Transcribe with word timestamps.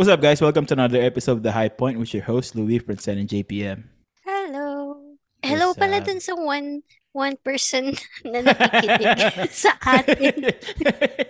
What's 0.00 0.08
up, 0.08 0.24
guys? 0.24 0.40
Welcome 0.40 0.64
to 0.72 0.72
another 0.72 0.96
episode 1.04 1.36
of 1.36 1.42
The 1.44 1.52
High 1.52 1.68
Point 1.68 2.00
with 2.00 2.16
your 2.16 2.24
host, 2.24 2.56
Louis, 2.56 2.80
Princeton, 2.80 3.20
and 3.20 3.28
JPM. 3.28 3.84
Hello. 4.24 4.96
Hello 5.44 5.76
What's 5.76 5.84
pala 5.84 6.00
up? 6.00 6.08
dun 6.08 6.16
sa 6.24 6.32
one 6.32 6.80
one 7.12 7.36
person 7.44 7.92
na 8.24 8.40
nakikinig 8.40 9.52
sa 9.68 9.76
atin 9.84 10.56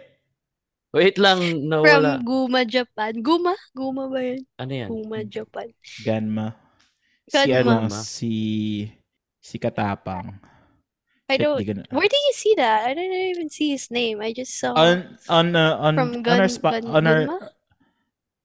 Wait 0.94 1.18
lang, 1.18 1.42
from 1.42 1.66
nawala. 1.74 2.22
Guma, 2.22 2.62
Japan. 2.62 3.18
Guma? 3.18 3.58
Guma 3.74 4.06
ba 4.06 4.22
yun? 4.22 4.46
Ano 4.62 4.72
yan? 4.78 4.86
Guma, 4.86 5.26
Japan. 5.26 5.74
Ganma. 6.06 6.54
Si 7.26 7.50
Ganma. 7.50 7.90
ano, 7.90 7.98
si 7.98 8.32
si 9.42 9.58
Katapang. 9.58 10.38
I 11.30 11.36
don't... 11.38 11.58
di 11.62 11.66
ko 11.70 11.74
na- 11.78 11.88
Where 11.94 12.10
did 12.10 12.22
you 12.26 12.34
see 12.34 12.54
that? 12.58 12.90
I 12.90 12.92
didn't 12.98 13.14
even 13.38 13.48
see 13.50 13.70
his 13.70 13.86
name. 13.90 14.18
I 14.18 14.34
just 14.34 14.58
saw... 14.58 14.74
on 14.74 15.18
on 15.30 15.54
uh, 15.54 15.78
on 15.78 15.94
From 15.94 16.10
on 16.26 16.38
our 16.42 16.50
spot 16.50 16.82
on 16.82 17.06
our 17.06 17.30
Gunma? 17.30 17.38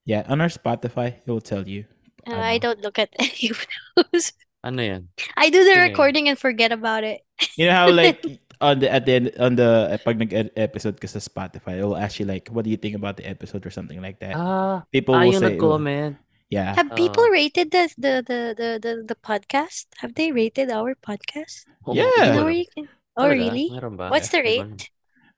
yeah 0.05 0.23
on 0.29 0.37
our 0.39 0.53
Spotify 0.53 1.17
it 1.17 1.29
will 1.29 1.41
tell 1.43 1.65
you. 1.65 1.89
Uh, 2.25 2.37
I 2.37 2.57
ano. 2.57 2.71
don't 2.71 2.81
look 2.85 2.97
at 3.01 3.09
any 3.21 3.49
of 3.49 3.59
those. 3.97 4.33
Ano 4.65 4.81
yan? 4.81 5.13
I 5.37 5.49
do 5.53 5.61
the 5.61 5.77
Sino 5.77 5.81
yun? 5.85 5.89
recording 5.93 6.25
and 6.29 6.37
forget 6.37 6.73
about 6.73 7.05
it. 7.05 7.21
You 7.53 7.69
know 7.69 7.77
how 7.77 7.89
like 7.93 8.21
on 8.61 8.79
the 8.81 8.89
at 8.89 9.05
the 9.05 9.13
end 9.13 9.25
on 9.37 9.53
the 9.59 9.99
pag 10.01 10.17
nag 10.17 10.33
episode 10.57 10.97
ka 10.97 11.05
sa 11.05 11.21
Spotify 11.21 11.77
it 11.77 11.85
will 11.85 11.99
ask 11.99 12.17
you 12.17 12.25
like 12.25 12.49
what 12.49 12.65
do 12.65 12.71
you 12.73 12.79
think 12.79 12.95
about 12.97 13.17
the 13.17 13.25
episode 13.27 13.61
or 13.61 13.69
something 13.69 14.01
like 14.01 14.17
that. 14.25 14.33
Ah, 14.33 14.81
People 14.89 15.13
ah 15.13 15.21
will 15.21 15.37
yung 15.37 15.43
say 15.45 15.53
nag-comment. 15.53 16.17
Yeah. 16.49 16.75
Have 16.75 16.95
people 16.95 17.25
Oh. 17.27 17.31
rated 17.33 17.71
the 17.71 17.89
the, 17.97 18.13
the 18.25 18.39
the 18.55 18.69
the 18.81 18.91
the 19.13 19.17
podcast? 19.17 19.87
Have 19.99 20.15
they 20.15 20.31
rated 20.31 20.69
our 20.71 20.95
podcast? 20.95 21.65
Oh, 21.85 21.93
Yeah. 21.93 22.09
You 22.19 22.31
know 22.33 22.43
where 22.45 22.59
you 22.61 22.69
can... 22.69 22.85
Oh, 23.17 23.31
Talaga? 23.31 23.39
really? 23.39 23.67
What's 24.11 24.29
the 24.29 24.41
Hindi 24.43 24.57
ko 24.59 24.63
rate? 24.67 24.81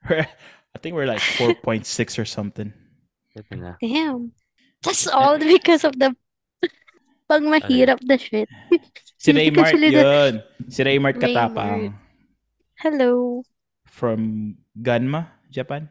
I 0.74 0.78
think 0.82 0.94
we're 0.94 1.06
like 1.10 1.22
4.6 1.38 1.86
or 2.18 2.26
something. 2.26 2.72
alam. 3.54 3.76
Damn. 3.80 4.22
That's 4.82 5.06
all 5.14 5.38
because 5.38 5.82
of 5.86 5.94
the 5.98 6.14
pag 7.30 7.42
mahirap 7.42 8.02
na 8.02 8.16
shit. 8.18 8.48
Si 9.18 9.30
Hindi 9.30 9.50
ko 9.54 9.62
Raymart 9.62 9.78
yun. 9.78 10.32
Si 10.70 10.80
Raymart 10.82 11.18
Raymart. 11.18 11.22
Katapang 11.22 11.94
Hello. 12.78 13.42
from 13.86 14.54
Ganma, 14.78 15.30
Japan. 15.50 15.90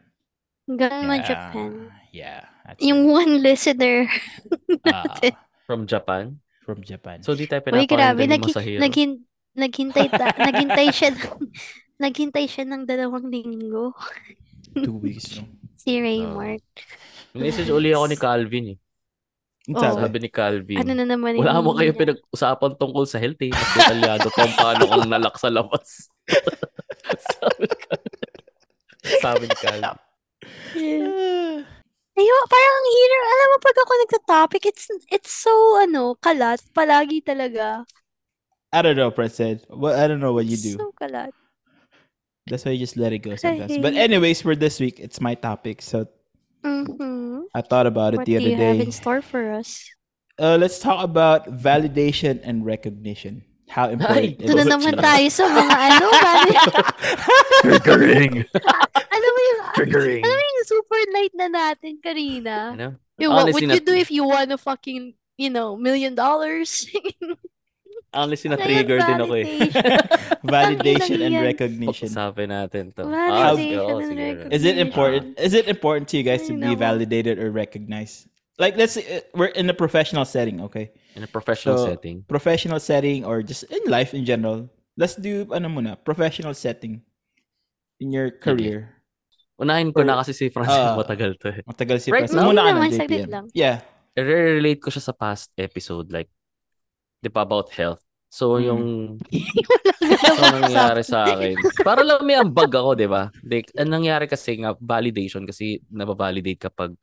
Ganma, 0.68 1.20
Yeah. 1.20 1.28
Japan. 1.28 1.72
Yeah. 2.12 2.44
That's 2.68 2.84
Yung 2.84 3.08
one 3.08 3.40
listener. 3.40 4.12
Ah, 4.86 5.16
From 5.68 5.88
Japan? 5.88 6.44
from 6.62 6.84
Japan. 6.84 7.24
So, 7.24 7.32
di 7.32 7.48
tayo 7.48 7.64
Uy, 7.72 7.88
grabe. 7.88 8.28
masahiro. 8.28 8.84
naghin 8.84 9.24
naghintay, 9.56 10.12
ta- 10.12 10.36
naghintay 10.52 10.92
siya 10.92 11.16
ng, 11.16 11.48
naghintay 11.96 12.44
siya 12.44 12.68
ng 12.68 12.84
dalawang 12.84 13.32
linggo. 13.32 13.96
Two 14.76 15.00
weeks. 15.00 15.40
No? 15.40 15.48
Si 15.78 15.96
Raymart. 15.96 16.60
Message 17.32 17.72
uli 17.72 17.96
ako 17.96 18.06
ni 18.12 18.18
Calvin 18.20 18.66
eh. 18.76 18.78
Ang 19.68 19.76
Oh. 19.80 19.96
sabi, 19.96 20.20
ni 20.20 20.28
Calvin, 20.28 20.80
Ano 20.84 20.92
na 20.92 21.06
naman 21.06 21.40
wala 21.40 21.64
mo 21.64 21.72
kayo 21.72 21.92
pinag-usapan 21.94 22.76
tungkol 22.76 23.08
sa 23.08 23.16
health 23.16 23.40
eh. 23.40 23.52
Mas 23.54 23.72
detalyado 23.72 24.28
kung 24.34 24.52
paano 24.58 24.84
kang 24.84 25.08
nalak 25.08 25.40
sa 25.40 25.48
labas. 25.48 26.12
Sabi 27.08 27.64
ni 27.64 27.78
Calvin. 27.80 28.20
Sabi 29.22 29.44
ni 29.46 29.56
Calvin. 29.56 29.96
Yeah. 30.76 31.77
Ayun, 32.18 32.44
parang 32.50 32.76
ang 32.76 32.90
hirap. 32.90 33.24
Alam 33.30 33.48
mo, 33.48 33.58
pag 33.62 33.78
ako 33.78 33.92
nagta-topic, 34.02 34.62
it's, 34.66 34.86
it's 35.14 35.30
so, 35.32 35.54
ano, 35.78 36.18
kalat. 36.18 36.58
Palagi 36.74 37.22
talaga. 37.22 37.86
I 38.74 38.82
don't 38.82 38.98
know, 38.98 39.12
President. 39.14 39.64
Well, 39.70 39.94
I 39.94 40.10
don't 40.10 40.20
know 40.20 40.34
what 40.34 40.46
you 40.50 40.58
do. 40.58 40.76
So 40.82 40.92
kalat. 40.98 41.32
That's 42.50 42.66
why 42.66 42.72
you 42.74 42.80
just 42.80 42.98
let 42.98 43.14
it 43.14 43.20
go 43.20 43.36
sometimes. 43.36 43.78
But 43.78 43.94
anyways, 43.94 44.42
for 44.42 44.56
this 44.56 44.80
week, 44.80 45.00
it's 45.00 45.22
my 45.22 45.36
topic. 45.36 45.82
So 45.82 46.08
Mm-hmm. 46.66 47.54
I 47.56 47.62
thought 47.62 47.86
about 47.88 48.14
it 48.14 48.18
What 48.18 48.26
the 48.26 48.34
do 48.34 48.40
other 48.44 48.50
you 48.50 48.56
have 48.58 48.78
day. 48.78 48.84
in 48.84 48.92
store 48.92 49.22
for 49.22 49.54
us? 49.54 49.88
Uh, 50.40 50.58
let's 50.60 50.80
talk 50.80 51.04
about 51.04 51.48
validation 51.48 52.42
and 52.44 52.66
recognition. 52.66 53.46
How 53.70 53.90
important 53.90 54.18
Ay, 54.18 54.44
it 54.44 54.48
Ito 54.48 54.54
na 54.56 54.64
is. 54.64 54.68
naman 54.68 54.94
tayo 55.00 55.28
sa 55.32 55.44
mga 55.48 55.76
ano, 55.76 56.06
bali. 56.24 56.54
Triggering! 57.68 58.34
alam 59.16 59.32
mo 59.32 59.42
yung, 59.44 59.60
Triggering! 59.76 60.24
alam 60.24 60.36
mo 60.36 60.44
yung 60.44 60.47
super 60.66 61.02
light 61.14 61.34
na 61.36 61.48
natin 61.52 62.00
kanina? 62.02 62.74
Ano? 62.74 62.88
Yung, 63.18 63.34
what 63.34 63.54
would 63.54 63.62
you 63.64 63.82
do 63.82 63.94
if 63.94 64.10
you 64.10 64.24
won 64.26 64.52
a 64.52 64.58
fucking, 64.58 65.14
you 65.38 65.50
know, 65.50 65.76
million 65.78 66.14
dollars? 66.16 66.86
Honestly, 68.14 68.50
Ngayon, 68.50 68.58
na-trigger 68.58 68.98
din 69.04 69.20
ako 69.20 69.34
eh. 69.36 69.48
validation 70.42 71.20
and 71.22 71.36
Ang 71.36 71.38
inang 71.38 71.44
yan. 71.44 71.50
recognition. 71.54 72.10
Pag-usapan 72.10 72.48
natin 72.50 72.84
to. 72.96 73.04
Validation 73.04 73.78
oo, 73.84 74.00
and 74.00 74.18
recognition. 74.18 74.52
Is 74.56 74.64
it 74.64 74.78
important? 74.80 75.24
Is 75.38 75.54
it 75.54 75.68
important 75.68 76.08
to 76.10 76.18
you 76.18 76.24
guys 76.24 76.48
to 76.48 76.56
be 76.56 76.74
validated 76.74 77.38
or 77.38 77.52
recognized? 77.52 78.32
Like, 78.58 78.74
let's 78.74 78.98
say 78.98 79.06
uh, 79.06 79.22
we're 79.38 79.54
in 79.54 79.70
a 79.70 79.76
professional 79.76 80.26
setting, 80.26 80.62
okay? 80.66 80.90
In 81.14 81.22
a 81.22 81.30
professional 81.30 81.78
So, 81.78 81.94
setting. 81.94 82.26
Professional 82.26 82.80
setting 82.80 83.22
or 83.22 83.44
just 83.44 83.70
in 83.70 83.86
life 83.86 84.18
in 84.18 84.26
general. 84.26 84.66
Let's 84.98 85.14
do 85.14 85.46
ano 85.54 85.70
muna, 85.70 85.94
professional 86.02 86.58
setting 86.58 87.06
in 88.02 88.10
your 88.10 88.34
career. 88.34 88.97
Unahin 89.58 89.90
ko 89.90 90.02
na 90.02 90.22
kasi 90.22 90.32
si 90.32 90.48
Francis 90.48 90.78
Ah. 90.78 90.94
matagal 90.94 91.34
to 91.38 91.50
eh. 91.50 91.62
Matagal 91.66 91.98
si 91.98 92.10
Right 92.10 92.26
President. 92.26 92.46
now? 92.46 92.50
Muna 92.50 92.62
ka 92.62 92.70
na, 92.70 92.76
Naman, 92.78 92.90
saglit 92.92 93.26
JPM. 93.26 93.30
lang. 93.30 93.46
Yeah. 93.52 93.78
I-relate 94.14 94.80
ko 94.80 94.90
siya 94.90 95.04
sa 95.04 95.14
past 95.14 95.50
episode 95.56 96.10
like, 96.10 96.30
di 97.18 97.28
ba 97.28 97.42
about 97.42 97.74
health? 97.74 98.02
So, 98.30 98.58
Mm. 98.58 98.64
yung 98.64 98.84
so, 100.38 100.44
nangyari 100.54 101.02
sa 101.02 101.26
akin. 101.26 101.58
Para 101.82 102.02
lang 102.02 102.22
may 102.22 102.36
ambag 102.36 102.70
ako, 102.70 102.94
di 102.94 103.08
ba? 103.08 103.34
Like, 103.42 103.74
ang 103.74 103.90
nangyari 103.90 104.26
kasi 104.26 104.60
nga, 104.60 104.78
validation 104.78 105.42
kasi 105.44 105.82
nababalidate 105.88 106.62
kapag 106.62 106.94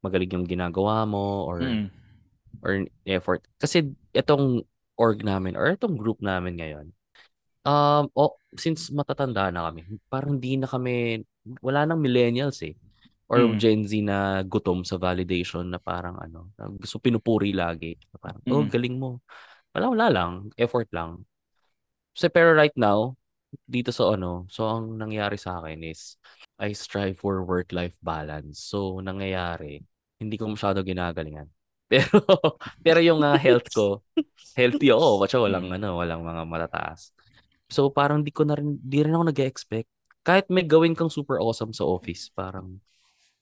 magaling 0.00 0.30
yung 0.32 0.46
ginagawa 0.46 1.04
mo 1.04 1.44
or 1.44 1.58
Mm. 1.60 1.86
or 2.62 2.72
effort. 3.04 3.44
Kasi 3.56 3.84
itong 4.12 4.64
org 4.94 5.20
namin 5.20 5.54
or 5.54 5.68
itong 5.68 5.94
group 5.94 6.18
namin 6.18 6.56
ngayon, 6.56 6.86
um, 7.62 8.08
oh, 8.14 8.34
since 8.54 8.88
matatanda 8.88 9.50
na 9.50 9.68
kami, 9.68 9.82
parang 10.08 10.38
di 10.38 10.56
na 10.56 10.66
kami, 10.66 11.22
wala 11.60 11.84
nang 11.88 12.00
millennials 12.02 12.60
eh. 12.64 12.74
Or 13.28 13.44
Mm. 13.44 13.60
Gen 13.60 13.80
Z 13.84 13.92
na 14.00 14.40
gutom 14.40 14.88
sa 14.88 14.96
validation 14.96 15.68
na 15.68 15.76
parang 15.76 16.16
ano, 16.16 16.48
gusto 16.80 16.96
pinupuri 16.96 17.52
lagi. 17.52 17.92
Parang, 18.16 18.40
oh, 18.48 18.64
Mm. 18.64 18.70
galing 18.72 18.96
mo. 18.96 19.20
Wala, 19.76 19.92
wala 19.92 20.06
lang. 20.08 20.32
Effort 20.56 20.88
lang. 20.96 21.28
So, 22.16 22.32
pero 22.32 22.56
right 22.56 22.72
now, 22.72 23.14
dito 23.68 23.92
sa 23.92 24.16
ano, 24.16 24.48
so 24.48 24.64
ang 24.64 24.96
nangyari 24.96 25.36
sa 25.36 25.60
akin 25.60 25.84
is, 25.84 26.16
I 26.56 26.72
strive 26.72 27.20
for 27.20 27.44
work-life 27.44 27.94
balance. 28.00 28.64
So, 28.64 28.98
nangyayari, 29.04 29.84
hindi 30.18 30.36
ko 30.40 30.48
masyado 30.48 30.80
ginagalingan. 30.82 31.46
Pero, 31.88 32.20
pero 32.84 33.00
yung 33.00 33.24
ah, 33.24 33.40
health 33.40 33.72
ko, 33.72 34.04
healthy 34.60 34.92
ako, 34.92 35.24
kasi 35.24 35.40
walang, 35.40 35.72
ano, 35.72 35.96
walang 35.96 36.20
mga 36.20 36.44
matataas. 36.44 37.16
So, 37.72 37.88
parang 37.88 38.20
di 38.20 38.28
ko 38.28 38.44
na 38.44 38.60
rin, 38.60 38.76
di 38.76 39.00
rin 39.00 39.16
ako 39.16 39.32
nag-expect. 39.32 39.88
Kahit 40.22 40.46
may 40.48 40.64
gawin 40.64 40.92
kang 40.92 41.08
super 41.08 41.38
awesome 41.38 41.72
sa 41.72 41.84
office, 41.84 42.28
parang, 42.30 42.80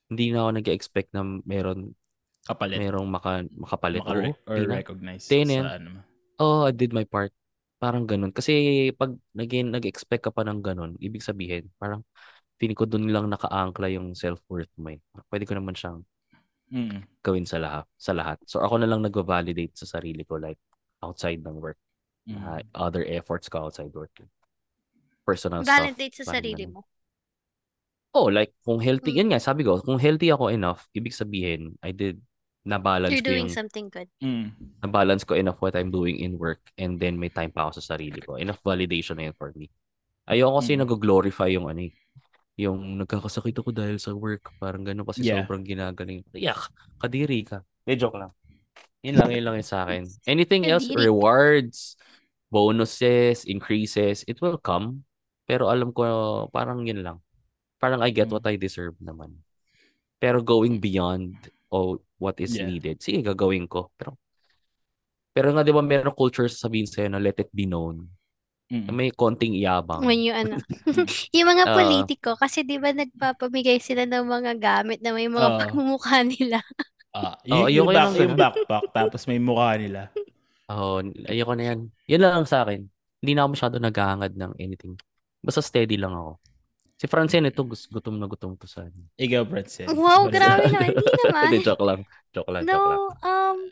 hindi 0.07 0.31
na 0.31 0.47
ako 0.47 0.49
nag-expect 0.61 1.09
na 1.11 1.21
meron, 1.43 1.91
Kapalit. 2.47 2.79
merong 2.79 3.07
maka, 3.07 3.43
makapalit. 3.51 3.99
Maka- 4.01 4.31
Oo, 4.31 4.47
or 4.47 4.57
na. 4.63 4.79
recognize 4.79 5.27
yan. 5.27 5.51
sa 5.51 5.75
ano. 5.75 5.89
Oh, 6.39 6.63
I 6.63 6.71
did 6.71 6.95
my 6.95 7.03
part. 7.03 7.33
Parang 7.77 8.07
ganun. 8.07 8.31
Kasi 8.31 8.53
pag 8.95 9.13
naging 9.35 9.69
nag-expect 9.69 10.23
ka 10.23 10.31
pa 10.31 10.47
ng 10.47 10.63
ganun, 10.63 10.95
ibig 10.97 11.21
sabihin, 11.21 11.67
parang 11.75 12.01
feeling 12.57 12.77
ko 12.77 12.87
doon 12.87 13.09
lang 13.11 13.27
naka-angkla 13.27 13.91
yung 13.93 14.15
self-worth 14.17 14.71
mo 14.79 14.95
eh. 14.95 14.99
Pwede 15.29 15.45
ko 15.45 15.53
naman 15.53 15.75
siyang 15.77 16.01
Mm. 16.67 16.99
gawin 17.23 17.45
sa 17.47 17.61
lahat. 17.61 17.85
Sa 17.95 18.11
lahat. 18.11 18.41
So 18.43 18.59
ako 18.59 18.81
na 18.81 18.89
lang 18.89 18.99
nag-validate 18.99 19.71
sa 19.77 19.87
sarili 19.87 20.27
ko 20.27 20.35
like 20.35 20.59
outside 20.99 21.39
ng 21.39 21.57
work. 21.59 21.77
Mm. 22.27 22.43
Uh, 22.43 22.59
other 22.75 23.07
efforts 23.07 23.47
ko 23.47 23.67
outside 23.69 23.93
work. 23.93 24.11
Personal 25.27 25.67
stuff. 25.67 25.75
Validate 25.75 26.15
sa 26.15 26.23
parang 26.23 26.35
sarili 26.39 26.63
mo. 26.71 26.81
Oh, 28.15 28.31
like 28.31 28.55
kung 28.63 28.79
healthy, 28.79 29.11
Mm. 29.11 29.17
yun 29.19 29.29
nga, 29.35 29.43
sabi 29.43 29.67
ko, 29.67 29.83
kung 29.83 29.99
healthy 29.99 30.31
ako 30.31 30.47
enough, 30.49 30.87
ibig 30.95 31.11
sabihin, 31.11 31.75
I 31.83 31.91
did, 31.91 32.23
na-balance 32.63 33.11
You're 33.11 33.23
ko 33.23 33.29
doing 33.35 33.47
yung 33.51 33.53
something 33.53 33.87
good. 33.91 34.07
Mm. 34.23 34.55
na-balance 34.81 35.27
ko 35.27 35.35
enough 35.35 35.59
what 35.59 35.75
I'm 35.75 35.91
doing 35.91 36.19
in 36.23 36.39
work 36.39 36.59
and 36.79 36.95
then 36.99 37.19
may 37.19 37.27
time 37.29 37.51
pa 37.51 37.67
ako 37.67 37.83
sa 37.83 37.95
sarili 37.95 38.23
ko. 38.23 38.39
Enough 38.39 38.63
validation 38.63 39.19
na 39.19 39.27
yun 39.29 39.35
for 39.35 39.51
me. 39.55 39.67
Ayoko 40.31 40.63
kasi 40.63 40.75
Mm. 40.79 40.87
nag-glorify 40.87 41.51
yung 41.51 41.67
ano 41.67 41.83
eh, 41.83 41.93
yung 42.57 42.97
nagkakasakit 43.03 43.59
ako 43.61 43.69
dahil 43.75 43.99
sa 44.01 44.15
work. 44.15 44.49
Parang 44.57 44.81
gano'n 44.87 45.05
kasi 45.05 45.27
Yeah. 45.27 45.43
sobrang 45.43 45.63
ginagaling. 45.67 46.23
Yak, 46.33 46.71
kadiri 46.99 47.43
ka. 47.45 47.61
De, 47.85 47.93
joke 47.99 48.17
lang. 48.17 48.31
Yun 49.05 49.15
lang, 49.19 49.29
yun 49.31 49.43
lang 49.45 49.55
yung 49.61 49.67
sa 49.67 49.83
akin. 49.85 50.07
Anything 50.25 50.65
else, 50.67 50.89
Kadiri. 50.89 51.07
rewards, 51.07 51.95
bonuses, 52.49 53.45
increases, 53.45 54.25
it 54.27 54.41
will 54.41 54.57
come. 54.57 55.05
Pero 55.47 55.71
alam 55.71 55.95
ko, 55.95 56.03
parang 56.51 56.83
yun 56.83 57.01
lang. 57.01 57.17
Parang 57.79 58.03
I 58.03 58.11
get 58.11 58.27
Mm. 58.27 58.35
what 58.35 58.45
I 58.45 58.59
deserve 58.59 58.99
naman. 58.99 59.41
Pero 60.19 60.43
going 60.43 60.83
beyond 60.83 61.39
oh, 61.71 62.03
what 62.19 62.37
is 62.43 62.51
Yeah. 62.55 62.67
needed, 62.67 62.99
sige, 62.99 63.23
gagawin 63.23 63.65
ko. 63.65 63.89
Pero 63.95 64.19
pero 65.31 65.53
nga, 65.53 65.61
di 65.61 65.69
ba, 65.69 65.85
meron 65.85 66.17
culture 66.17 66.49
sabihin 66.49 66.89
sa'yo 66.89 67.13
na 67.13 67.21
let 67.21 67.37
it 67.37 67.53
be 67.53 67.69
known. 67.69 68.09
Mm. 68.73 68.89
May 68.89 69.13
konting 69.13 69.53
iyabang. 69.53 70.01
When 70.01 70.19
you 70.19 70.33
ano, 70.33 70.57
Mm. 70.57 71.05
yung 71.37 71.47
mga 71.47 71.65
Oo. 71.69 71.75
politiko, 71.77 72.29
kasi 72.33 72.65
di 72.65 72.81
ba 72.81 72.89
nagpapamigay 72.89 73.77
sila 73.77 74.09
ng 74.09 74.25
mga 74.25 74.51
gamit 74.57 74.99
na 75.05 75.13
may 75.13 75.29
mga 75.29 75.47
Oo. 75.47 75.59
pagmumukha 75.61 76.25
nila. 76.25 76.59
Ah, 77.13 77.37
Oo, 77.53 77.69
yung, 77.69 77.85
yung, 77.85 77.87
ayoko 77.87 77.93
back, 77.93 78.07
ng 78.09 78.15
yung 78.17 78.35
backpack, 78.35 78.85
tapos 78.91 79.21
may 79.29 79.39
mukha 79.39 79.77
nila. 79.77 80.01
Oo, 80.73 81.05
ayoko 81.29 81.53
na 81.53 81.63
yan. 81.71 81.79
Yan 82.09 82.21
lang 82.25 82.49
sa 82.49 82.65
akin. 82.65 82.83
Hindi 83.21 83.31
na 83.37 83.45
ako 83.45 83.49
masyado 83.53 83.75
naghahangad 83.77 84.33
ng 84.35 84.51
anything. 84.57 84.97
Basta 85.47 85.61
steady 85.63 85.95
lang 85.95 86.11
ako. 86.11 86.31
Si 86.97 87.05
Francine, 87.07 87.47
ito, 87.53 87.61
gus- 87.63 87.87
gutom 87.87 88.17
na 88.19 88.27
gutom 88.27 88.57
to 88.59 88.67
sa 88.67 88.83
ano. 88.83 89.05
Ikaw, 89.15 89.43
Branson. 89.47 89.87
Wow, 89.95 90.27
What 90.27 90.33
is 90.35 90.41
grabe 90.41 90.67
it? 90.67 90.73
naman. 90.73 90.91
Hindi 90.91 91.11
naman. 91.23 91.43
Hindi, 91.47 91.57
joke 91.63 91.83
lang. 91.87 91.99
Joke 92.35 92.49
lang, 92.51 92.63
joke 92.67 92.87
lang. 92.89 93.01
No, 93.05 93.13
um, 93.23 93.71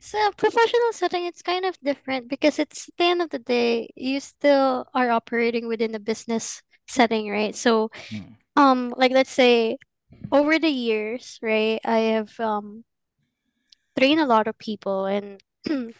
sa 0.00 0.18
professional 0.36 0.92
setting, 0.92 1.24
it's 1.24 1.40
kind 1.42 1.64
of 1.64 1.78
different 1.80 2.28
because 2.28 2.58
it's 2.58 2.88
at 2.88 2.96
the 2.98 3.04
end 3.04 3.22
of 3.22 3.30
the 3.30 3.38
day, 3.40 3.88
you 3.96 4.20
still 4.20 4.84
are 4.92 5.10
operating 5.10 5.68
within 5.68 5.94
a 5.94 6.02
business 6.02 6.62
setting, 6.86 7.30
right? 7.30 7.54
So, 7.56 7.90
Mm. 8.12 8.36
um, 8.56 8.94
like 8.96 9.12
let's 9.12 9.30
say 9.32 9.78
over 10.32 10.58
the 10.58 10.70
years, 10.70 11.38
right, 11.42 11.80
I 11.84 12.16
have 12.18 12.32
um 12.40 12.84
trained 13.98 14.20
a 14.20 14.26
lot 14.26 14.46
of 14.46 14.58
people, 14.58 15.06
and 15.06 15.40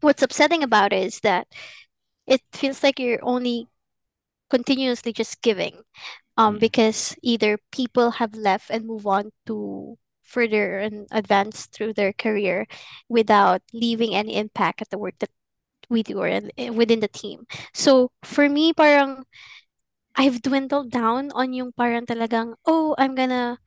what's 0.00 0.22
upsetting 0.22 0.62
about 0.62 0.92
it 0.92 1.04
is 1.06 1.20
that 1.20 1.46
it 2.26 2.42
feels 2.52 2.82
like 2.82 2.98
you're 3.00 3.24
only 3.24 3.68
continuously 4.52 5.16
just 5.16 5.40
giving 5.40 5.80
um 6.36 6.56
Mm. 6.56 6.60
because 6.60 7.16
either 7.24 7.56
people 7.72 8.20
have 8.20 8.34
left 8.36 8.68
and 8.70 8.84
move 8.86 9.06
on 9.08 9.32
to 9.48 9.96
further 10.24 10.78
and 10.80 11.08
advance 11.12 11.66
through 11.68 11.92
their 11.96 12.12
career 12.12 12.66
without 13.08 13.62
leaving 13.72 14.14
any 14.14 14.36
impact 14.36 14.80
at 14.82 14.90
the 14.90 14.98
work 15.00 15.16
that 15.20 15.32
we 15.90 16.02
do 16.02 16.18
or 16.20 16.28
eh, 16.28 16.70
within 16.72 17.00
the 17.00 17.08
team. 17.10 17.44
So 17.74 18.12
for 18.24 18.48
me, 18.48 18.72
parang 18.72 19.24
I've 20.16 20.42
dwindled 20.42 20.90
down 20.92 21.30
on 21.32 21.52
yung 21.52 21.72
parang 21.72 22.06
talagang, 22.06 22.56
oh, 22.66 22.94
I'm 22.98 23.14
gonna 23.14 23.58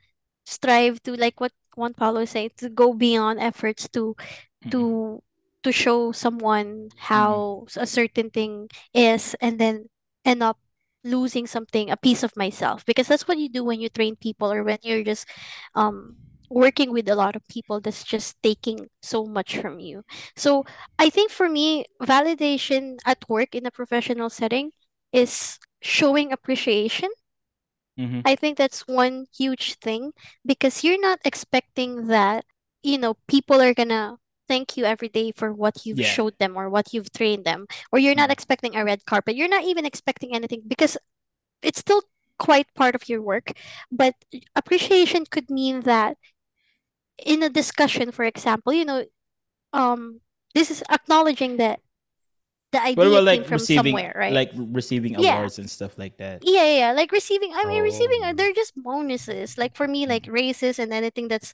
strive 0.46 1.02
to 1.04 1.16
like 1.18 1.40
what 1.42 1.54
Juan 1.78 1.94
Paulo 1.94 2.22
is 2.22 2.32
saying, 2.32 2.52
to 2.60 2.70
go 2.70 2.94
beyond 2.94 3.40
efforts 3.42 3.90
to 3.98 4.16
Mm. 4.66 4.72
to 4.72 4.82
to 5.64 5.72
show 5.74 6.12
someone 6.14 6.90
how 7.10 7.66
a 7.78 7.88
certain 7.88 8.30
thing 8.30 8.70
is 8.94 9.36
and 9.42 9.60
then 9.60 9.90
end 10.26 10.44
up 10.44 10.60
losing 11.06 11.48
something 11.48 11.92
a 11.92 11.98
piece 11.98 12.24
of 12.24 12.36
myself. 12.38 12.86
Because 12.86 13.08
that's 13.08 13.28
what 13.28 13.38
you 13.40 13.50
do 13.50 13.64
when 13.64 13.80
you 13.82 13.90
train 13.90 14.18
people 14.18 14.52
or 14.52 14.64
when 14.64 14.80
you're 14.84 15.04
just 15.06 15.28
um 15.76 16.18
working 16.50 16.92
with 16.94 17.10
a 17.10 17.16
lot 17.16 17.36
of 17.36 17.48
people 17.48 17.82
that's 17.82 18.04
just 18.04 18.38
taking 18.44 18.88
so 19.02 19.26
much 19.26 19.58
from 19.58 19.80
you. 19.80 20.04
So 20.36 20.66
i 21.00 21.10
think 21.10 21.32
for 21.32 21.50
me 21.50 21.86
validation 22.04 22.98
at 23.06 23.26
work 23.30 23.56
in 23.56 23.66
a 23.66 23.72
professional 23.72 24.30
setting 24.30 24.72
is 25.14 25.60
showing 25.82 26.32
appreciation. 26.32 27.10
Mhm. 27.98 28.26
I 28.26 28.36
think 28.36 28.58
that's 28.58 28.88
one 28.88 29.28
huge 29.36 29.76
thing 29.76 30.14
because 30.46 30.84
you're 30.84 31.00
not 31.00 31.20
expecting 31.26 32.08
that, 32.08 32.46
you 32.84 32.98
know, 32.98 33.16
people 33.28 33.62
are 33.62 33.74
gonna 33.74 34.18
thank 34.48 34.78
you 34.78 34.86
every 34.86 35.10
day 35.10 35.32
for 35.32 35.54
what 35.54 35.86
you've 35.86 36.00
Yeah. 36.00 36.08
showed 36.10 36.38
them 36.40 36.58
or 36.58 36.70
what 36.70 36.94
you've 36.94 37.12
trained 37.12 37.46
them, 37.46 37.68
or 37.92 38.00
you're 38.00 38.16
not 38.16 38.30
Mm. 38.30 38.34
expecting 38.34 38.76
a 38.76 38.86
red 38.86 39.06
carpet. 39.06 39.36
You're 39.36 39.50
not 39.50 39.64
even 39.66 39.86
expecting 39.86 40.36
anything 40.36 40.62
because 40.68 40.98
it's 41.62 41.80
still 41.80 42.04
quite 42.40 42.68
part 42.76 42.96
of 42.96 43.10
your 43.10 43.22
work. 43.22 43.54
But 43.92 44.16
appreciation 44.56 45.26
could 45.26 45.50
mean 45.50 45.82
that 45.82 46.18
in 47.18 47.44
a 47.44 47.50
discussion, 47.50 48.12
for 48.12 48.26
example, 48.26 48.74
you 48.74 48.86
know, 48.86 49.06
um, 49.74 50.22
this 50.54 50.72
is 50.72 50.84
acknowledging 50.90 51.58
that 51.58 51.82
the 52.72 52.82
idea 52.84 53.20
about 53.20 53.28
came 53.30 53.42
like 53.42 53.46
from 53.46 53.54
receiving, 53.54 53.98
somewhere, 53.98 54.14
right? 54.16 54.34
like 54.34 54.52
receiving 54.56 55.16
Yeah. 55.18 55.38
awards 55.38 55.60
and 55.60 55.70
stuff 55.70 55.98
like 55.98 56.18
that? 56.18 56.44
Yeah, 56.44 56.66
yeah. 56.66 56.92
Like 56.92 57.12
receiving, 57.12 57.54
I 57.54 57.66
mean, 57.66 57.82
receiving, 57.84 58.20
Oh. 58.24 58.34
they're 58.36 58.54
just 58.54 58.74
bonuses. 58.76 59.58
Like 59.58 59.76
for 59.76 59.88
me, 59.88 60.06
like 60.06 60.28
raises 60.28 60.80
and 60.80 60.94
anything 60.94 61.28
that's 61.28 61.54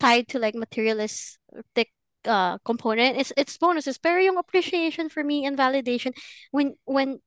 tied 0.00 0.28
to 0.28 0.38
like 0.38 0.54
materialistic 0.54 1.92
uh 2.26 2.58
component, 2.64 3.16
it's 3.16 3.32
it's 3.36 3.56
bonuses. 3.58 3.98
Pero 3.98 4.18
yung 4.20 4.38
appreciation 4.38 5.08
for 5.08 5.24
me 5.24 5.46
and 5.46 5.56
validation, 5.56 6.12
when 6.50 6.76
when 6.84 7.20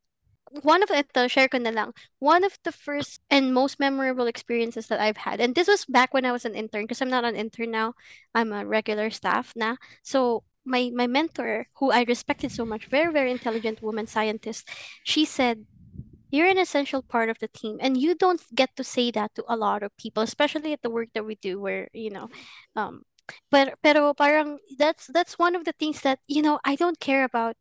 one 0.62 0.82
of 0.84 0.90
ito, 0.90 1.28
share 1.28 1.48
ko 1.48 1.58
na 1.58 1.70
lang. 1.70 1.94
One 2.20 2.44
of 2.44 2.58
the 2.64 2.72
first 2.72 3.22
and 3.30 3.54
most 3.54 3.80
memorable 3.80 4.26
experiences 4.26 4.88
that 4.88 5.00
I've 5.00 5.18
had, 5.18 5.40
and 5.40 5.54
this 5.54 5.68
was 5.68 5.86
back 5.86 6.14
when 6.14 6.26
I 6.26 6.32
was 6.32 6.46
an 6.46 6.56
intern, 6.56 6.84
because 6.84 7.02
I'm 7.02 7.10
not 7.10 7.26
an 7.26 7.36
intern 7.36 7.72
now. 7.72 7.94
I'm 8.34 8.52
a 8.52 8.66
regular 8.66 9.10
staff 9.10 9.54
na. 9.56 9.78
So 10.04 10.44
my 10.66 10.92
my 10.94 11.08
mentor, 11.08 11.68
who 11.78 11.92
I 11.92 12.04
respected 12.04 12.52
so 12.52 12.66
much, 12.66 12.88
very 12.90 13.14
very 13.14 13.32
intelligent 13.32 13.82
woman 13.82 14.08
scientist, 14.08 14.68
she 15.04 15.26
said, 15.26 15.66
"You're 16.32 16.50
an 16.50 16.58
essential 16.62 17.02
part 17.02 17.30
of 17.30 17.40
the 17.40 17.48
team, 17.50 17.78
and 17.82 17.98
you 17.98 18.16
don't 18.16 18.42
get 18.54 18.76
to 18.78 18.84
say 18.84 19.12
that 19.12 19.34
to 19.36 19.46
a 19.48 19.58
lot 19.58 19.84
of 19.84 19.96
people, 19.98 20.24
especially 20.24 20.74
at 20.74 20.82
the 20.82 20.90
work 20.90 21.10
that 21.14 21.26
we 21.26 21.36
do, 21.36 21.60
where 21.62 21.90
you 21.94 22.10
know." 22.10 22.30
Um, 22.76 23.04
but 23.52 23.76
pero 23.84 24.14
parang 24.14 24.58
that's 24.78 25.08
that's 25.14 25.38
one 25.40 25.56
of 25.56 25.66
the 25.66 25.74
things 25.74 26.02
that 26.02 26.20
you 26.28 26.42
know 26.42 26.60
I 26.66 26.76
don't 26.76 27.00
care 27.00 27.24
about 27.24 27.56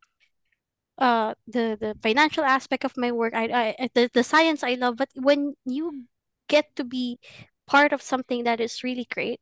uh 0.99 1.35
the 1.47 1.79
the 1.79 1.95
financial 2.03 2.43
aspect 2.45 2.85
of 2.85 2.97
my 2.97 3.13
work 3.13 3.33
I, 3.35 3.75
I 3.79 3.89
the, 3.95 4.11
the 4.13 4.25
science 4.25 4.65
I 4.65 4.75
love 4.75 4.97
but 4.97 5.09
when 5.15 5.55
you 5.65 6.05
get 6.49 6.75
to 6.77 6.85
be 6.85 7.19
part 7.67 7.93
of 7.93 8.03
something 8.03 8.45
that 8.45 8.61
is 8.61 8.83
really 8.83 9.07
great 9.13 9.41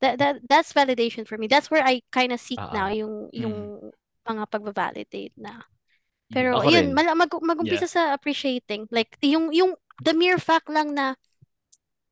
that 0.00 0.18
that 0.18 0.40
that's 0.48 0.72
validation 0.72 1.26
for 1.28 1.36
me 1.38 1.46
that's 1.48 1.70
where 1.70 1.84
I 1.84 2.02
kind 2.12 2.32
of 2.32 2.40
seek 2.40 2.60
now 2.72 2.88
Ah. 2.88 2.94
yung 2.94 3.28
yung 3.32 3.90
mga 4.28 4.44
pagbabalidate 4.50 5.32
na 5.36 5.64
Mm. 6.32 6.34
pero 6.34 6.50
Ako 6.56 6.68
yun 6.72 6.86
rin. 6.88 6.94
mal 6.96 7.06
mag 7.16 7.30
magumpisa 7.44 7.86
sa 7.86 8.12
appreciating 8.16 8.88
like 8.90 9.14
yung 9.20 9.52
yung 9.52 9.76
the 10.02 10.14
mere 10.16 10.38
fact 10.40 10.68
lang 10.72 10.94
na 10.96 11.14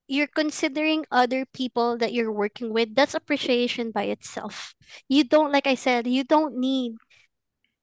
you're 0.08 0.26
considering 0.28 1.04
other 1.10 1.46
people 1.46 1.96
that 1.98 2.12
you're 2.12 2.32
working 2.32 2.72
with 2.72 2.94
that's 2.94 3.14
appreciation 3.14 3.90
by 3.90 4.04
itself. 4.04 4.74
You 5.08 5.24
don't 5.24 5.52
like 5.52 5.66
I 5.66 5.74
said 5.74 6.06
you 6.06 6.24
don't 6.24 6.56
need 6.58 6.94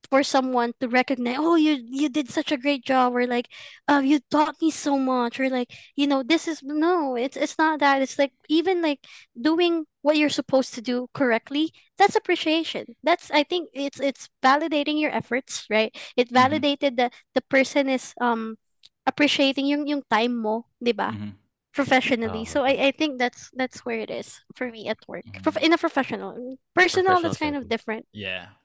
for 0.10 0.24
someone 0.24 0.74
to 0.80 0.88
recognize 0.90 1.38
oh 1.38 1.54
you 1.56 1.78
you 1.86 2.10
did 2.10 2.30
such 2.30 2.52
a 2.52 2.58
great 2.58 2.84
job 2.84 3.14
or 3.14 3.28
like 3.28 3.46
uh 3.88 4.02
you 4.04 4.20
taught 4.32 4.56
me 4.62 4.72
so 4.72 4.98
much 4.98 5.40
or 5.40 5.50
like 5.50 5.70
you 5.96 6.08
know 6.08 6.24
this 6.24 6.48
is 6.48 6.64
no 6.64 7.16
it's 7.16 7.38
it's 7.38 7.58
not 7.60 7.80
that. 7.80 8.02
It's 8.02 8.18
like 8.18 8.34
even 8.50 8.82
like 8.82 9.06
doing 9.40 9.86
what 10.02 10.18
you're 10.18 10.30
supposed 10.34 10.74
to 10.76 10.82
do 10.82 11.08
correctly 11.14 11.72
that's 11.98 12.16
appreciation. 12.16 12.96
That's 13.04 13.30
I 13.32 13.44
think 13.44 13.70
it's 13.74 14.00
it's 14.00 14.30
validating 14.44 15.00
your 15.00 15.12
efforts 15.14 15.66
right? 15.70 15.94
It 16.18 16.30
Mhm. 16.34 16.34
validated 16.34 16.98
that 16.98 17.14
the 17.36 17.42
person 17.42 17.88
is 17.90 18.14
um 18.20 18.58
appreciating 19.06 19.68
yung 19.68 19.86
yung 19.86 20.02
time 20.10 20.34
mo 20.42 20.66
di 20.82 20.94
ba? 20.94 21.14
Mhm. 21.14 21.38
Professionally 21.74 22.44
Ah, 22.46 22.52
so 22.52 22.64
I 22.66 22.90
I 22.90 22.92
think 22.92 23.20
that's 23.20 23.50
that's 23.54 23.86
where 23.86 24.00
it 24.00 24.10
is 24.10 24.42
for 24.56 24.70
me 24.72 24.90
at 24.90 24.98
work 25.08 25.26
Prof- 25.44 25.62
in 25.62 25.74
a 25.74 25.78
professional 25.78 26.34
personal 26.74 27.06
Professional 27.14 27.22
that's 27.22 27.38
kind 27.38 27.56
of 27.56 27.70
different 27.70 28.06
Yeah. 28.12 28.58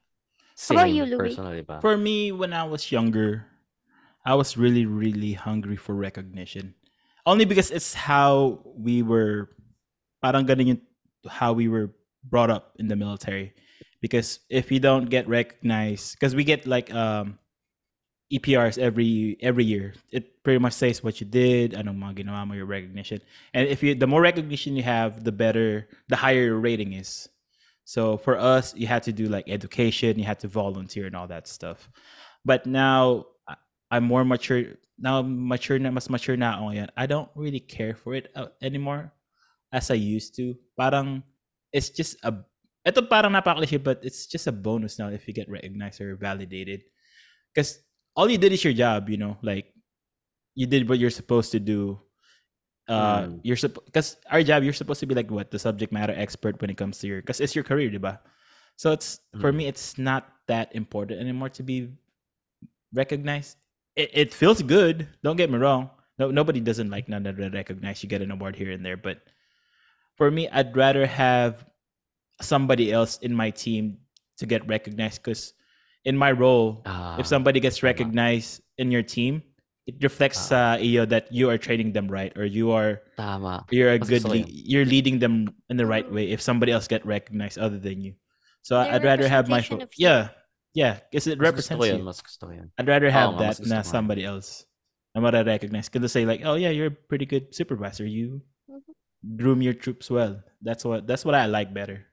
How 0.68 0.74
about 0.76 0.90
you, 0.90 1.04
Louis? 1.04 1.34
personally? 1.34 1.66
For 1.80 1.96
me, 1.96 2.30
when 2.32 2.52
I 2.52 2.62
was 2.62 2.92
younger, 2.92 3.46
I 4.24 4.34
was 4.34 4.56
really, 4.56 4.86
really 4.86 5.32
hungry 5.34 5.76
for 5.76 5.94
recognition. 5.94 6.74
Only 7.26 7.44
because 7.44 7.70
it's 7.70 7.94
how 7.94 8.62
we 8.64 9.02
were, 9.02 9.50
parang 10.22 10.46
ganun 10.46 10.66
yung, 10.78 10.80
how 11.26 11.52
we 11.52 11.68
were 11.68 11.90
brought 12.22 12.50
up 12.50 12.76
in 12.78 12.86
the 12.88 12.96
military. 12.96 13.52
Because 14.00 14.40
if 14.48 14.70
you 14.70 14.78
don't 14.78 15.10
get 15.10 15.26
recognized, 15.28 16.14
because 16.14 16.34
we 16.34 16.44
get 16.44 16.66
like 16.66 16.92
um 16.94 17.38
EPRs 18.32 18.78
every 18.78 19.36
every 19.40 19.64
year, 19.64 19.94
it 20.10 20.42
pretty 20.42 20.58
much 20.58 20.72
says 20.72 21.02
what 21.02 21.20
you 21.20 21.26
did, 21.26 21.72
anong 21.72 22.00
mga 22.00 22.24
ginawa 22.24 22.46
mo, 22.46 22.54
your 22.54 22.66
recognition. 22.66 23.20
And 23.52 23.68
if 23.68 23.82
you, 23.82 23.94
the 23.94 24.06
more 24.06 24.22
recognition 24.22 24.76
you 24.76 24.82
have, 24.82 25.24
the 25.24 25.32
better, 25.32 25.88
the 26.08 26.16
higher 26.16 26.44
your 26.44 26.58
rating 26.58 26.94
is. 26.94 27.28
So 27.84 28.16
for 28.16 28.38
us, 28.38 28.74
you 28.74 28.86
had 28.86 29.02
to 29.04 29.12
do 29.12 29.26
like 29.26 29.48
education, 29.48 30.18
you 30.18 30.24
had 30.24 30.40
to 30.40 30.48
volunteer 30.48 31.06
and 31.06 31.14
all 31.14 31.28
that 31.28 31.46
stuff. 31.46 31.88
But 32.44 32.64
now 32.64 33.26
I'm 33.90 34.04
more 34.04 34.24
mature. 34.24 34.80
Now 34.98 35.22
mature 35.22 35.78
na, 35.78 35.90
mas 35.90 36.08
mature 36.08 36.36
na 36.36 36.56
ako. 36.56 36.86
I 36.96 37.06
don't 37.06 37.28
really 37.34 37.60
care 37.60 37.94
for 37.94 38.14
it 38.14 38.32
uh, 38.34 38.48
anymore 38.62 39.12
as 39.72 39.90
I 39.90 40.00
used 40.00 40.34
to. 40.36 40.56
Parang 40.78 41.22
it's 41.72 41.90
just 41.90 42.16
a 42.24 42.32
ito 42.84 43.00
parang 43.02 43.32
napaka-cliche, 43.32 43.78
but 43.78 44.00
it's 44.04 44.26
just 44.26 44.46
a 44.46 44.52
bonus 44.52 44.98
now 44.98 45.08
if 45.08 45.28
you 45.28 45.32
get 45.32 45.48
recognized 45.48 46.00
or 46.00 46.16
validated. 46.16 46.84
Because 47.52 47.80
all 48.16 48.30
you 48.30 48.38
did 48.38 48.52
is 48.52 48.62
your 48.64 48.72
job, 48.72 49.08
you 49.10 49.16
know, 49.16 49.36
like 49.42 49.72
you 50.54 50.66
did 50.66 50.88
what 50.88 50.98
you're 50.98 51.10
supposed 51.10 51.52
to 51.52 51.60
do. 51.60 52.00
Uh, 52.86 53.24
Mm. 53.24 53.40
you're 53.42 53.56
supposed 53.56 53.86
because 53.86 54.16
our 54.30 54.42
job 54.44 54.62
you're 54.62 54.76
supposed 54.76 55.00
to 55.00 55.06
be 55.06 55.14
like 55.16 55.30
what 55.30 55.50
the 55.50 55.58
subject 55.58 55.90
matter 55.90 56.12
expert 56.12 56.60
when 56.60 56.68
it 56.68 56.76
comes 56.76 56.98
to 57.00 57.06
your 57.08 57.20
because 57.24 57.40
it's 57.40 57.54
your 57.56 57.64
career, 57.64 57.88
diba? 57.90 58.20
So 58.76 58.92
it's 58.92 59.20
for 59.40 59.52
Mm. 59.52 59.56
me, 59.56 59.64
it's 59.66 59.96
not 59.96 60.28
that 60.52 60.68
important 60.76 61.18
anymore 61.20 61.48
to 61.56 61.62
be 61.62 61.88
recognized. 62.92 63.56
It, 63.96 64.10
it 64.12 64.34
feels 64.34 64.60
good. 64.62 65.08
Don't 65.22 65.36
get 65.36 65.50
me 65.50 65.56
wrong. 65.58 65.90
No, 66.18 66.30
nobody 66.30 66.60
doesn't 66.60 66.90
like 66.90 67.08
none 67.08 67.26
of 67.26 67.36
the 67.36 67.50
recognize. 67.50 68.02
You 68.02 68.08
get 68.08 68.22
an 68.22 68.30
award 68.30 68.54
here 68.54 68.70
and 68.70 68.84
there, 68.84 68.96
but 68.96 69.22
for 70.16 70.30
me, 70.30 70.48
I'd 70.48 70.76
rather 70.76 71.06
have 71.06 71.64
somebody 72.40 72.92
else 72.92 73.18
in 73.18 73.34
my 73.34 73.50
team 73.50 73.98
to 74.38 74.46
get 74.46 74.66
recognized 74.68 75.22
because 75.22 75.54
in 76.04 76.16
my 76.16 76.30
role, 76.32 76.82
Ah, 76.86 77.16
if 77.18 77.26
somebody 77.26 77.60
gets 77.60 77.78
tama. 77.80 77.88
recognized 77.92 78.60
in 78.78 78.90
your 78.90 79.02
team, 79.02 79.42
it 79.86 79.96
reflects 80.00 80.38
Ah. 80.48 80.76
sa 80.76 80.80
iyo 80.80 81.04
that 81.08 81.28
you 81.32 81.48
are 81.52 81.58
training 81.60 81.92
them 81.92 82.08
right 82.08 82.32
or 82.36 82.44
you 82.44 82.72
are 82.72 83.00
Tama. 83.16 83.64
you're 83.70 83.92
a 83.92 83.98
Mas 84.00 84.08
good 84.08 84.24
le- 84.24 84.44
you're 84.48 84.84
leading 84.88 85.18
them 85.20 85.52
in 85.68 85.76
the 85.76 85.84
right 85.84 86.08
way 86.08 86.30
if 86.32 86.40
somebody 86.40 86.72
else 86.72 86.88
get 86.88 87.04
recognized 87.04 87.56
other 87.60 87.76
than 87.78 88.00
you. 88.00 88.16
So 88.64 88.80
They're 88.80 88.96
I'd 88.96 89.04
rather 89.04 89.28
have 89.28 89.48
my 89.48 89.60
fo- 89.60 89.84
yeah 90.00 90.32
yeah 90.72 91.04
because 91.08 91.28
it 91.28 91.36
Mas 91.36 91.44
represents 91.52 91.84
yun. 91.84 91.98
you. 92.00 92.04
Mas 92.08 92.20
gusto 92.24 92.48
ko 92.48 92.52
yun. 92.56 92.72
I'd 92.80 92.88
rather 92.88 93.12
have 93.12 93.36
nga, 93.36 93.40
mas 93.40 93.56
that 93.60 93.62
gusto 93.64 93.68
na 93.76 93.80
ko 93.80 93.84
nga. 93.84 93.92
somebody 93.92 94.22
else. 94.24 94.64
I'm 95.14 95.22
gonna 95.22 95.44
recognize 95.44 95.86
because 95.92 96.00
they 96.00 96.08
say 96.08 96.24
like, 96.24 96.40
oh 96.48 96.56
yeah, 96.56 96.72
you're 96.72 96.88
a 96.90 97.00
pretty 97.08 97.28
good 97.28 97.52
supervisor. 97.52 98.08
You 98.08 98.40
Mhm. 98.72 98.92
groom 99.36 99.60
your 99.60 99.76
troops 99.76 100.08
well. 100.08 100.40
That's 100.64 100.80
what 100.84 101.04
that's 101.04 101.28
what 101.28 101.36
I 101.36 101.44
like 101.44 101.76
better. 101.76 102.08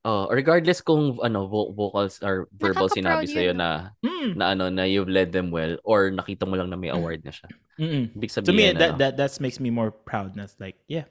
Oh, 0.00 0.32
regardless 0.32 0.80
kung 0.80 1.20
ano 1.20 1.44
vo- 1.44 1.72
vocals 1.76 2.24
or 2.24 2.48
verbal 2.56 2.88
Nakaka-proud 2.88 2.96
sinabi 2.96 3.24
sa 3.28 3.36
iyo 3.36 3.52
yun, 3.52 3.58
na 3.60 3.70
Mm. 4.00 4.32
na 4.36 4.44
ano 4.56 4.64
na 4.72 4.84
you've 4.88 5.12
led 5.12 5.28
them 5.28 5.52
well 5.52 5.76
or 5.84 6.08
nakita 6.08 6.48
mo 6.48 6.56
lang 6.56 6.72
na 6.72 6.80
may 6.80 6.88
award 6.88 7.20
na 7.20 7.32
siya. 7.32 7.52
Mm-mm. 7.76 8.16
Ibig 8.16 8.32
To 8.44 8.52
me, 8.52 8.72
that 8.72 8.96
ano. 8.96 8.98
that 9.00 9.20
that 9.20 9.32
makes 9.44 9.60
me 9.60 9.68
more 9.68 9.92
proud. 9.92 10.32
That's 10.32 10.56
like, 10.56 10.80
yeah, 10.88 11.04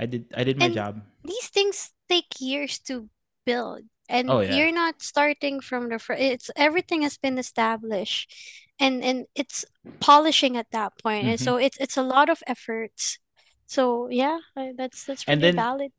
I 0.00 0.08
did 0.08 0.32
I 0.32 0.48
did 0.48 0.56
my 0.56 0.72
And 0.72 0.76
job. 0.76 0.92
these 1.28 1.52
things 1.52 1.92
take 2.08 2.40
years 2.40 2.80
to 2.88 3.12
build 3.44 3.84
and 4.08 4.30
Oh, 4.32 4.40
yeah. 4.40 4.54
you're 4.56 4.72
not 4.72 5.02
starting 5.04 5.60
from 5.60 5.90
the 5.92 5.98
front 6.00 6.22
it's 6.22 6.48
everything 6.56 7.02
has 7.02 7.18
been 7.20 7.36
established 7.36 8.30
and 8.80 9.02
and 9.04 9.26
it's 9.36 9.66
polishing 10.00 10.54
at 10.56 10.70
that 10.72 10.94
point 11.02 11.26
and 11.26 11.36
Mhm. 11.36 11.44
so 11.44 11.58
it's 11.60 11.76
it's 11.82 11.98
a 11.98 12.06
lot 12.06 12.30
of 12.30 12.40
efforts 12.46 13.18
so 13.66 14.06
yeah 14.08 14.38
that's 14.78 15.02
that's 15.04 15.26
And 15.26 15.42
then- 15.42 15.58
valid 15.58 15.90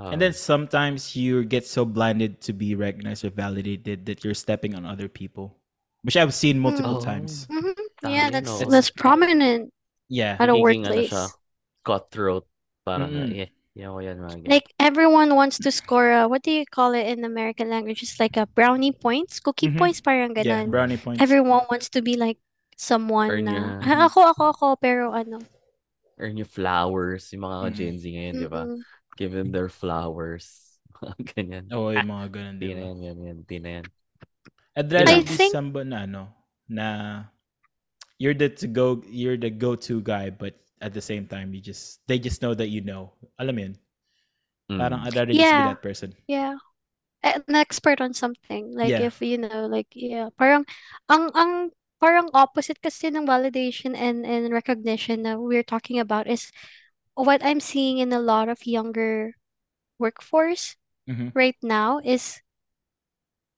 And 0.00 0.16
then 0.20 0.32
sometimes 0.32 1.12
you 1.12 1.44
get 1.44 1.66
so 1.68 1.84
blinded 1.84 2.40
to 2.48 2.56
be 2.56 2.72
recognized 2.74 3.24
or 3.24 3.30
validated 3.30 4.06
that 4.08 4.24
you're 4.24 4.32
stepping 4.38 4.72
on 4.72 4.88
other 4.88 5.08
people, 5.12 5.60
which 6.00 6.16
I've 6.16 6.32
seen 6.32 6.56
multiple 6.56 6.96
Oh. 6.96 7.04
times. 7.04 7.44
Mhm. 7.52 7.76
Yeah 8.08 8.32
that's 8.32 8.64
oo. 8.64 8.70
that's 8.72 8.88
prominent 8.88 9.68
Yeah. 10.08 10.40
at 10.40 10.48
a 10.48 10.56
Nagiging 10.56 10.56
ano 10.56 10.62
workplace 10.64 11.12
siya, 11.12 11.26
cutthroat. 11.84 12.44
Parang, 12.88 13.12
Mm-mm. 13.12 13.28
yeah, 13.36 13.50
yan 13.76 13.88
ko 13.92 13.98
yan, 14.00 14.16
mga 14.24 14.48
like 14.48 14.72
everyone 14.80 15.36
wants 15.36 15.60
to 15.60 15.68
score 15.68 16.08
a, 16.10 16.24
what 16.24 16.40
do 16.40 16.48
you 16.50 16.64
call 16.64 16.96
it 16.96 17.04
in 17.12 17.28
American 17.28 17.68
language 17.68 18.00
it's 18.00 18.16
like 18.16 18.40
a 18.40 18.48
brownie 18.56 18.90
points 18.96 19.36
cookie 19.38 19.68
Mhm. 19.68 19.76
points 19.78 20.00
parang 20.00 20.32
Yeah. 20.32 20.64
ganon 20.64 20.72
Brownie 20.72 20.96
points. 20.96 21.20
everyone 21.20 21.68
wants 21.68 21.92
to 21.92 22.00
be 22.00 22.16
like 22.16 22.40
someone 22.80 23.28
Earn 23.28 23.44
na 23.44 23.52
your- 23.52 23.84
"Ah, 23.84 24.08
ako 24.08 24.32
ako 24.32 24.42
ako 24.56 24.66
pero 24.80 25.12
ano 25.12 25.44
Earn 26.16 26.36
your 26.40 26.48
flowers, 26.48 27.32
yung 27.32 27.44
mga 27.48 27.58
Mhm. 27.68 27.74
Gen 27.76 27.96
Z 28.00 28.04
ngayon, 28.12 28.34
di 28.40 28.48
ba? 28.48 28.62
Give 29.20 29.36
them 29.36 29.52
their 29.52 29.68
flowers. 29.68 30.48
ganyan. 31.36 31.68
Oh, 31.76 31.92
yung 31.92 32.08
mga 32.08 32.26
ganun, 32.32 32.56
Di 32.56 32.72
di 32.72 32.74
ba? 32.74 32.80
yan, 32.88 32.96
yan, 33.04 33.18
yan. 33.20 33.38
Di. 33.44 33.56
I'd 34.76 34.88
rather 34.88 35.12
I 35.12 35.20
be 35.20 35.28
think- 35.28 35.52
somebody 35.52 35.92
na 35.92 36.08
ano, 36.08 36.22
na 36.68 36.86
you're 38.16 38.36
the 38.36 38.48
to 38.48 38.66
go 38.68 39.00
you're 39.08 39.36
the 39.40 39.48
go-to 39.52 40.00
guy 40.04 40.28
but 40.28 40.54
at 40.80 40.92
the 40.92 41.00
same 41.00 41.24
time 41.28 41.52
you 41.52 41.60
just 41.60 42.00
they 42.08 42.16
just 42.20 42.40
know 42.40 42.54
that 42.56 42.72
you 42.72 42.80
know. 42.80 43.12
Alam 43.36 43.54
mo 43.56 43.60
yun? 43.68 43.74
Mm. 44.72 44.78
Parang 44.80 45.00
I'd 45.04 45.16
rather 45.16 45.32
just 45.36 45.44
be 45.44 45.68
that 45.68 45.82
person. 45.84 46.10
Yeah. 46.24 46.56
An 47.20 47.44
expert 47.52 48.00
on 48.00 48.16
something. 48.16 48.72
Like 48.72 48.96
Yeah. 48.96 49.04
if 49.12 49.20
you 49.20 49.36
know, 49.36 49.68
like 49.68 49.92
yeah, 49.92 50.32
parang 50.40 50.64
ang 51.12 51.28
ang 51.36 51.52
parang 52.00 52.32
opposite 52.32 52.80
kasi 52.80 53.12
ng 53.12 53.28
validation 53.28 53.92
and 53.92 54.24
and 54.24 54.48
recognition 54.48 55.28
that 55.28 55.36
we're 55.36 55.66
talking 55.66 56.00
about 56.00 56.24
is 56.24 56.48
what 57.14 57.44
I'm 57.44 57.60
seeing 57.60 57.98
in 57.98 58.12
a 58.12 58.20
lot 58.20 58.48
of 58.48 58.66
younger 58.66 59.34
workforce 59.98 60.76
Mhm. 61.06 61.30
right 61.34 61.56
now 61.62 62.00
is 62.04 62.40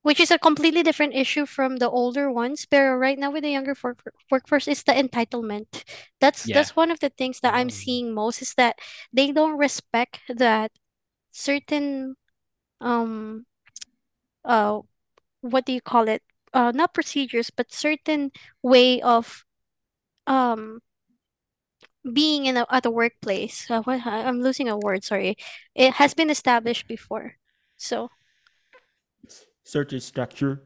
which 0.03 0.19
is 0.19 0.31
a 0.33 0.39
completely 0.39 0.83
different 0.83 1.15
issue 1.15 1.47
from 1.47 1.77
the 1.77 1.89
older 1.89 2.31
ones. 2.31 2.67
But 2.69 2.97
right 2.99 3.19
now 3.19 3.31
with 3.31 3.45
the 3.45 3.51
younger 3.51 3.75
work, 3.83 4.03
workforce 4.31 4.67
is 4.67 4.83
the 4.83 4.93
entitlement. 4.93 5.85
That's 6.21 6.49
Yeah. 6.49 6.55
that's 6.55 6.75
one 6.75 6.91
of 6.91 6.99
the 7.01 7.11
things 7.11 7.41
that 7.41 7.55
I'm 7.55 7.69
Oh. 7.69 7.71
seeing 7.71 8.13
most 8.13 8.43
is 8.43 8.55
that 8.55 8.79
they 9.13 9.31
don't 9.33 9.57
respect 9.59 10.21
that 10.29 10.73
certain 11.33 12.17
um 12.81 13.47
uh 14.45 14.81
what 15.43 15.67
do 15.67 15.73
you 15.73 15.81
call 15.81 16.09
it? 16.09 16.23
Uh 16.55 16.73
not 16.75 16.95
procedures, 16.95 17.51
but 17.51 17.73
certain 17.73 18.33
way 18.63 19.01
of 19.03 19.45
um 20.27 20.81
being 22.11 22.47
in 22.47 22.57
a 22.57 22.67
at 22.71 22.87
a 22.87 22.91
workplace. 22.91 23.71
Uh, 23.71 23.83
what 23.83 24.05
I'm 24.07 24.41
losing 24.43 24.69
a 24.69 24.77
word, 24.79 25.05
sorry. 25.05 25.37
It 25.75 25.95
has 25.95 26.15
been 26.15 26.31
established 26.31 26.87
before. 26.89 27.37
So 27.77 28.11
Certain 29.65 30.01
structure. 30.01 30.63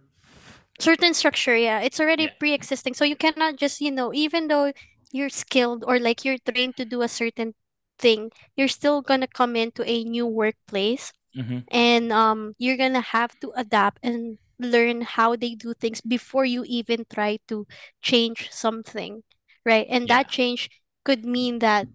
certain 0.78 1.14
structure 1.14 1.57
yeah 1.57 1.81
it's 1.81 2.00
already 2.00 2.26
Yeah. 2.26 2.35
pre-existing 2.38 2.95
so 2.95 3.05
you 3.05 3.16
cannot 3.16 3.57
just 3.57 3.81
you 3.81 3.90
know 3.90 4.12
even 4.12 4.49
though 4.49 4.73
you're 5.12 5.31
skilled 5.31 5.85
or 5.87 5.99
like 5.99 6.25
you're 6.25 6.38
trained 6.38 6.76
to 6.76 6.85
do 6.85 7.02
a 7.02 7.09
certain 7.09 7.55
thing 7.99 8.31
you're 8.57 8.69
still 8.69 9.00
gonna 9.00 9.26
come 9.26 9.57
into 9.57 9.83
a 9.88 10.05
new 10.05 10.26
workplace 10.26 11.12
Mhm. 11.35 11.59
and 11.71 12.12
um 12.12 12.55
you're 12.59 12.76
gonna 12.76 13.00
have 13.00 13.38
to 13.40 13.52
adapt 13.57 13.99
and 14.02 14.38
learn 14.59 15.02
how 15.02 15.37
they 15.37 15.55
do 15.55 15.75
things 15.75 16.00
before 16.00 16.45
you 16.45 16.64
even 16.66 17.05
try 17.12 17.38
to 17.49 17.66
change 18.02 18.49
something 18.52 19.23
right 19.64 19.87
and 19.90 20.09
that 20.09 20.28
change 20.28 20.71
could 21.06 21.25
mean 21.25 21.60
that 21.62 21.86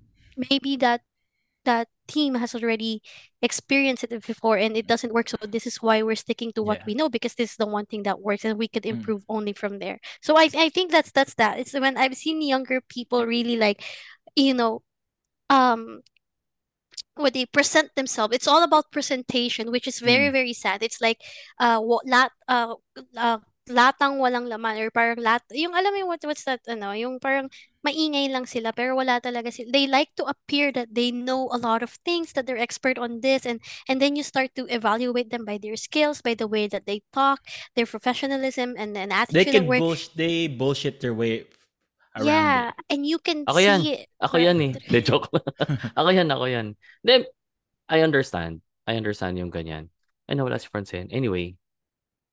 maybe 0.49 0.77
that 0.79 1.03
that 1.65 1.89
team 2.07 2.35
has 2.35 2.55
already 2.55 3.01
experienced 3.41 4.03
it 4.03 4.25
before 4.25 4.57
and 4.57 4.75
it 4.77 4.87
doesn't 4.87 5.13
work 5.13 5.29
so 5.29 5.37
this 5.45 5.67
is 5.67 5.77
why 5.83 6.01
we're 6.01 6.15
sticking 6.17 6.51
to 6.53 6.63
what 6.63 6.79
Yeah. 6.79 6.85
we 6.87 6.95
know 6.95 7.09
because 7.09 7.35
this 7.35 7.51
is 7.53 7.57
the 7.57 7.67
one 7.69 7.85
thing 7.85 8.03
that 8.03 8.21
works 8.21 8.45
and 8.45 8.57
we 8.57 8.67
could 8.67 8.83
Mm. 8.83 8.97
improve 9.01 9.23
only 9.29 9.53
from 9.53 9.79
there 9.79 9.99
so 10.21 10.37
i 10.37 10.49
i 10.57 10.69
think 10.69 10.91
that's 10.91 11.11
that's 11.11 11.35
that 11.35 11.59
it's 11.59 11.73
when 11.77 11.97
i've 11.97 12.17
seen 12.17 12.41
younger 12.41 12.81
people 12.81 13.25
really 13.25 13.57
like 13.57 13.83
you 14.35 14.53
know 14.55 14.81
um 15.49 16.01
what 17.15 17.33
they 17.33 17.45
present 17.45 17.91
themselves 17.95 18.33
it's 18.35 18.47
all 18.47 18.63
about 18.63 18.91
presentation 18.91 19.71
which 19.71 19.87
is 19.87 19.99
very 19.99 20.29
Mm. 20.29 20.33
very 20.33 20.53
sad 20.53 20.81
it's 20.83 21.01
like 21.01 21.19
uh 21.59 21.79
wa- 21.81 22.03
lat 22.07 22.31
uh, 22.47 22.75
uh 23.17 23.39
latang 23.69 24.17
walang 24.17 24.47
laman 24.49 24.79
or 24.81 24.89
parang 24.91 25.21
lat 25.21 25.43
yung 25.53 25.75
alam 25.75 25.93
mo 25.93 26.07
what 26.09 26.23
what's 26.25 26.43
that 26.43 26.61
ano 26.67 26.91
yung 26.97 27.19
parang 27.21 27.47
maingay 27.81 28.29
lang 28.29 28.45
sila 28.45 28.71
pero 28.71 28.93
wala 28.95 29.17
talaga 29.21 29.49
sila 29.49 29.69
they 29.73 29.85
like 29.89 30.13
to 30.13 30.23
appear 30.29 30.69
that 30.71 30.93
they 30.93 31.09
know 31.09 31.49
a 31.49 31.57
lot 31.57 31.81
of 31.81 31.89
things 32.05 32.33
that 32.33 32.45
they're 32.45 32.61
expert 32.61 32.97
on 33.01 33.21
this 33.21 33.45
and 33.45 33.57
and 33.89 33.97
then 34.01 34.13
you 34.15 34.21
start 34.23 34.53
to 34.53 34.69
evaluate 34.69 35.29
them 35.33 35.45
by 35.45 35.57
their 35.57 35.75
skills 35.75 36.21
by 36.21 36.33
the 36.37 36.45
way 36.47 36.67
that 36.69 36.85
they 36.85 37.01
talk 37.13 37.41
their 37.75 37.85
professionalism 37.89 38.75
and 38.77 38.93
and 38.97 39.11
They 39.31 39.45
attitude 39.45 39.47
at 39.47 39.53
can 39.53 39.65
work 39.67 39.81
bullsh- 39.81 40.13
they 40.13 40.47
bullshit 40.47 41.01
their 41.01 41.13
way 41.13 41.45
around 42.15 42.27
yeah 42.27 42.69
it. 42.69 42.75
and 42.89 43.05
you 43.07 43.17
can 43.19 43.47
Ako 43.47 43.59
yan. 43.59 43.79
see 43.81 43.93
it 43.93 44.07
Ako 44.21 44.37
yan 44.37 44.57
eh. 44.61 44.71
De, 44.91 45.01
joke 45.01 45.33
lang. 45.33 45.45
ako 45.99 46.09
yan, 46.13 46.27
ako 46.29 46.45
yan. 46.45 46.67
Then, 47.01 47.25
I 47.89 48.05
understand. 48.05 48.61
I 48.85 48.95
understand 48.97 49.37
yung 49.41 49.49
ganyan. 49.49 49.89
Ay, 50.29 50.37
nawala 50.37 50.61
si 50.61 50.69
Francine. 50.69 51.09
Anyway, 51.09 51.57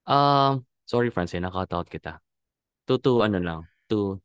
um, 0.06 0.64
sorry 0.84 1.10
Francine, 1.10 1.44
nakataot 1.44 1.88
kita. 1.88 2.20
To, 2.88 2.98
to, 3.00 3.24
ano 3.24 3.38
lang, 3.40 3.60
to, 3.88 4.20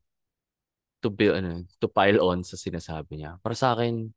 to 1.04 1.12
build, 1.12 1.36
ano, 1.36 1.68
to 1.76 1.86
pile 1.92 2.24
on 2.24 2.40
sa 2.40 2.56
sinasabi 2.56 3.20
niya. 3.20 3.36
Para 3.44 3.52
sa 3.52 3.76
akin, 3.76 4.08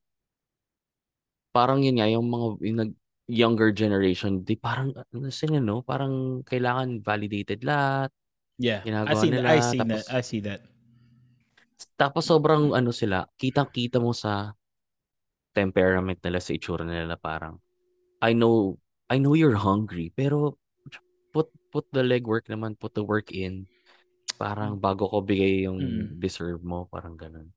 parang 1.51 1.84
yun 1.84 2.00
nga, 2.00 2.08
yung 2.08 2.24
mga, 2.32 2.48
yung 2.63 2.77
nag, 2.79 2.91
younger 3.27 3.75
generation, 3.75 4.39
di 4.39 4.56
parang, 4.56 4.96
ano 4.96 5.27
sila, 5.27 5.60
no? 5.60 5.84
Parang 5.84 6.39
kailangan 6.48 7.03
validated 7.03 7.60
lahat. 7.67 8.08
Yeah. 8.56 8.88
I 8.88 9.13
see 9.20 9.27
nila, 9.27 9.51
I 9.51 9.60
see 9.60 9.84
that. 9.84 9.84
tapos- 9.84 10.08
I 10.08 10.22
see 10.24 10.41
that. 10.48 10.62
Tapos 11.94 12.24
sobrang 12.25 12.74
ano 12.74 12.89
sila, 12.89 13.27
kitang-kita 13.38 14.01
mo 14.01 14.15
sa 14.15 14.56
temperament 15.53 16.17
nila, 16.24 16.41
sa 16.41 16.56
itsura 16.56 16.88
nila 16.88 17.13
na 17.13 17.20
parang, 17.20 17.62
I 18.24 18.34
know, 18.34 18.82
I 19.12 19.22
know 19.22 19.38
you're 19.38 19.60
hungry, 19.60 20.10
pero 20.15 20.58
put 21.36 21.53
put 21.70 21.86
the 21.94 22.01
legwork 22.01 22.50
naman, 22.50 22.79
put 22.79 22.98
the 22.98 23.06
work 23.06 23.29
in. 23.29 23.70
Parang 24.38 24.77
bago 24.77 25.10
ko 25.10 25.17
bigay 25.20 25.65
yung 25.65 25.77
Mm. 25.82 26.06
deserve 26.17 26.62
mo, 26.62 26.86
parang 26.88 27.17
ganun. 27.17 27.50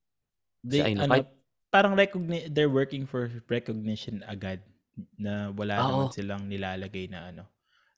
They 0.61 0.81
I 0.81 0.93
know, 0.93 1.05
ano, 1.05 1.13
kahit- 1.21 1.33
parang 1.69 1.93
recogni- 1.95 2.49
they're 2.49 2.69
working 2.69 3.05
for 3.05 3.29
recognition 3.47 4.21
agad 4.27 4.61
na 5.17 5.49
wala 5.55 5.79
Oo. 5.79 5.85
naman 5.87 6.05
silang 6.11 6.43
nilalagay 6.45 7.07
na 7.07 7.31
ano 7.31 7.43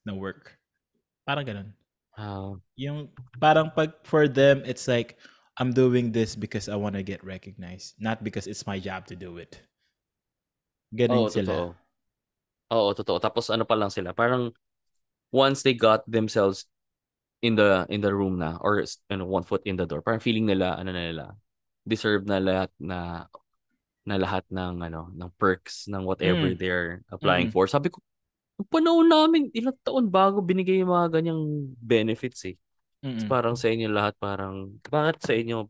na 0.03 0.13
work. 0.13 0.59
Parang 1.23 1.43
ganun. 1.43 1.69
Ah, 2.13 2.53
Yung 2.77 3.09
parang 3.41 3.73
pag 3.73 3.97
for 4.05 4.29
them 4.29 4.61
it's 4.63 4.85
like 4.85 5.17
I'm 5.57 5.73
doing 5.73 6.13
this 6.13 6.37
because 6.37 6.69
I 6.69 6.77
want 6.77 6.93
to 6.93 7.01
get 7.01 7.21
recognized, 7.25 7.97
not 7.97 8.21
because 8.21 8.45
it's 8.45 8.65
my 8.65 8.77
job 8.77 9.05
to 9.09 9.15
do 9.17 9.37
it. 9.41 9.57
Ganun 10.93 11.25
oo, 11.25 11.33
sila. 11.33 11.49
totoo. 11.49 11.69
Oo, 12.73 12.89
totoo. 12.93 13.17
Tapos 13.17 13.49
ano 13.49 13.65
pa 13.65 13.73
lang 13.73 13.89
sila, 13.89 14.13
parang 14.13 14.53
once 15.29 15.61
they 15.61 15.73
got 15.73 16.05
themselves 16.05 16.69
in 17.43 17.59
the 17.59 17.83
in 17.91 18.00
the 18.00 18.07
room 18.15 18.39
na 18.39 18.55
or 18.63 18.79
ano, 19.12 19.27
one 19.27 19.43
foot 19.43 19.62
in 19.67 19.75
the 19.75 19.83
door, 19.83 20.00
parang 20.00 20.23
feeling 20.23 20.47
nila 20.47 20.79
ano 20.79 20.95
na 20.95 21.03
nila, 21.03 21.25
deserve 21.83 22.23
na 22.23 22.39
lahat 22.39 22.71
na 22.79 23.27
na 24.07 24.15
lahat 24.15 24.47
ng 24.47 24.79
ano 24.79 25.12
ng 25.12 25.29
perks 25.35 25.91
ng 25.91 26.03
whatever 26.07 26.55
Mm. 26.55 26.59
they're 26.59 27.03
applying 27.12 27.51
Mm. 27.51 27.55
for. 27.55 27.67
Sabi 27.67 27.91
ko, 27.91 28.00
panahon 28.71 29.12
namin, 29.12 29.51
ilang 29.51 29.75
taon 29.83 30.07
bago 30.07 30.39
binigay 30.39 30.79
yung 30.79 30.91
mga 30.91 31.19
ganyang 31.19 31.43
benefits 31.79 32.47
eh. 32.47 32.55
Mm-mm. 33.03 33.27
parang 33.27 33.59
sa 33.59 33.67
inyo 33.67 33.91
lahat, 33.91 34.15
parang, 34.15 34.79
bakit 34.88 35.19
sa 35.27 35.35
inyo, 35.35 35.67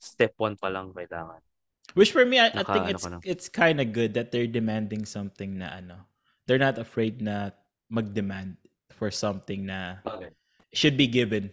step 0.00 0.32
one 0.40 0.56
pa 0.56 0.72
lang 0.72 0.96
kailangan? 0.96 1.44
Which 1.92 2.16
for 2.16 2.24
me, 2.24 2.40
I, 2.40 2.48
I 2.48 2.64
Naka- 2.64 2.72
think 2.72 2.88
ano 2.88 2.96
it's 2.96 3.04
ka 3.04 3.10
na? 3.12 3.18
it's 3.20 3.46
kind 3.52 3.76
of 3.84 3.92
good 3.92 4.16
that 4.16 4.32
they're 4.32 4.48
demanding 4.48 5.04
something 5.04 5.60
na 5.60 5.76
ano. 5.76 6.08
They're 6.48 6.60
not 6.62 6.80
afraid 6.80 7.20
na 7.20 7.52
mag-demand 7.92 8.56
for 8.96 9.12
something 9.12 9.68
na 9.68 10.00
Okay. 10.08 10.32
Should 10.74 10.96
be 10.96 11.06
given. 11.06 11.50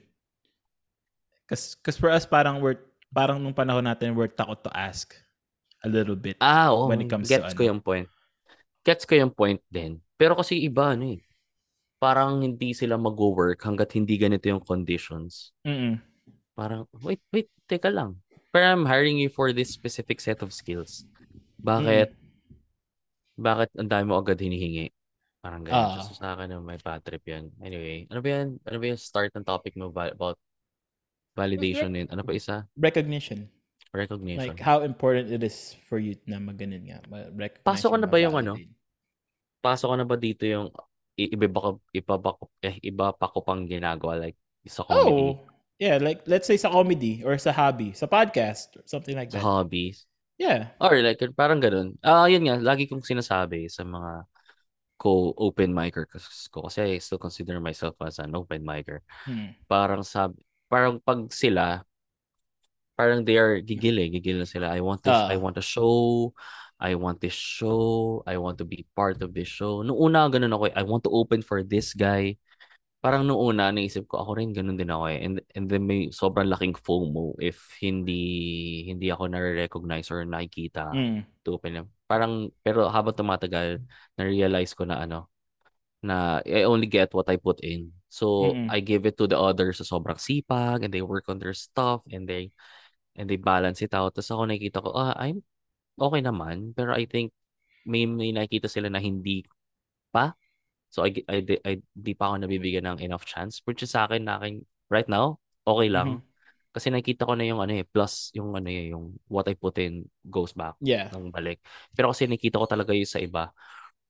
Cause, 1.48 1.76
cause 1.80 1.98
for 1.98 2.12
us, 2.12 2.26
parang 2.26 2.60
we're, 2.60 2.78
parang 3.14 3.42
nung 3.42 3.56
panahon 3.56 3.88
natin, 3.88 4.14
we're 4.14 4.30
takot 4.30 4.62
to 4.64 4.72
ask 4.76 5.16
a 5.86 5.90
little 5.90 6.18
bit. 6.18 6.38
Ah, 6.42 6.74
oo. 6.74 6.90
When 6.92 7.02
it 7.02 7.10
comes 7.10 7.30
to 7.30 7.38
Gets 7.38 7.54
ko 7.56 7.64
ano. 7.64 7.70
yung 7.76 7.82
point. 7.82 8.08
Gets 8.84 9.04
ko 9.08 9.14
yung 9.16 9.34
point 9.34 9.62
din. 9.72 10.04
Pero 10.18 10.36
kasi 10.36 10.60
iba, 10.60 10.94
ano 10.94 11.16
eh. 11.16 11.22
Parang 11.98 12.46
hindi 12.46 12.78
sila 12.78 12.94
mag-work 13.00 13.58
hanggat 13.64 13.98
hindi 13.98 14.18
ganito 14.22 14.46
yung 14.46 14.62
conditions. 14.62 15.56
Mm-mm. 15.66 15.98
Parang, 16.54 16.86
wait, 17.02 17.22
wait, 17.34 17.50
teka 17.70 17.90
lang. 17.90 18.22
Pero 18.54 18.66
I'm 18.70 18.86
hiring 18.86 19.18
you 19.18 19.30
for 19.30 19.54
this 19.54 19.70
specific 19.70 20.22
set 20.22 20.42
of 20.42 20.54
skills. 20.54 21.06
Bakit, 21.58 22.14
bakit 23.38 23.70
ang 23.78 23.90
dami 23.90 24.10
mo 24.10 24.18
agad 24.18 24.42
hinihingi? 24.42 24.94
Parang 25.40 25.62
ganyan. 25.64 25.98
Ah. 25.98 26.04
So, 26.04 26.18
sa 26.18 26.34
akin, 26.34 26.58
may 26.62 26.82
bad 26.82 27.06
trip 27.06 27.24
yan. 27.24 27.54
Anyway, 27.62 28.10
ano 28.10 28.20
ba 28.20 28.30
yan? 28.30 28.48
Ano 28.64 28.78
ba 28.78 28.86
yung 28.88 29.00
start 29.00 29.32
ng 29.32 29.46
topic 29.46 29.78
mo 29.78 29.90
ba- 29.90 30.12
about 30.12 30.38
validation 31.38 31.94
yun? 31.94 32.10
Ano 32.10 32.26
pa 32.26 32.34
isa? 32.34 32.66
Recognition. 32.74 33.46
Recognition. 33.94 34.52
Like 34.52 34.60
how 34.60 34.84
important 34.84 35.32
it 35.32 35.42
is 35.46 35.78
for 35.88 35.98
you 35.98 36.18
na 36.28 36.42
maganon 36.42 36.84
nga. 36.84 37.00
ma- 37.08 37.30
recognize 37.32 37.64
Pasok 37.64 37.96
yung 37.96 38.02
na 38.04 38.10
ba 38.10 38.18
yung 38.20 38.36
ano? 38.36 38.54
Pasok 39.64 39.88
ko 39.90 39.96
na 39.96 40.06
ba 40.06 40.16
dito 40.18 40.44
yung 40.44 40.68
i- 41.16 41.32
iba 41.32 41.48
ba 41.48 41.60
ko, 41.62 41.70
iba 41.94 42.16
ba 42.20 42.32
ko, 42.36 42.44
eh, 42.62 42.78
iba 42.84 43.14
pa 43.16 43.28
ko 43.32 43.42
pang 43.42 43.64
ginagawa 43.64 44.20
like 44.20 44.38
sa 44.68 44.84
comedy, 44.84 45.40
Oh, 45.40 45.40
yeah. 45.80 45.96
Like, 45.96 46.28
let's 46.28 46.44
say 46.44 46.60
sa 46.60 46.68
comedy 46.68 47.24
or 47.24 47.40
sa 47.40 47.56
hobby, 47.56 47.96
sa 47.96 48.04
podcast, 48.04 48.76
or 48.76 48.84
something 48.84 49.16
like 49.16 49.32
sa 49.32 49.40
that. 49.40 49.48
hobbies? 49.48 50.04
Yeah. 50.36 50.76
Or 50.84 50.94
like, 51.00 51.24
parang 51.34 51.64
ganun. 51.64 51.96
Ah, 52.04 52.28
yun 52.28 52.44
nga, 52.44 52.60
lagi 52.60 52.86
kong 52.86 53.02
sinasabi 53.02 53.72
sa 53.72 53.88
mga 53.88 54.28
co-open 54.98 55.72
micer 55.78 56.10
ko 56.50 56.66
kasi 56.66 56.98
I 56.98 56.98
still 56.98 57.22
consider 57.22 57.62
myself 57.62 57.96
as 58.02 58.18
an 58.18 58.34
open 58.34 58.66
micer. 58.66 59.06
Hmm. 59.30 59.54
Parang 59.70 60.02
sab 60.02 60.34
parang 60.68 60.98
pag 61.00 61.30
sila 61.32 61.86
parang 62.98 63.22
they 63.22 63.38
are 63.38 63.62
gigil 63.62 64.02
eh, 64.02 64.10
gigil 64.10 64.42
na 64.42 64.48
sila. 64.50 64.74
I 64.74 64.82
want 64.82 65.06
this, 65.06 65.14
Ah. 65.14 65.30
I 65.30 65.38
want 65.38 65.58
a 65.58 65.66
show, 65.66 66.34
I 66.82 66.98
want 66.98 67.22
this 67.22 67.38
show, 67.38 68.22
I 68.26 68.42
want 68.42 68.58
to 68.58 68.66
be 68.66 68.90
part 68.98 69.22
of 69.22 69.34
this 69.38 69.46
show. 69.50 69.86
Noong 69.86 69.98
una, 70.10 70.26
ganun 70.34 70.54
ako 70.54 70.74
eh, 70.74 70.76
I 70.76 70.82
want 70.82 71.06
to 71.06 71.14
open 71.14 71.46
for 71.46 71.62
this 71.62 71.94
guy. 71.94 72.42
Parang 72.98 73.30
noong 73.30 73.54
una, 73.54 73.70
naisip 73.70 74.10
ko, 74.10 74.18
ako 74.26 74.42
rin 74.42 74.50
ganun 74.50 74.82
din 74.82 74.90
ako 74.90 75.06
eh. 75.14 75.22
And, 75.22 75.38
and 75.54 75.70
then 75.70 75.86
may 75.86 76.10
sobrang 76.10 76.50
laking 76.50 76.74
FOMO 76.74 77.38
if 77.38 77.62
hindi 77.78 78.90
hindi 78.90 79.14
ako 79.14 79.30
na-recognize 79.30 80.10
or 80.10 80.26
nakikita 80.26 80.90
Mm. 80.90 81.22
to 81.46 81.54
open 81.54 81.74
lang. 81.78 81.88
Parang, 82.08 82.50
pero 82.64 82.88
habang 82.88 83.16
tumatagal, 83.16 83.84
na-realize 84.16 84.72
ko 84.74 84.88
na 84.88 85.04
ano, 85.04 85.28
na 86.04 86.40
I 86.46 86.64
only 86.64 86.88
get 86.88 87.12
what 87.12 87.28
I 87.28 87.36
put 87.38 87.60
in. 87.64 87.92
So, 88.08 88.56
Mm-mm. 88.56 88.72
I 88.72 88.80
give 88.80 89.06
it 89.06 89.18
to 89.20 89.28
the 89.28 89.36
others 89.38 89.84
sa 89.84 89.86
sobrang 89.86 90.16
sipag 90.18 90.84
and 90.88 90.92
they 90.94 91.04
work 91.04 91.28
on 91.28 91.40
their 91.40 91.54
stuff 91.54 92.02
and 92.08 92.24
they 92.30 92.56
and 93.18 93.28
they 93.28 93.36
balance 93.36 93.82
it 93.84 93.92
out. 93.98 94.16
Tapos 94.16 94.30
ako 94.32 94.48
nakikita 94.48 94.80
ko, 94.80 94.96
ah, 94.96 95.14
I'm 95.20 95.44
okay 96.00 96.22
naman. 96.24 96.72
Pero 96.78 96.96
I 96.96 97.06
think 97.10 97.34
may, 97.88 98.06
may 98.08 98.32
nakikita 98.32 98.70
sila 98.72 98.88
na 98.88 99.02
hindi 99.04 99.44
pa. 100.14 100.34
So, 100.94 101.04
I, 101.04 101.12
I, 101.28 101.44
I, 101.44 101.58
I 101.66 101.74
di 101.94 102.14
pa 102.16 102.32
ako 102.32 102.48
nabibigyan 102.48 102.88
ng 102.88 103.00
enough 103.04 103.28
chance. 103.28 103.60
Which 103.68 103.84
is 103.84 103.92
sa 103.92 104.08
akin, 104.08 104.24
na 104.28 104.40
akin, 104.40 104.64
right 104.88 105.08
now, 105.10 105.40
okay 105.68 105.92
lang. 105.92 106.24
Kasi 106.78 106.94
nakikita 106.94 107.26
ko 107.26 107.34
na 107.34 107.42
yung 107.50 107.58
ano 107.58 107.74
eh, 107.74 107.82
plus 107.84 108.30
yung 108.38 108.54
ano 108.54 108.70
eh, 108.70 108.94
yung 108.94 109.18
what 109.26 109.50
I 109.50 109.58
put 109.58 109.82
in 109.82 110.06
goes 110.22 110.54
back 110.54 110.78
Yeah. 110.78 111.10
ng 111.10 111.34
balik. 111.34 111.58
Pero 111.98 112.14
kasi 112.14 112.30
nakita 112.30 112.62
ko 112.62 112.70
talaga 112.70 112.94
yung 112.94 113.10
sa 113.10 113.18
iba, 113.18 113.50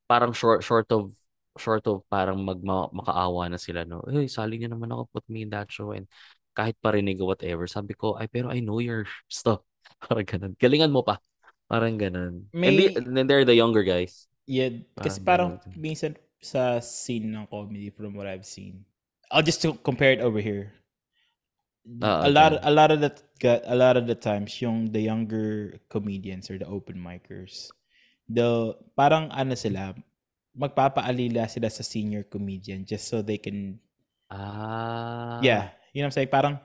parang 0.03 0.35
short 0.35 0.61
short 0.67 0.91
of 0.91 1.15
short 1.55 1.81
of 1.89 2.03
parang 2.11 2.37
mag 2.43 2.59
ma- 2.61 2.91
makaawa 2.91 3.47
na 3.49 3.57
sila 3.57 3.87
no. 3.87 4.03
Hey, 4.05 4.27
sali 4.29 4.59
niyo 4.59 4.69
naman 4.75 4.91
ako 4.91 5.07
put 5.09 5.25
me 5.31 5.47
in 5.47 5.51
that 5.55 5.71
show 5.71 5.95
and 5.95 6.05
kahit 6.53 6.75
parinig 6.83 7.17
o 7.23 7.29
whatever, 7.31 7.65
sabi 7.71 7.95
ko, 7.95 8.17
ay 8.19 8.27
pero 8.27 8.51
I 8.51 8.59
know 8.59 8.83
your 8.83 9.07
stuff. 9.31 9.63
Parang 10.03 10.27
ganun. 10.27 10.53
Galingan 10.59 10.91
mo 10.91 11.01
pa. 11.07 11.17
Parang 11.71 11.95
ganun. 11.97 12.51
And, 12.51 12.53
May- 12.53 12.91
the- 12.93 13.01
and 13.01 13.15
then 13.15 13.25
they're 13.25 13.47
the 13.47 13.55
younger 13.57 13.81
guys. 13.87 14.27
Yeah, 14.47 14.83
kasi 14.99 15.23
Parang 15.23 15.57
ganun. 15.63 15.75
minsan 15.79 16.11
sa 16.39 16.79
scene 16.83 17.31
ng 17.33 17.47
comedy 17.49 17.89
from 17.91 18.13
what 18.13 18.27
I've 18.29 18.45
seen. 18.45 18.85
I'll 19.27 19.43
just 19.43 19.59
compare 19.83 20.13
it 20.15 20.21
over 20.23 20.39
here. 20.39 20.71
Ah, 22.03 22.27
a 22.27 22.29
lot 22.29 22.51
okay. 22.51 22.67
a 22.67 22.71
lot 22.71 22.89
of 22.91 22.99
the 22.99 23.11
a 23.63 23.75
lot 23.75 23.95
of 23.95 24.11
the 24.11 24.15
times 24.15 24.59
yung 24.59 24.91
the 24.91 24.99
younger 24.99 25.79
comedians 25.87 26.51
or 26.51 26.59
the 26.59 26.67
open 26.67 26.99
micers 26.99 27.71
the 28.27 28.75
parang 28.99 29.31
ano 29.31 29.55
sila 29.55 29.95
magpapaalila 30.51 31.47
sila 31.47 31.71
sa 31.71 31.87
senior 31.87 32.27
comedian 32.27 32.83
just 32.83 33.07
so 33.07 33.23
they 33.23 33.39
can 33.39 33.79
Ah. 34.27 35.39
yeah 35.39 35.71
you 35.95 36.03
know 36.03 36.11
what 36.11 36.19
I'm 36.19 36.27
saying 36.27 36.33
parang 36.35 36.59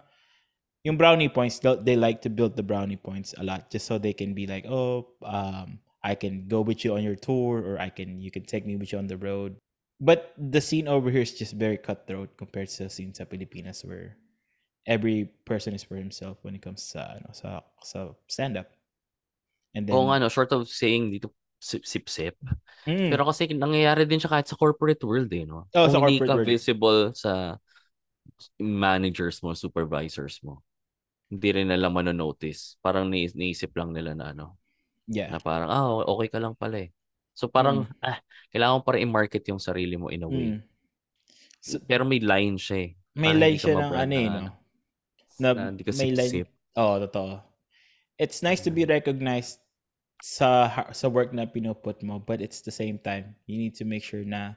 yung 0.82 0.98
brownie 0.98 1.30
points 1.30 1.62
they, 1.62 1.70
they 1.86 1.94
like 1.94 2.18
to 2.26 2.30
build 2.30 2.58
the 2.58 2.66
brownie 2.66 2.98
points 2.98 3.30
a 3.38 3.46
lot 3.46 3.70
just 3.70 3.86
so 3.86 4.02
they 4.02 4.10
can 4.10 4.34
be 4.34 4.50
like 4.50 4.66
oh 4.66 5.06
um 5.22 5.78
I 6.02 6.18
can 6.18 6.50
go 6.50 6.66
with 6.66 6.82
you 6.82 6.98
on 6.98 7.06
your 7.06 7.14
tour 7.14 7.62
or 7.62 7.78
I 7.78 7.94
can 7.94 8.18
you 8.18 8.34
can 8.34 8.42
take 8.42 8.66
me 8.66 8.74
with 8.74 8.90
you 8.90 8.98
on 8.98 9.06
the 9.06 9.14
road 9.14 9.54
but 10.02 10.34
the 10.34 10.58
scene 10.58 10.90
over 10.90 11.14
here 11.14 11.22
is 11.22 11.38
just 11.38 11.54
very 11.54 11.78
cutthroat 11.78 12.34
compared 12.34 12.74
to 12.74 12.84
the 12.84 12.90
scene 12.90 13.14
sa 13.14 13.22
Pilipinas 13.22 13.86
where 13.86 14.18
every 14.86 15.30
person 15.46 15.74
is 15.74 15.84
for 15.84 15.96
himself 15.96 16.38
when 16.42 16.54
it 16.54 16.62
comes 16.62 16.82
sa 16.82 17.14
ano 17.18 17.30
sa 17.32 17.62
sa 17.82 18.10
stand 18.26 18.58
up 18.58 18.66
and 19.74 19.86
then 19.86 19.94
Oo 19.94 20.10
nga 20.10 20.18
no, 20.18 20.28
short 20.28 20.50
of 20.52 20.66
saying 20.68 21.10
dito 21.14 21.30
sip 21.62 21.86
sip 21.86 22.06
sip. 22.10 22.34
Mm. 22.86 23.14
Pero 23.14 23.22
kasi 23.22 23.46
nangyayari 23.54 24.02
din 24.02 24.18
siya 24.18 24.34
kahit 24.34 24.50
sa 24.50 24.58
corporate 24.58 24.98
world 25.06 25.30
eh, 25.30 25.46
no? 25.46 25.70
Oh, 25.74 25.86
sa 25.86 26.02
Kung 26.02 26.10
hindi 26.10 26.18
corporate 26.18 26.28
ka 26.28 26.34
world. 26.42 26.48
visible 26.50 27.00
sa 27.14 27.32
managers 28.58 29.40
mo, 29.42 29.54
supervisors 29.54 30.40
mo, 30.42 30.62
hindi 31.30 31.48
rin 31.54 31.68
nila 31.70 31.88
manonotice. 31.92 32.76
Parang 32.82 33.08
nais- 33.10 33.36
naisip 33.36 33.72
lang 33.76 33.92
nila 33.94 34.14
na 34.16 34.32
ano, 34.34 34.58
yeah 35.06 35.30
na 35.30 35.38
parang, 35.42 35.70
ah, 35.70 36.02
okay 36.06 36.28
ka 36.32 36.38
lang 36.42 36.54
pala 36.58 36.88
eh. 36.88 36.90
So 37.34 37.48
parang, 37.48 37.88
ah, 38.04 38.20
kailangan 38.52 38.80
mo 38.80 38.82
pa 38.84 38.92
rin 38.98 39.06
i-market 39.08 39.44
yung 39.48 39.62
sarili 39.62 39.96
mo 39.96 40.10
in 40.12 40.24
a 40.24 40.30
way. 40.30 40.58
Mm. 40.58 40.62
So, 41.62 41.78
Pero 41.86 42.02
may 42.02 42.18
line 42.18 42.58
siya 42.58 42.90
eh. 42.90 42.90
may 43.14 43.32
Parang 43.32 43.38
line 43.38 43.54
hindi 43.54 43.62
siya 43.62 43.74
ng 43.78 43.92
ano 43.94 44.14
eh 44.18 44.28
no. 44.28 44.61
Na, 45.40 45.54
Na 45.54 45.70
hindi 45.72 45.84
ka 45.84 45.92
may 45.96 46.12
line 46.12 46.44
sip-sip. 46.44 46.48
oh 46.76 46.98
totoo 47.00 47.40
it's 48.18 48.42
nice 48.42 48.60
to 48.60 48.70
be 48.70 48.84
recognized 48.84 49.60
sa 50.22 50.70
sa 50.94 51.06
work 51.10 51.34
na 51.34 51.46
pinuput 51.48 51.98
mo 52.04 52.18
but 52.22 52.38
it's 52.40 52.62
the 52.62 52.70
same 52.74 52.96
time 53.00 53.34
you 53.46 53.58
need 53.58 53.74
to 53.74 53.84
make 53.84 54.04
sure 54.04 54.22
na 54.22 54.54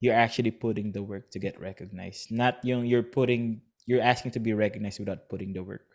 you're 0.00 0.16
actually 0.16 0.52
putting 0.52 0.92
the 0.92 1.02
work 1.02 1.28
to 1.32 1.38
get 1.38 1.56
recognized 1.60 2.32
not 2.32 2.60
yung 2.64 2.84
you're 2.88 3.04
putting 3.04 3.60
you're 3.86 4.02
asking 4.02 4.32
to 4.32 4.40
be 4.40 4.52
recognized 4.56 4.98
without 5.00 5.28
putting 5.28 5.52
the 5.52 5.62
work 5.62 5.86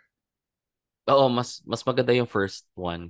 Oo, 1.10 1.28
mas 1.34 1.65
mas 1.65 1.82
maganda 1.82 2.13
yung 2.13 2.30
first 2.30 2.69
one. 2.78 3.10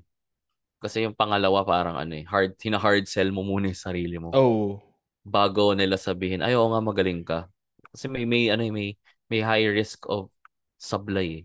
Kasi 0.81 1.03
yung 1.05 1.13
pangalawa 1.13 1.61
parang 1.61 1.99
ano 1.99 2.15
eh, 2.17 2.25
hard, 2.25 2.55
hina-hard 2.57 3.05
sell 3.05 3.29
mo 3.29 3.43
muna 3.45 3.69
yung 3.69 3.77
sarili 3.77 4.17
mo. 4.17 4.31
oh 4.33 4.79
bago 5.21 5.77
nila 5.77 6.01
sabihin, 6.01 6.41
ay, 6.41 6.57
oo 6.57 6.73
nga, 6.73 6.81
magaling 6.81 7.21
ka. 7.21 7.45
Kasi 7.93 8.09
may, 8.09 8.25
may, 8.25 8.49
ano, 8.49 8.65
eh, 8.65 8.73
may, 8.73 8.89
may 9.29 9.41
high 9.45 9.69
risk 9.69 10.01
of 10.09 10.33
sablay. 10.81 11.29
eh. 11.41 11.43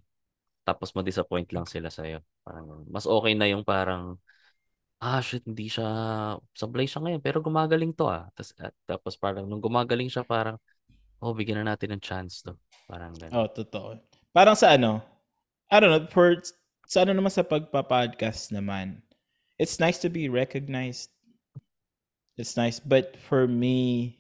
Tapos 0.65 0.97
ma-disappoint 0.97 1.47
lang 1.53 1.69
sila 1.69 1.93
sa'yo. 1.93 2.25
Parang, 2.41 2.89
mas 2.89 3.05
okay 3.07 3.37
na 3.37 3.47
yung 3.53 3.63
parang, 3.63 4.17
ah, 4.99 5.21
shit, 5.21 5.45
hindi 5.45 5.69
siya, 5.69 5.87
sablay 6.57 6.89
siya 6.89 7.05
ngayon, 7.05 7.21
pero 7.21 7.39
gumagaling 7.45 7.93
to 7.93 8.09
ah. 8.09 8.27
Tapos, 8.33 8.51
at, 8.57 8.75
tapos 8.89 9.15
parang, 9.21 9.45
nung 9.45 9.61
gumagaling 9.61 10.09
siya, 10.09 10.25
parang, 10.25 10.57
oh, 11.21 11.37
bigyan 11.37 11.63
na 11.63 11.77
natin 11.77 11.95
ng 11.97 12.03
chance 12.03 12.41
to. 12.41 12.57
Parang 12.87 13.19
ganun. 13.19 13.35
oh 13.35 13.49
totoo 13.51 13.99
parang 14.31 14.55
sa 14.55 14.79
ano 14.79 15.03
I 15.67 15.83
don't 15.83 15.91
know 15.91 16.07
for 16.07 16.39
sa 16.87 17.03
ano 17.03 17.19
naman 17.19 17.35
sa 17.35 17.43
pagpa-podcast 17.43 18.55
naman 18.55 19.03
it's 19.59 19.83
nice 19.83 19.99
to 19.99 20.09
be 20.09 20.31
recognized 20.31 21.11
it's 22.39 22.55
nice 22.55 22.79
but 22.79 23.19
for 23.19 23.51
me 23.51 24.15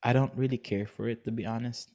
I 0.00 0.16
don't 0.16 0.32
really 0.32 0.56
care 0.56 0.88
for 0.88 1.04
it 1.12 1.20
to 1.28 1.32
be 1.36 1.44
honest 1.44 1.92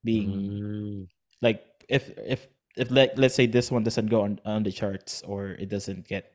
being 0.00 0.32
Mm, 0.32 1.04
like 1.42 1.64
if 1.88 2.10
if 2.18 2.46
if 2.76 2.90
like 2.90 3.12
let's 3.16 3.34
say 3.34 3.46
this 3.46 3.70
one 3.70 3.82
doesn't 3.82 4.06
go 4.06 4.22
on 4.22 4.40
on 4.44 4.62
the 4.62 4.72
charts 4.72 5.22
or 5.26 5.56
it 5.58 5.68
doesn't 5.68 6.06
get 6.06 6.32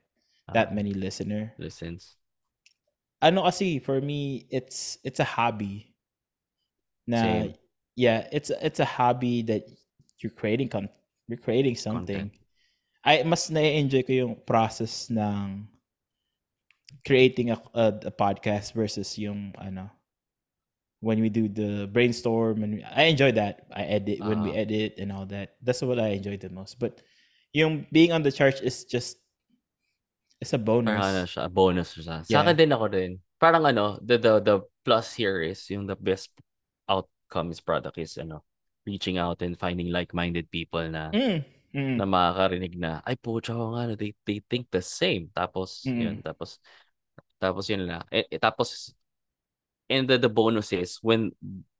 that 0.53 0.69
ah, 0.71 0.73
many 0.73 0.93
listener. 0.93 1.53
Listens. 1.57 2.17
ano 3.25 3.41
kasi 3.49 3.79
for 3.79 3.97
me 4.01 4.45
it's 4.53 4.97
it's 5.01 5.19
a 5.19 5.25
hobby. 5.27 5.89
Na 7.07 7.21
Same. 7.21 7.53
yeah 7.95 8.27
it's 8.31 8.49
it's 8.61 8.79
a 8.79 8.85
hobby 8.85 9.41
that 9.49 9.65
you're 10.21 10.33
creating 10.33 10.69
con- 10.69 10.93
you're 11.27 11.41
creating 11.41 11.75
something. 11.75 12.29
I 13.05 13.21
mas 13.21 13.49
na-enjoy 13.53 14.01
ko 14.01 14.13
yung 14.13 14.33
process 14.45 15.13
ng 15.13 15.69
creating 17.05 17.53
a, 17.53 17.57
a, 17.77 18.09
a 18.09 18.13
podcast 18.13 18.73
versus 18.73 19.13
yung 19.17 19.53
ano 19.61 19.89
when 21.05 21.21
we 21.21 21.29
do 21.29 21.45
the 21.45 21.85
brainstorm 21.93 22.65
and 22.65 22.81
I 22.89 23.13
enjoy 23.13 23.37
that. 23.37 23.69
I 23.69 23.85
edit 23.85 24.25
when 24.25 24.41
we 24.41 24.57
Ah. 24.57 24.65
edit 24.65 24.97
and 24.97 25.13
all 25.13 25.29
that. 25.29 25.53
That's 25.61 25.85
what 25.85 26.01
I 26.01 26.17
enjoy 26.17 26.41
the 26.41 26.49
most. 26.49 26.81
But 26.81 27.05
yung 27.53 27.85
being 27.93 28.09
on 28.09 28.25
the 28.25 28.33
charts 28.33 28.57
is 28.65 28.89
just 28.89 29.21
it's 30.41 30.57
a 30.57 30.59
bonus. 30.59 30.97
Parang 30.97 31.13
ano 31.13 31.23
siya, 31.29 31.45
bonus 31.45 31.93
siya. 31.93 32.25
Sa 32.25 32.29
Yeah. 32.33 32.41
akin 32.41 32.57
din 32.57 32.71
ako 32.73 32.85
din. 32.89 33.11
Parang 33.37 33.63
ano, 33.69 34.01
the, 34.01 34.17
the, 34.17 34.33
the 34.41 34.55
plus 34.81 35.13
here 35.13 35.45
is 35.45 35.61
yung 35.69 35.85
the 35.85 35.95
best 35.95 36.33
outcomes 36.89 37.61
product 37.61 38.01
is 38.01 38.17
ano, 38.17 38.41
reaching 38.89 39.21
out 39.21 39.45
and 39.45 39.53
finding 39.61 39.93
like-minded 39.93 40.49
people 40.49 40.81
na 40.89 41.13
Mm, 41.13 41.45
mm. 41.73 41.95
na 42.01 42.05
makakarinig 42.09 42.73
na, 42.81 43.05
ay 43.05 43.13
po, 43.17 43.37
tsaka 43.37 43.61
nga, 43.61 43.93
they, 43.93 44.13
they 44.25 44.41
think 44.49 44.65
the 44.73 44.81
same. 44.81 45.29
Tapos, 45.37 45.85
Mm. 45.85 46.01
yun, 46.01 46.15
tapos, 46.25 46.57
tapos 47.37 47.69
yun 47.69 47.85
lang. 47.85 48.01
Eh, 48.09 48.25
eh, 48.29 48.41
tapos, 48.41 48.93
and 49.89 50.09
the, 50.09 50.17
the 50.17 50.29
bonus 50.29 50.73
is, 50.73 50.97
when 51.01 51.31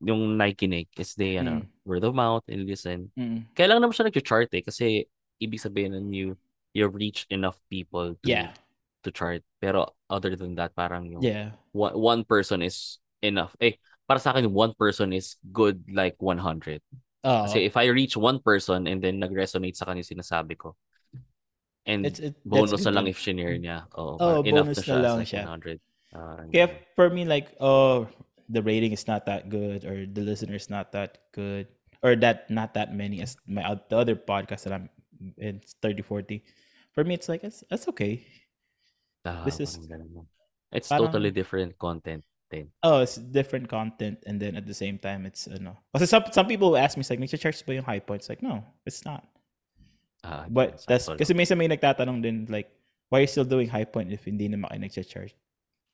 yung 0.01 0.37
nakikinig 0.37 0.87
is 0.97 1.15
they, 1.15 1.37
ano, 1.37 1.65
Mm. 1.65 1.67
word 1.85 2.03
of 2.03 2.13
mouth 2.13 2.43
and 2.47 2.65
listen. 2.69 3.09
Mm. 3.17 3.49
Kaya 3.57 3.73
lang 3.73 3.81
naman 3.81 3.93
siya 3.97 4.09
nag-chart 4.09 4.49
eh, 4.53 4.61
kasi 4.61 5.09
ibig 5.41 5.61
sabihin 5.61 5.93
nun 5.97 6.13
you, 6.13 6.37
you 6.73 6.85
reach 6.87 7.25
enough 7.29 7.57
people 7.69 8.13
to, 8.21 8.29
Yeah. 8.29 8.53
to 9.03 9.09
chart. 9.09 9.41
Pero 9.61 9.95
other 10.09 10.35
than 10.37 10.55
that, 10.61 10.75
parang 10.77 11.09
yung 11.09 11.23
Yeah. 11.25 11.57
one, 11.73 11.97
one 11.97 12.21
person 12.23 12.61
is 12.61 13.01
enough. 13.25 13.57
Eh, 13.57 13.81
para 14.05 14.21
sa 14.21 14.37
akin, 14.37 14.53
one 14.53 14.77
person 14.77 15.09
is 15.13 15.37
good 15.49 15.81
like 15.89 16.13
100. 16.21 16.81
Oh, 17.25 17.49
Kasi 17.49 17.65
if 17.65 17.73
I 17.73 17.89
reach 17.89 18.13
one 18.13 18.37
person 18.37 18.85
and 18.85 19.01
then 19.01 19.17
nag-resonate 19.17 19.73
sa 19.73 19.89
kanya 19.89 20.05
sinasabi 20.05 20.61
ko, 20.61 20.77
and 21.85 22.05
it's 22.05 22.21
it, 22.21 22.37
bonus 22.45 22.85
na 22.85 22.93
lang 22.93 23.05
if 23.09 23.17
shinare 23.17 23.57
niya. 23.57 23.85
Oo, 23.97 24.17
parang 24.17 24.45
enough 24.45 24.69
bonus 24.73 24.85
na 24.85 24.85
na 24.85 24.85
siya 24.85 24.97
lang 25.01 25.17
siya. 25.25 25.43
100. 25.49 25.79
Kaya 26.51 26.67
ganun. 26.67 26.79
for 26.95 27.07
me, 27.09 27.25
like, 27.25 27.53
oh, 27.59 28.07
the 28.49 28.61
rating 28.61 28.91
is 28.93 29.07
not 29.07 29.25
that 29.25 29.49
good, 29.49 29.83
or 29.85 30.05
the 30.05 30.21
listeners 30.21 30.69
not 30.69 30.91
that 30.93 31.17
good, 31.33 31.67
or 32.05 32.15
that 32.15 32.49
not 32.49 32.73
that 32.77 32.93
many 32.93 33.21
as 33.21 33.35
my 33.49 33.65
the 33.89 33.97
other 33.97 34.15
podcast 34.15 34.63
that 34.69 34.73
I'm 34.73 34.89
it's 35.37 35.75
30, 35.81 36.01
40. 36.03 36.43
For 36.93 37.03
me, 37.03 37.15
it's 37.15 37.27
like 37.27 37.43
it's 37.43 37.63
that's 37.69 37.87
okay. 37.91 38.23
Ah, 39.25 39.43
this 39.43 39.59
is. 39.59 39.79
It's 40.71 40.89
parang- 40.89 41.07
totally 41.07 41.31
different 41.31 41.77
content 41.79 42.23
din. 42.51 42.69
Oh, 42.83 43.01
it's 43.01 43.17
different 43.17 43.67
content, 43.67 44.21
and 44.29 44.37
then 44.39 44.55
at 44.55 44.67
the 44.69 44.75
same 44.75 44.99
time, 45.01 45.25
it's 45.25 45.47
ano. 45.49 45.81
Kasi 45.95 46.05
some 46.05 46.23
some 46.31 46.47
people 46.47 46.77
ask 46.77 46.93
me, 46.95 47.03
like, 47.09 47.19
nag-charge 47.19 47.65
ba 47.65 47.81
yung 47.81 47.87
high 47.87 48.03
points? 48.03 48.29
Like, 48.29 48.45
no, 48.45 48.61
it's 48.85 49.01
not. 49.03 49.25
Ah, 50.21 50.45
But 50.49 50.81
that's 50.85 51.05
kasi 51.09 51.33
lang. 51.33 51.37
minsan 51.41 51.57
may 51.57 51.69
nagtatanong 51.69 52.21
din 52.21 52.45
like, 52.49 52.69
why 53.09 53.21
are 53.21 53.25
you 53.25 53.31
still 53.31 53.45
doing 53.45 53.69
high 53.69 53.85
point 53.85 54.09
if 54.13 54.25
hindi 54.25 54.49
naman 54.49 54.69
kayo 54.73 54.81
nag-charge? 54.81 55.33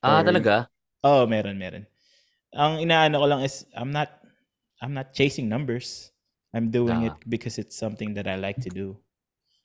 Ah, 0.04 0.22
or- 0.22 0.26
talaga? 0.26 0.68
Oh, 1.04 1.26
meron, 1.26 1.58
meron. 1.58 1.86
Ang 2.54 2.84
inaano 2.86 3.22
ko 3.22 3.26
lang 3.26 3.42
is 3.46 3.66
I'm 3.74 3.90
not 3.94 4.10
I'm 4.82 4.94
not 4.94 5.14
chasing 5.14 5.48
numbers. 5.50 6.12
I'm 6.54 6.70
doing 6.74 7.08
Ah. 7.08 7.14
it 7.14 7.18
because 7.30 7.58
it's 7.58 7.78
something 7.78 8.14
that 8.20 8.28
I 8.28 8.36
like 8.36 8.60
to 8.66 8.72
do. 8.74 8.98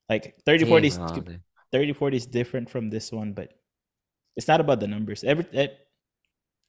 Like 0.09 0.39
30 0.47 0.65
40 0.69 0.87
is 0.89 0.97
Same, 0.97 1.09
ah, 1.09 1.19
okay. 1.19 1.39
30 1.73 1.93
40 1.93 2.17
is 2.17 2.27
different 2.31 2.71
from 2.71 2.89
this 2.95 3.11
one, 3.11 3.33
but 3.35 3.51
it's 4.37 4.47
not 4.47 4.61
about 4.63 4.79
the 4.79 4.87
numbers. 4.87 5.25
Every 5.27 5.45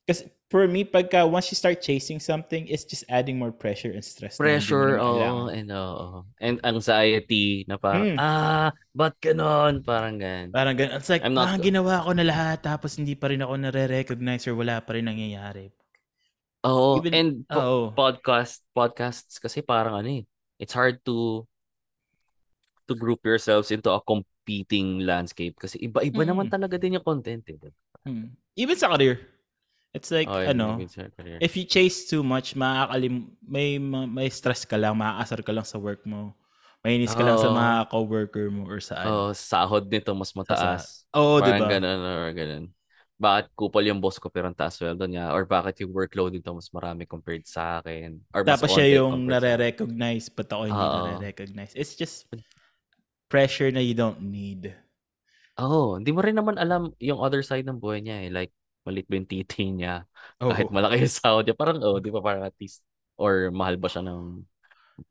because 0.08 0.24
for 0.48 0.64
me, 0.64 0.88
pagka 0.88 1.28
once 1.28 1.52
you 1.52 1.60
start 1.60 1.84
chasing 1.84 2.24
something, 2.24 2.64
it's 2.72 2.88
just 2.88 3.04
adding 3.12 3.36
more 3.36 3.52
pressure 3.52 3.92
and 3.92 4.00
stress. 4.00 4.40
Pressure, 4.40 4.96
kailangan. 4.96 5.52
and 5.52 5.68
oo. 5.70 6.24
And 6.40 6.56
anxiety 6.64 7.68
na 7.68 7.76
parang, 7.76 8.16
Mm. 8.16 8.18
ah, 8.18 8.72
ba't 8.96 9.20
ganon? 9.20 9.84
Parang 9.84 10.16
ganun. 10.16 10.56
Parang 10.56 10.80
ganun. 10.80 10.96
It's 10.96 11.12
like, 11.12 11.28
I'm 11.28 11.36
not- 11.36 11.52
ah, 11.52 11.60
ginawa 11.60 12.00
ko 12.00 12.16
na 12.16 12.24
lahat 12.24 12.64
tapos 12.64 12.96
hindi 12.96 13.20
pa 13.20 13.28
rin 13.28 13.44
ako 13.44 13.60
nare-recognize 13.60 14.48
or 14.48 14.56
wala 14.56 14.80
pa 14.80 14.96
rin 14.96 15.12
nangyayari. 15.12 15.68
Oo, 16.64 17.04
Even- 17.04 17.14
and 17.14 17.32
po- 17.44 17.60
Oo. 17.60 17.82
podcast 17.92 18.64
podcasts 18.72 19.38
kasi 19.38 19.60
parang 19.60 20.00
ano 20.00 20.10
eh, 20.10 20.24
it's 20.56 20.72
hard 20.72 21.04
to 21.04 21.44
to 22.88 22.96
group 22.96 23.20
yourselves 23.22 23.68
into 23.68 23.92
a 23.92 24.00
competing 24.00 25.04
landscape 25.04 25.60
kasi 25.60 25.76
iba-iba 25.84 26.24
naman 26.24 26.48
Mm. 26.48 26.54
talaga 26.56 26.80
din 26.80 26.96
yung 26.96 27.04
content 27.04 27.44
eh. 27.52 27.60
Hmm. 28.08 28.32
Even 28.56 28.80
sa 28.80 28.88
career. 28.96 29.20
It's 29.98 30.14
like, 30.14 30.30
Oh, 30.30 30.38
ano, 30.38 30.78
if 31.42 31.58
you 31.58 31.66
chase 31.66 32.06
too 32.06 32.22
much, 32.22 32.54
makakalim, 32.54 33.34
may, 33.42 33.82
ma- 33.82 34.06
may 34.06 34.30
stress 34.30 34.62
ka 34.62 34.78
lang, 34.78 34.94
maaasar 35.02 35.42
ka 35.42 35.50
lang 35.50 35.66
sa 35.66 35.82
work 35.82 36.06
mo. 36.06 36.38
Mainis 36.86 37.18
ka 37.18 37.26
lang 37.26 37.42
sa 37.42 37.50
mga 37.50 37.90
co-worker 37.90 38.48
mo 38.54 38.70
or 38.70 38.78
sa 38.78 39.02
ano. 39.02 39.10
Oh, 39.10 39.30
sahod 39.34 39.90
nito 39.90 40.14
mas 40.14 40.32
mataas. 40.38 41.10
Oo, 41.18 41.42
di 41.42 41.50
parang 41.50 41.66
ba? 41.66 41.68
ganun 41.74 42.00
or 42.06 42.32
ganun. 42.32 42.66
Bakit 43.18 43.46
kupal 43.58 43.82
yung 43.90 43.98
boss 43.98 44.22
ko 44.22 44.30
pero 44.30 44.46
ang 44.46 44.54
taas 44.54 44.78
sweldo 44.78 45.10
niya? 45.10 45.34
Or 45.34 45.50
bakit 45.50 45.82
yung 45.82 45.90
workload 45.90 46.38
nito 46.38 46.54
mas 46.54 46.70
marami 46.70 47.10
compared 47.10 47.50
sa 47.50 47.82
akin? 47.82 48.22
Or 48.30 48.46
Tapos 48.46 48.70
siya 48.78 49.02
yung 49.02 49.26
nare-recognize, 49.26 50.30
but 50.30 50.46
ako 50.54 50.70
hindi 50.70 50.86
Oo. 50.86 50.98
nare-recognize. 51.02 51.74
It's 51.74 51.98
just 51.98 52.30
pressure 53.28 53.74
na 53.74 53.82
you 53.82 53.98
don't 53.98 54.22
need. 54.22 54.72
Oo, 55.58 55.98
hindi 55.98 56.14
mo 56.14 56.22
rin 56.22 56.38
naman 56.38 56.62
alam 56.62 56.94
yung 57.02 57.18
other 57.18 57.42
side 57.42 57.66
ng 57.66 57.82
buhay 57.82 58.06
niya 58.06 58.30
eh. 58.30 58.30
Like, 58.30 58.54
malit 58.88 59.06
ba 59.12 59.20
yung 59.20 59.28
titi 59.30 59.68
niya? 59.76 60.08
Oh, 60.42 60.56
Kahit 60.56 60.72
malaki 60.72 61.04
yung 61.04 61.12
sahod 61.20 61.44
niya. 61.46 61.56
Parang, 61.60 61.78
oh, 61.84 62.00
di 62.00 62.10
ba 62.16 62.22
parang 62.24 62.44
at 62.48 62.56
least, 62.62 62.80
or 63.20 63.52
mahal 63.52 63.76
ba 63.76 63.92
siya 63.92 64.04
ng 64.08 64.22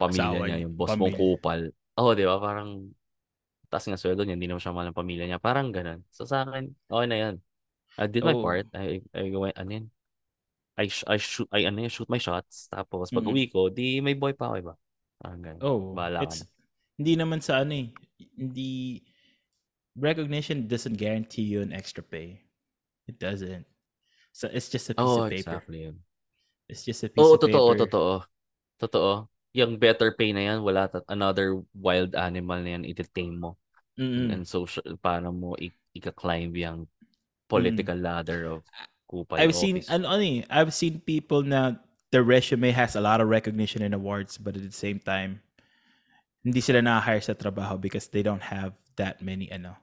pamilya 0.00 0.38
Asawa 0.38 0.44
niya, 0.44 0.56
yung 0.64 0.74
boss 0.78 0.94
mong 0.98 1.14
pamilya. 1.14 1.18
kupal. 1.18 1.60
Oo, 2.00 2.12
di 2.16 2.24
ba? 2.26 2.36
Parang, 2.40 2.70
taas 3.70 3.84
nga 3.88 3.98
sweldo 4.00 4.22
niya, 4.24 4.36
hindi 4.38 4.48
naman 4.50 4.62
siya 4.62 4.74
mahal 4.76 4.88
ng 4.92 4.98
pamilya 5.00 5.24
niya. 5.28 5.38
Parang 5.42 5.68
ganun. 5.74 6.00
So 6.14 6.24
sa 6.28 6.46
akin, 6.46 6.70
okay 6.88 7.06
na 7.10 7.18
yan. 7.18 7.34
I 8.00 8.06
did 8.10 8.24
my 8.24 8.34
Oh. 8.34 8.40
part. 8.40 8.66
I, 8.76 9.02
I, 9.16 9.30
went, 9.34 9.56
ano 9.58 9.70
yun? 9.72 9.86
I, 10.78 10.86
sh- 10.88 11.08
I 11.08 11.16
shoot, 11.20 11.48
I, 11.52 11.66
ano 11.68 11.80
yun, 11.84 11.92
shoot 11.92 12.08
my 12.10 12.20
shots. 12.20 12.68
Tapos, 12.72 13.12
pag 13.12 13.24
Mm-mm. 13.24 13.32
uwi 13.32 13.48
ko, 13.52 13.68
di 13.72 14.00
may 14.04 14.14
boy 14.16 14.32
pa 14.36 14.52
ako, 14.52 14.56
iba. 14.60 14.74
Parang 15.20 15.42
ganun. 15.44 15.64
Oh, 15.64 15.96
Bahala 15.96 16.26
ka 16.28 16.32
it's, 16.32 16.44
na. 16.44 16.46
hindi 17.00 17.16
naman 17.16 17.40
sa 17.40 17.60
ano 17.64 17.72
eh. 17.76 17.88
Hindi, 18.36 19.02
recognition 19.96 20.68
doesn't 20.68 20.96
guarantee 20.96 21.42
you 21.42 21.60
an 21.62 21.72
extra 21.72 22.02
pay. 22.02 22.40
It 23.06 23.18
doesn't. 23.18 23.66
So 24.32 24.48
it's 24.52 24.68
just 24.68 24.90
a 24.90 24.94
piece 24.94 25.06
Oo, 25.06 25.24
of 25.24 25.30
paper. 25.30 25.62
exactly. 25.62 25.94
It's 26.68 26.84
just 26.84 27.02
a 27.04 27.08
piece 27.08 27.22
Oo, 27.22 27.34
of 27.34 27.40
totoo, 27.40 27.74
paper. 27.74 27.86
totoo. 27.86 28.14
Totoo. 28.82 29.12
Yung 29.56 29.78
better 29.80 30.12
pay 30.12 30.32
na 30.36 30.42
yan, 30.52 30.58
wala 30.60 30.90
ta- 30.90 31.06
another 31.08 31.56
wild 31.72 32.12
animal 32.14 32.60
na 32.60 32.76
yan, 32.76 32.84
iti-tame 32.84 33.38
mo. 33.40 33.56
Mm-mm. 33.96 34.28
And 34.28 34.44
social, 34.44 34.84
paano 35.00 35.32
mo 35.32 35.56
i- 35.56 35.72
ika-climb 35.96 36.52
yung 36.60 36.84
political 37.48 37.96
ladder 37.96 38.44
of 38.60 38.62
kupal 39.08 39.38
I've 39.40 39.54
seen 39.54 39.80
office. 39.80 39.88
ano, 39.88 40.08
ano 40.08 40.22
eh, 40.22 40.44
I've 40.50 40.74
seen 40.74 41.00
people 41.00 41.42
na 41.46 41.78
their 42.10 42.22
resume 42.26 42.70
has 42.74 42.96
a 42.96 43.00
lot 43.00 43.20
of 43.20 43.28
recognition 43.28 43.82
and 43.82 43.94
awards 43.94 44.38
but 44.38 44.56
at 44.56 44.62
the 44.62 44.74
same 44.74 44.98
time 44.98 45.40
hindi 46.46 46.60
sila 46.62 46.78
na-hire 46.82 47.20
sa 47.22 47.34
trabaho 47.34 47.74
because 47.80 48.06
they 48.08 48.22
don't 48.22 48.42
have 48.42 48.72
that 48.94 49.18
many 49.22 49.50
ano. 49.50 49.74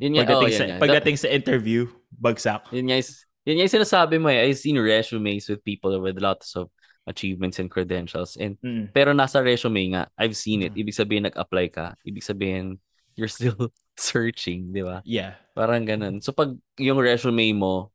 Yun 0.00 0.14
nga, 0.16 0.24
pagdating 0.24 0.48
oh, 0.48 0.56
sa 0.56 0.64
yun 0.64 0.70
nga. 0.70 0.80
pagdating 0.80 1.16
sa 1.20 1.28
interview, 1.28 1.84
bagsak. 2.14 2.70
Yun 2.74 2.90
nga, 2.90 2.98
yun 3.46 3.54
nga 3.56 3.64
yung 3.66 3.76
sinasabi 3.78 4.16
mo 4.18 4.28
eh. 4.28 4.46
I've 4.50 4.58
seen 4.58 4.78
resumes 4.78 5.46
with 5.48 5.62
people 5.62 5.94
with 6.02 6.18
lots 6.18 6.56
of 6.56 6.68
achievements 7.06 7.58
and 7.58 7.70
credentials. 7.70 8.36
And 8.36 8.58
Mm. 8.62 8.92
pero 8.92 9.10
nasa 9.14 9.40
resume 9.42 9.94
nga, 9.96 10.10
I've 10.18 10.36
seen 10.36 10.62
it. 10.62 10.74
Mm. 10.74 10.80
Ibig 10.84 10.94
sabihin 10.96 11.24
nag-apply 11.26 11.66
ka. 11.72 11.94
Ibig 12.06 12.22
sabihin 12.22 12.78
you're 13.18 13.30
still 13.30 13.56
searching, 13.98 14.72
di 14.72 14.80
ba? 14.84 15.02
Yeah. 15.04 15.34
Parang 15.54 15.84
ganun. 15.84 16.22
So 16.22 16.32
pag 16.32 16.54
yung 16.78 16.98
resume 17.00 17.52
mo, 17.52 17.90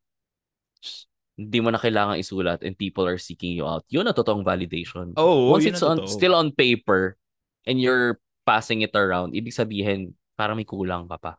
hindi 1.36 1.60
mo 1.60 1.68
na 1.68 1.80
kailangan 1.82 2.16
isulat 2.16 2.64
and 2.64 2.80
people 2.80 3.04
are 3.04 3.20
seeking 3.20 3.52
you 3.52 3.68
out, 3.68 3.84
yun 3.92 4.08
ang 4.08 4.16
totoong 4.16 4.48
validation. 4.48 5.12
Oh, 5.20 5.52
Once 5.52 5.68
it's 5.68 5.84
on, 5.84 6.08
still 6.08 6.32
on 6.32 6.56
paper 6.56 7.20
and 7.68 7.76
you're 7.80 8.20
passing 8.48 8.82
it 8.88 8.96
around, 8.96 9.36
ibig 9.36 9.52
sabihin, 9.52 10.16
parang 10.40 10.56
may 10.56 10.64
kulang 10.68 11.08
ka 11.12 11.18
pa. 11.20 11.34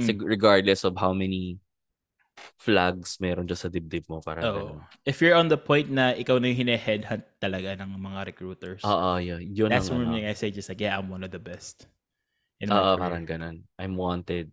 Sig- 0.00 0.24
regardless 0.24 0.80
of 0.84 0.96
how 0.96 1.12
many 1.12 1.60
flags 2.58 3.22
meron 3.22 3.46
dyan 3.46 3.58
sa 3.58 3.70
dibdib 3.70 4.04
mo. 4.10 4.18
Parang 4.18 4.42
Oh. 4.44 4.54
ganun. 4.54 4.78
If 5.06 5.22
you're 5.22 5.38
on 5.38 5.46
the 5.46 5.58
point 5.58 5.86
na 5.88 6.12
ikaw 6.12 6.38
na 6.38 6.50
yung 6.50 6.66
hine-headhunt 6.66 7.24
talaga 7.38 7.78
ng 7.78 7.94
mga 7.94 8.20
recruiters. 8.34 8.82
Oo, 8.82 9.16
yun. 9.22 9.40
Yun 9.54 9.70
that's 9.70 9.90
when 9.90 10.10
ano. 10.10 10.18
I 10.18 10.34
say 10.34 10.50
just 10.50 10.68
like, 10.68 10.82
yeah, 10.82 10.98
I'm 10.98 11.08
one 11.08 11.22
of 11.22 11.30
the 11.30 11.42
best. 11.42 11.86
Oo, 12.64 12.70
career. 12.70 12.98
parang 12.98 13.24
ganun. 13.24 13.56
I'm 13.78 13.94
wanted. 13.94 14.50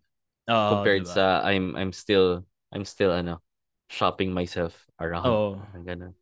Oo, 0.50 0.68
compared 0.78 1.06
diba? 1.06 1.14
sa 1.14 1.40
I'm 1.46 1.74
I'm 1.78 1.94
still 1.94 2.42
I'm 2.74 2.84
still 2.84 3.14
ano 3.14 3.40
shopping 3.88 4.30
myself 4.32 4.86
around. 4.98 5.26
Oo. 5.26 5.48
Parang 5.58 5.86
ganun. 5.86 6.12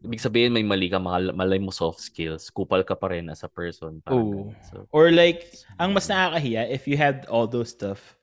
Ibig 0.00 0.20
sabihin 0.20 0.52
may 0.52 0.64
mali 0.64 0.88
ka, 0.88 0.96
mal- 0.96 1.36
malay 1.36 1.60
mo 1.60 1.68
soft 1.68 2.00
skills, 2.00 2.48
kupal 2.48 2.80
ka 2.84 2.96
pa 2.96 3.12
rin 3.12 3.28
as 3.28 3.44
a 3.44 3.50
person. 3.52 4.00
Parang. 4.00 4.56
So, 4.72 4.88
Or 4.88 5.12
like, 5.12 5.44
ang 5.76 5.92
mas 5.92 6.08
nakakahiya, 6.08 6.72
if 6.72 6.88
you 6.88 6.96
had 6.96 7.28
all 7.28 7.44
those 7.44 7.68
stuff, 7.68 8.16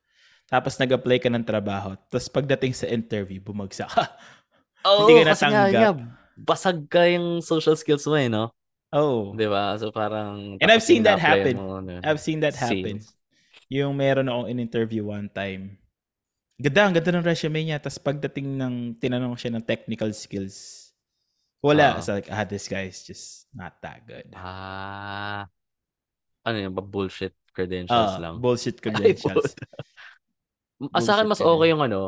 tapos 0.51 0.75
nag-apply 0.75 1.17
ka 1.23 1.31
ng 1.31 1.47
trabaho, 1.47 1.95
tapos 2.11 2.27
pagdating 2.27 2.75
sa 2.75 2.91
interview, 2.91 3.39
bumagsak 3.39 3.87
ka. 3.87 4.05
oh, 4.87 5.07
Hindi 5.07 5.23
ka 5.23 5.31
kasi 5.31 5.45
nga, 5.47 5.71
natanggap. 5.71 5.95
nga, 5.95 6.07
basag 6.35 6.79
ka 6.91 7.01
yung 7.07 7.39
social 7.39 7.79
skills 7.79 8.03
mo 8.03 8.19
eh, 8.19 8.27
no? 8.27 8.51
Oh. 8.91 9.31
Di 9.31 9.47
ba? 9.47 9.79
So 9.79 9.87
parang... 9.95 10.59
And 10.59 10.67
I've 10.67 10.83
seen 10.83 11.07
that 11.07 11.23
happen. 11.23 11.55
mo, 11.55 11.79
I've 12.03 12.19
seen 12.19 12.43
that 12.43 12.59
happen. 12.59 12.99
sales. 12.99 13.15
Yung 13.71 13.95
meron 13.95 14.27
akong 14.27 14.51
in-interview 14.51 15.07
one 15.07 15.31
time 15.31 15.79
Ganda, 16.61 16.81
ang 16.85 16.93
ganda 16.93 17.11
ng 17.17 17.25
resume 17.25 17.59
niya. 17.65 17.81
Tapos 17.81 17.97
pagdating 17.97 18.53
ng, 18.53 18.75
tinanong 19.01 19.33
siya 19.33 19.57
ng 19.57 19.65
technical 19.65 20.13
skills, 20.13 20.89
wala. 21.65 21.97
Oo. 21.97 21.97
It's 21.97 22.09
like, 22.09 22.29
ah, 22.29 22.45
this 22.45 22.69
guy 22.69 22.85
is 22.85 23.01
just 23.01 23.49
not 23.49 23.81
that 23.81 24.05
good. 24.05 24.29
Ah. 24.37 25.49
Ano 26.45 26.57
yun 26.61 26.73
ba? 26.77 26.85
Bullshit 26.85 27.33
credentials 27.51 28.15
Ah, 28.15 28.21
lang. 28.21 28.37
bullshit 28.37 28.77
Ay, 28.85 29.17
credentials. 30.89 30.97
Ah, 30.97 31.05
sa 31.05 31.13
akin, 31.19 31.27
mas 31.29 31.39
Bullshit 31.39 31.53
okay 31.57 31.67
yung 31.69 31.83
ano. 31.85 32.01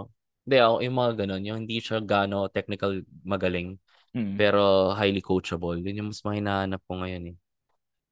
Hindi, 0.44 0.58
ako, 0.60 0.76
yung 0.84 0.98
mga 0.98 1.12
ganun. 1.24 1.42
Yung 1.48 1.58
hindi 1.64 1.78
siya 1.80 2.00
gano 2.04 2.38
technical 2.50 2.92
magaling. 3.24 3.70
Mm. 4.14 4.36
Pero 4.38 4.94
highly 4.94 5.22
coachable. 5.22 5.78
Yun 5.80 6.00
yung 6.04 6.10
mas 6.10 6.22
mahinahanap 6.22 6.82
ko 6.86 6.94
ngayon 7.02 7.24
eh. 7.34 7.36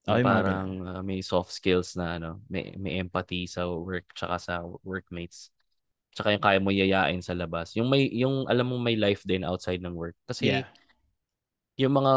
Mga 0.02 0.19
parang 0.26 0.69
ah, 0.88 1.02
may 1.06 1.21
soft 1.21 1.54
skills 1.54 1.93
na 1.93 2.17
ano, 2.17 2.41
may, 2.50 2.74
may 2.82 2.97
empathy 2.97 3.45
sa 3.45 3.69
work 3.69 4.10
tsaka 4.17 4.36
sa 4.41 4.54
workmates. 4.82 5.54
Tsaka 6.12 6.34
yung 6.34 6.43
kaya 6.43 6.60
mo 6.60 6.74
yayain 6.74 7.21
sa 7.21 7.38
labas. 7.38 7.78
Yung 7.78 7.88
may 7.88 8.10
yung 8.12 8.50
alam 8.50 8.65
mo 8.67 8.82
may 8.82 8.97
life 8.97 9.24
din 9.24 9.45
outside 9.45 9.80
ng 9.80 9.93
work. 9.93 10.17
Kasi 10.26 10.50
Yeah. 10.52 10.67
yung 11.78 11.93
mga 11.97 12.13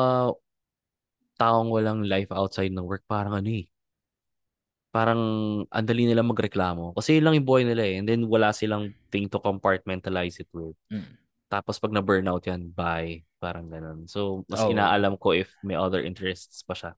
taong 1.38 1.68
walang 1.70 2.06
life 2.06 2.30
outside 2.30 2.72
ng 2.72 2.86
work 2.86 3.04
parang 3.06 3.34
ano 3.36 3.50
eh. 3.50 3.66
Parang 4.94 5.18
ang 5.66 5.86
dali 5.90 6.06
nila 6.06 6.22
magreklamo. 6.22 6.94
Kasi 6.94 7.18
yun 7.18 7.26
lang 7.26 7.34
yung 7.42 7.48
buhay 7.50 7.66
nila 7.66 7.82
eh. 7.82 7.98
And 7.98 8.06
then 8.06 8.30
wala 8.30 8.54
silang 8.54 8.94
thing 9.10 9.26
to 9.26 9.42
compartmentalize 9.42 10.38
it 10.38 10.46
with. 10.54 10.78
Mm. 10.86 11.18
Tapos 11.50 11.82
pag 11.82 11.90
na-burnout 11.90 12.46
yan, 12.46 12.70
bye. 12.70 13.26
Parang 13.42 13.66
ganun. 13.66 14.06
So, 14.06 14.46
mas 14.46 14.62
Oo. 14.62 14.70
inaalam 14.70 15.18
ko 15.18 15.34
if 15.34 15.50
may 15.66 15.74
other 15.74 15.98
interests 16.06 16.62
pa 16.62 16.78
siya. 16.78 16.92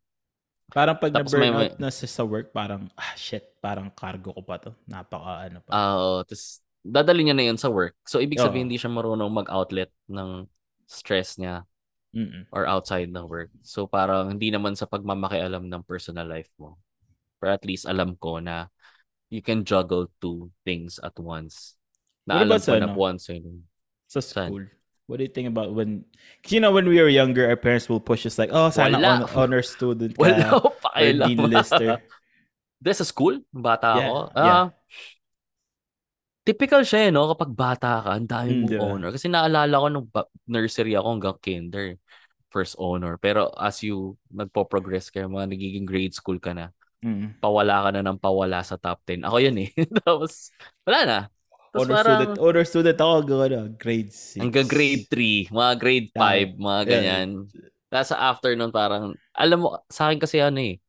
Parang 0.69 1.01
pag 1.01 1.17
Tapos 1.17 1.33
may- 1.33 1.49
na-burnout 1.49 1.81
na 1.81 1.89
siya 1.89 2.09
sa 2.09 2.23
work, 2.29 2.53
parang, 2.53 2.93
ah, 3.01 3.17
shit, 3.17 3.49
parang 3.65 3.89
cargo 3.97 4.37
ko 4.37 4.43
pa 4.45 4.61
to. 4.61 4.77
Napaka, 4.85 5.49
ano 5.49 5.59
pa. 5.65 5.71
Ah, 5.73 5.97
oo. 5.97 6.21
Tapos, 6.21 6.61
dadali 6.85 7.25
niya 7.25 7.37
na 7.37 7.49
yun 7.49 7.57
sa 7.59 7.73
work. 7.73 7.97
So, 8.05 8.21
ibig 8.21 8.39
sabihin, 8.39 8.69
Oo. 8.69 8.71
hindi 8.71 8.79
siya 8.79 8.93
marunong 8.93 9.33
mag-outlet 9.33 9.89
ng 10.13 10.45
stress 10.85 11.41
niya 11.41 11.67
Mm-mm. 12.15 12.47
or 12.53 12.69
outside 12.69 13.11
ng 13.11 13.27
work. 13.27 13.51
So, 13.67 13.89
parang 13.91 14.37
hindi 14.37 14.53
naman 14.53 14.77
sa 14.79 14.87
pagmamakialam 14.87 15.67
ng 15.67 15.83
personal 15.83 16.29
life 16.31 16.53
mo. 16.61 16.79
Pero 17.41 17.51
at 17.55 17.65
least 17.67 17.87
alam 17.89 18.17
ko 18.19 18.39
na 18.43 18.69
you 19.31 19.43
can 19.43 19.65
juggle 19.67 20.09
two 20.23 20.51
things 20.65 20.99
at 21.03 21.15
once. 21.19 21.77
Na 22.27 22.41
What 22.41 22.47
alam 22.47 22.63
ko 22.63 22.73
sa 22.73 22.77
na 22.79 22.87
ano? 22.87 22.95
once 22.95 23.29
yun. 23.31 23.67
Sa 24.11 24.21
Saan? 24.23 24.59
school. 24.59 24.67
What 25.07 25.19
do 25.19 25.25
you 25.25 25.31
think 25.31 25.47
about 25.49 25.75
when, 25.75 26.05
you 26.49 26.59
know, 26.61 26.73
when 26.73 26.89
we 26.89 26.99
were 27.01 27.09
younger, 27.09 27.47
our 27.49 27.57
parents 27.57 27.89
will 27.89 28.01
push 28.03 28.27
us 28.27 28.39
like, 28.39 28.51
oh, 28.53 28.71
sana 28.71 28.99
Wala. 28.99 28.99
hon- 28.99 29.23
honor 29.35 29.63
student 29.63 30.19
ka. 30.19 30.35
Wala 30.43 30.59
or 30.99 31.13
pakialam. 31.13 31.15
dean 31.15 31.49
lister. 31.51 32.03
Di, 32.83 32.93
sa 32.95 33.05
school? 33.07 33.41
Bata 33.55 33.89
Yeah, 33.93 34.05
ako? 34.05 34.17
yeah. 34.41 34.61
Ah, 34.61 34.73
typical 36.47 36.83
siya 36.87 37.09
eh, 37.09 37.13
no? 37.15 37.29
Kapag 37.35 37.51
bata 37.53 37.89
ka, 38.05 38.11
ang 38.17 38.27
dami 38.29 38.51
Mm, 38.51 38.63
mong 38.63 38.77
diba? 38.77 38.91
honor. 38.91 39.11
Kasi 39.15 39.27
naalala 39.29 39.75
ko 39.83 39.87
nung 39.91 40.07
nursery 40.47 40.95
ako 40.95 41.07
hanggang 41.19 41.39
kinder, 41.43 41.87
first 42.53 42.77
honor. 42.79 43.19
Pero 43.21 43.51
as 43.59 43.83
you 43.83 44.15
nagpo-progress 44.31 45.11
kayo, 45.13 45.27
mga 45.31 45.51
nagiging 45.53 45.87
grade 45.89 46.15
school 46.15 46.39
ka 46.39 46.55
na, 46.55 46.71
Mm. 47.05 47.37
pawala 47.45 47.85
ka 47.85 47.89
na 47.93 48.01
ng 48.01 48.19
pawala 48.19 48.65
sa 48.65 48.81
top 48.81 49.05
10. 49.05 49.21
Ako 49.23 49.37
yun 49.39 49.57
eh. 49.61 49.71
Tapos, 50.05 50.49
wala 50.89 51.01
na. 51.05 51.19
Tapos 51.71 51.85
Honor 51.85 51.97
parang, 52.01 52.17
student, 52.17 52.35
honor 52.41 52.65
student 52.65 52.99
ako, 52.99 53.17
ano, 53.45 53.61
grade 53.77 54.09
6. 54.13 54.41
hanggang 54.41 54.65
grade 54.65 55.05
3, 55.13 55.45
mga 55.53 55.73
grade 55.77 56.09
5, 56.17 56.49
mga 56.57 56.81
Yeah. 56.81 56.89
ganyan. 56.89 57.29
Tapos 57.93 58.09
sa 58.11 58.19
afternoon, 58.33 58.73
parang, 58.73 59.13
alam 59.37 59.59
mo, 59.61 59.77
sa 59.93 60.09
akin 60.09 60.19
kasi 60.19 60.41
ano 60.41 60.57
eh, 60.57 60.81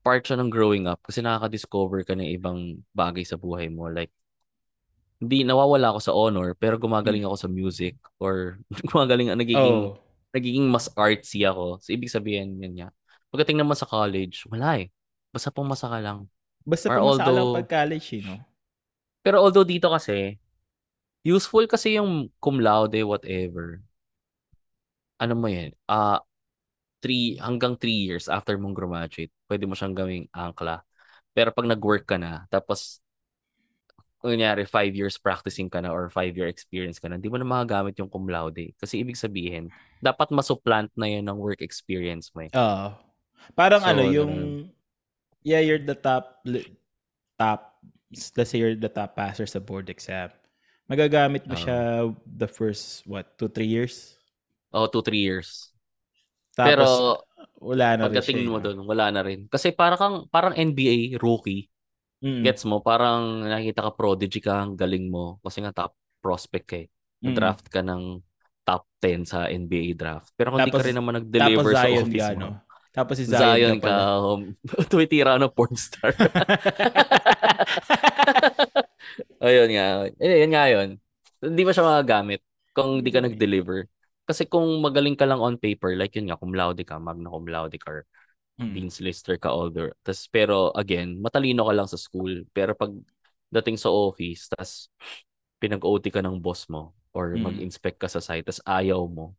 part 0.00 0.24
siya 0.24 0.40
ng 0.40 0.48
growing 0.48 0.88
up 0.88 0.98
kasi 1.04 1.20
nakaka-discover 1.20 2.08
ka 2.08 2.16
ng 2.16 2.24
ibang 2.32 2.80
bagay 2.96 3.22
sa 3.28 3.36
buhay 3.36 3.68
mo. 3.68 3.92
Like, 3.92 4.10
hindi, 5.20 5.44
nawawala 5.44 5.92
ako 5.92 6.00
sa 6.00 6.14
honor, 6.16 6.54
pero 6.56 6.78
gumagaling 6.80 7.26
ako 7.28 7.36
sa 7.36 7.48
music 7.50 7.98
or 8.22 8.56
gumagaling, 8.88 9.28
nagiging, 9.36 9.92
Oh. 9.92 10.00
nagiging 10.32 10.66
mas 10.72 10.88
artsy 10.96 11.44
ako. 11.44 11.82
So, 11.84 11.92
ibig 11.92 12.08
sabihin, 12.08 12.56
yun 12.62 12.72
niya. 12.72 12.88
Pagdating 13.28 13.60
naman 13.60 13.76
sa 13.76 13.84
college, 13.84 14.48
wala 14.48 14.80
eh. 14.80 14.88
Basta 15.32 15.52
pumasa 15.52 15.86
ka 15.88 15.98
lang. 16.00 16.28
Basta 16.64 16.88
Or 16.88 17.00
pumasa 17.00 17.24
ka 17.24 17.30
lang 17.32 17.44
although- 17.44 17.56
pag 17.60 17.68
college, 17.68 18.06
you 18.16 18.22
know? 18.24 18.40
Pero 19.24 19.44
although 19.44 19.66
dito 19.66 19.92
kasi, 19.92 20.40
useful 21.26 21.68
kasi 21.68 22.00
yung 22.00 22.32
cum 22.40 22.60
laude, 22.62 22.96
whatever. 23.04 23.82
Ano 25.20 25.34
mo 25.36 25.50
yan? 25.50 25.74
Ah, 25.90 26.22
three, 27.02 27.36
hanggang 27.36 27.76
three 27.76 28.06
years 28.08 28.30
after 28.30 28.56
mong 28.56 28.72
graduate, 28.72 29.34
pwede 29.50 29.64
mo 29.66 29.74
siyang 29.74 29.92
gawing 29.92 30.26
angkla. 30.32 30.86
Pero 31.34 31.52
pag 31.52 31.66
nag-work 31.68 32.06
ka 32.08 32.16
na, 32.16 32.46
tapos, 32.48 33.02
kunyari, 34.18 34.66
five 34.66 34.94
years 34.94 35.14
practicing 35.18 35.70
ka 35.70 35.78
na 35.78 35.94
or 35.94 36.10
five 36.10 36.34
year 36.34 36.50
experience 36.50 36.98
ka 36.98 37.06
na, 37.06 37.18
hindi 37.18 37.30
mo 37.30 37.38
na 37.38 37.46
magagamit 37.46 37.94
yung 37.98 38.10
cum 38.10 38.26
laude. 38.26 38.74
Kasi 38.78 39.02
ibig 39.02 39.18
sabihin, 39.18 39.70
dapat 40.02 40.30
masupplant 40.34 40.90
na 40.98 41.06
yun 41.06 41.26
ng 41.26 41.38
work 41.38 41.62
experience 41.62 42.30
mo 42.34 42.46
eh. 42.46 42.50
Oo. 42.54 42.94
Parang 43.54 43.82
So, 43.82 43.90
ano, 43.90 44.02
yung, 44.10 44.32
yeah, 45.42 45.60
you're 45.60 45.82
the 45.82 45.96
top, 45.96 46.42
top, 47.38 47.80
let's 48.36 48.50
say 48.50 48.58
you're 48.58 48.78
the 48.78 48.90
top 48.90 49.14
passer 49.16 49.46
sa 49.46 49.58
board 49.58 49.90
exam. 49.90 50.30
Magagamit 50.88 51.44
mo 51.44 51.54
Oo. 51.54 51.60
siya 51.60 51.78
the 52.24 52.48
first, 52.48 53.04
what, 53.04 53.36
two, 53.36 53.48
three 53.52 53.68
years? 53.68 54.16
Oh, 54.72 54.88
two, 54.88 55.04
three 55.04 55.20
years. 55.20 55.72
Tapos, 56.56 56.72
Pero, 56.72 56.86
wala 57.60 57.96
na 57.96 58.08
rin 58.08 58.18
siya. 58.18 58.24
pagdating 58.24 58.38
eh, 58.40 58.48
mo 58.48 58.56
no? 58.58 58.64
doon, 58.64 58.78
wala 58.88 59.06
na 59.12 59.20
rin. 59.20 59.46
Kasi 59.46 59.76
parang 59.76 60.00
kang, 60.00 60.16
parang 60.32 60.56
NBA 60.56 61.20
rookie, 61.20 61.68
Mm, 62.18 62.42
Gets 62.42 62.66
mo? 62.66 62.82
Parang 62.82 63.46
nakita 63.46 63.86
ka 63.86 63.92
prodigy 63.94 64.42
ka, 64.42 64.66
ang 64.66 64.74
galing 64.74 65.06
mo. 65.06 65.38
Kasi 65.42 65.62
nga 65.62 65.70
top 65.70 65.94
prospect 66.18 66.66
ka 66.66 66.76
eh. 66.82 66.88
mm. 67.22 67.34
Draft 67.34 67.66
ka 67.70 67.80
ng 67.82 68.18
top 68.66 68.84
10 69.00 69.24
sa 69.24 69.46
NBA 69.48 69.96
draft. 69.96 70.34
Pero 70.34 70.52
kung 70.52 70.60
hindi 70.60 70.74
ka 70.74 70.84
rin 70.84 70.98
naman 70.98 71.22
nag-deliver 71.22 71.72
sa 71.72 71.88
office 71.88 72.28
ka, 72.34 72.36
mo. 72.36 72.58
Tapos 72.98 73.14
si 73.14 73.30
Zion, 73.30 73.78
Zion, 73.78 73.78
ka. 73.78 73.86
ka 73.86 73.96
um, 74.18 74.42
tumitira 74.90 75.38
ng 75.38 75.54
porn 75.54 75.78
star. 75.78 76.10
Ayun 79.38 79.70
nga. 79.70 79.86
Eh, 80.18 80.42
yun 80.42 80.50
nga 80.50 80.64
yun. 80.66 80.88
Hindi 81.38 81.62
mo 81.62 81.70
siya 81.70 81.86
magagamit 81.86 82.42
kung 82.74 82.98
hindi 82.98 83.14
ka 83.14 83.22
nag-deliver. 83.22 83.86
Kasi 84.26 84.50
kung 84.50 84.66
magaling 84.82 85.14
ka 85.14 85.24
lang 85.30 85.38
on 85.38 85.56
paper, 85.56 85.94
like 85.94 86.12
yun 86.18 86.26
nga, 86.26 86.36
cum 86.36 86.50
laude 86.52 86.82
ka, 86.82 86.98
magna 86.98 87.30
cum 87.30 87.46
laude 87.46 87.78
ka, 87.78 88.02
Mm. 88.58 88.74
Dean's 88.74 88.98
Lister 88.98 89.38
ka 89.38 89.54
older. 89.54 89.94
Tas, 90.02 90.26
pero 90.26 90.74
again, 90.74 91.22
matalino 91.22 91.62
ka 91.70 91.74
lang 91.78 91.86
sa 91.86 91.94
school. 91.94 92.42
Pero 92.50 92.74
pag 92.74 92.90
dating 93.54 93.78
sa 93.78 93.86
office, 93.86 94.50
tas 94.50 94.90
pinag-OT 95.62 96.10
ka 96.10 96.18
ng 96.18 96.42
boss 96.42 96.66
mo 96.66 96.90
or 97.14 97.38
Mm. 97.38 97.46
mag-inspect 97.54 98.02
ka 98.02 98.10
sa 98.10 98.18
site, 98.18 98.50
tas 98.50 98.58
ayaw 98.66 99.06
mo. 99.06 99.38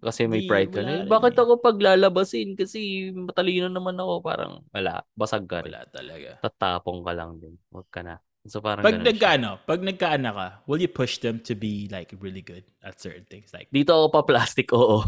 Kasi 0.00 0.24
may 0.24 0.44
Di, 0.44 0.48
pride 0.48 0.72
ka 0.72 0.80
na, 0.80 1.04
"Eh, 1.04 1.04
bakit 1.04 1.36
eh." 1.36 1.40
ako 1.44 1.60
paglalabasin? 1.60 2.56
Kasi 2.56 3.12
matalino 3.12 3.68
naman 3.68 4.00
ako. 4.00 4.24
Parang, 4.24 4.64
wala, 4.72 5.04
basag 5.12 5.44
ka 5.44 5.60
rin. 5.60 5.70
Wala 5.70 5.84
talaga. 5.86 6.40
Tatapong 6.40 7.04
ka 7.04 7.12
lang 7.12 7.36
din. 7.36 7.54
Huwag 7.68 7.88
ka 7.92 8.00
na. 8.00 8.16
So 8.48 8.64
parang 8.64 8.80
Pag 8.80 9.04
nagkaano, 9.04 9.60
pag 9.68 9.84
nagkaana 9.84 10.32
ka, 10.32 10.46
will 10.64 10.80
you 10.80 10.88
push 10.88 11.20
them 11.20 11.44
to 11.44 11.52
be 11.52 11.84
like 11.92 12.08
really 12.24 12.40
good 12.40 12.64
at 12.80 12.96
certain 12.96 13.28
things? 13.28 13.52
Like, 13.52 13.68
Dito 13.68 13.92
ako 13.92 14.08
pa 14.08 14.22
plastic, 14.24 14.72
oo. 14.76 15.04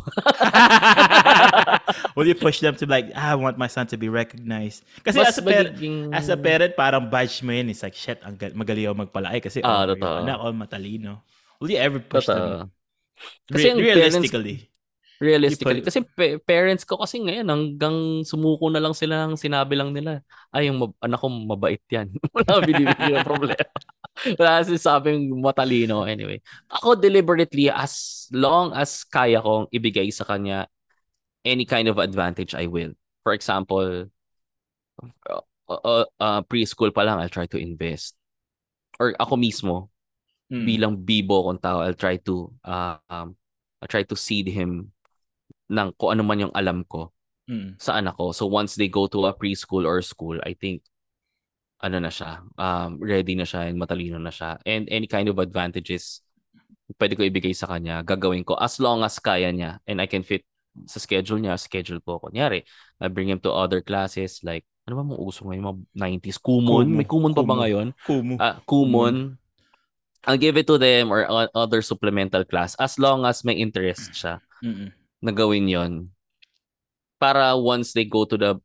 will 2.16 2.28
you 2.28 2.36
push 2.36 2.60
them 2.60 2.76
to 2.76 2.84
like, 2.84 3.08
ah, 3.16 3.32
I 3.32 3.36
want 3.40 3.56
my 3.56 3.72
son 3.72 3.88
to 3.88 3.96
be 3.96 4.12
recognized? 4.12 4.84
Kasi 5.00 5.16
Mas 5.16 5.32
as 5.32 5.38
a 5.40 5.44
parent, 5.48 5.80
magiging- 5.80 6.12
as 6.12 6.28
a 6.28 6.36
parent, 6.36 6.76
parang 6.76 7.08
badge 7.08 7.40
mo 7.40 7.56
yun. 7.56 7.72
It's 7.72 7.80
like, 7.80 7.96
shit, 7.96 8.20
ang 8.20 8.36
gal- 8.36 8.52
magaling 8.52 8.84
ako 8.92 9.08
magpalaki 9.08 9.40
kasi 9.48 9.64
Ah, 9.64 9.88
oh, 9.88 9.96
anak 9.96 10.36
ko 10.36 10.46
matalino. 10.52 11.24
Will 11.56 11.72
you 11.72 11.80
ever 11.80 12.04
push 12.04 12.28
Totoo. 12.28 12.68
them? 12.68 12.70
Kasi 13.48 13.70
ang 13.70 13.78
parents- 13.80 14.28
realistically. 15.22 15.86
Kasi 15.86 16.02
pa- 16.02 16.42
parents 16.42 16.82
ko 16.82 16.98
kasi 16.98 17.22
ngayon, 17.22 17.46
hanggang 17.46 18.26
sumuko 18.26 18.66
na 18.66 18.82
lang 18.82 18.90
sila 18.90 19.30
ng 19.30 19.38
sinabi 19.38 19.78
lang 19.78 19.94
nila, 19.94 20.18
ay, 20.50 20.66
yung 20.66 20.82
mab- 20.82 20.98
anak 20.98 21.22
ko 21.22 21.30
mabait 21.30 21.82
yan. 21.86 22.10
Wala 22.34 22.58
binibigyan 22.66 23.22
ng 23.22 23.26
problema. 23.26 23.54
Wala 24.38 24.66
sinasabing 24.66 25.30
matalino. 25.38 26.02
Anyway, 26.02 26.42
ako 26.66 26.98
deliberately, 26.98 27.70
as 27.70 28.26
long 28.34 28.74
as 28.74 29.06
kaya 29.06 29.38
kong 29.38 29.70
ibigay 29.70 30.10
sa 30.10 30.26
kanya 30.26 30.66
any 31.46 31.62
kind 31.62 31.86
of 31.86 32.02
advantage, 32.02 32.54
I 32.58 32.66
will. 32.66 32.98
For 33.22 33.32
example, 33.32 34.10
uh, 35.30 35.42
uh, 35.70 36.06
uh, 36.18 36.40
preschool 36.42 36.90
pa 36.90 37.06
lang, 37.06 37.22
I'll 37.22 37.32
try 37.32 37.46
to 37.46 37.58
invest. 37.58 38.18
Or 38.98 39.14
ako 39.18 39.38
mismo, 39.38 39.92
Mm. 40.52 40.68
bilang 40.68 40.94
bibo 41.00 41.48
kong 41.48 41.64
tao, 41.64 41.80
I'll 41.80 41.96
try 41.96 42.20
to 42.28 42.52
uh, 42.60 43.00
um, 43.08 43.32
I'll 43.80 43.88
try 43.88 44.04
to 44.04 44.12
seed 44.12 44.52
him 44.52 44.92
ng 45.70 45.94
kung 45.94 46.18
ano 46.18 46.22
man 46.26 46.48
yung 46.48 46.54
alam 46.54 46.82
ko 46.86 47.12
Mm. 47.50 47.74
sa 47.74 47.98
anak 47.98 48.14
ko. 48.14 48.30
So 48.30 48.46
once 48.46 48.78
they 48.78 48.86
go 48.86 49.10
to 49.10 49.26
a 49.26 49.34
preschool 49.34 49.82
or 49.82 49.98
school, 50.00 50.38
I 50.46 50.54
think 50.54 50.86
ano 51.82 51.98
na 51.98 52.06
siya, 52.06 52.38
um, 52.54 53.02
ready 53.02 53.34
na 53.34 53.42
siya 53.42 53.66
and 53.66 53.82
matalino 53.82 54.14
na 54.22 54.30
siya. 54.30 54.62
And 54.62 54.86
any 54.86 55.10
kind 55.10 55.26
of 55.26 55.42
advantages 55.42 56.22
pwede 57.02 57.18
ko 57.18 57.26
ibigay 57.26 57.50
sa 57.50 57.66
kanya, 57.66 58.06
gagawin 58.06 58.46
ko 58.46 58.54
as 58.54 58.78
long 58.78 59.02
as 59.02 59.18
kaya 59.18 59.50
niya 59.50 59.82
and 59.90 59.98
I 59.98 60.06
can 60.06 60.22
fit 60.22 60.46
sa 60.86 61.02
schedule 61.02 61.42
niya, 61.42 61.58
schedule 61.58 61.98
ko. 61.98 62.22
Kunyari, 62.22 62.62
I 63.02 63.10
bring 63.10 63.28
him 63.28 63.42
to 63.42 63.50
other 63.50 63.82
classes 63.82 64.38
like, 64.46 64.62
ano 64.86 64.98
ba 64.98 65.04
mong 65.04 65.20
uso 65.20 65.42
ngayon, 65.42 65.66
mga 65.66 65.78
90s? 66.22 66.38
Kumon? 66.38 66.86
Kumu. 66.86 66.94
May 66.94 67.06
kumon 67.10 67.34
pa 67.34 67.42
ba 67.42 67.58
ngayon? 67.58 67.90
Kumu. 68.06 68.38
Ah, 68.38 68.62
kumon. 68.64 69.36
I'll 70.22 70.38
give 70.38 70.54
it 70.54 70.70
to 70.70 70.78
them 70.78 71.10
or 71.10 71.26
other 71.50 71.82
supplemental 71.82 72.46
class 72.46 72.78
as 72.78 72.94
long 73.02 73.26
as 73.26 73.42
may 73.42 73.58
interest 73.58 74.14
siya 74.14 74.38
Mm-mm. 74.62 74.94
Na 75.22 75.30
gawin 75.30 75.70
yon 75.70 75.92
para 77.16 77.54
once 77.54 77.94
they 77.94 78.02
go 78.04 78.26
to 78.26 78.34
the 78.36 78.58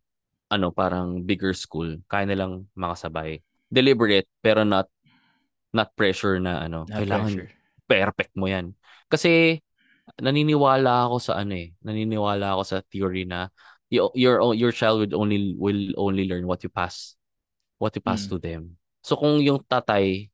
ano 0.49 0.73
parang 0.73 1.21
bigger 1.21 1.53
school 1.53 1.99
kaya 2.09 2.25
nilang 2.25 2.65
makasabay 2.73 3.39
deliberate 3.69 4.25
pero 4.41 4.63
not 4.65 4.87
not 5.75 5.91
pressure 5.93 6.39
na 6.41 6.65
ano 6.65 6.87
Na 6.89 7.03
kailangan 7.03 7.29
pressure. 7.35 7.49
perfect 7.85 8.33
mo 8.33 8.47
yan 8.49 8.73
kasi 9.11 9.61
naniniwala 10.17 11.05
ako 11.11 11.19
sa 11.19 11.33
ano 11.43 11.53
eh 11.53 11.75
naniniwala 11.83 12.55
ako 12.57 12.63
sa 12.63 12.77
theory 12.89 13.27
na 13.27 13.51
your 13.91 14.09
your 14.55 14.71
child 14.73 15.03
would 15.03 15.13
only 15.15 15.53
will 15.59 15.91
only 15.99 16.25
learn 16.27 16.47
what 16.47 16.63
you 16.63 16.71
pass 16.71 17.15
what 17.77 17.91
you 17.93 18.01
pass 18.03 18.25
Mm. 18.25 18.29
to 18.31 18.37
them 18.39 18.61
so 19.03 19.13
kung 19.19 19.37
yung 19.43 19.61
tatay 19.67 20.31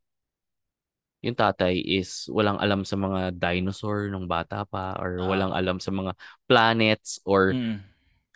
yung 1.23 1.39
tatay 1.39 1.79
is 1.79 2.27
walang 2.27 2.59
alam 2.59 2.83
sa 2.83 2.99
mga 2.99 3.31
dinosaur 3.39 4.11
nung 4.11 4.27
bata 4.27 4.67
pa 4.67 4.93
or 4.99 5.23
Ah. 5.23 5.27
walang 5.31 5.53
alam 5.55 5.79
sa 5.79 5.89
mga 5.89 6.11
planets 6.45 7.23
or 7.23 7.55
Mm. 7.55 7.79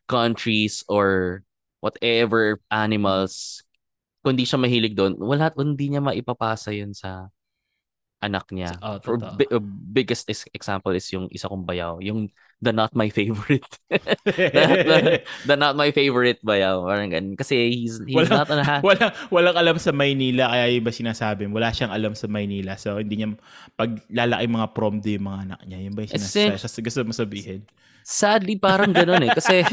countries 0.07 0.87
or 0.87 1.41
whatever 1.83 2.57
animals 2.71 3.61
kung 4.23 4.39
di 4.39 4.47
siya 4.47 4.57
mahilig 4.59 4.95
doon 4.95 5.19
wala 5.19 5.51
hindi 5.53 5.91
niya 5.93 6.01
maipapasa 6.01 6.71
yun 6.71 6.95
sa 6.95 7.27
anak 8.17 8.49
niya 8.49 8.73
Oh, 8.81 8.97
For 8.97 9.15
bi- 9.17 9.47
uh, 9.47 9.61
biggest 9.61 10.25
is- 10.27 10.49
example 10.51 10.89
is 10.91 11.05
yung 11.13 11.29
isa 11.29 11.45
kong 11.45 11.63
bayaw 11.63 12.01
yung 12.01 12.33
the 12.57 12.73
not 12.73 12.89
my 12.97 13.13
favorite 13.13 13.61
the, 14.25 15.21
the 15.45 15.53
not 15.53 15.77
my 15.77 15.93
favorite 15.93 16.41
bayaw 16.41 16.81
parang 16.81 17.13
ganun 17.13 17.37
kasi 17.37 17.69
he's 17.69 18.01
he's 18.09 18.17
Walang- 18.17 18.33
not 18.33 18.49
on 18.49 18.59
a 18.65 18.65
walang, 18.87 19.13
walang 19.29 19.53
alam 19.53 19.77
sa 19.77 19.93
Maynila, 19.93 20.49
kaya 20.49 20.65
yung 20.73 20.81
iba 20.81 20.89
sinasabi, 20.89 21.45
wala 21.45 21.69
siyang 21.69 21.93
alam 21.93 22.17
sa 22.17 22.25
Maynila. 22.25 22.73
So, 22.73 22.97
hindi 22.97 23.21
niya, 23.21 23.37
pag 23.77 24.01
lalaki 24.09 24.49
mga 24.49 24.67
prom 24.73 24.97
day 24.97 25.21
yung 25.21 25.29
mga 25.29 25.39
anak 25.45 25.59
niya, 25.69 25.77
yun 25.85 25.93
ba 25.93 26.01
yung 26.01 26.13
sinasabi? 26.17 26.81
Gusto 26.81 27.05
mo 27.05 27.13
sabihin? 27.13 27.61
sadly 28.07 28.55
parang 28.55 28.95
ganun 28.95 29.19
eh 29.19 29.35
kasi 29.35 29.67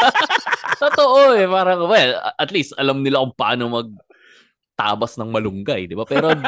totoo 0.82 1.32
eh 1.32 1.48
parang 1.48 1.88
well 1.88 2.12
at 2.36 2.50
least 2.52 2.76
alam 2.76 3.00
nila 3.00 3.24
kung 3.24 3.32
paano 3.32 3.72
mag 3.72 3.88
tabas 4.80 5.20
ng 5.20 5.28
malunggay 5.28 5.84
di 5.84 5.92
ba 5.92 6.08
pero 6.08 6.32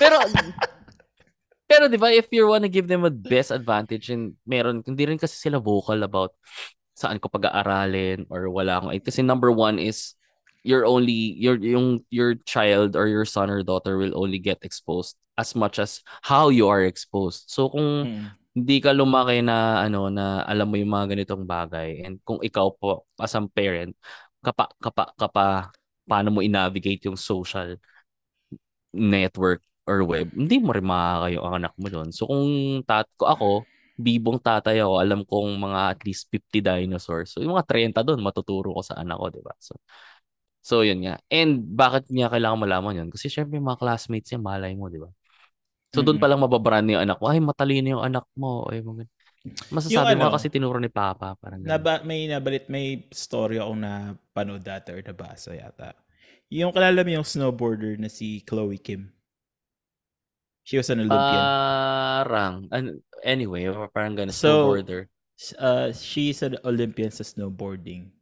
pero 0.00 0.16
pero 1.68 1.84
di 1.88 1.98
ba 2.00 2.12
if 2.12 2.28
you 2.32 2.48
wanna 2.48 2.68
give 2.68 2.88
them 2.88 3.04
a 3.04 3.12
best 3.12 3.52
advantage 3.52 4.08
and 4.12 4.36
meron 4.44 4.84
hindi 4.84 5.04
rin 5.08 5.20
kasi 5.20 5.48
sila 5.48 5.60
vocal 5.60 6.00
about 6.04 6.32
saan 6.92 7.22
ko 7.22 7.30
pag-aaralin 7.30 8.26
or 8.28 8.50
wala 8.50 8.80
akong 8.80 8.92
kasi 9.00 9.22
number 9.22 9.54
one 9.54 9.78
is 9.78 10.18
you're 10.66 10.84
only 10.84 11.38
your 11.38 11.54
yung 11.62 12.02
your 12.10 12.34
child 12.42 12.98
or 12.98 13.06
your 13.06 13.24
son 13.24 13.48
or 13.48 13.62
daughter 13.62 13.96
will 13.96 14.12
only 14.18 14.42
get 14.42 14.58
exposed 14.66 15.14
as 15.38 15.54
much 15.54 15.78
as 15.78 16.02
how 16.26 16.50
you 16.50 16.66
are 16.66 16.82
exposed 16.82 17.46
so 17.46 17.70
kung 17.70 18.10
Mm. 18.10 18.26
hindi 18.58 18.82
ka 18.82 18.90
lumaki 18.90 19.38
na 19.38 19.86
ano 19.86 20.10
na 20.10 20.42
alam 20.42 20.66
mo 20.66 20.74
yung 20.74 20.90
mga 20.90 21.14
ganitong 21.14 21.46
bagay 21.46 22.02
and 22.02 22.18
kung 22.26 22.42
ikaw 22.42 22.74
po 22.74 23.06
as 23.22 23.38
a 23.38 23.42
parent 23.54 23.94
kapa 24.44 24.64
kapa 24.78 25.02
kapa 25.18 25.42
paano 26.08 26.28
mo 26.34 26.40
i-navigate 26.44 27.04
yung 27.10 27.18
social 27.18 27.76
network 28.94 29.60
or 29.88 30.04
web 30.04 30.32
hindi 30.32 30.60
mo 30.60 30.72
rin 30.72 30.84
makakayo 30.84 31.38
ang 31.44 31.54
anak 31.64 31.72
mo 31.80 31.88
doon 31.92 32.08
so 32.12 32.28
kung 32.28 32.48
tat 32.84 33.08
ko 33.16 33.24
ako 33.28 33.48
bibong 33.98 34.38
tatay 34.40 34.80
ako 34.80 34.94
alam 35.00 35.20
kong 35.26 35.58
mga 35.58 35.80
at 35.96 36.00
least 36.06 36.28
50 36.32 36.60
dinosaurs 36.62 37.32
so 37.34 37.40
yung 37.42 37.56
mga 37.56 37.66
30 37.68 38.00
doon 38.04 38.20
matuturo 38.22 38.72
ko 38.76 38.82
sa 38.84 39.00
anak 39.00 39.16
ko 39.18 39.26
di 39.32 39.40
ba 39.44 39.52
so 39.60 39.74
so 40.62 40.82
yun 40.86 41.00
nga 41.04 41.16
and 41.32 41.64
bakit 41.76 42.08
niya 42.12 42.28
kailangan 42.32 42.60
malaman 42.64 42.94
yun 43.06 43.08
kasi 43.12 43.28
syempre 43.32 43.58
yung 43.60 43.68
mga 43.68 43.80
classmates 43.82 44.30
niya 44.32 44.40
malay 44.42 44.74
mo 44.76 44.88
di 44.92 45.00
ba 45.00 45.10
So 45.96 46.04
doon 46.04 46.16
Mm-mm. 46.16 46.22
pa 46.22 46.28
lang 46.28 46.44
mababrand 46.44 46.84
yung 46.86 47.00
anak 47.00 47.16
mo. 47.18 47.32
Ay, 47.32 47.40
matalino 47.40 47.98
yung 47.98 48.04
anak 48.04 48.28
mo. 48.36 48.68
Ay, 48.68 48.84
mga... 48.84 49.08
Masasabi 49.70 50.14
Yung 50.14 50.20
mo 50.20 50.26
ano, 50.28 50.34
kasi 50.34 50.46
tinuro 50.48 50.78
ni 50.80 50.90
Papa. 50.92 51.36
Parang 51.38 51.60
ganun. 51.62 51.70
Naba, 51.70 52.02
may 52.02 52.26
nabalit, 52.28 52.66
may 52.72 53.06
story 53.12 53.60
ako 53.60 53.72
na 53.78 54.14
panood 54.32 54.64
dati 54.64 54.92
or 54.92 55.00
nabasa 55.00 55.54
yata. 55.56 55.94
Yung 56.48 56.72
kalala 56.72 57.04
mo 57.04 57.10
yung 57.12 57.28
snowboarder 57.28 58.00
na 58.00 58.08
si 58.08 58.40
Chloe 58.44 58.80
Kim. 58.80 59.12
She 60.64 60.76
was 60.76 60.88
an 60.92 61.00
Olympian. 61.00 61.44
Parang. 61.44 62.68
an- 62.72 63.00
anyway, 63.24 63.68
parang 63.92 64.16
ganun. 64.16 64.36
So, 64.36 64.68
snowboarder. 64.68 65.08
uh, 65.58 65.92
she's 65.92 66.42
an 66.42 66.58
Olympian 66.64 67.12
sa 67.12 67.24
snowboarding. 67.24 68.12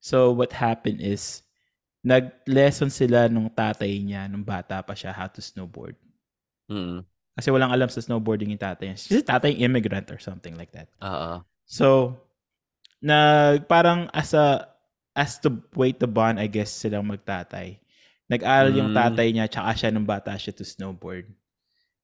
So 0.00 0.30
what 0.30 0.54
happened 0.54 1.02
is, 1.02 1.42
nag-lesson 2.06 2.94
sila 2.94 3.26
nung 3.26 3.50
tatay 3.50 3.98
niya, 3.98 4.30
nung 4.30 4.46
bata 4.46 4.78
pa 4.78 4.94
siya, 4.94 5.10
how 5.10 5.26
to 5.26 5.42
snowboard. 5.42 5.98
Mm. 6.70 7.02
Kasi 7.36 7.52
walang 7.52 7.68
alam 7.68 7.86
sa 7.86 8.00
snowboarding 8.00 8.48
yung 8.50 8.60
tatay 8.60 8.90
niya. 8.90 8.96
Kasi 8.96 9.20
tatay 9.20 9.52
yung 9.52 9.70
immigrant 9.70 10.08
or 10.08 10.16
something 10.18 10.56
like 10.56 10.72
that. 10.72 10.88
Oo. 11.04 11.44
So, 11.68 12.16
nag 12.98 13.68
parang 13.68 14.08
as 14.12 14.32
a 14.32 14.66
as 15.12 15.40
to 15.40 15.52
way 15.76 15.92
to 15.92 16.08
bond, 16.08 16.36
I 16.36 16.48
guess, 16.48 16.68
silang 16.72 17.08
magtatay. 17.08 17.80
Nag-aral 18.28 18.72
yung 18.74 18.90
Mm. 18.92 18.98
tatay 18.98 19.26
niya, 19.32 19.46
tsaka 19.48 19.70
siya 19.72 19.88
nung 19.92 20.04
bata 20.04 20.34
siya 20.34 20.52
to 20.52 20.64
snowboard. 20.64 21.30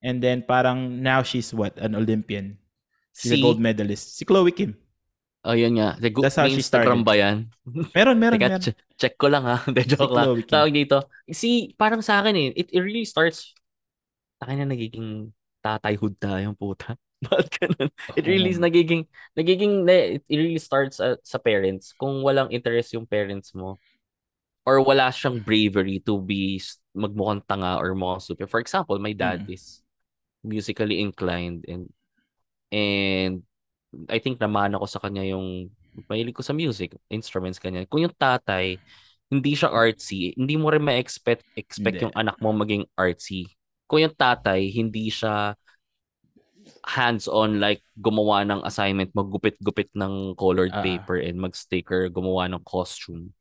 And 0.01 0.19
then 0.19 0.41
parang 0.41 0.99
now 0.99 1.21
she's 1.21 1.53
what? 1.53 1.77
An 1.77 1.93
Olympian. 1.93 2.57
She's 3.13 3.33
Si, 3.33 3.39
a 3.39 3.43
gold 3.43 3.61
medalist. 3.61 4.17
Si 4.17 4.25
Chloe 4.25 4.49
Kim. 4.51 4.73
oh 5.43 5.53
yun 5.53 5.75
nga. 5.75 5.99
The, 5.99 6.09
That's 6.09 6.39
how 6.39 6.47
she 6.47 6.57
Instagram 6.57 7.03
started. 7.03 7.05
ba 7.05 7.13
yan? 7.19 7.37
Meron, 7.95 8.17
meron, 8.17 8.39
Teka, 8.39 8.47
meron. 8.49 8.61
che- 8.63 8.79
check 8.97 9.13
ko 9.19 9.27
lang 9.27 9.43
ha. 9.43 9.59
Hindi, 9.67 9.81
joke 9.85 10.09
lang. 10.09 10.25
Chloe 10.31 10.41
Kim. 10.47 10.53
Tawag 10.55 10.71
dito. 10.73 10.97
Si, 11.29 11.49
parang 11.75 11.99
sa 12.01 12.23
akin 12.23 12.33
eh, 12.33 12.47
it, 12.55 12.67
it 12.71 12.81
really 12.81 13.03
starts, 13.05 13.51
akin 14.45 14.63
na 14.63 14.67
nagiging 14.69 15.31
tatayhood 15.63 16.15
na 16.21 16.43
yung 16.43 16.55
puta. 16.57 16.95
Bakit 17.23 17.47
ganun? 17.59 17.89
It 18.19 18.25
really 18.27 18.51
is 18.51 18.59
nagiging, 18.59 19.07
nagiging, 19.35 19.87
it 19.87 20.23
really 20.27 20.59
starts 20.59 20.99
uh, 20.99 21.15
sa 21.23 21.39
parents. 21.39 21.95
Kung 21.95 22.19
walang 22.21 22.51
interest 22.51 22.93
yung 22.93 23.07
parents 23.07 23.55
mo, 23.55 23.79
or 24.63 24.79
wala 24.79 25.11
siyang 25.11 25.43
bravery 25.43 25.99
to 26.03 26.19
be 26.19 26.55
magmukhang 26.95 27.43
tanga 27.47 27.79
or 27.79 27.91
mukhang 27.95 28.23
stupid. 28.23 28.47
For 28.47 28.59
example, 28.63 28.95
my 28.99 29.11
dad 29.11 29.43
Mm. 29.43 29.51
is 29.51 29.83
musically 30.43 30.99
inclined 30.99 31.65
and 31.67 31.91
and 32.71 33.43
I 34.09 34.19
think 34.19 34.39
naman 34.39 34.75
ako 34.75 34.85
sa 34.87 34.99
kanya 35.03 35.23
yung 35.27 35.71
mahilig 36.09 36.35
ko 36.35 36.43
sa 36.43 36.55
music, 36.55 36.95
instruments 37.11 37.59
kanya. 37.61 37.85
Kung 37.87 38.03
yung 38.03 38.15
tatay 38.15 38.79
hindi 39.33 39.57
siya 39.57 39.73
artsy, 39.73 40.35
hindi 40.37 40.55
mo 40.59 40.69
rin 40.69 40.83
ma-expect 40.85 41.41
expect 41.57 41.97
Hindi. 41.97 42.05
yung 42.05 42.15
anak 42.15 42.37
mo 42.37 42.53
maging 42.53 42.85
artsy. 42.95 43.49
Kung 43.93 44.01
yung 44.01 44.17
tatay 44.17 44.73
hindi 44.73 45.13
siya 45.13 45.53
hands-on 46.81 47.61
like 47.61 47.85
gumawa 47.93 48.41
ng 48.41 48.65
assignment, 48.65 49.13
maggupit-gupit 49.13 49.93
ng 49.93 50.33
colored 50.33 50.73
Ah. 50.73 50.81
paper 50.81 51.21
and 51.21 51.37
mag-sticker, 51.37 52.09
gumawa 52.09 52.49
ng 52.49 52.65
costume. 52.65 53.37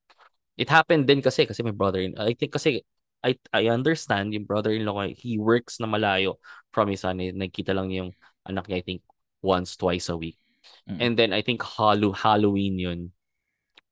It 0.60 0.68
happened 0.68 1.08
din 1.08 1.24
kasi 1.24 1.48
kasi 1.48 1.64
my 1.64 1.72
brother 1.72 2.04
I 2.20 2.36
think 2.36 2.52
kasi 2.52 2.84
I 3.24 3.40
I 3.54 3.72
understand 3.72 4.36
yung 4.36 4.44
brother-in-law 4.44 4.92
ko, 4.92 5.02
he 5.16 5.40
works 5.40 5.80
na 5.80 5.88
malayo 5.88 6.36
from 6.76 6.92
his 6.92 7.00
son. 7.00 7.22
Eh, 7.24 7.32
Nakikita 7.32 7.72
lang 7.72 7.88
yung 7.88 8.12
anak 8.44 8.68
niya 8.68 8.82
I 8.82 8.84
think 8.84 9.00
once 9.40 9.80
twice 9.80 10.12
a 10.12 10.18
week. 10.18 10.36
Mm. 10.84 10.98
And 11.00 11.12
then 11.16 11.30
I 11.32 11.40
think 11.40 11.64
Hallow 11.64 12.12
Halloween 12.12 12.76
yun. 12.76 13.00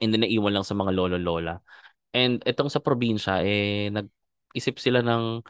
And 0.04 0.12
then 0.12 0.26
naiwan 0.26 0.52
lang 0.52 0.68
sa 0.68 0.76
mga 0.76 0.92
lolo-lola. 0.92 1.64
And 2.12 2.42
itong 2.44 2.68
sa 2.68 2.82
probinsya 2.82 3.40
eh 3.46 3.88
nag-isip 3.94 4.76
sila 4.82 5.00
ng 5.00 5.46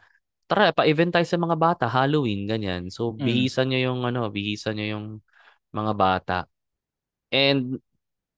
tara 0.51 0.75
pa-event 0.75 1.15
tayo 1.15 1.23
sa 1.23 1.39
mga 1.39 1.55
bata 1.55 1.85
Halloween 1.87 2.43
ganyan. 2.43 2.91
So 2.91 3.15
Mm. 3.15 3.23
bihisan 3.23 3.71
niyo 3.71 3.95
yung 3.95 4.03
ano, 4.03 4.27
bihisan 4.27 4.75
niyo 4.75 4.99
yung 4.99 5.05
mga 5.71 5.93
bata. 5.95 6.37
And 7.31 7.79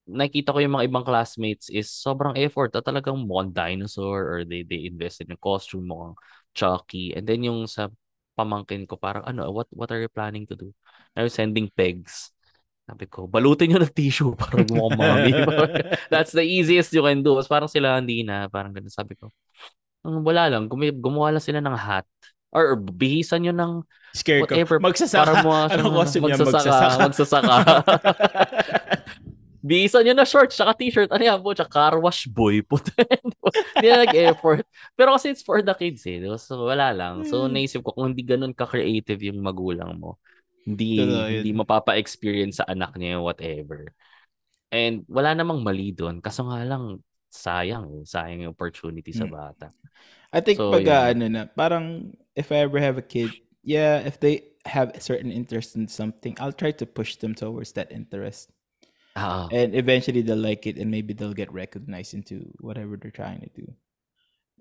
nakita 0.06 0.52
ko 0.52 0.60
yung 0.60 0.76
mga 0.76 0.88
ibang 0.92 1.06
classmates 1.08 1.72
is 1.72 1.88
sobrang 1.90 2.36
effort 2.36 2.76
at 2.76 2.84
talagang 2.84 3.16
mukhang 3.24 3.56
dinosaur 3.56 4.20
or 4.28 4.40
they 4.44 4.68
they 4.68 4.84
invested 4.84 5.32
in 5.32 5.40
costume 5.40 5.88
mukhang 5.88 6.16
Chucky 6.52 7.16
and 7.16 7.24
then 7.24 7.48
yung 7.48 7.66
sa 7.72 7.88
pamangkin 8.36 8.84
ko 8.84 9.00
parang 9.00 9.24
ano 9.24 9.48
what 9.56 9.72
what 9.72 9.88
are 9.96 10.02
you 10.04 10.12
planning 10.12 10.44
to 10.44 10.60
do 10.60 10.76
I 11.16 11.24
was 11.24 11.32
sending 11.32 11.72
pegs 11.72 12.36
sabi 12.84 13.08
ko 13.08 13.32
balutin 13.32 13.72
nyo 13.72 13.80
ng 13.80 13.96
tissue 13.96 14.36
para 14.42 14.60
mukhang 14.60 15.00
mami 15.02 15.32
that's 16.14 16.36
the 16.36 16.44
easiest 16.44 16.92
you 16.92 17.00
can 17.00 17.24
do 17.24 17.40
Tapos 17.40 17.48
parang 17.48 17.72
sila 17.72 17.96
hindi 17.96 18.28
na 18.28 18.52
parang 18.52 18.76
ganun 18.76 18.92
sabi 18.92 19.16
ko 19.16 19.32
"Hmm, 20.04 20.22
wala 20.22 20.52
lang 20.52 20.68
gumi- 20.68 20.94
gumawa 20.94 21.34
lang 21.34 21.44
sila 21.44 21.64
ng 21.64 21.74
hat 21.74 22.06
or 22.54 22.78
bihisan 22.78 23.42
nyo 23.42 23.54
ng 23.56 23.72
Scarecrow. 24.14 24.46
whatever 24.46 24.78
Magsasaka. 24.78 25.26
para 25.26 25.34
mo 25.42 25.50
Anong 25.74 25.96
costume 25.98 26.30
niya? 26.30 26.38
magsasaka 26.44 26.86
magsasaka 27.02 27.56
Bihisan 29.64 30.04
nyo 30.04 30.12
na 30.12 30.28
shorts 30.28 30.60
tsaka 30.60 30.76
t-shirt. 30.76 31.08
Ano 31.08 31.24
yan 31.24 31.40
po? 31.40 31.56
Tsaka 31.56 31.72
car 31.72 31.96
wash 31.96 32.28
boy. 32.28 32.60
Hindi 33.80 33.88
na 33.88 34.04
nag-effort. 34.04 34.68
Pero 34.92 35.16
kasi 35.16 35.32
it's 35.32 35.40
for 35.40 35.64
the 35.64 35.72
kids 35.72 36.04
eh. 36.04 36.20
diba? 36.20 36.36
So 36.36 36.68
wala 36.68 36.92
lang. 36.92 37.24
So 37.24 37.48
Hmm. 37.48 37.56
naisip 37.56 37.80
ko 37.80 37.96
kung 37.96 38.12
hindi 38.12 38.28
ganun 38.28 38.52
ka-creative 38.52 39.24
yung 39.24 39.40
magulang 39.40 39.96
mo, 39.96 40.20
hindi 40.68 41.00
Totoo 41.00 41.32
yun. 41.32 41.40
hindi 41.40 41.52
mapapa-experience 41.56 42.60
sa 42.60 42.68
anak 42.68 42.92
niya 43.00 43.24
whatever. 43.24 43.88
And 44.68 45.08
wala 45.08 45.32
namang 45.32 45.64
mali 45.64 45.96
doon. 45.96 46.20
Kaso 46.20 46.44
nga 46.44 46.60
lang, 46.68 47.00
sayang 47.34 48.02
eh. 48.02 48.06
Sayang 48.06 48.46
yung 48.48 48.54
opportunity 48.56 49.12
sa 49.14 49.26
Hmm. 49.26 49.30
bata. 49.30 49.74
I 50.34 50.42
think 50.42 50.70
So, 50.70 50.74
pag 50.74 50.88
ah, 50.90 51.10
yun. 51.10 51.14
ano 51.14 51.28
na, 51.30 51.42
parang 51.50 52.14
if 52.36 52.52
I 52.52 52.64
ever 52.66 52.80
have 52.80 52.98
a 52.98 53.06
kid, 53.06 53.40
yeah, 53.64 54.02
if 54.06 54.20
they 54.20 54.54
have 54.66 54.92
a 54.96 55.02
certain 55.02 55.32
interest 55.32 55.76
in 55.76 55.88
something, 55.88 56.36
I'll 56.40 56.56
try 56.56 56.72
to 56.78 56.86
push 56.88 57.18
them 57.18 57.36
towards 57.36 57.74
that 57.74 57.92
interest. 57.92 58.52
Ah, 59.16 59.50
And 59.52 59.76
eventually 59.76 60.22
they'll 60.22 60.38
like 60.38 60.66
it 60.68 60.78
and 60.78 60.92
maybe 60.92 61.14
they'll 61.14 61.34
get 61.34 61.52
recognized 61.54 62.14
into 62.14 62.52
whatever 62.60 62.98
they're 62.98 63.12
trying 63.12 63.42
to 63.42 63.50
do. 63.56 63.68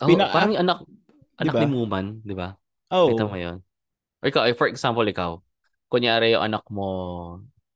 oh, 0.01 0.07
Pina- 0.07 0.31
parang 0.33 0.53
yung 0.55 0.63
anak, 0.67 0.79
anak 1.41 1.55
Diba? 1.55 1.61
ni 1.61 1.67
Muman, 1.69 2.21
di 2.25 2.35
ba? 2.37 2.55
Kita 3.07 3.27
mo 3.27 3.35
Oh, 3.35 3.39
yun. 3.39 3.59
Or 4.23 4.27
ikaw, 4.31 4.45
eh, 4.49 4.57
for 4.59 4.69
example, 4.71 5.05
ikaw, 5.07 5.39
kunyari 5.93 6.35
yung 6.37 6.45
anak 6.47 6.65
mo, 6.73 6.87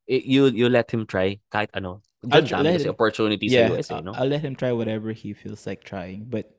you 0.06 0.46
you 0.48 0.66
let 0.70 0.90
him 0.90 1.04
try 1.04 1.38
kahit 1.50 1.70
ano. 1.74 2.02
I'll 2.26 2.42
dami 2.42 2.64
let 2.66 2.74
kasi 2.82 2.86
him- 2.90 2.94
opportunity 2.98 3.46
sa 3.50 3.54
yeah, 3.54 3.70
US 3.74 3.90
eh, 3.90 4.02
no? 4.02 4.10
I'll 4.14 4.26
let 4.30 4.42
him 4.42 4.54
try 4.58 4.70
whatever 4.74 5.10
he 5.14 5.30
feels 5.30 5.62
like 5.66 5.86
trying. 5.86 6.26
But 6.26 6.50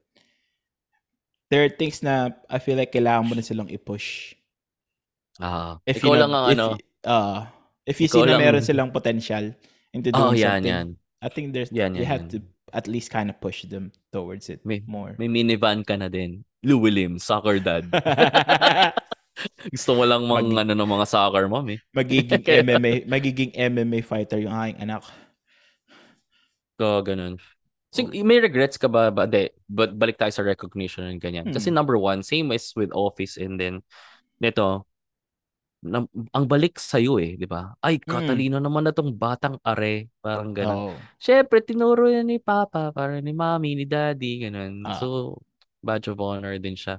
there 1.52 1.64
are 1.64 1.72
things 1.72 2.00
na 2.04 2.36
I 2.48 2.60
feel 2.60 2.76
like 2.80 2.92
kailangan 2.96 3.24
mo 3.28 3.34
na 3.36 3.44
silang 3.44 3.68
i-push. 3.68 4.36
Ah, 5.40 5.78
If 5.86 6.00
ikaw 6.00 6.16
you 6.16 6.20
lang 6.24 6.32
know, 6.32 6.44
ang 6.44 6.52
if, 6.52 6.58
ano. 6.58 6.68
uh, 7.04 7.40
if 7.86 7.98
you 8.00 8.08
see 8.08 8.24
na 8.24 8.36
lang- 8.36 8.42
meron 8.42 8.64
silang 8.64 8.92
potential 8.92 9.52
into 9.94 10.10
Oh, 10.16 10.32
doing 10.32 10.42
yan, 10.42 10.50
something, 10.64 10.72
yan. 10.72 10.88
I 11.22 11.30
think 11.30 11.46
there's 11.54 11.72
Yan, 11.74 11.94
you 11.98 12.04
yan, 12.06 12.10
have 12.10 12.24
yan. 12.26 12.32
to 12.32 12.38
at 12.76 12.86
least 12.88 13.10
kind 13.12 13.28
of 13.32 13.40
push 13.40 13.64
them 13.68 13.92
towards 14.12 14.50
it 14.50 14.62
May- 14.68 14.84
more. 14.88 15.16
May 15.18 15.28
minivan 15.28 15.84
ka 15.88 15.96
na 15.96 16.08
din. 16.08 16.44
Lou 16.64 16.80
Williams, 16.82 17.24
soccer 17.24 17.60
dad. 17.64 17.88
Gusto 19.70 19.94
mo 19.94 20.04
lang 20.04 20.24
mang 20.24 20.50
Mag- 20.50 20.64
ano 20.64 20.74
ng 20.74 20.92
mga 20.92 21.06
soccer 21.06 21.46
mom 21.46 21.68
eh. 21.70 21.80
magiging 21.92 22.42
Kaya- 22.46 22.64
MMA, 22.64 23.06
magiging 23.06 23.52
MMA 23.54 24.00
fighter 24.02 24.40
yung 24.40 24.52
aking 24.52 24.82
anak. 24.82 25.06
So, 26.78 27.02
ganun. 27.02 27.42
So, 27.90 28.04
Oh. 28.04 28.12
may 28.14 28.38
regrets 28.38 28.76
ka 28.76 28.86
ba? 28.86 29.10
ba? 29.10 29.26
De, 29.26 29.50
but 29.66 29.96
balik 29.96 30.18
tayo 30.18 30.30
sa 30.30 30.44
recognition 30.44 31.08
and 31.08 31.18
ganyan. 31.18 31.50
Kasi 31.50 31.70
Hmm. 31.70 31.78
number 31.78 31.96
one, 31.96 32.22
same 32.22 32.52
as 32.52 32.70
with 32.74 32.92
office 32.92 33.36
and 33.36 33.58
then 33.58 33.82
nito, 34.38 34.86
na, 35.80 36.04
ang 36.32 36.46
balik 36.46 36.76
sa'yo 36.76 37.18
eh, 37.18 37.34
di 37.34 37.46
ba? 37.46 37.74
Ay, 37.80 37.98
Hmm. 37.98 38.10
katalino 38.12 38.58
naman 38.58 38.84
na 38.84 38.92
tong 38.92 39.10
batang 39.10 39.58
are. 39.64 40.10
Parang 40.20 40.52
ganun. 40.52 40.92
Oh. 40.92 40.96
Siyempre, 41.18 41.62
tinuro 41.62 42.06
yan 42.06 42.28
ni 42.28 42.38
Papa, 42.38 42.90
para 42.92 43.18
ni 43.18 43.32
Mommy, 43.32 43.74
ni 43.74 43.86
Daddy, 43.86 44.42
ganun. 44.44 44.84
Ah. 44.84 44.98
So, 44.98 45.38
badge 45.80 46.10
of 46.10 46.20
honor 46.20 46.58
din 46.58 46.76
siya. 46.76 46.98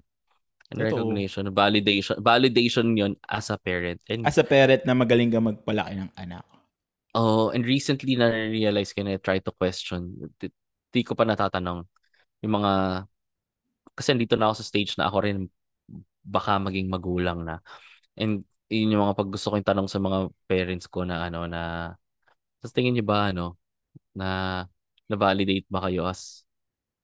And 0.68 0.84
Totoo. 0.84 1.08
recognition, 1.08 1.48
validation. 1.48 2.20
Validation 2.20 2.86
yon 2.92 3.16
as 3.24 3.48
a 3.48 3.56
parent. 3.56 4.04
And 4.04 4.28
As 4.28 4.36
a 4.36 4.44
parent 4.44 4.84
na 4.84 4.92
magaling 4.92 5.32
ka 5.32 5.40
magpalaki 5.40 5.96
ng 5.96 6.12
anak. 6.12 6.44
Oh, 7.16 7.48
and 7.48 7.64
recently 7.64 8.20
na-realize 8.20 8.92
ko 8.92 9.00
na 9.00 9.16
try 9.16 9.40
to 9.40 9.52
question. 9.56 10.12
Di, 10.36 10.52
di 10.92 11.00
ko 11.00 11.16
pa 11.16 11.24
natatanong 11.24 11.88
yung 12.44 12.54
mga 12.60 12.72
kasi 13.96 14.14
dito 14.14 14.36
na 14.38 14.52
ako 14.52 14.54
sa 14.62 14.68
stage 14.68 14.94
na 14.94 15.10
ako 15.10 15.18
rin 15.26 15.38
baka 16.22 16.60
maging 16.60 16.92
magulang 16.92 17.42
na. 17.42 17.64
And 18.14 18.44
yun 18.68 18.92
yung 18.92 19.02
mga 19.08 19.16
pag 19.16 19.32
gusto 19.32 19.48
kong 19.50 19.64
tanong 19.64 19.88
sa 19.88 19.98
mga 19.98 20.28
parents 20.44 20.86
ko 20.86 21.02
na 21.08 21.26
ano 21.26 21.48
na 21.48 21.94
sa 22.60 22.68
tingin 22.68 22.92
niyo 22.92 23.06
ba 23.08 23.32
ano 23.32 23.56
na 24.12 24.28
na-validate 25.08 25.64
ba 25.72 25.88
kayo 25.88 26.04
as 26.04 26.44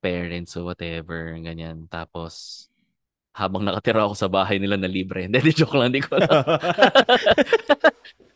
parents 0.04 0.52
o 0.60 0.68
whatever 0.68 1.32
ganyan. 1.40 1.88
Tapos 1.88 2.66
habang 3.34 3.66
nakatira 3.66 4.06
ako 4.06 4.14
sa 4.14 4.30
bahay 4.30 4.62
nila 4.62 4.78
na 4.78 4.86
libre. 4.86 5.26
Hindi, 5.26 5.42
joke 5.50 5.74
lang, 5.74 5.90
hindi 5.90 6.00
ko 6.00 6.16
alam. 6.16 6.30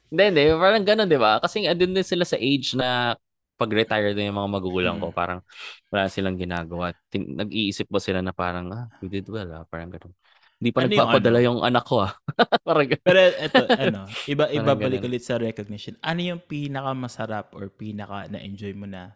Hindi, 0.08 0.22
hindi. 0.24 0.42
Parang 0.56 0.84
ganun, 0.88 1.04
di 1.04 1.20
ba? 1.20 1.36
Kasi 1.36 1.68
andun 1.68 1.92
din 1.92 2.00
sila 2.00 2.24
sa 2.24 2.40
age 2.40 2.72
na 2.72 3.12
pag-retire 3.60 4.16
din 4.16 4.32
yung 4.32 4.40
mga 4.40 4.50
magulang 4.56 4.96
ko, 4.96 5.12
Mm. 5.12 5.16
parang 5.16 5.40
wala 5.92 6.08
silang 6.08 6.40
ginagawa. 6.40 6.96
Tin- 7.12 7.36
nag-iisip 7.36 7.84
ba 7.92 8.00
sila 8.00 8.24
na 8.24 8.32
parang, 8.32 8.72
ah, 8.72 8.88
we 9.04 9.12
did 9.12 9.28
well, 9.28 9.44
ah. 9.52 9.64
Parang 9.68 9.92
ganun. 9.92 10.14
Hindi 10.56 10.70
pa 10.72 10.80
Ano 10.80 10.88
yung 10.88 10.96
nagpapadala 10.96 11.38
ano? 11.38 11.44
yung 11.44 11.58
anak 11.60 11.84
ko, 11.84 11.96
ah. 12.08 12.12
parang 12.66 12.88
ganun. 12.88 13.04
Pero 13.04 13.20
eto, 13.20 13.62
ano, 13.68 14.00
iba 14.24 14.44
iba 14.48 14.72
balik 14.72 15.04
ulit 15.04 15.20
sa 15.20 15.36
recognition. 15.36 15.92
Ano 16.00 16.20
yung 16.24 16.40
pinaka 16.40 16.90
masarap 16.96 17.52
or 17.52 17.68
pinaka 17.68 18.32
na-enjoy 18.32 18.72
mo 18.72 18.88
na 18.88 19.12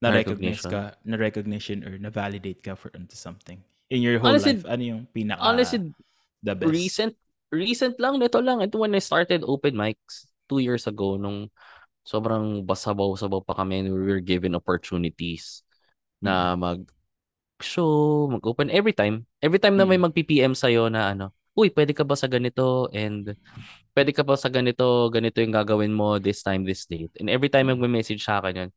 na 0.00 0.08
recognize 0.08 0.64
Recognition. 0.64 0.72
ka, 0.72 1.04
na 1.04 1.16
recognition 1.20 1.78
or 1.84 1.92
na 2.00 2.08
validate 2.08 2.64
ka 2.64 2.72
for 2.72 2.88
into 2.96 3.12
something 3.12 3.60
in 3.90 4.00
your 4.00 4.16
whole 4.22 4.30
Honestly- 4.32 4.62
life? 4.62 4.70
Ano 4.70 4.82
yung 4.82 5.02
pinaka 5.10 5.42
Honestly, 5.42 5.90
the 6.40 6.54
best? 6.54 6.70
recent, 6.70 7.12
recent 7.50 7.98
lang, 7.98 8.16
nito 8.16 8.38
lang. 8.38 8.62
Ito 8.62 8.78
when 8.78 8.94
I 8.94 9.02
started 9.02 9.42
open 9.44 9.74
mics 9.74 10.30
two 10.46 10.62
years 10.62 10.86
ago, 10.86 11.18
nung 11.18 11.50
sobrang 12.00 12.64
basabaw-sabaw 12.64 13.44
pa 13.44 13.54
kami 13.54 13.84
and 13.84 13.92
we 13.92 14.00
were 14.00 14.24
given 14.24 14.56
opportunities 14.56 15.60
na 16.22 16.56
mag 16.56 16.86
show, 17.60 18.24
mag-open 18.32 18.72
every 18.72 18.96
time. 18.96 19.28
Every 19.38 19.60
time 19.60 19.76
na 19.76 19.84
may 19.84 20.00
Mm. 20.00 20.08
mag-PPM 20.08 20.56
sa'yo 20.56 20.88
na 20.88 21.12
ano, 21.12 21.36
uy, 21.52 21.68
pwede 21.76 21.92
ka 21.92 22.08
ba 22.08 22.16
sa 22.16 22.24
ganito 22.24 22.88
and 22.88 23.36
pwede 23.92 24.16
ka 24.16 24.24
ba 24.24 24.32
sa 24.32 24.48
ganito, 24.48 25.12
ganito 25.12 25.44
yung 25.44 25.52
gagawin 25.52 25.92
mo 25.92 26.16
this 26.16 26.40
time, 26.40 26.64
this 26.64 26.88
date. 26.88 27.12
And 27.20 27.28
every 27.28 27.52
time 27.52 27.68
Mm. 27.68 27.76
mag-message 27.84 28.24
sa 28.24 28.40
akin 28.40 28.64
yun, 28.64 28.70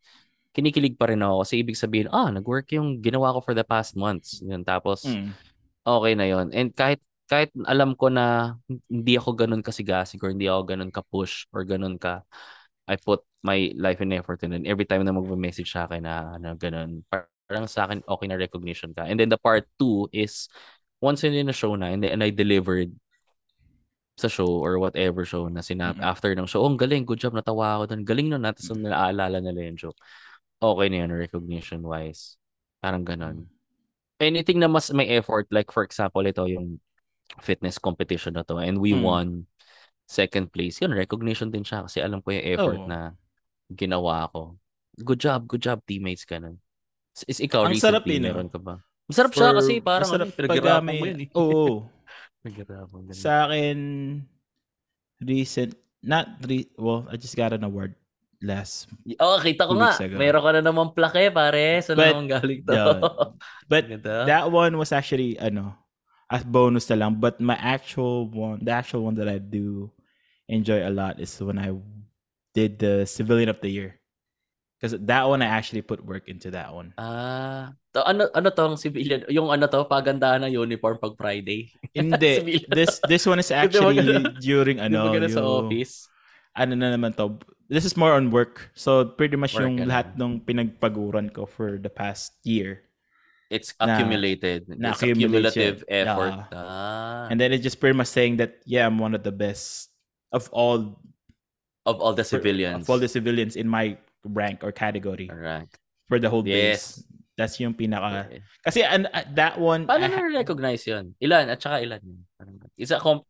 kinikilig 0.53 0.95
pa 0.95 1.09
rin 1.09 1.19
ako 1.25 1.41
kasi 1.43 1.53
ibig 1.59 1.75
sabihin, 1.75 2.07
ah, 2.13 2.29
nag-work 2.29 2.69
yung 2.77 3.01
ginawa 3.01 3.33
ko 3.33 3.41
for 3.41 3.57
the 3.57 3.65
past 3.65 3.97
months. 3.97 4.39
Yun, 4.45 4.61
tapos, 4.61 5.03
Mm. 5.09 5.33
okay 5.83 6.13
na 6.13 6.25
yon 6.29 6.53
And 6.53 6.69
kahit 6.71 7.01
kahit 7.25 7.49
alam 7.65 7.97
ko 7.97 8.13
na 8.13 8.55
hindi 8.87 9.17
ako 9.17 9.33
ganun 9.33 9.65
kasigasig 9.65 10.21
or 10.21 10.29
hindi 10.29 10.45
ako 10.45 10.61
ganun 10.69 10.91
ka-push 10.93 11.49
or 11.49 11.65
ganun 11.65 11.97
ka, 11.97 12.21
I 12.85 12.99
put 12.99 13.25
my 13.41 13.73
life 13.73 14.03
and 14.03 14.13
effort 14.13 14.43
in 14.45 14.53
it. 14.53 14.67
Every 14.69 14.85
time 14.85 15.01
na 15.01 15.15
mag-message 15.15 15.71
sa 15.71 15.89
akin 15.89 16.03
na, 16.03 16.37
na 16.37 16.53
ganun, 16.53 17.01
parang 17.09 17.65
sa 17.65 17.87
akin 17.89 18.05
okay 18.05 18.27
na 18.29 18.37
recognition 18.37 18.93
ka. 18.93 19.07
And 19.09 19.17
then 19.17 19.31
the 19.33 19.39
part 19.41 19.65
two 19.79 20.11
is, 20.13 20.45
once 21.01 21.23
in 21.25 21.33
a 21.49 21.55
show 21.55 21.73
na, 21.73 21.89
and, 21.91 22.05
and 22.05 22.21
I 22.21 22.29
delivered 22.29 22.91
sa 24.13 24.29
show 24.29 24.61
or 24.61 24.77
whatever 24.77 25.25
show 25.25 25.49
na 25.49 25.65
sinab 25.65 25.97
Mm. 25.97 26.05
after 26.05 26.29
ng 26.37 26.45
show, 26.45 26.61
oh, 26.61 26.69
ang 26.69 26.77
galing, 26.77 27.01
good 27.07 27.17
job, 27.17 27.33
natawa 27.33 27.81
ako 27.81 27.83
doon. 27.97 28.03
Galing 28.05 28.27
nun, 28.29 28.45
natin 28.45 28.61
so 28.61 28.77
naaalala 28.77 29.41
nila 29.41 29.73
yung 29.73 29.79
joke. 29.79 29.97
Okay 30.63 30.87
na 30.87 30.97
yun, 31.03 31.11
recognition-wise. 31.11 32.39
Parang 32.79 33.03
ganun. 33.03 33.51
Anything 34.23 34.63
na 34.63 34.71
mas 34.71 34.87
may 34.95 35.11
effort, 35.19 35.51
like 35.51 35.67
for 35.75 35.83
example, 35.83 36.23
ito 36.23 36.47
yung 36.47 36.79
fitness 37.43 37.75
competition 37.75 38.39
na 38.39 38.47
to, 38.47 38.63
and 38.63 38.79
we 38.79 38.95
Mm. 38.95 39.03
won 39.03 39.27
second 40.07 40.47
place. 40.55 40.79
Yun, 40.79 40.95
recognition 40.95 41.51
din 41.51 41.67
siya 41.67 41.83
kasi 41.83 41.99
alam 41.99 42.23
ko 42.23 42.31
yung 42.31 42.47
effort 42.55 42.79
Oo. 42.79 42.87
na 42.87 43.11
ginawa 43.67 44.31
ko. 44.31 44.55
Good 45.03 45.19
job, 45.19 45.49
good 45.51 45.63
job, 45.63 45.83
teammates, 45.83 46.23
ganun. 46.23 46.61
Is, 47.11 47.35
is 47.35 47.39
ikaw, 47.43 47.67
Ang 47.67 47.75
sarap 47.75 48.07
recently, 48.07 48.23
eh, 48.23 48.31
meron 48.31 48.47
ka 48.47 48.59
ba? 48.61 48.79
Masarap 49.09 49.31
siya 49.35 49.51
kasi 49.51 49.83
parang 49.83 50.07
masarap 50.07 50.27
ano, 50.31 50.37
pinaghirapan 50.39 50.93
mo 50.95 51.05
yun 51.11 51.19
eh. 51.27 51.29
Oo. 51.35 51.73
Pinaghirapan. 52.43 53.01
Sa 53.11 53.51
akin, 53.51 53.77
recent, 55.19 55.75
not 56.03 56.39
re, 56.47 56.67
well, 56.79 57.03
I 57.11 57.19
just 57.19 57.35
got 57.35 57.51
an 57.51 57.67
award 57.67 57.95
last. 58.43 58.91
Oo, 59.17 59.39
kita 59.39 59.63
ko 59.65 59.73
nga. 59.79 59.95
ago. 59.95 60.19
Meron 60.19 60.43
ka 60.43 60.51
na 60.53 60.61
naman 60.61 60.91
plake, 60.91 61.31
pare. 61.31 61.79
Saan 61.79 61.95
But, 61.97 62.11
naman 62.11 62.27
galing 62.27 62.61
to? 62.67 62.71
yeah. 62.75 62.99
But 63.71 63.83
that 64.03 64.51
one 64.51 64.75
was 64.75 64.91
actually, 64.91 65.39
ano, 65.39 65.73
as 66.27 66.43
bonus 66.43 66.91
na 66.91 67.07
lang. 67.07 67.17
But 67.23 67.39
my 67.39 67.55
actual 67.55 68.27
one, 68.27 68.59
the 68.61 68.75
actual 68.75 69.07
one 69.07 69.15
that 69.17 69.31
I 69.31 69.39
do 69.39 69.89
enjoy 70.45 70.83
a 70.83 70.91
lot 70.91 71.23
is 71.23 71.31
when 71.39 71.55
I 71.57 71.71
did 72.51 72.77
the 72.77 73.07
Civilian 73.07 73.47
of 73.49 73.63
the 73.63 73.71
Year. 73.71 73.97
Because 74.77 74.99
that 75.07 75.23
one, 75.23 75.39
I 75.39 75.47
actually 75.47 75.79
put 75.79 76.03
work 76.03 76.27
into 76.27 76.51
that 76.51 76.75
one. 76.75 76.91
Ah, 76.99 77.71
to, 77.95 78.03
ano 78.03 78.27
ano 78.35 78.51
tong 78.51 78.75
civilian, 78.75 79.23
yung 79.31 79.47
ano 79.47 79.63
to, 79.71 79.87
pagandahan 79.87 80.43
ng 80.43 80.59
uniform 80.59 80.99
pag 80.99 81.15
Friday. 81.15 81.71
Hindi. 81.95 82.59
This 82.67 82.99
this 83.07 83.23
one 83.23 83.39
is 83.39 83.47
actually 83.47 84.03
during 84.43 84.83
Ano, 84.83 85.07
Di 85.07 85.07
ba 85.07 85.15
ganun 85.15 85.31
sa 85.31 85.39
office? 85.47 86.11
ano 86.51 86.75
na 86.75 86.91
naman 86.91 87.15
to. 87.15 87.39
This 87.69 87.85
is 87.85 87.95
more 87.95 88.13
on 88.13 88.29
work. 88.29 88.69
So 88.75 89.05
pretty 89.05 89.35
much 89.35 89.55
Work 89.55 89.63
yung 89.63 89.75
lahat 89.87 90.19
ng 90.19 90.43
pinagpaguran 90.43 91.31
ko 91.33 91.45
for 91.45 91.79
the 91.79 91.89
past 91.89 92.35
year. 92.43 92.83
It's 93.49 93.71
Na- 93.77 93.93
accumulated. 93.95 94.65
na 94.67 94.91
It's 94.91 95.01
a 95.01 95.13
cumulative 95.13 95.85
accumulation. 95.85 96.09
effort. 96.09 96.35
Yeah. 96.51 96.57
Ah, 96.57 97.27
And 97.29 97.37
then 97.39 97.53
it's 97.53 97.63
just 97.63 97.79
pretty 97.79 97.95
much 97.95 98.09
saying 98.09 98.37
that 98.41 98.59
yeah, 98.65 98.85
I'm 98.85 98.97
one 98.97 99.13
of 99.13 99.21
the 99.23 99.31
best 99.33 99.93
of 100.33 100.49
all 100.51 100.97
of 101.85 102.01
all 102.01 102.13
the 102.13 102.25
civilians. 102.25 102.83
of 102.83 102.89
all 102.89 102.97
the 102.99 103.11
civilians 103.11 103.55
in 103.55 103.69
my 103.69 103.95
rank 104.25 104.63
or 104.63 104.71
category 104.71 105.27
Correct. 105.29 105.77
for 106.09 106.17
the 106.17 106.29
whole 106.31 106.41
Yes. 106.47 106.57
base. 106.57 106.85
That's 107.33 107.57
yung 107.57 107.73
pinaka 107.73 108.29
Okay. 108.29 108.39
kasi 108.61 108.79
and 108.85 109.09
uh, 109.09 109.25
that 109.33 109.57
one 109.57 109.89
Paano 109.89 110.05
I 110.05 110.09
ha- 110.09 110.21
na-recognize 110.21 110.85
yun? 110.85 111.17
Ilan? 111.17 111.49
At 111.49 111.61
saka 111.61 111.81
ilan? 111.81 112.01
Parang. 112.37 112.61
Is 112.77 112.93
a 112.93 113.01
comp... 113.01 113.25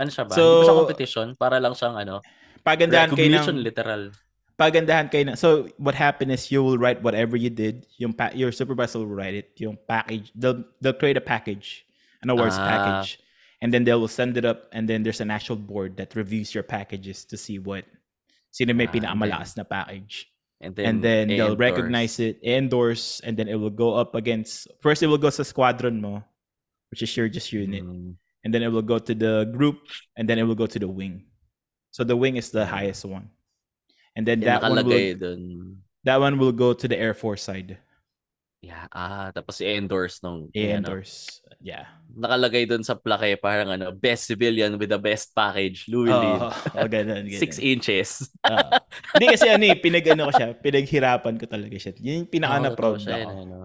Ano 0.00 0.08
siya 0.08 0.24
ba? 0.24 0.32
So, 0.32 0.40
Hindi 0.40 0.56
ba 0.56 0.64
siya 0.64 0.78
competition? 0.80 1.26
Para 1.36 1.56
lang 1.60 1.76
siyang 1.76 1.96
ano? 2.00 2.24
Pagandahan 2.68 3.08
kayo 3.10 3.28
ng 3.32 3.64
literal. 3.64 4.02
pagandahan 4.58 5.06
kayo 5.08 5.22
ng 5.32 5.36
so 5.38 5.70
what 5.78 5.94
happened 5.94 6.28
is 6.34 6.50
you 6.50 6.60
will 6.60 6.76
write 6.76 7.00
whatever 7.00 7.38
you 7.38 7.48
did 7.48 7.86
yung 7.96 8.12
pa- 8.12 8.34
your 8.34 8.50
supervisor 8.52 8.98
will 9.00 9.08
write 9.14 9.32
it 9.34 9.54
yung 9.56 9.78
package 9.86 10.28
they'll 10.34 10.60
they'll 10.82 10.96
create 10.96 11.16
a 11.16 11.22
package 11.24 11.86
an 12.20 12.28
awards 12.28 12.58
Ah. 12.58 12.66
package 12.66 13.22
and 13.62 13.70
then 13.72 13.86
they 13.86 13.94
will 13.94 14.10
send 14.10 14.34
it 14.36 14.44
up 14.44 14.66
and 14.74 14.90
then 14.90 15.06
there's 15.06 15.22
an 15.22 15.30
actual 15.30 15.54
board 15.56 15.94
that 15.96 16.12
reviews 16.18 16.52
your 16.52 16.66
packages 16.66 17.22
to 17.24 17.38
see 17.38 17.56
what 17.62 17.86
sino 18.50 18.74
may 18.74 18.90
Ah, 18.90 18.92
pinakamalakas 18.92 19.54
na 19.56 19.62
package 19.64 20.26
And 20.58 20.74
then, 20.74 20.84
and 20.90 20.96
then 20.98 21.24
they'll 21.30 21.54
endorse. 21.54 21.70
recognize 21.70 22.18
it, 22.18 22.42
endorse, 22.42 23.22
and 23.22 23.38
then 23.38 23.46
it 23.46 23.54
will 23.54 23.70
go 23.70 23.94
up 23.94 24.18
against. 24.18 24.66
First, 24.82 25.06
it 25.06 25.06
will 25.06 25.14
go 25.22 25.30
sa 25.30 25.46
squadron 25.46 26.02
mo, 26.02 26.26
which 26.90 26.98
is 26.98 27.14
your 27.14 27.30
just 27.30 27.54
unit, 27.54 27.86
Mm. 27.86 28.18
and 28.42 28.50
then 28.50 28.66
it 28.66 28.74
will 28.74 28.82
go 28.82 28.98
to 28.98 29.14
the 29.14 29.46
group, 29.54 29.86
and 30.18 30.26
then 30.26 30.34
it 30.34 30.42
will 30.50 30.58
go 30.58 30.66
to 30.66 30.74
the 30.82 30.90
wing. 30.90 31.27
So 31.98 32.06
the 32.06 32.14
wing 32.14 32.38
is 32.38 32.54
the 32.54 32.62
highest 32.62 33.02
one, 33.02 33.26
and 34.14 34.22
then 34.22 34.38
Yung 34.38 34.46
that 34.54 34.62
one 34.62 34.86
will 34.86 35.18
dun. 35.18 35.42
that 36.06 36.22
one 36.22 36.38
will 36.38 36.54
go 36.54 36.70
to 36.70 36.86
the 36.86 36.94
Air 36.94 37.10
Force 37.10 37.42
side. 37.42 37.82
Yeah, 38.62 38.86
ah, 38.90 39.30
tapos 39.34 39.58
i-endorse 39.62 40.18
nung 40.22 40.50
ano, 40.50 40.54
Endorse, 40.54 41.42
yeah. 41.58 41.90
nakalagay 42.10 42.66
dun 42.66 42.82
sa 42.82 42.94
plaque 42.98 43.38
parang 43.38 43.70
ano, 43.70 43.94
best 43.94 44.26
civilian 44.30 44.74
with 44.78 44.90
the 44.90 44.98
best 44.98 45.30
package, 45.34 45.86
Louis 45.90 46.10
Lee. 46.10 46.38
Oh, 46.38 46.50
oh, 46.50 46.86
ganun, 46.90 47.26
ganun. 47.26 47.38
Six 47.38 47.58
inches. 47.62 48.30
Oo. 48.46 48.70
Hindi 49.14 49.26
kasi 49.34 49.46
ano 49.50 49.62
eh, 49.66 49.78
pinag-ano 49.78 50.26
ko 50.26 50.32
siya, 50.34 50.48
pinaghirapan 50.58 51.34
ko 51.38 51.46
talaga 51.50 51.76
siya. 51.78 51.92
Yun 52.02 52.14
yung 52.26 52.30
pinaka 52.30 52.56
na 52.62 52.70
Oo, 52.70 52.78
proud 52.78 52.98
siya, 52.98 53.26
ako. 53.26 53.30
ano. 53.42 53.56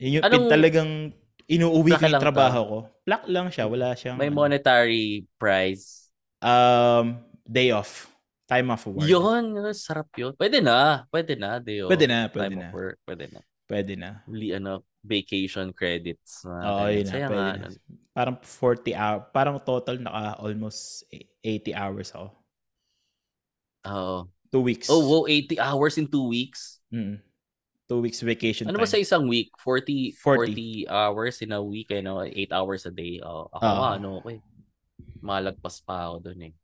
Yun 0.00 0.12
yung 0.16 0.24
Anong- 0.24 0.44
pin- 0.44 0.52
talagang 0.52 0.90
inuuwi 1.48 1.90
ko 1.96 2.04
yung 2.08 2.20
trabaho 2.20 2.60
ko. 2.68 2.78
Plak 3.04 3.24
lang 3.28 3.48
siya, 3.52 3.64
wala 3.68 3.92
siyang 3.96 4.16
May 4.16 4.28
ano. 4.32 4.36
monetary 4.44 5.24
prize. 5.40 6.04
um 6.36 7.16
day 7.46 7.70
off. 7.70 8.10
Time 8.46 8.70
off 8.70 8.86
work. 8.86 9.02
Yun, 9.02 9.58
yun, 9.58 9.74
sarap 9.74 10.06
yun. 10.14 10.30
Pwede 10.38 10.62
na, 10.62 11.02
pwede 11.10 11.34
na, 11.34 11.58
Dio. 11.58 11.90
Pwede 11.90 12.06
na, 12.06 12.30
pwede 12.30 12.46
Time 12.46 12.58
na. 12.62 12.68
of 12.70 12.74
work, 12.74 12.96
pwede 13.02 13.24
na. 13.34 13.40
Pwede 13.66 13.92
na. 13.98 14.10
Li, 14.30 14.54
ano, 14.54 14.86
vacation 15.02 15.74
credits. 15.74 16.46
mga 16.46 16.62
Oo, 16.62 16.86
ganyan. 16.86 16.94
yun 16.94 17.06
na. 17.06 17.26
Pwede 17.26 17.34
na. 17.34 17.66
ano. 17.66 17.66
Parang 18.14 18.36
40 18.38 18.94
hours. 18.94 19.22
Parang 19.34 19.56
total 19.58 19.98
naka 19.98 20.38
almost 20.38 21.02
80 21.42 21.74
hours 21.74 22.14
ako. 22.14 22.28
Oo. 23.86 24.18
Two 24.50 24.62
weeks. 24.62 24.86
Oh, 24.86 25.02
wow, 25.02 25.22
80 25.26 25.58
hours 25.58 25.98
in 25.98 26.06
two 26.06 26.30
weeks? 26.30 26.78
Mm. 26.94 27.18
Two 27.86 27.98
weeks 28.02 28.22
vacation 28.22 28.66
Ano 28.70 28.78
ba 28.78 28.86
sa 28.86 28.98
isang 28.98 29.26
week? 29.26 29.50
40, 29.58 30.14
40. 30.14 30.86
40 30.86 30.90
hours 30.90 31.34
in 31.42 31.50
a 31.50 31.62
week, 31.62 31.90
eh, 31.90 32.02
no? 32.02 32.22
8 32.22 32.50
hours 32.54 32.86
a 32.86 32.94
day. 32.94 33.18
Oh, 33.22 33.50
ako 33.50 33.62
nga, 33.62 33.90
ano 33.98 34.10
eh. 34.30 34.38
Malagpas 35.18 35.82
pa 35.82 36.10
ako 36.10 36.30
dun 36.30 36.50
eh. 36.50 36.54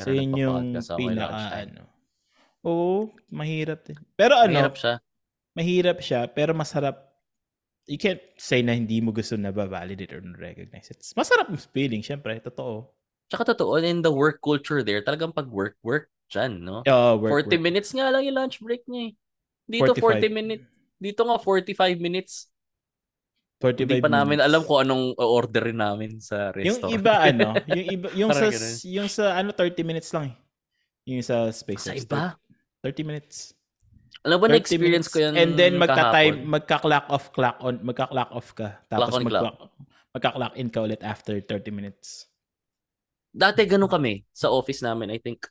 So 0.00 0.10
yun 0.14 0.32
yung 0.36 0.80
pinaka 0.96 1.68
ano. 1.68 1.82
Oo, 2.62 3.10
mahirap 3.28 3.82
din. 3.84 3.98
Pero 4.14 4.38
ano, 4.38 4.54
Mahirap 4.54 4.76
siya. 4.78 4.94
mahirap 5.52 5.98
siya, 6.00 6.20
pero 6.30 6.54
masarap. 6.54 7.10
You 7.90 7.98
can't 7.98 8.22
say 8.38 8.62
na 8.62 8.78
hindi 8.78 9.02
mo 9.02 9.10
gusto 9.10 9.34
na 9.34 9.50
ba-validate 9.50 10.14
or 10.14 10.22
recognize 10.38 10.86
it. 10.94 11.02
Masarap 11.18 11.50
yung 11.50 11.58
feeling, 11.74 11.98
syempre, 11.98 12.38
totoo. 12.38 12.86
Tsaka 13.26 13.52
totoo, 13.56 13.82
in 13.82 14.00
the 14.06 14.12
work 14.12 14.38
culture 14.38 14.86
there, 14.86 15.02
talagang 15.02 15.34
pag 15.34 15.50
work, 15.50 15.74
work 15.82 16.06
dyan, 16.30 16.62
no? 16.62 16.86
Oh, 16.86 17.18
work, 17.18 17.50
40 17.50 17.58
work. 17.58 17.64
minutes 17.64 17.90
nga 17.90 18.14
lang 18.14 18.22
yung 18.22 18.38
lunch 18.38 18.62
break 18.62 18.86
niya 18.86 19.10
eh. 19.10 19.12
Dito 19.66 19.92
40 19.98 20.30
45. 20.30 20.30
minutes. 20.30 20.64
Dito 21.02 21.20
nga 21.26 21.36
45 21.42 21.98
minutes. 21.98 22.51
45 23.62 23.78
Hindi 23.78 24.02
pa 24.02 24.10
namin 24.10 24.36
minutes. 24.36 24.48
alam 24.50 24.60
kung 24.62 24.78
anong 24.80 25.04
orderin 25.16 25.78
namin 25.78 26.10
sa 26.18 26.50
Yung 26.52 26.82
restaurant. 26.82 26.92
iba 26.92 27.14
ano, 27.22 27.46
yung 27.70 27.86
iba 27.88 28.06
yung 28.12 28.30
sa 28.34 28.44
ganun. 28.44 28.74
yung 28.82 29.08
sa 29.08 29.24
ano 29.32 29.48
30 29.50 29.80
minutes 29.82 30.10
lang 30.10 30.24
eh. 30.28 30.34
Yung 31.06 31.22
sa 31.22 31.46
space 31.48 31.82
sa 31.84 31.94
iba. 31.94 32.34
30 32.82 33.02
minutes. 33.04 33.54
Alam 34.22 34.38
mo, 34.38 34.46
30 34.46 34.52
na-experience 34.52 35.06
ko 35.06 35.18
minutes. 35.20 35.38
And 35.38 35.50
then 35.54 35.72
magka-time, 35.76 36.36
magka-clock 36.44 37.06
off, 37.08 37.30
clock 37.30 37.58
on, 37.58 37.78
magka-clock 37.80 38.30
off 38.30 38.50
ka. 38.52 38.82
Tapos 38.86 39.14
clock. 39.14 39.22
magka- 39.24 39.70
magka-clock 40.12 40.54
in 40.54 40.68
ka 40.68 40.78
ulit 40.80 41.00
after 41.00 41.38
30 41.38 41.70
minutes. 41.70 42.26
Dati 43.28 43.64
ganun 43.64 43.88
kami 43.88 44.26
sa 44.28 44.46
office 44.48 44.78
namin, 44.80 45.08
I 45.08 45.18
think. 45.18 45.46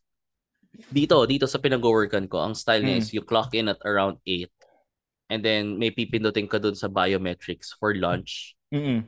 Dito, 0.88 1.20
dito 1.26 1.44
sa 1.46 1.58
pinag-workan 1.58 2.28
ko, 2.28 2.40
ang 2.40 2.54
style 2.54 2.80
niya 2.82 2.96
Mm. 2.96 3.02
is 3.02 3.12
you 3.12 3.24
clock 3.24 3.52
in 3.52 3.68
at 3.68 3.82
around 3.82 4.22
8. 4.24 4.48
And 5.32 5.40
then 5.40 5.80
may 5.80 5.96
pipindutin 5.96 6.52
ka 6.52 6.60
dun 6.60 6.76
sa 6.76 6.92
biometrics 6.92 7.72
for 7.80 7.96
lunch. 7.96 8.52
Mm. 8.68 9.08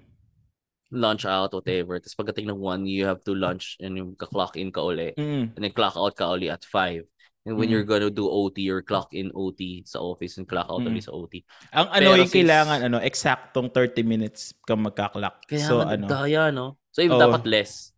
Lunch 0.93 1.27
out, 1.27 1.51
whatever. 1.51 1.99
Tapos 1.99 2.15
pagdating 2.15 2.47
ng 2.47 2.59
1, 2.63 2.87
you 2.87 3.03
have 3.03 3.19
to 3.27 3.35
lunch 3.35 3.75
and 3.83 3.97
yung 3.99 4.15
ka-clock 4.15 4.55
in 4.55 4.71
ka 4.71 4.79
uli. 4.79 5.11
Mm. 5.19 5.51
And 5.57 5.59
then 5.59 5.75
clock 5.75 5.99
out 5.99 6.15
ka 6.15 6.31
uli 6.31 6.47
at 6.47 6.63
5. 6.63 7.03
And 7.43 7.59
when 7.59 7.67
Mm. 7.67 7.75
you're 7.75 7.83
gonna 7.83 8.07
do 8.07 8.23
OT, 8.23 8.63
you're 8.63 8.85
clock 8.85 9.11
in 9.11 9.27
OT 9.35 9.83
sa 9.83 9.99
office 9.99 10.39
and 10.39 10.47
clock 10.47 10.71
out 10.71 10.79
Mm. 10.79 10.95
ulit 10.95 11.03
sa 11.03 11.11
OT. 11.11 11.43
Ang 11.75 11.91
ano 11.91 11.99
Pero 11.99 12.15
yung 12.15 12.31
since- 12.31 12.39
kailangan 12.39 12.79
ano, 12.87 12.97
eksaktong 13.03 13.67
30 13.67 13.99
minutes 13.99 14.55
ka 14.63 14.79
magka-clock. 14.79 15.43
Kaya 15.43 15.65
so 15.67 15.83
ano, 15.83 16.07
daya, 16.07 16.53
no? 16.55 16.79
So, 16.95 17.03
if 17.03 17.11
Oo. 17.11 17.19
dapat 17.19 17.43
less. 17.43 17.91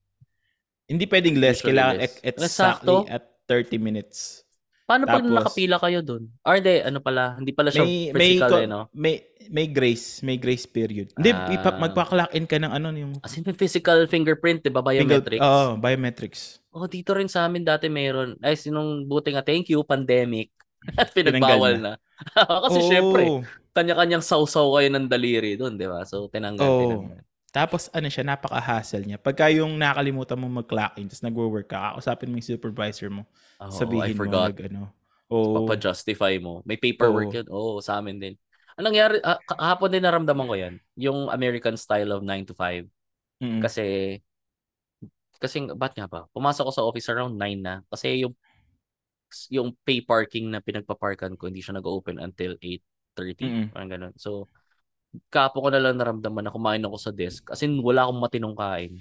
hindi 0.88 1.06
pwedeng 1.10 1.38
less, 1.42 1.60
Usually 1.66 1.74
kailangan 1.74 1.98
less. 1.98 2.14
exactly 2.22 3.10
at 3.10 3.24
30 3.50 3.82
minutes. 3.82 4.45
Paano 4.86 5.04
pag 5.04 5.18
Tapos- 5.20 5.34
nakapila 5.36 5.78
kayo 5.82 6.00
dun? 6.00 6.30
Or 6.42 6.54
hindi, 6.56 6.78
ano 6.78 7.02
pala, 7.02 7.34
hindi 7.36 7.50
pala 7.50 7.74
siya 7.74 7.82
May 7.82 8.14
may 8.14 8.38
physical 8.38 8.50
ko- 8.50 8.62
eh, 8.62 8.68
no? 8.68 8.82
may 8.94 9.14
may 9.48 9.66
grace, 9.68 10.22
may 10.22 10.38
grace 10.38 10.66
period. 10.66 11.10
Hindi 11.14 11.32
Ah. 11.32 11.50
ipa- 11.52 11.74
magpa-clock 11.76 12.32
in 12.32 12.46
ka 12.46 12.58
ng 12.58 12.70
ano 12.70 12.88
yung 12.92 13.14
As 13.20 13.34
in, 13.34 13.42
may 13.42 13.54
physical 13.54 14.06
fingerprint, 14.06 14.62
di 14.62 14.70
ba? 14.70 14.82
Biometrics. 14.82 15.42
Oo, 15.42 15.74
biometrics. 15.76 16.42
Oh, 16.70 16.86
dito 16.86 17.14
rin 17.14 17.26
sa 17.26 17.46
amin 17.46 17.62
dati 17.62 17.86
meron. 17.88 18.38
Ay, 18.40 18.54
sinong 18.54 19.04
buti 19.04 19.34
nga, 19.34 19.42
thank 19.42 19.66
you, 19.68 19.82
pandemic. 19.82 20.54
At 21.02 21.10
pinagbawal 21.10 21.82
na. 21.82 21.94
Kasi 22.66 22.80
Oo. 22.80 22.90
syempre, 22.90 23.24
kanya-kanyang 23.74 24.22
sausaw 24.22 24.70
kayo 24.72 24.88
ng 24.88 25.10
daliri 25.10 25.58
doon, 25.58 25.76
di 25.76 25.86
ba? 25.86 26.06
So, 26.06 26.26
tinanggal, 26.28 26.62
Oo. 26.64 26.82
tinanggal. 26.84 27.20
Tapos 27.56 27.88
ano 27.96 28.12
siya, 28.12 28.28
napaka-hassle 28.28 29.08
niya. 29.08 29.18
Pagka 29.18 29.48
yung 29.48 29.80
nakalimutan 29.80 30.36
mo 30.36 30.52
mag-clock 30.52 31.00
in, 31.00 31.08
tapos 31.08 31.24
nagwo-work 31.24 31.68
ka, 31.72 31.96
kakausapin 31.96 32.28
mo 32.28 32.36
yung 32.36 32.50
supervisor 32.52 33.08
mo, 33.08 33.24
Oh, 33.64 33.72
sabihin 33.72 34.04
I 34.04 34.12
mo, 34.12 34.28
forgot. 34.28 34.52
nag, 34.52 34.60
ano, 34.68 34.82
oh, 35.32 35.64
Papa-justify 35.64 36.36
mo. 36.44 36.60
May 36.68 36.76
paperwork 36.76 37.32
Oo. 37.32 37.40
yun. 37.40 37.48
Oo, 37.48 37.80
sa 37.80 37.96
amin 38.04 38.20
din. 38.20 38.34
Anong 38.76 38.92
nangyari, 38.92 39.16
ah, 39.24 39.40
kahapon 39.48 39.88
din 39.88 40.04
naramdaman 40.04 40.48
ko 40.52 40.56
yan. 40.60 40.74
Yung 41.00 41.32
American 41.32 41.80
style 41.80 42.12
of 42.12 42.28
9 42.28 42.44
to 42.44 42.52
5. 42.52 42.84
mm, 43.40 43.62
Kasi, 43.64 44.20
kasi, 45.40 45.64
ba't 45.72 45.96
nga 45.96 46.08
ba? 46.08 46.22
Pumasok 46.36 46.64
ko 46.68 46.72
sa 46.76 46.84
office 46.88 47.08
around 47.12 47.36
9 47.40 47.60
na. 47.64 47.80
Kasi 47.88 48.24
yung, 48.28 48.36
yung 49.52 49.76
pay 49.84 50.00
parking 50.04 50.48
na 50.52 50.60
pinagpaparkan 50.64 51.36
ko, 51.40 51.48
hindi 51.48 51.60
siya 51.64 51.80
nag-open 51.80 52.20
until 52.20 52.56
8.30. 52.60 53.48
Mm-mm. 53.48 53.68
Parang 53.72 53.92
ganun. 53.92 54.14
So, 54.20 54.48
kapo 55.30 55.62
ko 55.62 55.70
na 55.70 55.82
lang 55.82 56.00
naramdaman 56.00 56.46
na 56.48 56.54
kumain 56.54 56.84
ako 56.84 56.98
sa 57.00 57.12
desk. 57.12 57.48
As 57.52 57.62
in, 57.62 57.80
wala 57.82 58.06
akong 58.08 58.22
matinong 58.22 58.56
kain. 58.56 59.00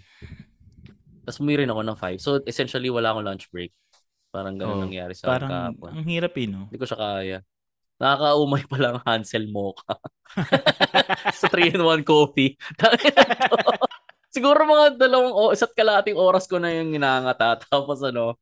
Tapos 1.24 1.40
umirin 1.40 1.70
ako 1.72 1.80
ng 1.80 1.98
5. 1.98 2.18
So, 2.20 2.30
essentially, 2.44 2.92
wala 2.92 3.14
akong 3.14 3.24
lunch 3.24 3.46
break. 3.48 3.72
Parang 4.34 4.58
ganun 4.58 4.82
Oo. 4.82 4.84
nangyari 4.90 5.14
sa 5.14 5.30
parang 5.30 5.48
kahapon. 5.48 5.90
ang 5.94 6.08
hirap 6.10 6.34
eh, 6.36 6.46
no? 6.50 6.66
Hindi 6.66 6.78
ko 6.82 6.86
siya 6.90 6.98
kaya. 6.98 7.38
Nakakaumay 8.02 8.62
pa 8.66 8.76
lang 8.82 8.96
Hansel 9.06 9.46
Mocha. 9.46 9.94
sa 11.40 11.46
3-in-1 11.46 12.02
coffee. 12.02 12.58
Siguro 14.34 14.66
mga 14.66 14.98
dalawang 14.98 15.30
o 15.30 15.54
isa't 15.54 15.70
kalating 15.78 16.18
oras 16.18 16.50
ko 16.50 16.58
na 16.58 16.74
yung 16.74 16.90
ginangata. 16.90 17.54
Tapos 17.70 18.02
ano, 18.02 18.34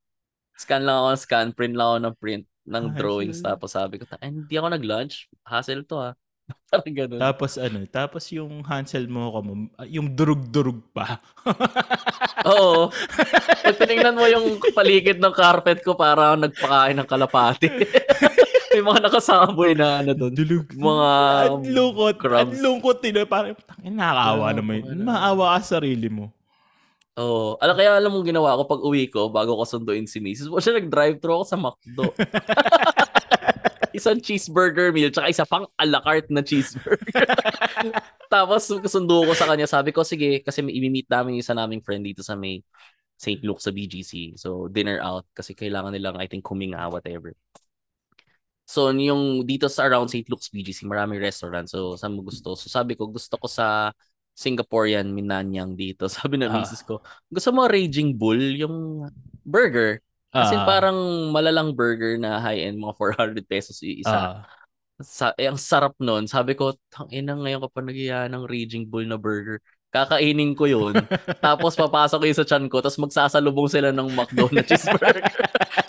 scan 0.57 0.89
lang 0.89 0.97
ako 1.05 1.09
ng 1.13 1.21
scan, 1.21 1.49
print 1.53 1.77
lang 1.77 1.89
ako 1.93 1.99
ng 2.01 2.17
print 2.17 2.45
ng 2.65 2.85
Hassle. 2.89 2.97
drawings. 2.97 3.39
Tapos 3.45 3.77
sabi 3.77 4.01
ko, 4.01 4.09
"Ay, 4.17 4.33
hindi 4.33 4.55
ako 4.57 4.73
nag-lunch. 4.73 5.29
Hassle 5.45 5.85
to 5.85 6.01
ha. 6.01 6.11
Parang 6.73 6.95
ganun. 6.95 7.21
Tapos 7.21 7.53
ano, 7.61 7.79
tapos 7.87 8.23
yung 8.33 8.65
Hansel 8.65 9.07
mo 9.07 9.31
ko 9.31 9.39
mo, 9.45 9.53
ah, 9.77 9.87
yung 9.87 10.13
durug-durug 10.17 10.81
pa. 10.91 11.21
Oo. 12.51 12.89
Pag 13.63 13.77
tinignan 13.79 14.17
mo 14.17 14.25
yung 14.27 14.59
paligid 14.73 15.21
ng 15.21 15.35
carpet 15.37 15.85
ko, 15.85 15.95
parang 15.95 16.41
nagpakain 16.41 16.97
ng 16.99 17.09
kalapati. 17.09 17.69
May 18.73 18.81
mga 18.81 19.05
nakasaboy 19.05 19.77
na 19.77 20.01
ano 20.01 20.17
doon. 20.17 20.33
Dulug. 20.33 20.65
Mga 20.73 21.09
Ang 21.53 21.65
lungkot. 21.77 22.17
crumbs. 22.17 22.57
Ang 22.57 22.65
lungkot 22.65 23.05
din. 23.05 23.21
Parang, 23.29 23.53
nakakaawa 23.85 24.47
Oo, 24.49 24.57
naman. 24.57 24.79
ano. 24.89 25.01
Maawa 25.05 25.45
ka 25.53 25.59
sa 25.61 25.71
sarili 25.77 26.09
mo. 26.09 26.33
Oo. 27.21 27.61
Alam, 27.61 27.77
kaya 27.77 28.01
alam 28.01 28.09
mong 28.09 28.25
ginawa 28.33 28.57
ko 28.57 28.65
pag 28.65 28.81
uwi 28.81 29.13
ko, 29.13 29.29
bago 29.29 29.61
ko 29.61 29.69
sunduin 29.69 30.09
si 30.09 30.25
Mrs. 30.25 30.49
Mo 30.49 30.57
siya 30.57 30.81
nag-drive-thru 30.81 31.37
ako 31.37 31.45
sa 31.45 31.61
McDo. 31.61 32.17
Isang 33.93 34.19
cheeseburger 34.25 34.89
meal, 34.93 35.13
tsaka 35.13 35.29
isa 35.29 35.45
pang 35.45 35.69
a 35.77 35.85
la 35.85 36.01
carte 36.01 36.33
na 36.33 36.41
cheeseburger. 36.41 37.29
Tapos 38.33 38.69
sundo 38.89 39.29
ko 39.29 39.33
sa 39.37 39.45
kanya, 39.49 39.69
sabi 39.69 39.93
ko, 39.93 40.01
sige, 40.01 40.41
kasi 40.41 40.65
may 40.65 40.73
i-meet 40.73 41.09
namin 41.13 41.37
isa 41.37 41.53
naming 41.53 41.85
friend 41.85 42.05
dito 42.05 42.25
sa 42.25 42.33
may 42.33 42.65
St. 43.21 43.39
Luke 43.47 43.63
sa 43.63 43.71
BGC. 43.71 44.35
So, 44.35 44.67
dinner 44.67 44.99
out 44.99 45.29
kasi 45.31 45.55
kailangan 45.55 45.95
nilang, 45.95 46.19
I 46.19 46.27
think, 46.27 46.43
kuminga, 46.43 46.91
whatever. 46.91 47.37
So, 48.67 48.89
yung 48.91 49.45
dito 49.45 49.69
sa 49.69 49.85
around 49.87 50.09
St. 50.11 50.27
Luke's 50.27 50.49
BGC, 50.51 50.89
maraming 50.89 51.21
restaurant. 51.23 51.69
So, 51.69 51.95
saan 51.95 52.17
mo 52.17 52.25
gusto? 52.27 52.57
So, 52.57 52.67
sabi 52.67 52.97
ko, 52.99 53.07
gusto 53.07 53.37
ko 53.39 53.47
sa 53.47 53.93
Singaporean 54.33 55.13
Minanyang 55.13 55.77
dito. 55.77 56.09
Sabi 56.17 56.41
ng 56.41 56.49
Ah. 56.49 56.65
misis 56.65 56.81
ko, 56.81 57.05
gusto 57.29 57.53
mo 57.53 57.69
Raging 57.69 58.17
Bull, 58.17 58.41
yung 58.57 59.05
burger. 59.45 60.01
Kasi 60.33 60.55
Ah, 60.57 60.65
parang 60.65 60.97
malalang 61.29 61.77
burger 61.77 62.17
na 62.17 62.41
high-end, 62.41 62.81
mga 62.81 62.95
400 62.97 63.45
pesos 63.45 63.77
yung 63.85 64.01
isa. 64.01 64.33
ah. 64.33 64.49
Sa, 65.03 65.35
eh, 65.37 65.51
ang 65.51 65.59
sarap 65.59 65.99
nun. 65.99 66.31
Sabi 66.31 66.55
ko, 66.55 66.73
tangina 66.89 67.35
ngayon 67.35 67.63
ka 67.67 67.71
pa 67.75 67.81
nagyaya 67.83 68.31
ng 68.31 68.47
Raging 68.47 68.87
Bull 68.89 69.09
na 69.09 69.19
burger. 69.21 69.61
kakainin 69.93 70.57
ko 70.57 70.65
yun, 70.65 70.97
tapos 71.45 71.77
papasok 71.77 72.25
yun 72.25 72.33
sa 72.39 72.49
chan 72.49 72.65
ko, 72.73 72.81
tapos 72.81 72.97
magsasalubong 72.97 73.69
sila 73.69 73.93
ng 73.93 74.09
McDo 74.17 74.49
na 74.49 74.65
cheeseburger. 74.69 75.21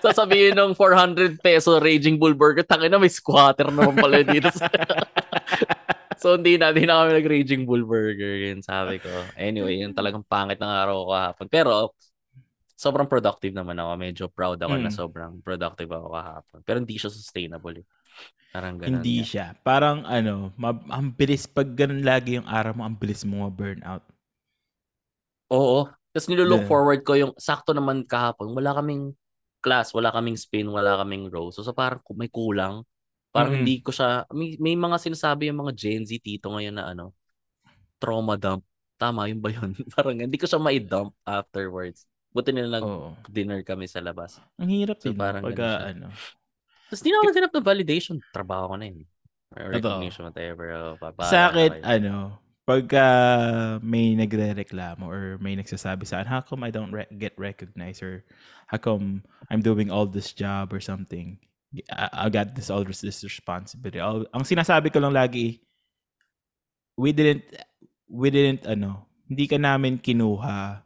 Sasabihin 0.03 0.59
ng 0.59 0.75
400 0.75 1.39
peso 1.39 1.79
Raging 1.79 2.19
Bull 2.19 2.35
Burger, 2.35 2.67
tangin 2.67 2.91
na 2.91 2.99
may 2.99 3.07
squatter 3.11 3.71
naman 3.71 3.95
pala 3.95 4.19
dito. 4.23 4.51
so 6.21 6.35
hindi 6.37 6.55
na, 6.59 6.71
hindi 6.71 6.85
na 6.87 7.03
kami 7.03 7.11
nag-Raging 7.19 7.63
Bull 7.67 7.83
Burger, 7.85 8.51
yun 8.51 8.59
sabi 8.63 8.99
ko. 9.01 9.09
Anyway, 9.35 9.81
yun 9.81 9.91
talagang 9.95 10.23
pangit 10.25 10.59
ng 10.61 10.69
araw 10.71 10.95
ko 11.03 11.07
kahapon. 11.11 11.47
Pero, 11.51 11.71
sobrang 12.83 13.07
productive 13.07 13.55
naman 13.55 13.79
ako. 13.79 13.91
Medyo 13.95 14.25
proud 14.29 14.59
ako 14.59 14.75
na 14.77 14.91
Mm. 14.91 14.97
sobrang 14.99 15.33
productive 15.39 15.87
ako 15.89 16.07
kahapon. 16.11 16.59
Pero 16.67 16.77
hindi 16.83 16.95
siya 16.99 17.11
sustainable. 17.13 17.79
Eh. 17.79 17.87
Parang 18.53 18.75
ganun. 18.77 19.01
Hindi 19.01 19.15
nga. 19.15 19.29
siya. 19.31 19.45
Parang 19.63 20.03
ano, 20.05 20.51
mab- 20.59 20.89
ang 20.91 21.07
bilis 21.15 21.47
pag 21.47 21.69
ganun 21.73 22.03
lagi 22.03 22.37
yung 22.37 22.49
araw 22.49 22.73
mo, 22.77 22.83
ang 22.85 22.97
bilis 22.99 23.23
mo 23.23 23.47
ma-burnout. 23.47 24.03
Oo. 25.53 25.87
Tapos 26.13 26.27
nilulook 26.29 26.63
Yeah. 26.65 26.69
forward 26.69 27.01
ko 27.07 27.13
yung 27.17 27.33
sakto 27.39 27.73
naman 27.73 28.05
kahapon. 28.05 28.53
Wala 28.53 28.77
kaming 28.77 29.13
class, 29.63 29.95
wala 29.95 30.11
kaming 30.13 30.37
spin, 30.37 30.67
wala 30.69 30.99
kaming 31.01 31.29
row. 31.31 31.49
So, 31.49 31.63
so 31.65 31.73
parang 31.73 32.03
may 32.13 32.29
kulang. 32.29 32.83
Parang 33.33 33.57
Mm-mm. 33.57 33.65
hindi 33.65 33.81
ko 33.81 33.89
siya, 33.89 34.29
may, 34.29 34.55
may 34.61 34.75
mga 34.77 34.97
sinasabi 35.01 35.49
yung 35.49 35.65
mga 35.65 35.73
Gen 35.73 36.03
Z 36.05 36.21
tito 36.21 36.53
ngayon 36.53 36.75
na 36.77 36.93
ano, 36.93 37.15
trauma 38.01 38.37
dump. 38.37 38.61
Tama, 38.99 39.27
yun 39.31 39.41
ba 39.41 39.49
yun? 39.51 39.73
parang 39.95 40.15
hindi 40.19 40.37
ko 40.37 40.45
siya 40.45 40.61
ma-dump 40.61 41.15
afterwards. 41.25 42.05
Buti 42.33 42.49
nila 42.49 42.81
Oo. 42.81 43.13
nag-dinner 43.21 43.61
kami 43.61 43.85
sa 43.85 44.01
labas. 44.01 44.41
Ang 44.57 44.73
hirap 44.73 44.97
So, 44.97 45.13
din. 45.13 45.17
parang 45.21 45.45
Pag 45.45 45.53
ganun 45.53 45.69
siya. 45.69 45.89
ano. 45.93 46.07
Tapos 46.89 47.01
di 47.01 47.09
na 47.09 47.17
ako 47.17 47.25
naghanap 47.29 47.53
ng 47.53 47.67
validation. 47.69 48.15
Trabaho 48.33 48.63
ko 48.69 48.75
na 48.75 48.85
yun. 48.89 49.05
Or 49.53 49.69
Totoo. 49.69 50.01
recognition, 50.01 50.23
whatever. 50.25 50.65
Oh, 50.73 50.93
pa- 50.97 51.13
bahala 51.13 51.29
Sa 51.29 51.37
na 51.39 51.47
akin, 51.47 51.69
kayo. 51.71 51.83
ano, 51.85 52.13
pagka 52.65 53.05
may 53.85 54.17
nagre-reklamo 54.17 55.05
or 55.05 55.37
may 55.37 55.53
nagsasabi 55.53 56.09
sa 56.09 56.19
akin, 56.19 56.29
how 56.29 56.41
come 56.41 56.65
I 56.65 56.73
don't 56.73 56.89
re- 56.89 57.11
get 57.21 57.37
recognized 57.37 58.01
or 58.01 58.25
how 58.65 58.81
come 58.81 59.21
I'm 59.53 59.61
doing 59.61 59.93
all 59.93 60.09
this 60.09 60.33
job 60.33 60.73
or 60.73 60.81
something? 60.81 61.37
I, 61.93 62.25
I 62.25 62.33
got 62.33 62.57
this 62.57 62.73
all 62.73 62.81
this, 62.81 63.05
this 63.05 63.21
responsibility. 63.21 64.01
All, 64.01 64.25
ang 64.33 64.41
sinasabi 64.41 64.89
ko 64.89 64.97
lang 64.97 65.13
lagi, 65.13 65.61
we 66.97 67.13
didn't, 67.13 67.45
we 68.09 68.29
didn't, 68.29 68.65
ano, 68.65 69.05
hindi 69.29 69.45
ka 69.45 69.57
namin 69.57 69.97
kinuha 69.97 70.81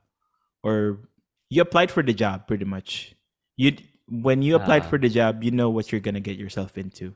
or 0.63 1.07
you 1.49 1.61
applied 1.61 1.91
for 1.91 2.03
the 2.03 2.13
job 2.13 2.47
pretty 2.47 2.65
much. 2.65 3.15
You, 3.55 3.77
when 4.07 4.41
you 4.41 4.55
applied 4.55 4.83
Ah. 4.85 4.89
for 4.89 4.97
the 4.97 5.09
job, 5.09 5.43
you 5.43 5.51
know 5.51 5.69
what 5.69 5.91
you're 5.91 6.03
gonna 6.03 6.23
get 6.23 6.37
yourself 6.37 6.77
into. 6.77 7.15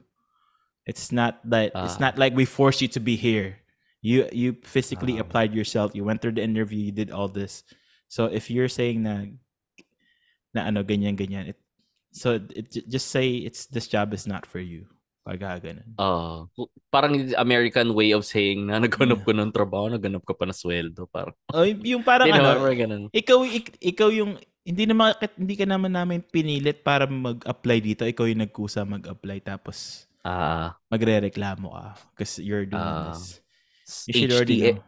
It's 0.85 1.11
not 1.11 1.39
that 1.49 1.71
it's 1.75 1.95
Ah. 1.97 2.03
not 2.09 2.17
like 2.17 2.33
we 2.35 2.45
forced 2.45 2.81
you 2.81 2.87
to 2.95 2.99
be 2.99 3.15
here. 3.15 3.59
You 4.01 4.27
you 4.33 4.57
physically 4.65 5.17
Ah. 5.17 5.21
applied 5.21 5.53
yourself. 5.53 5.93
You 5.93 6.03
went 6.03 6.21
through 6.21 6.35
the 6.39 6.43
interview. 6.43 6.79
You 6.79 6.91
did 6.91 7.11
all 7.11 7.27
this. 7.29 7.63
So 8.09 8.25
if 8.25 8.49
you're 8.49 8.71
saying 8.71 9.03
na 9.03 9.29
na 10.53 10.67
ano 10.67 10.83
ganyan 10.83 11.15
ganyan, 11.15 11.53
it, 11.55 11.59
so 12.11 12.41
it, 12.51 12.71
just 12.89 13.07
say 13.07 13.39
it's 13.45 13.67
this 13.71 13.87
job 13.87 14.11
is 14.11 14.25
not 14.27 14.43
for 14.45 14.59
you. 14.59 14.87
Pag 15.21 15.37
ganun. 15.37 15.85
Oo. 16.01 16.49
parang 16.89 17.13
American 17.37 17.93
way 17.93 18.09
of 18.09 18.25
saying 18.25 18.65
na 18.65 18.81
naghanap 18.81 19.21
Yeah. 19.21 19.27
ko 19.27 19.31
ng 19.37 19.51
trabaho, 19.53 19.85
naghanap 19.87 20.25
ka 20.25 20.33
pa 20.33 20.49
na 20.49 20.53
sweldo. 20.53 21.05
Parang, 21.07 21.37
Oh, 21.53 21.61
yung 21.61 22.01
parang 22.01 22.25
ano, 22.25 22.57
naman, 22.57 22.73
ganun. 22.73 23.03
ikaw 23.13 23.45
ik- 23.45 23.77
ikaw 23.77 24.09
yung 24.09 24.35
hindi 24.61 24.85
naman 24.85 25.13
hindi 25.37 25.55
ka 25.55 25.65
naman 25.65 25.93
namin 25.93 26.21
pinilit 26.21 26.81
para 26.81 27.05
mag-apply 27.05 27.77
dito. 27.79 28.01
Ikaw 28.01 28.25
yung 28.27 28.41
nagkusa 28.41 28.81
mag-apply 28.81 29.41
tapos 29.41 30.05
Ah, 30.21 30.77
magrereklamo 30.87 31.73
ka 31.73 31.85
because 32.13 32.37
you're 32.37 32.65
doing 32.65 32.77
Ah. 32.81 33.09
this. 33.13 33.41
You 34.05 34.13
should 34.15 34.33
already 34.33 34.73
know. 34.73 34.81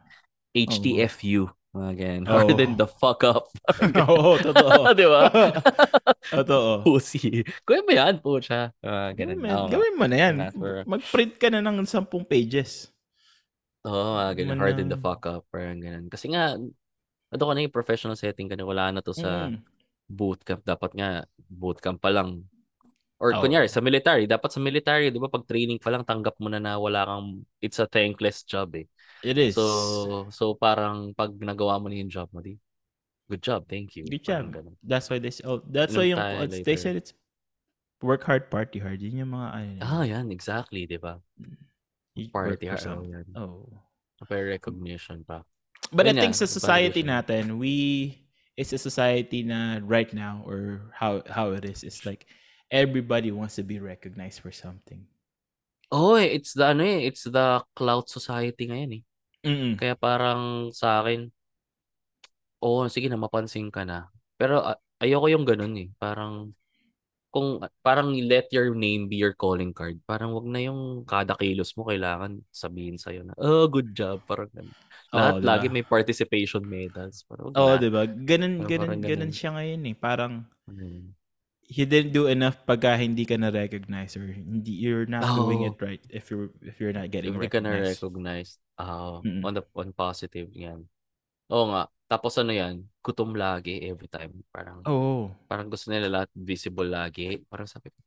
HTFU. 0.53 1.49
Mga 1.73 1.91
ganyan. 1.97 2.23
Oo. 2.29 2.33
Harden 2.37 2.71
the 2.77 2.85
fuck 2.85 3.25
up. 3.25 3.49
Oo, 4.13 4.37
totoo. 4.37 4.85
Di 4.99 5.05
ba? 5.09 5.25
totoo. 6.37 6.85
Pussy. 6.85 7.41
Kuya 7.65 7.81
ba 7.81 7.93
yan? 7.97 8.21
Po 8.21 8.37
siya. 8.37 8.69
Ah, 8.79 9.09
Gawin 9.09 9.41
ganun. 9.41 9.41
mo, 9.41 9.47
Oo 9.49 9.65
nga. 9.65 9.71
gawin 9.73 9.95
mo 9.97 10.05
na 10.05 10.17
yan. 10.21 10.33
For- 10.53 10.85
Mag-print 10.85 11.33
ka 11.41 11.49
na 11.49 11.65
ng 11.65 11.81
10 11.81 12.05
pages. 12.23 12.93
Oo, 13.89 14.15
mga 14.15 14.31
ganun. 14.37 14.49
Man 14.53 14.61
Harden 14.61 14.89
the 14.93 14.99
fuck 15.01 15.25
up. 15.25 15.49
Parang 15.49 15.81
ganun. 15.81 16.13
Kasi 16.13 16.29
nga, 16.29 16.53
ano 17.33 17.41
ka 17.41 17.53
na 17.57 17.65
yung 17.65 17.73
professional 17.73 18.13
setting 18.13 18.45
ka 18.45 18.53
na. 18.53 18.69
Wala 18.69 18.93
na 18.93 19.01
to 19.01 19.09
sa 19.11 19.49
Mm. 19.49 19.57
bootcamp. 20.05 20.61
Dapat 20.61 20.93
nga, 20.93 21.09
bootcamp 21.49 21.97
pa 21.97 22.13
lang. 22.13 22.45
Or 23.17 23.33
Oo. 23.33 23.41
kunyari, 23.41 23.65
sa 23.65 23.81
military. 23.81 24.29
Dapat 24.29 24.53
sa 24.53 24.61
military, 24.61 25.09
di 25.09 25.17
ba, 25.17 25.25
pag 25.25 25.41
training 25.49 25.81
pa 25.81 25.89
lang, 25.89 26.05
tanggap 26.05 26.37
mo 26.37 26.53
na 26.53 26.61
na 26.61 26.77
wala 26.77 27.01
kang, 27.01 27.41
it's 27.65 27.81
a 27.81 27.89
thankless 27.89 28.45
job 28.45 28.77
eh. 28.77 28.85
It 29.23 29.37
is. 29.39 29.55
So, 29.55 30.27
so 30.29 30.53
parang 30.53 31.15
pag 31.15 31.31
nagawa 31.39 31.79
mo 31.79 31.87
na 31.87 31.95
yung 31.95 32.11
job 32.11 32.27
mo, 32.35 32.43
di, 32.43 32.59
good 33.31 33.39
job, 33.41 33.65
thank 33.71 33.95
you. 33.95 34.03
Good 34.03 34.27
Parang 34.27 34.51
job. 34.51 34.67
ganun. 34.67 34.75
that's 34.83 35.07
why 35.07 35.17
they 35.17 35.31
oh, 35.47 35.63
that's 35.71 35.95
why 35.95 36.11
yung, 36.11 36.19
they 36.63 36.75
said 36.75 36.99
it's 36.99 37.15
work 38.03 38.27
hard, 38.27 38.51
party 38.51 38.83
hard. 38.83 38.99
Yun 38.99 39.23
yung 39.23 39.31
mga, 39.31 39.47
ano, 39.55 39.79
Ah, 39.79 40.03
yan, 40.03 40.27
exactly, 40.29 40.83
di 40.83 40.99
ba? 40.99 41.23
work 42.19 42.59
Party 42.59 42.67
hard. 42.67 42.83
something. 42.83 43.09
yan. 43.15 43.25
Oh. 43.39 43.65
May 44.29 44.43
recognition 44.59 45.23
pa. 45.23 45.43
But 45.91 46.07
I 46.07 46.11
Yun 46.11 46.19
think 46.19 46.35
nga, 46.35 46.43
sa 46.43 46.47
society 46.47 47.03
natin, 47.03 47.57
we, 47.59 48.15
it's 48.55 48.71
a 48.75 48.79
society 48.79 49.43
na 49.43 49.79
right 49.83 50.11
now, 50.13 50.43
or 50.47 50.91
how 50.95 51.23
how 51.27 51.51
it 51.55 51.63
is, 51.65 51.83
it's 51.83 52.05
like, 52.05 52.27
everybody 52.71 53.31
wants 53.31 53.55
to 53.59 53.63
be 53.63 53.79
recognized 53.79 54.39
for 54.43 54.51
something. 54.51 55.05
Oh, 55.93 56.15
eh, 56.15 56.25
it's 56.39 56.53
the, 56.57 56.65
ano 56.73 56.83
eh, 56.83 57.05
it's 57.05 57.23
the 57.29 57.61
cloud 57.77 58.09
society 58.09 58.67
ngayon 58.67 58.91
eh. 58.99 59.03
Mm-mm. 59.43 59.75
Kaya 59.75 59.93
parang 59.99 60.71
sa 60.71 61.03
akin, 61.03 61.27
oo, 62.63 62.87
sige 62.87 63.07
na, 63.11 63.19
mapansin 63.19 63.67
ka 63.67 63.83
na. 63.83 64.07
Pero 64.39 64.63
ah, 64.63 64.79
ayoko 65.03 65.27
yung 65.27 65.43
ganun 65.43 65.75
eh. 65.77 65.87
Parang, 65.99 66.55
kung, 67.33 67.59
parang 67.83 68.13
let 68.13 68.47
your 68.55 68.71
name 68.77 69.09
be 69.11 69.17
your 69.19 69.35
calling 69.35 69.73
card. 69.75 69.99
Parang 70.07 70.31
wag 70.31 70.47
na 70.47 70.63
yung 70.63 71.03
kada 71.03 71.35
kilos 71.35 71.75
mo 71.75 71.83
kailangan 71.83 72.39
sabihin 72.53 72.95
sa'yo 72.95 73.25
na, 73.27 73.33
oh, 73.35 73.67
good 73.67 73.91
job. 73.91 74.23
Parang 74.23 74.47
ganun. 74.53 74.71
Lahat 75.13 75.33
Oo, 75.37 75.39
diba? 75.41 75.49
lagi 75.49 75.67
may 75.69 75.85
participation 75.85 76.63
medals. 76.65 77.25
Parang 77.27 77.51
Oo, 77.53 77.75
na. 77.75 77.81
di 77.81 77.89
ba? 77.91 78.07
Ganun, 78.07 78.63
Parang- 78.63 78.69
ganun, 78.69 78.87
parang 78.87 79.01
ganun 79.03 79.19
ganun. 79.27 79.31
siya 79.35 79.49
ngayon 79.53 79.81
eh. 79.91 79.95
Parang, 79.97 80.33
Mm. 80.63 81.11
You 81.67 81.85
didn't 81.87 82.13
do 82.13 82.27
enough 82.27 82.59
pagka 82.67 82.95
hindi 82.99 83.25
ka 83.25 83.35
na 83.39 83.49
recognize 83.49 84.13
or 84.19 84.27
hindi 84.27 84.71
you're 84.77 85.07
not 85.07 85.23
doing 85.35 85.63
Oo. 85.63 85.69
it 85.71 85.77
right 85.81 86.03
if 86.11 86.29
you're 86.31 86.51
if 86.61 86.77
you're 86.79 86.93
not 86.95 87.09
getting 87.11 87.33
Hindi 87.33 87.47
ka 87.49 87.59
na 87.63 87.71
recognized. 87.71 87.99
recognized. 88.03 88.55
Ah, 88.77 89.21
Mm-mm. 89.23 89.41
on 89.45 89.53
the 89.55 89.63
on 89.77 89.89
positive 89.95 90.49
yan. 90.53 90.83
Oo 91.53 91.65
nga. 91.71 91.87
Tapos 92.09 92.33
ano 92.37 92.51
yan, 92.53 92.83
gutom 93.01 93.33
lagi 93.37 93.81
every 93.85 94.09
time. 94.11 94.43
Parang 94.53 94.81
Oo. 94.87 95.31
parang 95.49 95.67
gusto 95.71 95.89
nila 95.93 96.07
lahat 96.11 96.29
visible 96.35 96.87
lagi. 96.89 97.39
Parang 97.49 97.65
sabi 97.69 97.89
ko, 97.93 97.99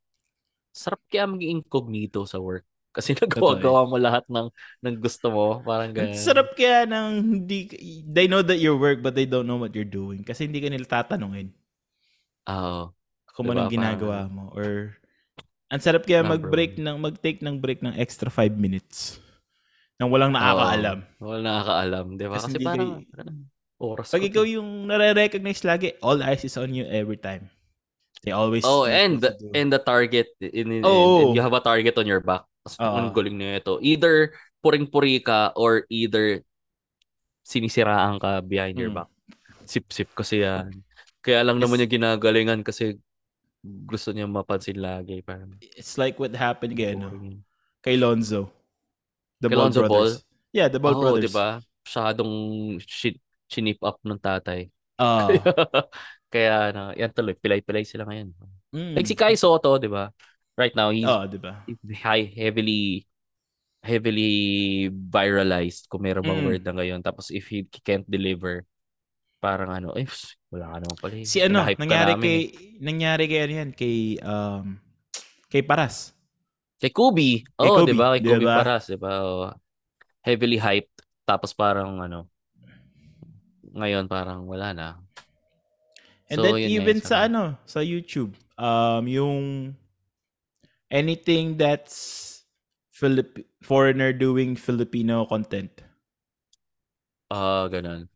sarap 0.74 1.00
kaya 1.10 1.26
maging 1.30 1.62
incognito 1.62 2.24
sa 2.28 2.38
work. 2.42 2.66
Kasi 2.96 3.12
nagawa-gawa 3.12 3.84
mo 3.88 3.96
lahat 4.00 4.24
ng, 4.32 4.48
ng 4.84 4.96
gusto 5.00 5.28
mo. 5.32 5.46
Parang 5.64 5.92
Ang 5.96 6.12
ganyan. 6.12 6.16
sarap 6.16 6.52
kaya 6.58 6.84
ng 6.84 7.08
hindi 7.24 7.58
they 8.04 8.26
know 8.28 8.42
that 8.44 8.60
you 8.60 8.76
work 8.76 9.00
but 9.00 9.16
they 9.16 9.24
don't 9.24 9.48
know 9.48 9.56
what 9.56 9.72
you're 9.72 9.88
doing 9.88 10.20
kasi 10.20 10.44
hindi 10.44 10.60
ka 10.60 10.68
nila 10.68 10.84
tatanungin 10.84 11.48
Oo. 12.48 12.94
Kung 13.36 13.46
Diba? 13.46 13.54
anong 13.60 13.68
ginagawa 13.70 14.18
mo 14.26 14.48
or 14.56 14.96
ang 15.68 15.82
sarap 15.82 16.08
kaya 16.08 16.24
Number 16.24 16.40
mag-break 16.40 16.80
ng 16.80 16.96
mag-take 16.96 17.44
ng 17.44 17.60
break 17.60 17.84
ng 17.84 17.92
extra 17.94 18.32
5 18.32 18.56
minutes 18.56 19.20
nang 20.00 20.08
walang 20.08 20.32
nakakaalam. 20.32 21.04
Wala 21.20 21.38
nakakaalam. 21.40 22.04
Di 22.16 22.24
ba? 22.24 22.36
Kasi 22.36 22.48
Kasi, 22.52 22.64
parang, 22.64 22.90
ka- 23.00 23.08
parang 23.12 23.36
oras 23.76 24.08
Pag 24.08 24.24
ikaw 24.24 24.44
yung 24.44 24.88
nare-recognize 24.88 25.64
lagi, 25.64 25.92
all 26.00 26.20
eyes 26.20 26.44
is 26.44 26.56
on 26.56 26.72
you 26.72 26.84
every 26.84 27.16
time. 27.16 27.48
They 28.20 28.32
always 28.32 28.64
Oh, 28.64 28.84
and 28.84 29.20
do. 29.20 29.28
and 29.52 29.68
the 29.68 29.80
target 29.80 30.32
in, 30.40 30.68
in, 30.70 30.82
Oo. 30.84 31.28
and 31.28 31.36
you 31.36 31.42
have 31.44 31.52
a 31.52 31.60
target 31.60 31.96
on 31.96 32.08
your 32.08 32.20
back. 32.20 32.44
Tapos 32.64 32.76
Oo. 32.76 32.96
ang 32.96 33.08
galing 33.12 33.36
na 33.36 33.56
ito. 33.56 33.76
Either 33.80 34.32
puring-puri 34.60 35.20
ka 35.20 35.52
or 35.54 35.84
either 35.88 36.40
sinisiraan 37.40 38.18
ka 38.18 38.42
behind 38.42 38.76
your 38.76 38.90
Mm. 38.90 39.02
back. 39.02 39.10
Sip-sip 39.64 40.10
kasi 40.12 40.42
yan. 40.42 40.82
Kaya 41.22 41.42
lang 41.42 41.58
naman 41.58 41.78
Yes. 41.78 41.86
niya 41.86 41.94
ginagalingan 41.98 42.60
kasi 42.62 42.98
gusto 43.62 44.10
niya 44.12 44.26
mapansin 44.28 44.78
lagi. 44.78 45.20
Parang 45.24 45.56
it's 45.60 45.96
like 45.96 46.16
what 46.18 46.32
happened 46.34 46.74
kay 46.76 46.94
ano, 46.96 47.08
boring. 47.10 47.40
kay 47.82 47.96
Lonzo. 47.96 48.50
The 49.40 49.48
Kay 49.48 49.56
Ball 49.56 49.62
Lonzo 49.68 49.80
brothers. 49.84 50.24
Yeah, 50.52 50.68
the 50.72 50.80
Ball 50.80 50.96
Oo, 50.96 51.02
brothers. 51.04 51.28
di 51.28 51.30
ba? 51.32 51.60
Masyadong 51.84 52.32
shi- 52.82 53.20
chinip 53.46 53.78
up 53.84 54.00
ng 54.02 54.16
tatay. 54.18 54.72
Ah. 54.96 55.28
Kaya 56.32 56.72
na, 56.72 56.82
yan 56.96 57.12
tuloy, 57.12 57.36
pilay-pilay 57.36 57.84
sila 57.86 58.08
ngayon. 58.08 58.32
mm. 58.74 58.96
Like 58.96 59.06
si 59.06 59.14
Kai 59.14 59.36
Soto, 59.36 59.76
di 59.78 59.86
ba? 59.86 60.08
Right 60.56 60.72
now, 60.74 60.88
he's 60.88 61.04
Oh, 61.06 61.28
di 61.28 61.36
ba? 61.36 61.62
high, 62.00 62.24
heavily 62.32 63.04
heavily 63.86 64.88
viralized 64.90 65.86
kung 65.86 66.02
meron 66.02 66.26
bang 66.26 66.42
Mm. 66.42 66.46
word 66.48 66.62
na 66.66 66.74
ngayon. 66.74 67.00
Tapos 67.06 67.30
if 67.30 67.46
he 67.46 67.68
can't 67.86 68.02
deliver, 68.10 68.66
parang 69.38 69.70
ano, 69.70 69.92
pss, 69.94 70.36
wala 70.50 70.72
ka 70.72 70.76
naman 70.82 70.96
pala 70.98 71.14
eh. 71.20 71.26
Si 71.28 71.38
ano, 71.40 71.62
Pinahype 71.62 71.78
ka 71.78 71.82
nangyari 71.84 72.12
namin 72.12 72.24
kay 72.24 72.40
eh. 72.40 72.50
nangyari 72.80 73.24
kay 73.28 73.40
ano 73.44 73.52
yan, 73.52 73.70
kay 73.76 73.96
um 74.24 74.64
kay 75.52 75.62
Paras. 75.62 76.16
Kay. 76.80 76.92
Kay 77.56 77.68
Oh, 77.68 77.84
Kobe, 77.84 77.92
di 77.92 77.96
ba? 77.96 78.06
Kay 78.16 78.20
di 78.20 78.28
Kubi 78.28 78.44
ba? 78.44 78.56
Paras, 78.60 78.84
di 78.88 78.98
ba? 79.00 79.12
Oh. 79.24 79.52
Heavily 80.20 80.58
hyped. 80.60 80.92
Tapos 81.24 81.56
parang 81.56 81.96
ano, 82.02 82.28
ngayon 83.72 84.06
parang 84.08 84.44
wala 84.44 84.72
na. 84.72 84.88
And 86.26 86.38
So, 86.38 86.42
then 86.42 86.58
nga, 86.58 86.66
even 86.66 86.98
sa 87.00 87.30
ano, 87.30 87.56
sa 87.68 87.80
YouTube, 87.80 88.34
um 88.58 89.04
yung 89.06 89.76
anything 90.90 91.56
that's 91.60 92.24
Philip 92.96 93.44
foreigner 93.60 94.12
doing 94.16 94.56
Filipino 94.56 95.28
content. 95.28 95.70
Ah, 97.28 97.66
ganun. 97.68 98.08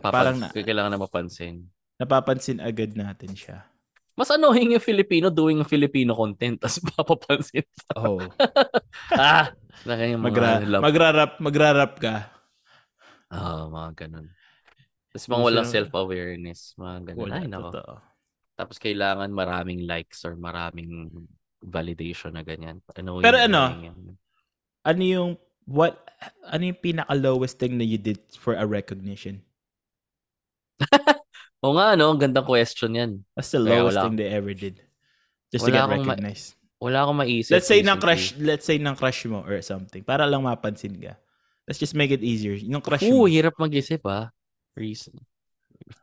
Parang 0.00 0.36
Napapans- 0.36 0.54
na- 0.54 0.66
kailangan 0.66 0.90
na 0.92 1.00
mapansin. 1.00 1.54
Napapansin 1.96 2.58
agad 2.60 2.92
natin 2.92 3.32
siya. 3.32 3.64
Mas 4.16 4.32
annoying 4.32 4.72
yung 4.72 4.84
Filipino 4.84 5.28
doing 5.28 5.60
Filipino 5.68 6.16
content 6.16 6.56
tapos 6.56 6.80
mapapansin. 6.96 7.68
Oh. 7.96 8.16
ah! 9.12 9.52
Na 9.84 9.92
mga 9.92 10.16
Magra 10.16 10.50
love. 10.64 10.82
magrarap 10.82 11.30
magrarap 11.36 11.92
ka. 12.00 12.32
Ah, 13.28 13.68
mga 13.68 14.08
ganun. 14.08 14.26
Tapos 15.12 15.26
mga 15.28 15.42
walang 15.44 15.68
self-awareness. 15.68 16.72
Mga 16.80 16.96
ganun. 17.12 17.20
Wala, 17.28 17.34
Ay, 17.36 17.46
nako. 17.48 17.68
totoo. 17.72 17.94
Tapos 18.56 18.76
kailangan 18.80 19.28
maraming 19.32 19.84
likes 19.84 20.24
or 20.24 20.32
maraming 20.36 21.12
validation 21.60 22.32
na 22.32 22.44
ganyan. 22.44 22.80
Annoying, 22.96 23.24
Pero 23.24 23.36
ano. 23.36 23.62
Ano 24.86 25.02
yung 25.04 25.30
what 25.68 25.98
ano 26.46 26.62
yung 26.72 26.80
pinaka 26.80 27.12
lowest 27.12 27.60
thing 27.60 27.76
that 27.76 27.88
you 27.88 28.00
did 28.00 28.20
for 28.40 28.56
a 28.56 28.64
recognition? 28.64 29.44
Oo 31.64 31.74
nga, 31.74 31.96
no? 31.96 32.12
Ang 32.12 32.20
gandang 32.20 32.46
question 32.46 32.92
yan. 32.92 33.12
What's 33.32 33.50
the 33.50 33.60
Kaya 33.60 33.80
lowest 33.80 33.96
wala- 33.96 34.04
thing 34.06 34.16
they 34.16 34.30
ever 34.30 34.52
did? 34.52 34.80
Just 35.48 35.64
to 35.64 35.70
Wala 35.70 35.76
get 35.76 35.84
akong 35.88 36.04
ma- 36.04 36.12
recognized. 36.14 36.48
Wala 36.76 36.98
akong 37.02 37.18
maisip. 37.24 37.52
let's 37.56 37.68
say 37.70 37.80
nang 37.80 37.96
crush, 37.96 38.36
let's 38.36 38.66
say 38.68 38.76
nang 38.76 38.94
crush 38.94 39.24
mo 39.24 39.40
or 39.40 39.62
something. 39.64 40.04
Para 40.04 40.28
lang 40.28 40.44
mapansin 40.44 40.92
ka. 41.00 41.16
Let's 41.64 41.80
just 41.80 41.96
make 41.96 42.12
it 42.12 42.20
easier. 42.20 42.52
Yung 42.54 42.84
crush 42.84 43.02
Oo, 43.08 43.24
mo. 43.24 43.30
hirap 43.30 43.56
mag-isip 43.56 44.04
ah. 44.04 44.28
Reason. 44.76 45.16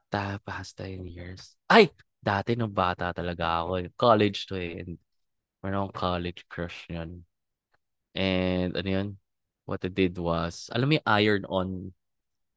Ta 0.10 0.42
past 0.42 0.76
10 0.82 1.06
years. 1.06 1.54
Ay! 1.70 1.94
Dati 2.18 2.56
nung 2.56 2.72
bata 2.74 3.12
talaga 3.14 3.62
ako. 3.62 3.72
eh. 3.84 3.88
College 3.94 4.40
to 4.50 4.56
eh. 4.58 4.82
And 4.82 4.96
meron 5.62 5.88
akong 5.88 5.96
college 5.96 6.42
crush 6.50 6.88
yun. 6.90 7.28
And 8.18 8.74
ano 8.74 8.90
yun? 8.90 9.08
What 9.70 9.86
I 9.86 9.92
did 9.94 10.18
was, 10.18 10.68
alam 10.74 10.90
mo 10.90 10.98
yung 10.98 11.08
iron 11.08 11.44
on 11.48 11.70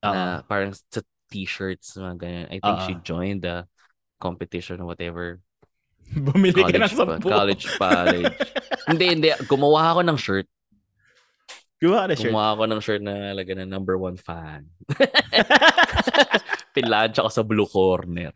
na 0.02 0.42
parang 0.42 0.70
sa 0.72 1.02
t-shirts, 1.30 1.96
mga 1.96 2.16
ganyan. 2.18 2.46
I 2.52 2.58
think 2.62 2.78
she 2.86 2.94
Oo. 2.96 3.04
joined 3.04 3.42
the 3.42 3.66
competition 4.18 4.80
or 4.80 4.86
whatever. 4.88 5.40
Bumili 6.14 6.62
ka 6.62 6.70
ng 6.70 6.86
College 6.86 6.94
pa, 6.94 7.04
sampu. 7.18 7.28
college 7.28 7.64
college. 7.78 8.34
hindi, 8.90 9.04
hindi. 9.10 9.28
Gumawa 9.50 9.96
ako 9.96 10.00
ng 10.06 10.18
shirt. 10.18 10.46
Gawa 11.82 12.06
ka 12.06 12.06
na 12.08 12.14
shirt. 12.16 12.30
Gumawa 12.32 12.48
ako 12.54 12.62
ng 12.70 12.80
shirt 12.80 13.02
na 13.02 13.14
lagyan 13.34 13.66
ng 13.66 13.70
number 13.74 13.98
one 13.98 14.16
fan. 14.16 14.70
Pinlansya 16.76 17.26
ko 17.26 17.30
sa 17.32 17.42
blue 17.44 17.68
corner. 17.68 18.32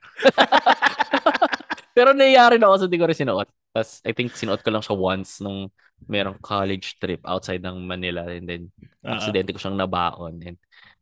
Pero 1.95 2.13
nangyayari 2.13 2.57
na 2.59 2.69
ako 2.71 2.77
sa 2.85 2.91
di 2.91 2.99
ko 2.99 3.07
rin 3.07 3.17
sinuot. 3.17 3.49
Tapos 3.71 4.03
I 4.03 4.13
think 4.13 4.35
sinuot 4.35 4.61
ko 4.67 4.71
lang 4.75 4.83
siya 4.83 4.97
once 4.99 5.39
nung 5.39 5.71
merong 6.09 6.41
college 6.41 6.97
trip 6.99 7.21
outside 7.29 7.61
ng 7.61 7.85
Manila 7.85 8.25
and 8.27 8.49
then 8.49 8.63
Oo. 9.05 9.15
aksidente 9.15 9.53
ko 9.53 9.61
siyang 9.61 9.77
nabaon 9.79 10.41
and 10.43 10.59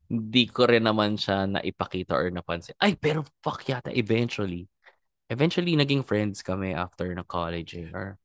hindi 0.08 0.48
ko 0.48 0.64
rin 0.64 0.88
naman 0.88 1.20
siya 1.20 1.44
naipakita 1.44 2.16
or 2.16 2.32
napansin. 2.32 2.72
Ay, 2.80 2.96
pero 2.96 3.24
fuck 3.44 3.60
yata 3.68 3.92
eventually. 3.92 4.64
Eventually, 5.28 5.76
naging 5.76 6.00
friends 6.00 6.40
kami 6.40 6.72
after 6.72 7.12
ng 7.12 7.28
college 7.28 7.76
eh. 7.76 7.92
Or, 7.92 8.16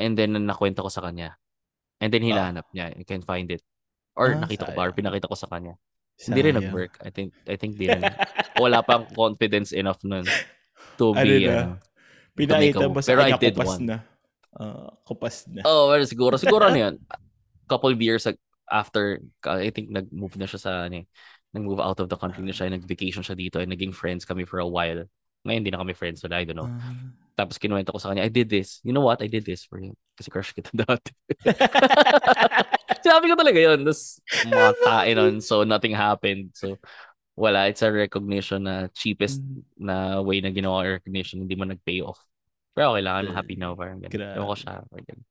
and 0.00 0.16
then, 0.16 0.32
nakwento 0.32 0.80
ko 0.80 0.88
sa 0.88 1.04
kanya. 1.04 1.36
And 2.00 2.08
then, 2.08 2.24
hinanap 2.24 2.72
niya. 2.72 2.96
You 2.96 3.04
can 3.04 3.20
find 3.20 3.52
it. 3.52 3.60
Or, 4.16 4.32
Ah, 4.32 4.48
nakita 4.48 4.64
ko 4.64 4.72
pa, 4.72 4.88
or 4.88 4.90
sayang. 4.90 4.96
pinakita 5.04 5.28
ko 5.28 5.36
sa 5.36 5.52
kanya. 5.52 5.76
Hindi 6.16 6.40
rin 6.40 6.56
Sayang. 6.56 6.64
nag-work. 6.72 6.92
I 7.04 7.10
think, 7.12 7.36
I 7.44 7.56
think 7.60 7.76
di 7.76 7.92
rin. 7.92 8.00
Wala 8.56 8.80
pang 8.80 9.04
confidence 9.12 9.76
enough 9.76 10.00
nun 10.00 10.24
to 10.96 11.12
Ano 11.12 11.20
be, 11.20 11.44
na? 11.44 11.52
ano. 11.52 11.72
Pinakita 12.32 12.88
mo 12.88 12.98
sa 13.04 13.10
Pero 13.12 13.20
I 13.20 13.36
kanya, 13.36 13.42
did 13.44 13.54
kupas 13.54 13.68
one. 13.68 13.80
na. 13.84 13.96
Ah, 14.56 14.90
kupas 15.04 15.36
na. 15.52 15.60
Oh, 15.68 15.92
well, 15.92 16.06
siguro. 16.08 16.40
Siguro 16.40 16.72
ano 16.72 16.78
yun. 16.80 16.94
Couple 17.68 17.92
of 17.92 18.00
years 18.00 18.24
after, 18.70 19.20
I 19.44 19.70
think 19.70 19.90
nag-move 19.90 20.36
na 20.36 20.46
siya 20.46 20.60
sa, 20.60 20.72
ano 20.88 21.02
eh, 21.02 21.06
nag-move 21.54 21.80
out 21.80 22.00
of 22.00 22.08
the 22.10 22.16
country 22.18 22.42
na 22.42 22.52
siya, 22.52 22.70
nag-vacation 22.72 23.22
siya 23.22 23.36
dito, 23.36 23.60
and 23.62 23.70
naging 23.70 23.94
friends 23.94 24.24
kami 24.24 24.44
for 24.44 24.58
a 24.58 24.66
while. 24.66 25.06
Ngayon, 25.44 25.58
hindi 25.60 25.70
na 25.70 25.80
kami 25.84 25.92
friends, 25.92 26.24
so 26.24 26.28
I 26.32 26.42
don't 26.48 26.56
know. 26.56 26.66
Ah. 26.68 26.92
Tapos 27.34 27.58
kinuwento 27.58 27.90
ko 27.92 27.98
sa 27.98 28.14
kanya, 28.14 28.24
I 28.24 28.32
did 28.32 28.48
this. 28.48 28.78
You 28.86 28.94
know 28.94 29.02
what? 29.02 29.20
I 29.20 29.26
did 29.26 29.44
this 29.44 29.66
for 29.66 29.76
you. 29.82 29.92
Kasi 30.16 30.30
crush 30.30 30.54
kita 30.54 30.70
dati. 30.86 31.10
Sinabi 33.04 33.26
ko 33.28 33.36
talaga 33.36 33.58
yun. 33.58 33.82
Tapos 33.84 34.22
mga 34.46 34.70
tae 34.80 35.10
nun, 35.18 35.34
so 35.42 35.66
nothing 35.66 35.92
happened. 35.92 36.54
So 36.54 36.78
wala, 37.34 37.66
it's 37.66 37.82
a 37.82 37.90
recognition 37.90 38.64
na 38.70 38.86
cheapest 38.94 39.42
Mm. 39.42 39.62
na 39.82 39.94
way 40.22 40.38
na 40.38 40.54
ginawa 40.54 40.86
recognition, 40.86 41.42
hindi 41.42 41.58
mo 41.58 41.66
nag-pay 41.66 41.98
off. 42.00 42.22
Pero 42.74 42.94
okay 42.94 43.02
lang, 43.02 43.26
I'm 43.26 43.34
happy 43.34 43.58
now. 43.58 43.74
Parang 43.74 43.98
ganun. 44.02 44.38
Ewan 44.38 44.46
ko 44.50 44.56
siya. 44.58 44.82
parang 44.86 45.06
ganun. 45.06 45.26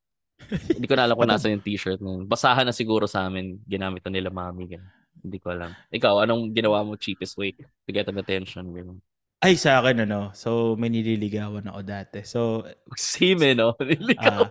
hindi 0.76 0.88
ko 0.88 0.96
na 0.98 1.08
alam 1.08 1.16
kung 1.16 1.30
nasa 1.30 1.52
yung 1.52 1.64
t-shirt 1.64 2.00
na 2.00 2.20
yun. 2.20 2.26
Basahan 2.28 2.68
na 2.68 2.76
siguro 2.76 3.08
sa 3.08 3.28
amin. 3.28 3.60
Ginamit 3.66 4.04
na 4.06 4.12
nila 4.12 4.30
mami. 4.30 4.78
Ganun. 4.78 4.92
Hindi 5.24 5.38
ko 5.40 5.56
alam. 5.56 5.72
Ikaw, 5.94 6.28
anong 6.28 6.52
ginawa 6.52 6.84
mo 6.84 7.00
cheapest 7.00 7.40
way 7.40 7.56
to 7.56 7.92
get 7.92 8.08
an 8.12 8.20
attention? 8.20 8.68
Ganun. 8.76 9.00
Ay, 9.44 9.60
sa 9.60 9.84
akin, 9.84 10.08
ano. 10.08 10.32
So, 10.32 10.80
may 10.80 10.88
nililigawan 10.88 11.68
ako 11.68 11.80
dati. 11.84 12.24
So, 12.24 12.64
Same 12.96 13.52
eh, 13.52 13.56
no? 13.56 13.76
Niligawan. 13.84 14.48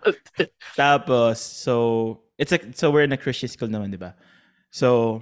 Tapos, 0.76 1.40
so, 1.40 2.20
it's 2.36 2.52
a, 2.52 2.60
so 2.76 2.92
we're 2.92 3.08
in 3.08 3.16
a 3.16 3.20
Christian 3.20 3.48
school 3.48 3.72
naman, 3.72 3.88
di 3.88 3.96
ba? 3.96 4.12
So, 4.68 5.20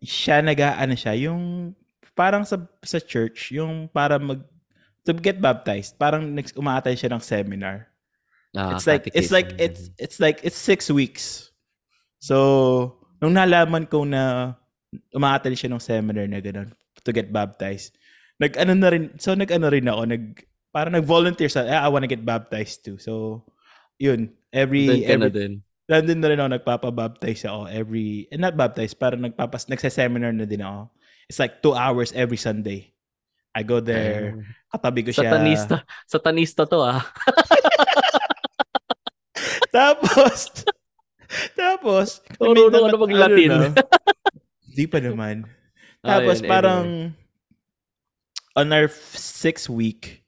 siya 0.00 0.40
naga, 0.40 0.80
ano 0.80 0.96
siya, 0.96 1.16
yung 1.20 1.72
parang 2.16 2.48
sa, 2.48 2.60
sa 2.80 2.96
church, 2.96 3.52
yung 3.52 3.92
para 3.92 4.16
mag, 4.16 4.40
to 5.04 5.12
get 5.12 5.36
baptized, 5.36 6.00
parang 6.00 6.32
next, 6.32 6.56
umaatay 6.56 6.96
siya 6.96 7.12
ng 7.12 7.20
seminar. 7.20 7.92
Ah, 8.54 8.78
it's 8.78 8.86
like, 8.86 9.10
it's 9.10 9.34
like, 9.34 9.50
it's, 9.58 9.90
it's 9.98 10.18
like, 10.22 10.38
it's 10.46 10.56
six 10.56 10.86
weeks. 10.90 11.50
So, 12.22 12.96
nung 13.18 13.34
nalaman 13.34 13.90
ko 13.90 14.06
na 14.06 14.54
umaatay 15.10 15.58
siya 15.58 15.74
ng 15.74 15.82
seminar 15.82 16.30
na 16.30 16.38
gano'n, 16.38 16.70
to 17.02 17.10
get 17.10 17.34
baptized, 17.34 17.98
nag-ano 18.38 18.72
na 18.78 18.88
rin, 18.94 19.04
so 19.18 19.34
nag-ano 19.34 19.68
rin 19.74 19.90
ako, 19.90 20.02
nag, 20.06 20.24
parang 20.70 20.94
nag-volunteer 20.94 21.50
sa, 21.50 21.66
"Ah, 21.66 21.86
I 21.86 21.90
wanna 21.90 22.06
get 22.10 22.22
baptized 22.22 22.86
too. 22.86 22.96
So, 22.98 23.42
yun, 23.98 24.30
every, 24.54 24.86
Doon 24.86 25.02
ka 25.02 25.14
na 25.18 25.26
every, 25.26 25.34
din. 25.34 25.52
nandun 25.90 26.20
na 26.22 26.28
rin 26.30 26.40
ako, 26.40 26.50
nagpapabaptize 26.54 27.42
ako 27.44 27.66
every, 27.68 28.30
eh, 28.30 28.38
not 28.38 28.54
baptize, 28.54 28.94
parang 28.94 29.26
nagpapas, 29.26 29.66
nagsa-seminar 29.66 30.30
na 30.30 30.46
din 30.46 30.62
ako. 30.62 30.94
It's 31.26 31.42
like 31.42 31.58
two 31.58 31.74
hours 31.74 32.14
every 32.14 32.38
Sunday. 32.38 32.94
I 33.54 33.62
go 33.62 33.78
there, 33.78 34.34
katabi 34.74 35.06
ko 35.06 35.10
siya. 35.14 35.30
Satanista. 35.30 35.76
Satanista 36.10 36.62
to 36.66 36.78
ah. 36.82 37.02
tapos, 39.74 40.62
tapos, 41.58 42.22
ka 42.38 42.46
na 42.46 42.94
mag-Latin. 42.94 43.50
ano 43.50 43.74
na, 43.74 43.82
Di 44.74 44.86
pa 44.86 45.02
naman. 45.02 45.42
Tapos 46.04 46.44
Ayun, 46.44 46.50
parang 46.52 46.84
anyway. 46.84 47.16
on 48.60 48.68
our 48.76 48.92
sixth 49.16 49.72
week, 49.72 50.20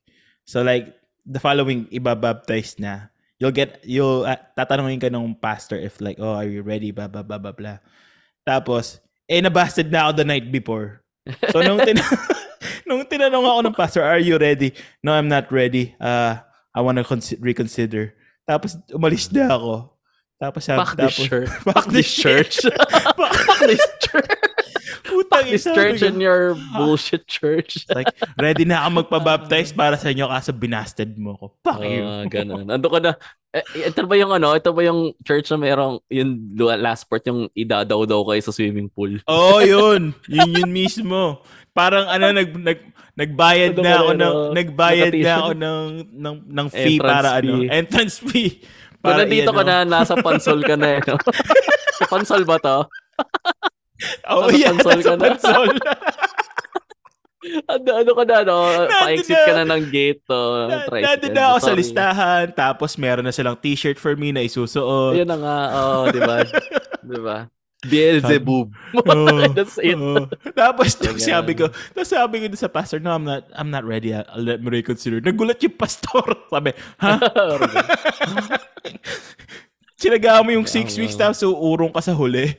so 0.48 0.64
like 0.64 0.96
the 1.28 1.36
following 1.36 1.84
ibabaptize 1.92 2.80
na, 2.80 3.12
you'll 3.36 3.52
get, 3.52 3.84
you'll, 3.84 4.24
uh, 4.24 4.40
tatanungin 4.56 4.96
ka 4.96 5.12
ng 5.12 5.36
pastor 5.36 5.76
if 5.76 6.00
like, 6.00 6.16
oh, 6.16 6.32
are 6.32 6.48
you 6.48 6.64
ready, 6.64 6.96
blah, 6.96 7.12
blah, 7.12 7.20
blah, 7.20 7.36
blah, 7.36 7.52
blah. 7.52 7.76
Tapos, 8.48 9.04
eh, 9.28 9.44
nabasted 9.44 9.92
na 9.92 10.08
ako 10.08 10.24
the 10.24 10.24
night 10.24 10.48
before. 10.48 11.04
So, 11.52 11.60
nung, 11.60 11.82
tin- 11.84 12.00
nung 12.88 13.04
tinanong 13.04 13.44
ako 13.44 13.60
ng 13.68 13.76
pastor, 13.76 14.00
are 14.00 14.22
you 14.22 14.40
ready? 14.40 14.72
No, 15.04 15.12
I'm 15.12 15.28
not 15.28 15.52
ready. 15.52 15.92
Uh, 16.00 16.40
I 16.72 16.80
want 16.80 16.96
to 16.96 17.04
consi- 17.04 17.36
reconsider. 17.36 18.16
Tapos, 18.46 18.78
umalis 18.94 19.26
na 19.34 19.50
ako. 19.50 19.74
Tapos, 20.38 20.62
sabi, 20.62 20.78
this 20.78 20.94
tapos, 20.94 21.16
church. 21.28 21.50
Fuck 21.66 21.86
this 21.90 22.10
church. 22.22 22.54
Fuck 23.18 23.60
this 23.66 23.84
church. 23.98 24.46
Putang 25.06 25.46
this 25.48 25.64
church 25.64 26.02
and 26.02 26.18
your 26.22 26.54
bullshit 26.74 27.26
church. 27.26 27.82
Like, 27.96 28.12
ready 28.36 28.68
na 28.68 28.84
ako 28.84 29.06
magpabaptize 29.06 29.72
para 29.72 29.96
sa 29.96 30.12
inyo 30.12 30.28
kaso 30.28 30.52
binasted 30.52 31.16
mo 31.16 31.38
ko. 31.38 31.46
Fuck 31.64 31.80
you. 31.82 32.02
Ah, 32.04 32.24
ganun. 32.28 32.68
Ando 32.68 32.88
ka 32.92 32.98
na. 33.00 33.12
Eh, 33.56 33.88
ito 33.88 34.04
ba 34.04 34.14
yung 34.20 34.36
ano? 34.36 34.52
Ito 34.52 34.70
ba 34.76 34.84
yung 34.84 35.16
church 35.24 35.48
na 35.48 35.58
merong 35.58 35.96
yung 36.12 36.52
last 36.76 37.08
part 37.08 37.24
yung 37.24 37.48
idadaw 37.56 38.04
daw 38.04 38.20
kayo 38.28 38.42
sa 38.44 38.52
swimming 38.52 38.92
pool? 38.92 39.16
Oo, 39.24 39.58
oh, 39.58 39.60
yun. 39.64 40.12
Yun 40.28 40.50
yun 40.52 40.70
mismo. 40.70 41.40
Parang 41.76 42.08
ano, 42.08 42.32
nag, 42.32 42.48
nag, 42.56 42.78
nagbayad 43.12 43.76
Ano 43.76 43.84
na 43.84 43.92
ako 44.00 44.10
ng, 44.16 44.32
oh? 44.32 44.50
nagbayad 44.56 45.12
na 45.12 45.32
ako 45.36 45.52
ng, 45.52 45.84
ng, 46.08 46.36
ng 46.48 46.66
fee 46.72 46.96
Entrance 46.96 47.12
para 47.12 47.28
ano, 47.36 47.52
fee. 47.52 47.68
entrance 47.68 48.16
fee. 48.24 48.52
Para 49.04 49.22
nandito 49.22 49.50
i-ano. 49.52 49.58
ka 49.60 49.62
na, 49.62 49.76
nasa 49.84 50.14
pansol 50.16 50.60
ka 50.64 50.74
na. 50.74 50.88
Eh, 50.96 51.00
no? 51.04 51.20
Pansol 52.12 52.42
ba 52.48 52.56
to? 52.60 52.78
Oo, 54.28 54.48
nasa 54.48 54.56
yan, 54.56 54.74
pansol 54.80 55.00
nasa 55.00 55.10
ka 55.12 55.16
na. 55.16 55.24
pansol. 55.28 55.68
Ano, 57.46 57.88
ano 57.94 58.10
ka 58.10 58.24
na, 58.26 58.36
no? 58.42 58.58
Pa-exit 58.90 59.38
ka 59.38 59.54
na 59.54 59.78
ng 59.78 59.86
gate, 59.94 60.18
to. 60.26 60.66
tricycle. 60.90 61.06
Nandun 61.06 61.30
na 61.30 61.44
ako 61.54 61.58
sa 61.62 61.72
listahan, 61.78 62.44
tapos 62.50 62.98
meron 62.98 63.22
na 63.22 63.30
silang 63.30 63.54
t-shirt 63.54 64.02
for 64.02 64.18
me 64.18 64.34
na 64.34 64.42
isusuot. 64.42 65.14
Ayun 65.14 65.30
na 65.30 65.38
nga, 65.38 65.56
oo, 65.78 66.10
di 66.10 66.18
ba? 66.18 66.42
di 67.14 67.18
ba? 67.22 67.46
Beelzebub. 67.86 68.68
Oo, 69.00 69.46
That's 69.56 69.78
it. 69.78 69.96
Tapos 70.52 70.94
So, 70.94 71.06
nung 71.06 71.20
sabi 71.20 71.52
ko, 71.54 71.66
tapos 71.92 72.10
sabi 72.10 72.42
ko 72.42 72.46
sa 72.54 72.68
pastor, 72.68 72.98
no, 72.98 73.12
I'm 73.12 73.24
not, 73.24 73.44
I'm 73.52 73.70
not 73.70 73.82
ready. 73.82 74.12
I'll 74.12 74.42
let 74.42 74.60
me 74.60 74.70
reconsider. 74.70 75.20
Nagulat 75.20 75.62
yung 75.62 75.74
pastor. 75.74 76.24
Sabi, 76.52 76.72
ha? 76.98 77.18
Sinaga 79.96 80.44
mo 80.44 80.52
yung 80.52 80.68
six 80.68 80.94
weeks 80.96 81.16
tapos 81.16 81.40
uurong 81.42 81.90
ka 81.90 82.04
sa 82.04 82.12
huli. 82.12 82.52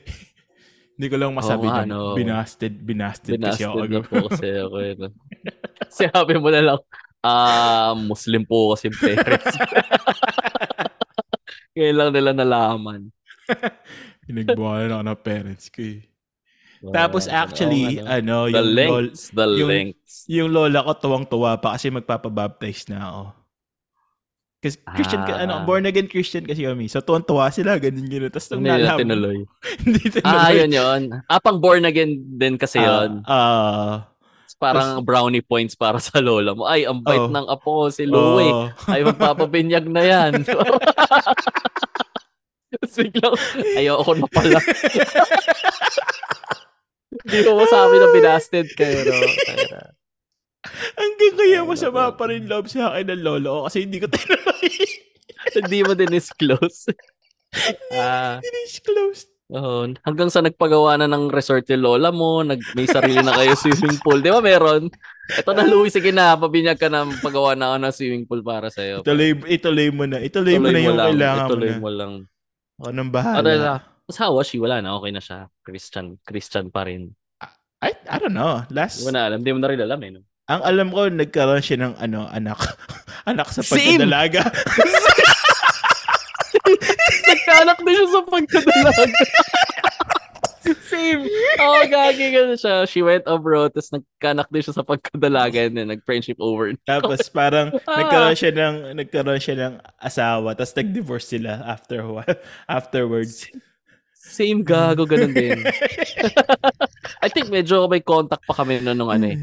Hindi 0.98 1.06
ko 1.06 1.16
lang 1.16 1.30
masabi 1.30 1.70
nga, 1.70 1.86
na 1.86 1.94
no. 1.94 2.18
binasted, 2.18 2.74
binasted, 2.82 3.38
kasi 3.38 3.62
Binasted 3.62 3.70
ako. 3.70 3.78
na 3.86 4.00
po 4.02 4.14
kasi 4.26 4.46
ako. 4.50 4.76
eh? 4.82 4.92
Sabi 5.94 6.32
mo 6.42 6.50
na 6.50 6.60
lang, 6.60 6.78
ah, 7.22 7.94
Muslim 7.94 8.42
po 8.42 8.74
kasi 8.74 8.90
yung 8.90 8.98
parents. 8.98 9.54
Ngayon 11.78 11.94
lang 11.96 12.10
nila 12.10 12.30
nalaman. 12.34 13.00
Pinagbuhalan 14.28 14.92
ako 14.92 15.02
ng 15.02 15.20
parents 15.20 15.66
ko 15.68 15.80
eh. 15.80 16.04
Oo, 16.78 16.92
Tapos 16.92 17.26
actually, 17.26 17.98
ano, 17.98 18.46
ano, 18.46 18.46
the 18.46 18.54
yung, 18.54 18.68
lol, 18.68 18.76
lengths, 19.08 19.22
the 19.32 19.46
yung- 19.50 19.66
lengths. 19.66 20.14
yung 20.28 20.50
lola 20.52 20.84
ko 20.84 20.92
tuwang-tuwa 20.94 21.58
pa 21.58 21.74
kasi 21.74 21.90
magpapabaptize 21.90 22.86
na 22.86 22.98
ako. 23.02 23.22
Kasi 24.58 24.74
Christian, 24.92 25.22
ka, 25.22 25.38
ano, 25.38 25.54
Ah. 25.58 25.62
born 25.62 25.86
again 25.86 26.06
Christian 26.06 26.42
kasi 26.42 26.62
kami. 26.62 26.86
So 26.86 26.98
tuwang-tuwa 26.98 27.46
sila, 27.48 27.78
ganun 27.78 28.06
ganun. 28.06 28.26
Tapos 28.28 28.46
nung 28.50 28.60
Hindi 28.60 28.74
nalaman, 28.74 29.00
tinuloy. 29.00 29.38
hindi 29.86 30.02
tinuloy. 30.08 30.34
Ah, 30.34 30.50
yun 30.50 30.70
yun. 30.70 31.02
Ah, 31.24 31.38
pang 31.38 31.58
born 31.58 31.82
again 31.82 32.10
din 32.34 32.54
kasi 32.54 32.78
yun. 32.78 33.22
Ah, 33.24 34.06
Parang 34.58 35.06
brownie 35.06 35.38
points 35.38 35.78
para 35.78 36.02
sa 36.02 36.18
lola 36.18 36.50
mo. 36.50 36.66
Ay, 36.66 36.82
ang 36.82 36.98
bait 36.98 37.22
Oh. 37.22 37.30
ng 37.30 37.46
apo 37.46 37.86
si 37.88 38.02
ah, 38.02 38.10
Louie. 38.10 38.50
oo. 38.50 38.66
Ay, 38.86 39.06
magpapabinyag 39.06 39.86
na 39.86 40.02
yan. 40.02 40.32
Tapos 42.68 42.94
biglang, 43.00 43.36
ayoko 43.76 44.12
na 44.12 44.28
pala. 44.28 44.58
Hindi 47.24 47.38
ko 47.40 47.50
masabi 47.56 47.94
na 47.96 48.08
binasted 48.12 48.68
kayo, 48.76 49.00
no? 49.08 49.16
Hanggang 50.98 51.34
kaya 51.38 51.60
Ay, 51.64 51.68
masama 51.68 52.12
pa 52.12 52.28
rin 52.28 52.44
love 52.44 52.68
sa 52.68 52.92
akin 52.92 53.08
ng 53.14 53.22
lolo 53.24 53.48
ko 53.48 53.60
kasi 53.70 53.88
hindi 53.88 53.98
ko 54.02 54.06
tinuloy. 54.10 54.68
hindi 55.56 55.78
mo 55.86 55.92
din 55.96 56.12
disclose. 56.12 56.92
Ah, 57.96 58.42
Disclosed. 58.44 59.32
oh, 59.48 59.88
hanggang 60.04 60.28
sa 60.28 60.44
nagpagawa 60.44 61.00
na 61.00 61.08
ng 61.08 61.32
resort 61.32 61.64
yung 61.72 61.80
lola 61.80 62.12
mo, 62.12 62.44
nag, 62.44 62.60
may 62.76 62.84
sarili 62.84 63.24
na 63.24 63.32
kayo 63.32 63.56
swimming 63.56 63.96
pool. 64.04 64.20
Di 64.20 64.28
ba 64.28 64.44
meron? 64.44 64.92
Ito 65.32 65.56
na, 65.56 65.64
Louie, 65.64 65.88
sige 65.88 66.12
na, 66.12 66.36
pabinyag 66.36 66.76
ka 66.76 66.92
na, 66.92 67.08
pagawa 67.24 67.56
na 67.56 67.72
ako 67.72 67.76
ng 67.80 67.94
swimming 67.96 68.26
pool 68.28 68.44
para 68.44 68.68
sa'yo. 68.68 69.00
Ituloy, 69.00 69.32
ituloy 69.48 69.88
mo 69.88 70.04
na. 70.04 70.20
Ituloy, 70.20 70.60
mo 70.60 70.68
na 70.68 70.80
yung 70.84 71.00
lang, 71.00 71.08
kailangan 71.16 71.40
mo 71.40 71.48
ituloy 71.48 71.72
mo 71.80 71.88
lang. 71.88 72.12
Ako 72.78 72.94
nang 72.94 73.10
Ano 73.10 73.14
bahala. 73.14 73.82
how 74.14 74.30
was 74.32 74.46
she? 74.46 74.62
Wala 74.62 74.78
na, 74.78 74.94
okay 74.94 75.10
na 75.10 75.18
siya. 75.18 75.50
Christian, 75.66 76.16
Christian 76.22 76.70
pa 76.70 76.86
rin. 76.86 77.10
I, 77.78 77.94
I 78.06 78.16
don't 78.18 78.34
know. 78.34 78.62
Last, 78.70 79.02
Hindi 79.02 79.06
mo 79.06 79.12
na 79.14 79.20
alam, 79.30 79.38
hindi 79.42 79.52
mo 79.54 79.60
na 79.62 79.68
rin 79.70 79.80
alam 79.82 80.00
eh. 80.02 80.10
No? 80.14 80.20
ang 80.48 80.64
alam 80.64 80.88
ko, 80.88 81.12
nagkaroon 81.12 81.60
siya 81.60 81.76
ng 81.84 81.94
ano, 82.00 82.24
anak. 82.32 82.56
anak 83.30 83.52
sa 83.52 83.60
Same! 83.60 84.00
pagdadalaga. 84.00 84.48
Nagkanak 87.28 87.78
na 87.84 87.90
siya 87.92 88.06
sa 88.08 88.20
pagkadalaga. 88.24 89.04
Same. 90.90 91.22
Oo, 91.60 91.64
oh, 91.64 91.82
gagi 91.86 92.34
ka 92.34 92.40
siya. 92.54 92.74
She 92.84 93.00
went 93.00 93.24
abroad, 93.24 93.72
tapos 93.72 93.94
nagkanak 93.94 94.48
din 94.50 94.62
siya 94.64 94.74
sa 94.74 94.84
pagkadalaga 94.84 95.66
and 95.66 95.76
then 95.76 95.88
nag-friendship 95.88 96.36
over. 96.38 96.72
Tapos 96.88 97.26
parang 97.28 97.70
Ah. 97.86 97.98
nagkaroon 98.02 98.36
siya 98.36 98.50
ng 98.52 98.74
nagkaroon 98.98 99.40
siya 99.40 99.56
ng 99.56 99.74
asawa 99.96 100.52
tapos 100.52 100.74
nag-divorce 100.74 101.26
sila 101.38 101.62
after 101.64 102.02
a 102.02 102.10
while, 102.10 102.38
afterwards. 102.68 103.46
Same 104.12 104.60
gago, 104.60 105.08
ganun 105.08 105.32
din. 105.32 105.64
I 107.24 107.28
think 107.32 107.48
medyo 107.48 107.88
may 107.88 108.04
contact 108.04 108.44
pa 108.44 108.52
kami 108.52 108.82
noon 108.84 108.98
nung 108.98 109.08
ano 109.08 109.24
eh. 109.24 109.38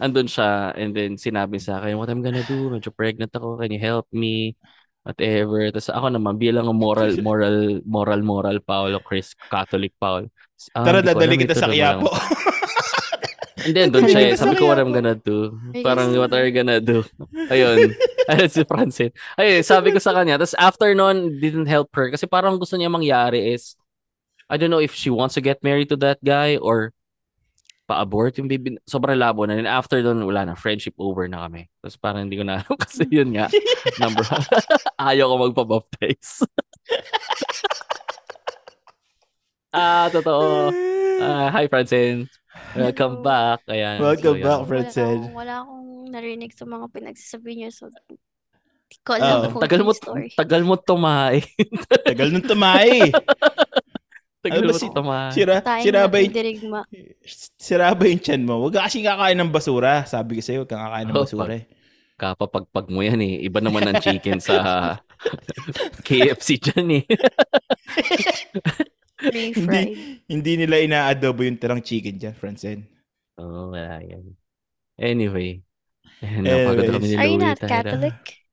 Andun 0.00 0.26
siya 0.26 0.72
and 0.74 0.96
then 0.96 1.20
sinabi 1.20 1.60
sa 1.60 1.78
akin, 1.78 2.00
what 2.00 2.08
I'm 2.08 2.24
gonna 2.24 2.46
do? 2.46 2.72
Medyo 2.72 2.88
pregnant 2.94 3.34
ako. 3.36 3.60
Can 3.60 3.74
you 3.74 3.82
help 3.82 4.08
me? 4.10 4.56
Whatever. 5.04 5.68
Tapos 5.72 5.92
ako 5.92 6.06
naman 6.12 6.40
bilang 6.40 6.68
ang 6.68 6.76
moral, 6.76 7.16
moral, 7.20 7.84
moral, 7.84 8.20
moral 8.24 8.56
Paul 8.60 8.96
o 8.96 9.00
Chris, 9.00 9.32
Catholic 9.48 9.92
Paul. 10.00 10.28
Ah, 10.76 10.84
Tara, 10.84 11.00
dadali 11.00 11.40
kita 11.40 11.56
sa. 11.56 11.68
Quiapo. 11.72 12.12
And 13.60 13.76
then, 13.76 13.88
doon 13.92 14.08
siya, 14.08 14.32
eh. 14.32 14.36
Sabi 14.36 14.56
ko, 14.56 14.72
what 14.72 14.80
I'm 14.80 14.92
gonna 14.92 15.16
do? 15.16 15.52
Parang, 15.84 16.12
what 16.16 16.32
are 16.32 16.44
you 16.48 16.52
gonna 16.52 16.80
do? 16.80 17.04
Ayun. 17.52 17.92
Ayun 18.30 18.48
si 18.48 18.62
Francine. 18.64 19.12
Ayun, 19.36 19.60
sabi 19.66 19.92
ko 19.92 19.98
sa 19.98 20.14
kanya. 20.14 20.40
Tapos 20.40 20.56
after 20.56 20.94
nun, 20.94 21.36
didn't 21.42 21.68
help 21.68 21.92
her. 21.92 22.08
Kasi 22.08 22.24
parang 22.24 22.56
gusto 22.56 22.78
niya 22.78 22.88
mangyari 22.88 23.52
is, 23.52 23.76
I 24.48 24.56
don't 24.56 24.70
know 24.70 24.82
if 24.82 24.94
she 24.94 25.10
wants 25.10 25.34
to 25.36 25.42
get 25.42 25.60
married 25.60 25.90
to 25.90 25.98
that 26.00 26.22
guy 26.24 26.56
or 26.56 26.94
pa-abort 27.90 28.38
yung 28.38 28.46
baby. 28.46 28.78
Sobrang 28.86 29.18
labo 29.18 29.44
na. 29.44 29.58
And 29.58 29.66
after 29.66 29.98
doon, 29.98 30.22
wala 30.22 30.46
na. 30.46 30.54
Friendship 30.54 30.94
over 30.94 31.26
na 31.26 31.42
kami. 31.42 31.66
Tapos 31.82 31.98
parang 31.98 32.22
hindi 32.24 32.38
ko 32.38 32.46
na 32.46 32.62
alam 32.62 32.74
kasi 32.86 33.02
yun 33.10 33.34
nga. 33.34 33.50
Number 33.98 34.22
one. 34.24 34.46
Ayaw 35.10 35.26
ko 35.26 35.36
magpa-baptize. 35.50 36.46
Ah, 39.72 40.06
totoo. 40.08 40.70
Ah, 41.20 41.52
hi, 41.52 41.68
Francine. 41.68 42.32
Welcome 42.72 43.20
Hello. 43.20 43.28
back. 43.28 43.60
Ayan. 43.68 44.00
Welcome 44.00 44.40
So, 44.40 44.42
back. 44.42 44.60
Fred 44.64 44.88
Wala 44.88 45.28
wala 45.36 45.54
akong 45.60 45.84
narinig 46.08 46.56
sa 46.56 46.64
mga 46.64 46.88
pinagsasabi 46.88 47.50
niyo. 47.54 47.68
So, 47.68 47.92
di 48.88 48.96
ko 49.04 49.12
Oh. 49.12 49.20
alam 49.20 49.52
kung 49.52 49.60
Tagal 49.60 49.84
mo, 49.84 49.92
story. 49.92 50.32
tagal 50.32 50.64
mo 50.64 50.80
tumae. 50.80 51.44
Tagal 52.08 52.32
nung 52.32 52.40
tumay. 52.40 53.12
tagal 54.44 54.64
Ano 54.64 54.72
mo 54.72 54.80
si- 54.80 54.88
tumae. 54.88 55.28
Sira, 55.36 55.60
Tayo 55.60 55.82
sira 55.84 56.00
na 56.00 56.08
ba 56.08 56.16
yung, 56.24 56.32
dirigma. 56.32 56.80
sira 57.60 57.92
ba 57.92 58.04
yung 58.08 58.22
chan 58.24 58.40
mo? 58.40 58.64
Huwag 58.64 58.80
ka 58.80 58.88
kasing 58.88 59.04
kakain 59.04 59.36
ng 59.36 59.52
basura. 59.52 60.08
Sabi 60.08 60.40
ko 60.40 60.42
sa'yo, 60.42 60.64
huwag 60.64 60.72
kang 60.72 60.80
kakain 60.80 61.04
ng 61.04 61.16
Oh, 61.20 61.28
basura 61.28 61.52
eh. 61.52 61.68
Kapapagpag 62.16 62.88
mo 62.88 63.04
yan 63.04 63.20
eh. 63.20 63.44
Iba 63.44 63.60
naman 63.60 63.84
ang 63.84 64.00
chicken 64.00 64.40
sa 64.40 64.56
KFC 66.00 66.56
dyan 66.56 66.88
eh. 66.96 67.04
Refried. 69.20 69.90
Hindi 70.32 70.52
nila 70.56 70.80
ina-adobo 70.80 71.44
yung 71.44 71.60
tirang 71.60 71.84
chicken 71.84 72.16
dyan, 72.16 72.32
Francine. 72.32 72.82
Oo, 73.36 73.68
oh, 73.68 73.76
wala 73.76 74.00
yan. 74.00 74.24
Anyway. 74.96 75.60
Eh, 76.20 76.36
Anyways. 76.36 77.16
Are 77.16 77.24
you 77.24 77.40
not. 77.40 77.56
Catholic? 77.56 78.44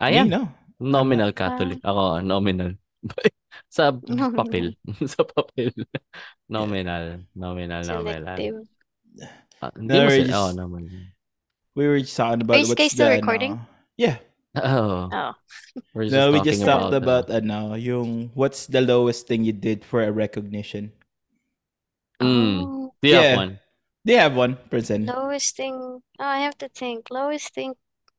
Ayan. 0.00 0.32
Me, 0.32 0.40
no. 0.40 0.48
Nominal 0.80 1.36
Catholic. 1.36 1.84
Ako, 1.84 2.24
nominal. 2.24 2.72
sa 3.68 3.92
Nominal. 3.92 4.32
papel. 4.32 4.66
sa 5.04 5.20
papel. 5.20 5.68
nominal. 6.48 7.20
Nominal, 7.36 7.84
nominal. 7.84 8.32
Selective. 8.32 8.64
Ah, 9.60 9.68
hindi 9.76 9.90
No, 9.92 10.00
mo 10.00 10.08
we're 10.08 10.22
sila. 10.24 10.32
just- 10.32 10.38
Oh, 10.38 10.52
naman. 10.56 10.82
We 11.76 11.84
were 11.86 12.00
just 12.00 12.16
talking 12.16 12.40
about 12.40 12.56
Are 12.56 12.64
you 12.64 12.72
guys 12.72 12.90
still 12.96 13.10
the, 13.12 13.20
recording? 13.20 13.60
ano, 13.60 13.68
yeah. 14.00 14.16
Oh. 14.64 15.08
Oh. 15.12 15.32
We're 15.94 16.10
No, 16.10 16.32
we 16.32 16.40
just 16.42 16.62
talking 16.64 16.66
talked 16.66 16.94
uh, 16.94 17.02
about, 17.02 17.30
ano, 17.30 17.74
yung 17.74 18.30
what's 18.34 18.66
the 18.66 18.80
lowest 18.80 19.26
thing 19.26 19.44
you 19.44 19.52
did 19.52 19.84
for 19.84 20.02
a 20.02 20.10
recognition. 20.12 20.92
Mm. 22.20 22.62
Oh, 22.66 22.94
Do 23.02 23.08
you 23.08 23.14
have 23.14 23.36
one? 23.36 23.60
Do 24.04 24.12
you 24.12 24.18
have 24.18 24.34
one, 24.34 24.58
Francine? 24.70 25.06
lowest 25.06 25.56
thing. 25.56 25.74
Oh, 25.74 26.02
I 26.18 26.38
have 26.40 26.56
to 26.58 26.68
think. 26.68 27.10
Lowest 27.10 27.54
thing. 27.54 27.74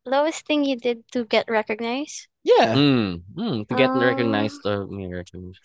Lowest 0.05 0.45
thing 0.45 0.63
you 0.63 0.77
did 0.77 1.03
to 1.11 1.25
get 1.25 1.49
recognized. 1.49 2.27
Yeah. 2.43 2.75
Mm. 2.75 3.23
Mm. 3.35 3.67
To 3.67 3.73
get 3.75 3.89
Um, 3.91 3.99
recognized 3.99 4.63
or 4.65 4.87
may 4.87 5.07
recognition. 5.11 5.59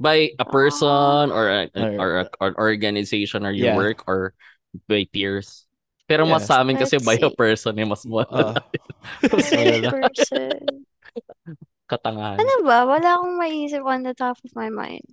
By 0.00 0.32
a 0.40 0.44
person 0.48 1.30
or 1.30 1.44
a, 1.48 1.70
Or- 1.76 2.00
or 2.00 2.10
a, 2.20 2.24
or 2.40 2.50
organization 2.58 3.44
or 3.44 3.52
your 3.52 3.74
Yeah. 3.74 3.76
work 3.76 4.08
or 4.08 4.32
by 4.88 5.06
peers. 5.12 5.66
Pero 6.10 6.26
Yeah. 6.26 6.32
mas 6.34 6.42
sa 6.50 6.58
amin 6.58 6.74
kasi 6.74 6.98
Let's 6.98 7.06
by 7.06 7.16
a 7.22 7.30
see. 7.30 7.38
person 7.38 7.72
eh, 7.78 7.86
mas 7.86 8.02
Uh, 8.02 8.10
malala. 8.10 8.58
Person. 9.94 10.58
Katangahan. 11.86 12.38
Ano 12.38 12.54
ba? 12.66 12.82
Wala 12.82 13.08
akong 13.18 13.38
maisip 13.38 13.82
on 13.86 14.02
the 14.02 14.14
top 14.14 14.34
of 14.42 14.50
my 14.58 14.70
mind. 14.70 15.06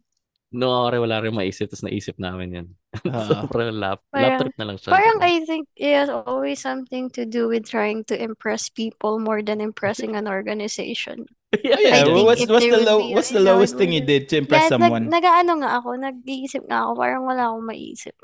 No, 0.47 0.87
ako 0.87 1.03
wala 1.03 1.19
rin 1.19 1.35
maisip, 1.35 1.67
tapos 1.67 1.83
naisip 1.83 2.15
namin 2.17 2.49
yan. 2.49 2.67
Ah. 3.13 3.45
Sobrang 3.45 3.69
lap, 3.77 3.99
lap 4.09 4.09
Parang- 4.09 4.39
trip 4.41 4.55
na 4.57 4.65
lang 4.65 4.77
siya. 4.79 4.89
Parang 4.89 5.17
I 5.21 5.43
think 5.45 5.67
it 5.77 5.91
has 5.93 6.09
always 6.09 6.57
something 6.57 7.11
to 7.13 7.27
do 7.29 7.45
with 7.51 7.67
trying 7.67 8.01
to 8.09 8.15
impress 8.17 8.71
people 8.73 9.19
more 9.21 9.43
than 9.45 9.59
impressing 9.61 10.15
an 10.17 10.25
organization. 10.25 11.27
yeah, 11.61 12.01
I 12.01 12.07
well, 12.09 12.25
think 12.25 12.25
what's 12.25 12.45
what's 12.49 12.65
the 12.65 12.81
low 12.81 12.99
what's 13.13 13.29
the 13.29 13.43
lowest 13.43 13.77
thing 13.77 13.91
you 13.93 14.01
did 14.01 14.31
to 14.33 14.41
impress 14.41 14.71
Kaya 14.71 14.79
someone? 14.81 15.11
nag, 15.11 15.19
nag-ano 15.21 15.61
nga 15.61 15.69
ako, 15.77 15.89
nag-iisip 15.99 16.63
nga 16.65 16.87
ako, 16.89 16.91
parang 16.95 17.23
wala 17.27 17.51
akong 17.53 17.67
maisip. 17.67 18.15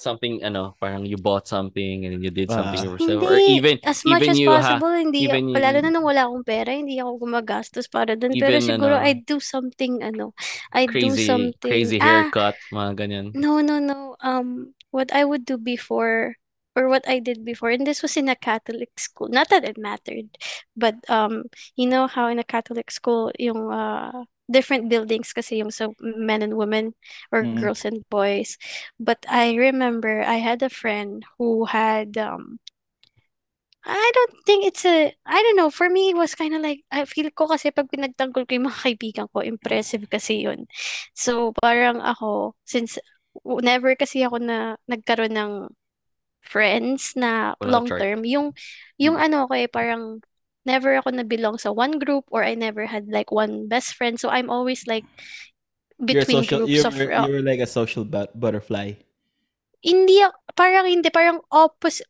Something, 0.00 0.40
ano, 0.40 0.72
parang 0.80 1.04
you 1.04 1.20
bought 1.20 1.44
something 1.44 2.08
and 2.08 2.16
then 2.16 2.22
you 2.24 2.32
did 2.32 2.48
something 2.48 2.80
Ah. 2.80 2.88
yourself. 2.88 3.20
Or 3.20 3.36
Hindi, 3.36 3.60
even, 3.60 3.76
as 3.84 4.00
much 4.08 4.16
even 4.24 4.30
as 4.32 4.38
you 4.40 4.48
ha, 4.48 4.56
possible, 4.56 4.92
hindi, 4.96 5.28
even 5.28 5.52
lalo 5.52 5.76
you- 5.76 5.84
na 5.84 5.90
nung 5.92 6.08
wala 6.08 6.24
akong 6.24 6.44
pera, 6.48 6.72
hindi 6.72 6.96
ako 6.96 7.20
gumagastos 7.20 7.84
para 7.84 8.16
dun. 8.16 8.32
Pero 8.32 8.56
Even, 8.56 8.64
siguro, 8.64 8.96
ano, 8.96 9.04
I'd 9.04 9.28
do 9.28 9.36
something, 9.44 10.00
ano, 10.00 10.32
do 10.32 10.88
crazy, 10.88 11.26
something, 11.28 11.68
crazy 11.68 11.98
ah, 12.00 12.04
haircut, 12.24 12.56
mga 12.72 12.90
ganyan. 12.96 13.26
no, 13.36 13.60
no, 13.60 13.76
no, 13.76 14.16
um, 14.24 14.72
what 14.88 15.12
I 15.12 15.22
would 15.28 15.44
do 15.44 15.60
before 15.60 16.40
or 16.76 16.88
what 16.88 17.04
I 17.08 17.18
did 17.18 17.44
before, 17.44 17.70
and 17.70 17.86
this 17.86 18.02
was 18.02 18.16
in 18.16 18.28
a 18.28 18.36
Catholic 18.36 18.98
school. 18.98 19.28
Not 19.28 19.48
that 19.50 19.64
it 19.64 19.78
mattered, 19.78 20.36
but 20.76 20.96
um, 21.10 21.44
you 21.76 21.86
know 21.88 22.06
how 22.06 22.28
in 22.28 22.38
a 22.38 22.44
Catholic 22.44 22.90
school, 22.90 23.32
yung 23.38 23.70
uh, 23.72 24.24
different 24.50 24.88
buildings 24.90 25.32
kasi 25.32 25.56
yung 25.58 25.70
so 25.70 25.94
men 26.00 26.42
and 26.42 26.56
women 26.56 26.94
or 27.32 27.46
Mm. 27.46 27.54
girls 27.54 27.84
and 27.84 28.02
boys. 28.10 28.56
But 28.98 29.24
I 29.28 29.54
remember 29.54 30.22
I 30.22 30.36
had 30.42 30.62
a 30.62 30.70
friend 30.70 31.24
who 31.38 31.66
had 31.66 32.16
um 32.18 32.58
I 33.84 34.10
don't 34.14 34.34
think 34.44 34.66
it's 34.66 34.84
a 34.84 35.14
I 35.24 35.38
don't 35.42 35.56
know, 35.56 35.70
for 35.70 35.88
me 35.88 36.10
it 36.10 36.16
was 36.16 36.34
kind 36.34 36.54
of 36.54 36.60
like 36.60 36.84
I 36.92 37.04
feel 37.08 37.30
ko 37.32 37.48
kasi 37.48 37.72
pag 37.72 37.88
pinagtanggol 37.88 38.44
ko 38.44 38.52
yung 38.52 38.68
mga 38.68 38.82
kaibigan 38.84 39.26
ko, 39.32 39.40
impressive 39.40 40.04
kasi 40.12 40.44
yun. 40.44 40.68
So 41.16 41.52
parang 41.56 42.04
ako 42.04 42.54
since 42.68 43.00
never 43.64 43.96
kasi 43.96 44.20
ako 44.24 44.36
na 44.42 44.76
nagkaroon 44.84 45.32
ng 45.32 45.52
friends 46.42 47.14
na 47.16 47.54
Wala 47.60 47.70
long 47.70 47.86
chart. 47.88 48.00
term, 48.00 48.20
yung 48.24 48.52
yung 48.98 49.16
ano 49.16 49.46
ko 49.46 49.54
eh 49.56 49.68
parang 49.70 50.20
never 50.68 50.92
ako 51.00 51.08
na 51.16 51.24
belong 51.24 51.56
sa 51.56 51.72
one 51.72 51.96
group 51.96 52.28
or 52.28 52.44
I 52.44 52.52
never 52.52 52.84
had 52.84 53.08
like 53.08 53.32
one 53.32 53.68
best 53.68 53.96
friend. 53.96 54.20
So 54.20 54.28
I'm 54.28 54.52
always 54.52 54.84
like 54.84 55.04
You're 56.00 56.24
between 56.24 56.44
social. 56.44 56.64
groups 56.64 56.72
You 56.72 56.82
of 56.84 56.94
were, 56.96 57.12
uh, 57.12 57.26
you 57.28 57.32
were 57.40 57.46
like 57.46 57.60
a 57.60 57.68
social 57.70 58.04
but- 58.04 58.32
butterfly. 58.36 58.96
hindi 59.80 60.20
parang 60.52 60.84
hindi 60.84 61.08
parang 61.08 61.40
opposite 61.48 62.04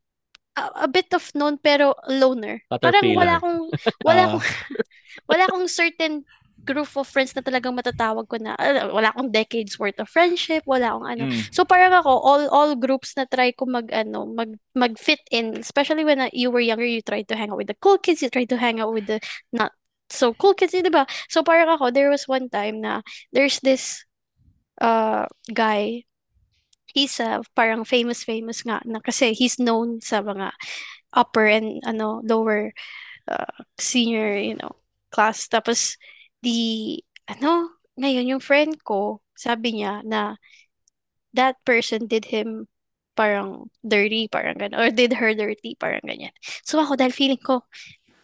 a, 0.59 0.87
a 0.87 0.89
bit 0.91 1.07
of 1.15 1.23
known 1.39 1.55
pero 1.55 1.95
loner. 2.11 2.67
Parang 2.67 3.15
wala 3.15 3.39
akong 3.39 3.71
wala 4.03 4.23
akong 4.27 4.45
wala 5.31 5.43
akong 5.47 5.67
certain 5.71 6.27
group 6.65 6.89
of 6.97 7.09
friends 7.09 7.33
na 7.35 7.43
talagang 7.43 7.77
matatawag 7.77 8.29
ko 8.29 8.37
na 8.37 8.55
ah, 8.57 8.91
wala 8.93 9.11
akong 9.11 9.33
decades 9.33 9.79
worth 9.79 9.99
of 9.99 10.09
friendship, 10.09 10.63
wala 10.65 10.93
akong 10.93 11.09
ano. 11.09 11.25
Mm. 11.29 11.41
So 11.53 11.65
parang 11.65 11.93
ako 11.97 12.11
all 12.11 12.45
all 12.53 12.71
groups 12.77 13.17
na 13.17 13.25
try 13.27 13.53
ko 13.53 13.67
mag 13.67 13.89
ano 13.93 14.29
mag 14.29 14.55
mag 14.77 14.97
fit 15.01 15.21
in 15.33 15.61
especially 15.61 16.05
when 16.05 16.21
uh, 16.21 16.33
you 16.33 16.53
were 16.53 16.63
younger 16.63 16.87
you 16.87 17.03
tried 17.03 17.29
to 17.29 17.37
hang 17.37 17.51
out 17.51 17.61
with 17.61 17.71
the 17.71 17.79
cool 17.81 17.99
kids, 17.99 18.21
you 18.21 18.31
tried 18.31 18.51
to 18.53 18.61
hang 18.61 18.81
out 18.81 18.93
with 18.93 19.07
the 19.09 19.19
not 19.53 19.73
so 20.11 20.35
cool 20.35 20.55
kids, 20.55 20.75
di 20.75 20.87
ba? 20.91 21.07
So 21.31 21.43
parang 21.43 21.71
ako 21.71 21.91
there 21.91 22.11
was 22.11 22.29
one 22.29 22.51
time 22.51 22.83
na 22.83 23.01
there's 23.33 23.61
this 23.63 24.05
uh 24.81 25.29
guy 25.53 26.09
he's 26.95 27.21
uh, 27.21 27.43
parang 27.55 27.87
famous 27.87 28.27
famous 28.27 28.63
nga 28.67 28.83
na 28.83 28.99
kasi 28.99 29.33
he's 29.33 29.59
known 29.59 30.03
sa 30.03 30.23
mga 30.23 30.51
upper 31.15 31.47
and 31.47 31.79
ano 31.87 32.23
lower 32.27 32.75
uh, 33.31 33.55
senior 33.79 34.35
you 34.35 34.55
know 34.59 34.75
class 35.11 35.47
tapos 35.47 35.99
the 36.43 37.01
ano 37.29 37.77
ngayon 38.01 38.37
yung 38.37 38.43
friend 38.43 38.81
ko 38.83 39.21
sabi 39.37 39.81
niya 39.81 40.01
na 40.05 40.37
that 41.35 41.57
person 41.65 42.07
did 42.07 42.27
him 42.29 42.67
parang 43.15 43.69
dirty 43.85 44.27
parang 44.31 44.57
ganun 44.57 44.81
or 44.81 44.89
did 44.91 45.13
her 45.13 45.35
dirty 45.37 45.77
parang 45.77 46.03
ganyan. 46.05 46.33
So 46.65 46.81
ako 46.81 46.97
dahil 46.97 47.13
feeling 47.13 47.43
ko 47.43 47.63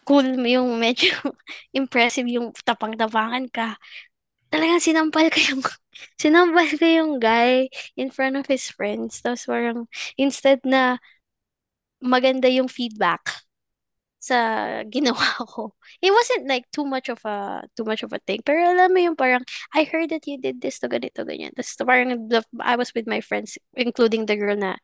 cool 0.07 0.25
yung 0.47 0.79
medyo 0.79 1.13
impressive 1.77 2.27
yung 2.27 2.55
tapang-tapangan 2.65 3.51
ka 3.51 3.75
talagang 4.49 4.79
sinampal 4.79 5.27
ko 5.29 5.39
yung 5.53 5.63
sinampal 6.23 6.67
ko 6.79 6.85
yung 6.87 7.11
guy 7.19 7.67
in 7.99 8.09
front 8.09 8.35
of 8.39 8.47
his 8.47 8.67
friends. 8.71 9.19
Tapos 9.21 9.45
parang 9.45 9.85
instead 10.15 10.63
na 10.63 10.97
maganda 12.01 12.47
yung 12.49 12.69
feedback 12.69 13.46
sa 14.19 14.37
ginawa 14.89 15.17
ko. 15.53 15.73
It 16.01 16.11
wasn't 16.11 16.49
like 16.49 16.65
too 16.73 16.85
much 16.85 17.09
of 17.09 17.21
a 17.25 17.63
too 17.77 17.85
much 17.85 18.03
of 18.03 18.13
a 18.13 18.19
thing. 18.25 18.41
Pero 18.45 18.65
alam 18.65 18.93
mo 18.93 18.99
yung 18.99 19.15
parang 19.15 19.45
I 19.73 19.85
heard 19.85 20.09
that 20.09 20.25
you 20.27 20.41
did 20.41 20.61
this 20.61 20.79
to 20.81 20.89
ganito 20.89 21.23
ganyan. 21.23 21.53
Tapos 21.53 21.77
parang 21.85 22.29
I 22.61 22.75
was 22.75 22.93
with 22.93 23.05
my 23.07 23.21
friends 23.21 23.57
including 23.77 24.25
the 24.25 24.35
girl 24.35 24.57
na 24.57 24.77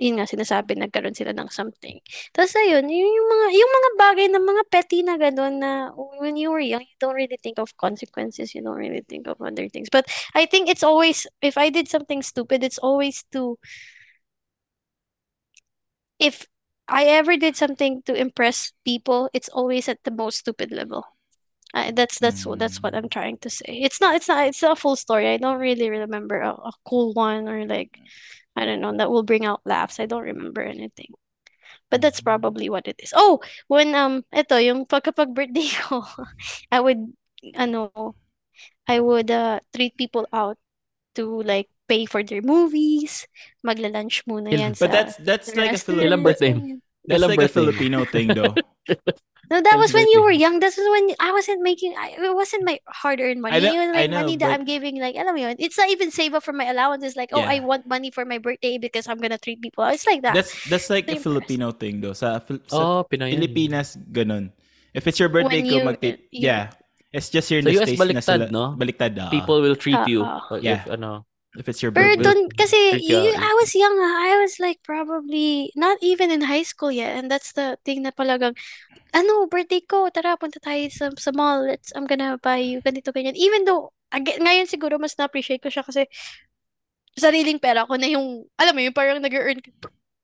yun 0.00 0.16
nga 0.16 0.24
sinasabi 0.24 0.80
nagkaroon 0.80 1.12
sila 1.12 1.36
ng 1.36 1.52
something. 1.52 2.00
Tapos 2.32 2.56
ayun, 2.56 2.88
yung, 2.88 3.12
yung 3.12 3.28
mga 3.28 3.46
yung 3.52 3.72
mga 3.76 3.90
bagay 4.00 4.26
na 4.32 4.40
mga 4.40 4.62
petty 4.72 4.98
na 5.04 5.20
gano'n 5.20 5.54
na 5.60 5.72
when 6.16 6.40
you 6.40 6.48
were 6.48 6.62
young, 6.64 6.80
you 6.80 6.96
don't 6.96 7.14
really 7.14 7.36
think 7.44 7.60
of 7.60 7.76
consequences, 7.76 8.56
you 8.56 8.64
don't 8.64 8.80
really 8.80 9.04
think 9.04 9.28
of 9.28 9.36
other 9.44 9.68
things. 9.68 9.92
But 9.92 10.08
I 10.32 10.48
think 10.48 10.72
it's 10.72 10.82
always 10.82 11.28
if 11.44 11.60
I 11.60 11.68
did 11.68 11.92
something 11.92 12.24
stupid, 12.24 12.64
it's 12.64 12.80
always 12.80 13.22
to 13.36 13.60
if 16.18 16.46
I 16.90 17.04
ever 17.06 17.36
did 17.36 17.56
something 17.56 18.02
to 18.04 18.14
impress 18.14 18.72
people, 18.84 19.30
it's 19.32 19.48
always 19.48 19.88
at 19.88 20.02
the 20.04 20.10
most 20.10 20.38
stupid 20.40 20.72
level. 20.72 21.04
Uh, 21.74 21.92
that's 21.92 22.18
that's 22.18 22.46
what 22.46 22.58
that's 22.58 22.82
what 22.82 22.94
I'm 22.96 23.08
trying 23.08 23.38
to 23.40 23.50
say. 23.50 23.80
It's 23.84 24.00
not 24.00 24.16
it's 24.16 24.28
not 24.28 24.46
it's 24.48 24.62
not 24.62 24.78
a 24.78 24.80
full 24.80 24.96
story. 24.96 25.28
I 25.28 25.36
don't 25.38 25.60
really 25.60 25.90
remember 25.90 26.40
a, 26.40 26.50
a 26.52 26.72
cool 26.84 27.12
one 27.14 27.48
or 27.48 27.66
like 27.66 27.98
I 28.56 28.66
don't 28.66 28.80
know 28.80 28.96
that 28.96 29.10
will 29.10 29.22
bring 29.24 29.44
out 29.46 29.62
laughs. 29.66 30.00
I 30.00 30.06
don't 30.06 30.24
remember 30.24 30.62
anything. 30.62 31.14
But 31.90 32.00
that's 32.02 32.20
probably 32.20 32.68
what 32.70 32.88
it 32.88 32.96
is. 33.02 33.12
Oh, 33.16 33.40
when 33.68 33.94
um 33.94 34.24
ito 34.34 34.56
yung 34.58 34.86
pagkapag 34.86 35.34
birthday 35.34 35.68
ko, 35.86 36.04
I 36.72 36.80
would 36.80 37.12
ano 37.56 37.90
I 38.88 39.00
would 39.00 39.30
uh 39.30 39.60
treat 39.74 39.96
people 39.96 40.26
out 40.32 40.58
to 41.16 41.42
like 41.42 41.70
pay 41.90 42.06
for 42.06 42.22
their 42.22 42.38
movies, 42.46 43.26
magla-lunch 43.66 44.22
muna 44.30 44.54
yan 44.54 44.78
But 44.78 44.86
sa 44.86 44.94
that's 44.94 45.14
that's 45.18 45.48
like 45.58 45.74
a 45.74 45.82
restaurant. 45.82 46.06
Ilang 46.06 46.22
birthday? 46.22 46.54
That's 47.02 47.18
Ilang 47.18 47.30
like 47.34 47.42
a? 47.42 47.50
Filipino 47.50 47.98
thing 48.06 48.30
though. 48.30 48.54
No, 49.50 49.58
that 49.58 49.82
was 49.82 49.90
when 49.90 50.06
you 50.14 50.22
were 50.22 50.30
young. 50.30 50.62
This 50.62 50.78
is 50.78 50.86
when 50.86 51.10
I 51.18 51.34
wasn't 51.34 51.58
making. 51.66 51.98
I, 51.98 52.14
it 52.14 52.30
wasn't 52.38 52.62
my 52.62 52.78
hard-earned 52.86 53.42
money. 53.42 53.58
I 53.58 53.58
know- 53.58 53.74
it 53.74 53.82
was 53.82 53.90
I 53.98 54.06
like 54.06 54.10
know, 54.14 54.22
money 54.22 54.38
that 54.38 54.46
but- 54.46 54.54
I'm 54.54 54.62
giving. 54.62 55.02
Like, 55.02 55.18
alam 55.18 55.34
mo 55.34 55.42
yun, 55.42 55.58
it's 55.58 55.74
not 55.74 55.90
even 55.90 56.14
save 56.14 56.38
up 56.38 56.46
for 56.46 56.54
my 56.54 56.70
allowance. 56.70 57.02
It's 57.02 57.18
like, 57.18 57.34
oh, 57.34 57.42
I 57.42 57.58
want 57.58 57.82
money 57.82 58.14
for 58.14 58.22
my 58.22 58.38
birthday 58.38 58.78
because 58.78 59.10
I'm 59.10 59.18
gonna 59.18 59.42
treat 59.42 59.58
people. 59.58 59.82
It's 59.90 60.06
like 60.06 60.22
that. 60.22 60.38
That's 60.38 60.54
that's 60.70 60.86
like 60.86 61.10
a 61.10 61.18
Same 61.18 61.26
Filipino 61.26 61.74
thing 61.74 61.98
though. 61.98 62.14
Sa, 62.14 62.38
sa 62.38 62.78
Oh, 62.78 63.02
Pinoy 63.02 63.34
yan. 63.34 63.42
Pilipinas 63.42 63.98
ganun. 63.98 64.54
If 64.94 65.10
it's 65.10 65.18
your 65.18 65.34
birthday 65.34 65.66
When 65.66 65.70
ko 65.74 65.76
you- 65.82 65.86
magti- 65.98 66.18
yeah. 66.30 66.70
yeah. 66.70 67.10
It's 67.10 67.26
just 67.26 67.50
here 67.50 67.58
in 67.58 67.66
Sa 67.66 67.74
the 67.74 67.82
US 67.82 67.90
States 67.90 68.14
na 68.14 68.22
sila- 68.22 68.54
no? 68.54 68.78
Baliktad, 68.78 69.18
ah. 69.18 69.34
People 69.34 69.58
will 69.66 69.74
treat 69.74 69.98
you. 70.06 70.22
Ah, 70.22 70.46
uh, 70.46 70.62
Yeah. 70.62 70.86
If, 70.86 70.94
ano, 70.94 71.26
If 71.58 71.68
it's 71.68 71.82
your 71.82 71.90
Pero 71.90 72.14
birthday. 72.14 72.22
dun, 72.22 72.46
kasi 72.54 72.78
you. 73.02 73.18
I 73.34 73.52
was 73.58 73.74
young. 73.74 73.98
ah. 73.98 74.16
I 74.22 74.38
was 74.38 74.62
like 74.62 74.78
probably 74.86 75.74
not 75.74 75.98
even 76.00 76.30
in 76.30 76.46
high 76.46 76.62
school 76.62 76.94
yet. 76.94 77.18
And 77.18 77.26
that's 77.26 77.50
the 77.52 77.74
thing 77.82 78.06
na 78.06 78.14
palagang, 78.14 78.54
ano, 79.14 79.46
birthday 79.50 79.82
ko, 79.82 80.08
tara, 80.14 80.38
punta 80.38 80.62
tayo 80.62 80.86
sa, 80.94 81.10
sa 81.18 81.30
mall. 81.34 81.66
Let's, 81.66 81.90
I'm 81.96 82.06
gonna 82.06 82.38
buy 82.38 82.62
you 82.62 82.78
ganito, 82.82 83.10
ganyan. 83.10 83.34
Even 83.34 83.66
though, 83.66 83.90
ag- 84.14 84.38
ngayon 84.38 84.70
siguro 84.70 84.98
mas 85.02 85.18
na-appreciate 85.18 85.62
ko 85.62 85.70
siya 85.70 85.82
kasi 85.82 86.06
sariling 87.18 87.58
pera 87.60 87.86
ko 87.86 87.94
na 87.98 88.08
yung, 88.08 88.46
alam 88.56 88.72
mo 88.74 88.80
yung 88.82 88.96
parang 88.96 89.18
nag-earn, 89.20 89.58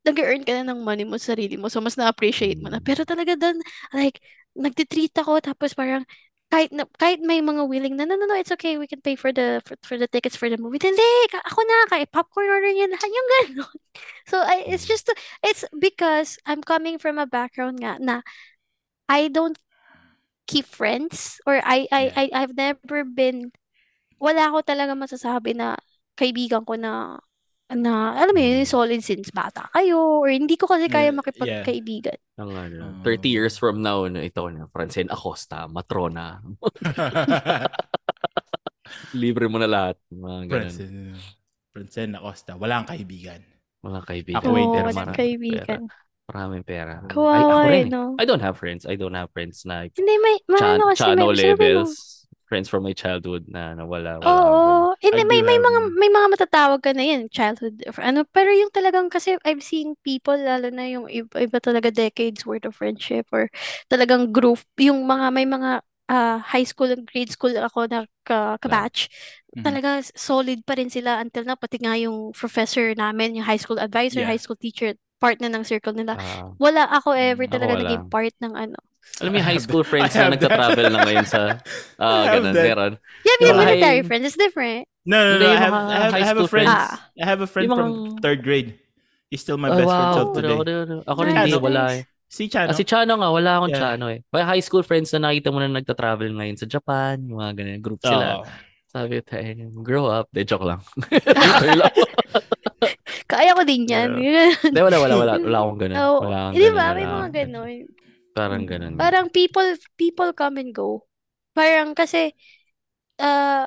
nag-earn 0.06 0.42
ka 0.46 0.52
na 0.54 0.72
ng 0.72 0.80
money 0.86 1.04
mo 1.04 1.18
sa 1.18 1.34
sarili 1.34 1.58
mo. 1.58 1.66
So, 1.68 1.82
mas 1.82 1.98
na-appreciate 1.98 2.58
mo 2.62 2.70
na. 2.70 2.78
Pero 2.80 3.02
talaga 3.04 3.34
dun, 3.36 3.58
like, 3.92 4.22
nagtitreat 4.56 5.12
ako, 5.18 5.42
tapos 5.44 5.74
parang, 5.76 6.06
kahit 6.52 6.70
na, 6.70 6.86
kahit 6.98 7.20
may 7.20 7.42
mga 7.42 7.66
willing 7.66 7.96
na, 7.98 8.06
no, 8.06 8.14
no, 8.14 8.26
no, 8.26 8.38
it's 8.38 8.52
okay, 8.54 8.78
we 8.78 8.86
can 8.86 9.00
pay 9.02 9.16
for 9.18 9.32
the, 9.32 9.60
for, 9.66 9.76
for 9.82 9.96
the 9.98 10.06
tickets 10.08 10.36
for 10.38 10.48
the 10.48 10.56
movie. 10.56 10.78
Hindi, 10.80 11.02
ako 11.34 11.60
na, 11.66 11.76
kahit 11.90 12.08
popcorn 12.14 12.48
order 12.48 12.70
niya 12.70 12.86
lahat, 12.90 13.10
yung 13.10 13.28
gano'n. 13.34 13.78
So, 14.28 14.42
I, 14.42 14.62
it's 14.66 14.84
just, 14.86 15.08
it's 15.42 15.64
because 15.78 16.36
I'm 16.46 16.60
coming 16.60 16.98
from 16.98 17.16
a 17.18 17.26
background 17.30 17.80
nga 17.80 17.96
na 18.02 18.20
I 19.08 19.28
don't 19.28 19.58
keep 20.46 20.66
friends 20.66 21.40
or 21.46 21.58
I, 21.64 21.88
I. 21.92 22.02
I, 22.16 22.24
I've 22.34 22.56
never 22.56 23.04
been, 23.04 23.52
wala 24.20 24.50
ako 24.52 24.62
talaga 24.66 24.94
masasabi 24.98 25.56
na 25.56 25.76
kaibigan 26.16 26.64
ko 26.66 26.76
na, 26.78 27.20
na, 27.68 28.14
alam 28.14 28.30
mo 28.30 28.38
yun, 28.38 28.62
solid 28.62 29.02
since 29.02 29.34
bata 29.34 29.66
kayo, 29.74 30.22
or 30.22 30.30
hindi 30.30 30.54
ko 30.54 30.70
kasi 30.70 30.86
kaya 30.86 31.10
Yeah, 31.10 31.18
makipagkaibigan. 31.18 32.18
ng 32.38 32.50
ano, 32.52 32.76
Oh. 32.78 33.02
30 33.02 33.26
years 33.26 33.58
from 33.58 33.82
now, 33.82 34.06
no, 34.06 34.22
ito 34.22 34.46
na, 34.46 34.70
Francine 34.70 35.10
Acosta, 35.10 35.66
matrona. 35.66 36.38
Libre 39.16 39.46
mo 39.50 39.58
na 39.58 39.66
lahat. 39.66 39.96
Mga 40.08 40.38
ganun. 40.46 40.70
Francine, 40.70 41.00
Francine 41.74 42.12
Acosta, 42.14 42.54
walang 42.54 42.86
kaibigan. 42.86 43.42
Mga 43.82 44.00
kaibigan. 44.06 44.40
Ako, 44.42 44.48
wait, 44.54 44.66
Oo, 44.66 44.74
pero 44.74 44.86
walang 44.94 45.16
kaibigan. 45.16 45.66
Pera. 45.66 46.04
Maraming 46.26 46.64
pera. 46.66 46.94
Ay, 47.02 47.10
Kawawa 47.10 47.38
ako 47.38 47.58
eh, 47.62 47.70
rin. 47.70 47.86
eh. 47.86 47.90
no? 47.90 48.02
I 48.18 48.24
don't 48.26 48.42
have 48.42 48.58
friends. 48.58 48.82
I 48.82 48.98
don't 48.98 49.14
have 49.14 49.30
friends 49.30 49.62
na 49.62 49.86
Hindi, 49.86 50.14
may, 50.18 50.34
may 50.50 50.58
chan, 50.58 50.74
ano 50.74 50.84
kasi, 50.90 50.98
may, 50.98 51.06
chano 51.06 51.22
sabi 51.22 51.30
mo, 51.30 51.38
levels. 51.38 51.90
Friends 52.48 52.68
from 52.70 52.84
my 52.86 52.94
childhood 52.94 53.50
na 53.50 53.74
nawala. 53.74 54.22
Wala 54.22 54.54
Oo. 54.54 54.54
akong 54.54 54.94
Hindi, 55.04 55.22
I 55.26 55.26
may, 55.28 55.40
may 55.44 55.58
have 55.58 55.66
mga, 55.66 55.78
may 56.00 56.08
mga 56.08 56.26
matatawag 56.32 56.80
ka 56.80 56.96
na 56.96 57.04
yan, 57.04 57.28
childhood, 57.28 57.84
ano, 58.00 58.24
pero 58.32 58.48
yung 58.48 58.72
talagang, 58.72 59.12
kasi 59.12 59.36
I've 59.44 59.60
seen 59.60 59.92
people, 60.00 60.32
lalo 60.40 60.72
na 60.72 60.88
yung 60.88 61.04
iba, 61.12 61.36
iba 61.36 61.58
talaga 61.60 61.92
decades 61.92 62.48
worth 62.48 62.64
of 62.64 62.72
friendship, 62.72 63.28
or 63.28 63.52
talagang 63.92 64.32
group, 64.32 64.64
yung 64.80 65.04
mga, 65.04 65.26
may 65.36 65.44
mga 65.44 65.84
ah, 66.08 66.38
high 66.38 66.64
school 66.64 66.88
and 66.88 67.04
grade 67.04 67.28
school 67.34 67.50
ako 67.60 67.90
na 67.92 68.06
ka, 68.24 68.56
kabatch, 68.62 69.10
Mhm. 69.56 69.66
talaga 69.66 70.00
solid 70.16 70.62
pa 70.64 70.78
rin 70.78 70.88
sila 70.88 71.18
until 71.20 71.44
na, 71.44 71.58
pati 71.58 71.76
nga 71.82 71.98
yung 72.00 72.32
professor 72.32 72.94
namin, 72.96 73.36
yung 73.36 73.44
high 73.44 73.58
school 73.60 73.76
advisor, 73.76 74.22
Yeah. 74.22 74.30
high 74.30 74.40
school 74.40 74.56
teacher, 74.56 74.94
part 75.20 75.42
na 75.44 75.50
ng 75.52 75.66
circle 75.66 75.92
nila. 75.92 76.14
Ah, 76.14 76.56
Wala 76.62 76.86
ako 76.88 77.12
ever 77.18 77.44
Mm, 77.44 77.50
talaga 77.50 77.74
ako 77.74 77.80
naging 77.84 78.04
wala. 78.04 78.08
part 78.08 78.32
ng 78.40 78.54
ano. 78.54 78.78
Alam 79.16 79.30
mo 79.30 79.36
yung 79.36 79.42
I 79.42 79.46
high 79.48 79.56
have 79.56 79.64
school 79.64 79.82
friends 79.82 80.12
na 80.12 80.28
nagta-travel 80.28 80.84
na 80.88 80.98
ngayon 81.02 81.24
sa 81.24 81.56
ah 81.98 82.22
I 82.22 82.26
have 82.28 82.42
ganun, 82.42 82.54
meron. 82.54 82.92
Yeah, 83.22 83.36
mga 83.38 83.56
military 83.56 83.80
high- 83.80 84.02
friends, 84.04 84.24
it's 84.24 84.36
different. 84.36 84.84
No, 85.06 85.16
no, 85.16 85.38
no. 85.38 85.46
I 85.46 85.56
have, 85.56 85.72
mga 85.72 85.86
I 85.86 85.96
have, 85.96 86.12
I 86.12 86.20
have 86.20 86.36
a 86.36 86.46
friend. 86.46 86.68
friends. 86.68 87.00
I 87.14 87.24
have 87.24 87.40
a 87.40 87.46
friend 87.46 87.66
Yung 87.66 87.76
from 87.76 87.90
mga- 87.92 88.20
third 88.20 88.42
grade. 88.42 88.68
He's 89.26 89.40
still 89.40 89.56
my 89.56 89.70
Oh, 89.70 89.74
best 89.74 89.86
friend 89.86 90.04
wow. 90.04 90.12
till 90.12 90.28
Pero 90.28 90.36
today. 90.36 90.52
ako, 90.52 90.64
din- 90.64 91.02
ako 91.06 91.18
rin 91.22 91.32
Nice, 91.32 91.42
hindi, 91.46 91.62
wala 91.62 91.82
eh. 91.90 92.00
Si 92.26 92.46
Chano. 92.46 92.68
Ah, 92.68 92.74
si 92.74 92.82
Chano 92.82 93.12
nga, 93.16 93.28
wala 93.30 93.50
akong 93.56 93.70
Yeah. 93.70 93.80
Chano 93.80 94.04
eh. 94.06 94.18
May 94.28 94.42
high 94.42 94.60
school 94.60 94.82
friends 94.82 95.10
na 95.12 95.18
nakita 95.24 95.48
mo 95.48 95.58
na 95.58 95.70
nagta-travel 95.70 96.28
ngayon 96.28 96.56
sa 96.56 96.66
Japan, 96.66 97.22
yung 97.22 97.38
mga 97.38 97.52
ganyan, 97.54 97.80
group 97.80 97.98
sila. 98.02 98.38
Oo. 98.38 98.42
Sabi 98.86 99.14
ko, 99.14 99.20
"Tay, 99.24 99.54
grow 99.80 100.04
up. 100.06 100.26
De, 100.30 100.42
joke 100.42 100.64
lang. 100.64 100.80
Kaya 103.26 103.52
ko 103.52 103.62
din 103.62 103.84
yan. 103.84 104.16
Hindi, 104.16 104.78
wala, 104.78 104.96
wala, 104.98 105.14
wala. 105.16 105.32
Wala 105.38 105.58
akong 105.60 105.78
ganun. 105.80 105.96
Oo. 105.98 106.18
Wala 106.22 106.36
akong 106.48 106.54
Di 106.54 106.60
ganun, 106.60 106.72
ba? 106.72 106.82
wala 106.82 106.94
May 106.94 107.06
mga 107.06 107.28
ganun. 107.36 107.74
Parang 108.36 108.68
ganun. 108.68 109.00
Parang 109.00 109.32
people 109.32 109.64
people 109.96 110.30
come 110.36 110.60
and 110.60 110.76
go. 110.76 111.08
Parang 111.56 111.96
kasi 111.96 112.36
uh 113.16 113.64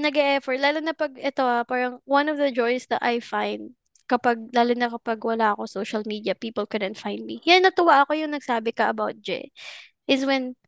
nag-e-effort 0.00 0.60
lalo 0.60 0.80
na 0.80 0.92
pag 0.96 1.12
ito 1.16 1.44
ah, 1.44 1.64
parang 1.64 2.00
one 2.08 2.28
of 2.28 2.36
the 2.40 2.52
joys 2.52 2.88
that 2.88 3.00
I 3.04 3.20
find 3.20 3.76
kapag 4.08 4.52
lalo 4.52 4.72
na 4.74 4.90
kapag 4.92 5.22
wala 5.22 5.54
ako 5.54 5.64
social 5.70 6.02
media, 6.04 6.34
people 6.34 6.66
couldn't 6.66 6.98
find 6.98 7.22
me. 7.24 7.38
Yan 7.46 7.62
natuwa 7.64 8.02
ako 8.04 8.16
yung 8.18 8.34
nagsabi 8.34 8.74
ka 8.74 8.90
about 8.90 9.16
Jay. 9.22 9.54
Is 10.10 10.26
when 10.26 10.58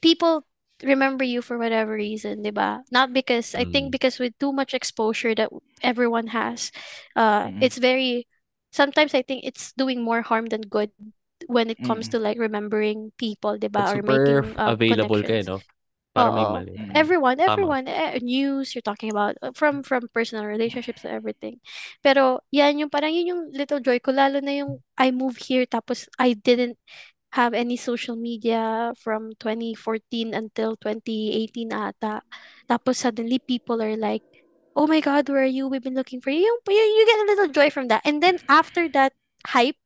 people 0.00 0.46
remember 0.82 1.26
you 1.26 1.42
for 1.42 1.58
whatever 1.58 1.94
reason, 1.94 2.42
'di 2.42 2.54
ba? 2.54 2.82
Not 2.94 3.12
because 3.12 3.54
I 3.54 3.66
think 3.66 3.90
Mm. 3.90 3.94
because 3.98 4.16
with 4.22 4.34
too 4.38 4.54
much 4.54 4.74
exposure 4.74 5.34
that 5.36 5.50
everyone 5.82 6.30
has, 6.34 6.70
uh 7.18 7.50
Mm. 7.50 7.62
it's 7.62 7.78
very 7.78 8.26
sometimes 8.70 9.14
I 9.14 9.22
think 9.22 9.44
it's 9.44 9.72
doing 9.74 10.02
more 10.02 10.22
harm 10.22 10.48
than 10.50 10.66
good 10.68 10.92
when 11.46 11.70
it 11.70 11.78
comes 11.86 12.08
Mm. 12.08 12.12
to 12.12 12.18
like 12.18 12.38
remembering 12.38 13.12
people, 13.16 13.54
'di 13.58 13.70
ba? 13.70 13.94
Or 13.94 14.02
making 14.02 14.58
uh, 14.58 14.74
available 14.74 15.22
kayo, 15.22 15.44
connections. 15.44 15.46
no? 15.46 15.58
Para 16.16 16.34
may 16.34 16.46
mali. 16.50 16.72
Everyone, 16.98 17.38
everyone, 17.38 17.86
eh, 17.86 18.18
news, 18.18 18.74
you're 18.74 18.82
talking 18.82 19.12
about 19.12 19.38
uh, 19.38 19.54
from 19.54 19.86
from 19.86 20.08
personal 20.10 20.48
relationships 20.48 21.06
to 21.06 21.10
everything. 21.12 21.60
Pero 22.02 22.42
yan 22.50 22.82
yung 22.82 22.90
parang 22.90 23.14
yun 23.14 23.30
yung 23.30 23.42
little 23.54 23.78
joy 23.78 24.02
ko 24.02 24.10
lalo 24.10 24.42
na 24.42 24.50
yung 24.58 24.82
I 24.98 25.14
moved 25.14 25.46
here 25.46 25.62
tapos 25.68 26.10
I 26.18 26.34
didn't 26.34 26.80
have 27.36 27.52
any 27.52 27.76
social 27.76 28.16
media 28.16 28.90
from 28.96 29.36
2014 29.38 30.32
until 30.34 30.74
2018 30.80 31.70
ata. 31.70 32.24
Tapos 32.66 32.98
suddenly 32.98 33.38
people 33.38 33.78
are 33.84 33.94
like, 34.00 34.24
"Oh 34.74 34.88
my 34.88 35.00
God, 35.04 35.28
where 35.28 35.44
are 35.44 35.48
you? 35.50 35.68
We've 35.68 35.84
been 35.84 35.94
looking 35.98 36.20
for 36.24 36.32
you." 36.32 36.40
Yung, 36.42 36.58
you, 36.66 36.82
you 36.82 37.04
get 37.06 37.20
a 37.20 37.28
little 37.30 37.50
joy 37.52 37.68
from 37.70 37.88
that. 37.92 38.02
And 38.08 38.22
then 38.24 38.40
after 38.48 38.88
that 38.96 39.12
hype, 39.46 39.78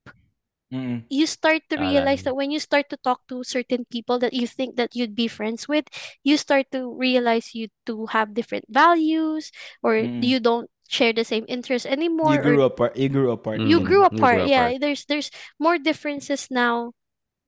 Mm. 0.73 1.05
you 1.13 1.29
start 1.29 1.61
to 1.69 1.77
realize 1.77 2.25
that 2.25 2.33
when 2.33 2.49
you 2.49 2.57
start 2.57 2.89
to 2.89 2.97
talk 2.97 3.21
to 3.29 3.45
certain 3.45 3.85
people 3.93 4.17
that 4.17 4.33
you 4.33 4.49
think 4.49 4.81
that 4.81 4.97
you'd 4.97 5.13
be 5.13 5.29
friends 5.29 5.69
with, 5.69 5.85
you 6.25 6.41
start 6.41 6.73
to 6.73 6.89
realize 6.97 7.53
you 7.53 7.69
to 7.85 8.09
have 8.09 8.33
different 8.33 8.65
values 8.73 9.53
or 9.85 10.01
Mm. 10.01 10.25
you 10.25 10.41
don't 10.41 10.73
share 10.89 11.13
the 11.13 11.29
same 11.29 11.45
interests 11.49 11.85
You 11.85 11.93
anymore 11.93 12.41
or 12.41 12.45
grew 12.45 12.65
apart. 12.65 12.97
You 12.97 13.09
grew 13.13 13.31
apart. 13.37 13.61
you 13.61 13.85
grew 13.85 14.05
you 14.05 14.09
grew 14.09 14.09
apart. 14.09 14.49
Yeah, 14.49 14.73
apart. 14.73 14.81
there's 14.81 15.05
there's 15.09 15.29
more 15.61 15.77
differences 15.77 16.49
now 16.49 16.97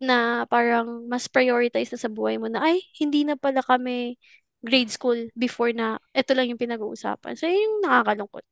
na 0.04 0.44
parang 0.44 1.08
mas 1.08 1.24
prioritize 1.28 1.88
na 1.92 2.00
sa 2.00 2.12
buhay 2.12 2.36
mo 2.36 2.52
na 2.52 2.60
ay 2.60 2.84
hindi 3.00 3.24
na 3.24 3.40
pala 3.40 3.64
kami 3.64 4.20
grade 4.64 4.92
school 4.92 5.28
before 5.36 5.72
na 5.72 5.96
ito 6.12 6.32
lang 6.36 6.48
yung 6.52 6.60
pinag-uusapan. 6.60 7.36
So 7.36 7.44
yun 7.48 7.60
yung 7.60 7.76
nakakalungkot. 7.88 8.44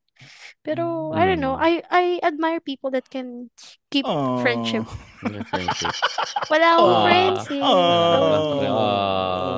Pero 0.63 1.11
I 1.11 1.27
don't 1.27 1.43
know, 1.43 1.59
Mm. 1.59 1.67
I 1.67 1.73
I 1.91 2.05
admire 2.23 2.63
people 2.63 2.95
that 2.95 3.11
can 3.11 3.51
keep 3.91 4.07
friendship. 4.41 4.87
Aw. 5.27 5.27
Yung 5.27 5.47
friendship. 5.51 5.91
Wala 6.55 6.67
akong 6.79 6.87
Aw. 6.95 7.03
friends 7.03 7.45
eh. 7.51 7.63
Aw. 7.63 7.75
Aw. 8.63 9.55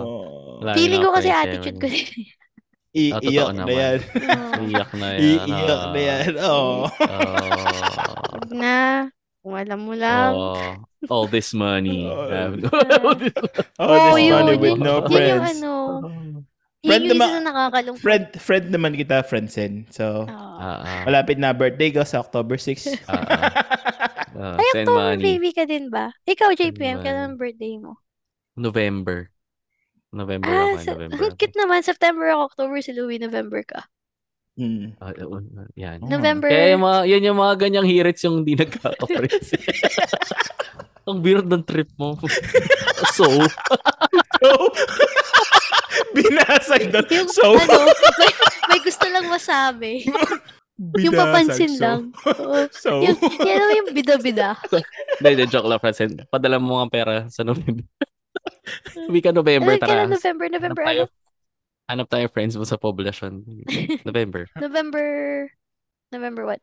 Wala 0.64 0.70
Feeling 0.72 1.02
yun 1.02 1.06
ko 1.06 1.16
kasi 1.16 1.28
attitude 1.28 1.76
ko 1.76 1.86
din. 1.88 2.08
I- 2.94 3.10
Ah, 3.10 3.50
na 3.50 3.66
yan. 3.66 3.98
Oo. 4.06 4.70
Iyak 4.70 4.90
na 4.94 5.06
yan. 5.12 5.18
I- 5.18 5.42
iyak 5.50 5.84
na 5.90 5.98
yan. 6.00 6.32
Oh. 6.40 6.86
Ah. 7.02 8.38
Wag 8.38 8.50
na. 8.54 8.76
Kung 9.44 9.60
alam 9.60 9.80
mo 9.82 9.92
lang. 9.92 10.30
Oh, 10.32 10.56
all 11.12 11.26
this 11.28 11.52
money. 11.52 12.08
Oh. 12.08 12.32
all 13.04 13.12
this 13.18 13.34
Oh, 13.76 13.84
Oo, 13.84 14.16
this 14.16 14.24
yun. 14.24 14.32
money 14.40 14.56
with 14.56 14.78
Yun, 14.78 14.80
no 14.80 14.94
yun 15.04 15.04
yung 15.04 15.10
friends. 15.12 15.50
ano. 15.60 15.72
Friend 16.84 17.02
yung 17.02 17.12
naman- 17.16 17.32
na 17.34 17.48
nakakalungkot. 17.48 18.02
Friend, 18.02 18.26
friend 18.36 18.66
naman 18.68 18.92
kita, 18.92 19.24
friendsin. 19.24 19.88
So, 19.88 20.24
Oo. 20.24 20.54
Ah, 20.54 20.80
ah, 20.80 21.02
malapit 21.04 21.36
na 21.36 21.50
birthday 21.50 21.88
ko 21.88 22.04
sa 22.04 22.20
October 22.20 22.56
6. 22.56 22.92
ah, 23.04 23.24
ah. 24.34 24.56
Ay, 24.60 24.68
October 24.76 25.14
money. 25.14 25.22
baby 25.24 25.50
ka 25.50 25.64
din 25.64 25.88
ba? 25.88 26.12
Ikaw, 26.24 26.52
JPM, 26.52 27.00
kailan 27.00 27.32
ang 27.32 27.38
birthday 27.38 27.78
mo? 27.78 27.96
November. 28.54 29.30
November 30.10 30.46
Ah, 30.46 30.74
ako. 30.74 30.78
sa, 30.78 30.92
November. 30.92 31.16
ang 31.16 31.34
cute 31.34 31.56
naman. 31.56 31.80
September 31.82 32.26
ako, 32.28 32.42
October 32.48 32.76
si 32.78 32.92
Louie, 32.92 33.18
November 33.18 33.64
ka. 33.64 33.80
Mm. 34.54 34.94
Ah, 34.98 35.10
uh, 35.10 35.34
uh, 35.34 35.66
yan. 35.74 35.98
Oh. 35.98 36.10
November. 36.10 36.46
Kaya 36.46 36.78
yung 36.78 36.84
mga, 36.84 37.00
yan 37.08 37.26
yung 37.26 37.38
mga 37.40 37.54
ganyang 37.58 37.86
hirits 37.86 38.22
yung 38.22 38.42
hindi 38.42 38.54
nagkaka-friends. 38.54 39.48
Ang 41.04 41.20
weird 41.20 41.44
ng 41.44 41.60
trip 41.60 41.90
mo. 41.98 42.16
so, 43.18 43.28
So, 44.40 44.48
binasag 46.14 46.82
doon. 46.88 47.06
Yung, 47.10 47.28
So, 47.28 47.52
ano, 47.52 47.90
may, 48.16 48.30
may 48.70 48.80
gusto 48.80 49.06
lang 49.06 49.26
masabi. 49.26 49.92
yung 51.04 51.14
binasag. 51.14 51.18
papansin 51.18 51.72
So, 51.72 51.82
lang. 51.82 52.00
Oo. 52.32 52.56
So, 52.70 52.90
Yung, 53.00 53.18
yan 53.40 53.56
naman 53.58 53.74
yung 53.78 53.90
bida-bida. 53.92 54.54
hindi, 55.20 55.44
joke 55.46 55.66
lang, 55.66 55.78
friends. 55.78 56.00
Padala 56.26 56.56
mo 56.56 56.78
ang 56.78 56.88
pera 56.88 57.26
sa 57.28 57.42
November. 57.42 57.84
Week 59.08 59.24
of 59.24 59.34
November, 59.34 59.74
Ano, 59.74 59.82
kailan 59.82 60.06
tara. 60.06 60.14
November? 60.14 60.46
November 60.48 60.82
Hanap 60.82 60.88
tayo. 60.88 61.02
ano? 61.04 61.22
Hanap 61.84 62.08
tayo 62.08 62.26
friends 62.28 62.56
mo 62.56 62.64
sa 62.64 62.80
poblasyon. 62.80 63.44
November. 64.02 64.48
November, 64.56 65.06
November 66.08 66.42
what? 66.48 66.60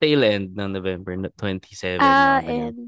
Tail 0.00 0.24
end 0.24 0.56
ng 0.56 0.70
November, 0.72 1.12
na- 1.14 1.34
27. 1.36 2.00
Ah, 2.00 2.40
ganyan. 2.40 2.72
and, 2.72 2.78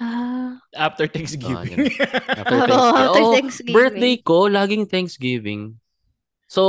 ah, 0.00 0.56
after 0.72 1.04
Thanksgiving. 1.06 1.92
After 2.40 2.56
Oo, 2.56 2.64
Thanksgiving. 2.66 3.04
after 3.04 3.22
Oo, 3.22 3.32
Thanksgiving. 3.36 3.76
birthday 3.76 4.14
ko, 4.18 4.48
laging 4.48 4.84
Thanksgiving. 4.88 5.76
So, 6.50 6.62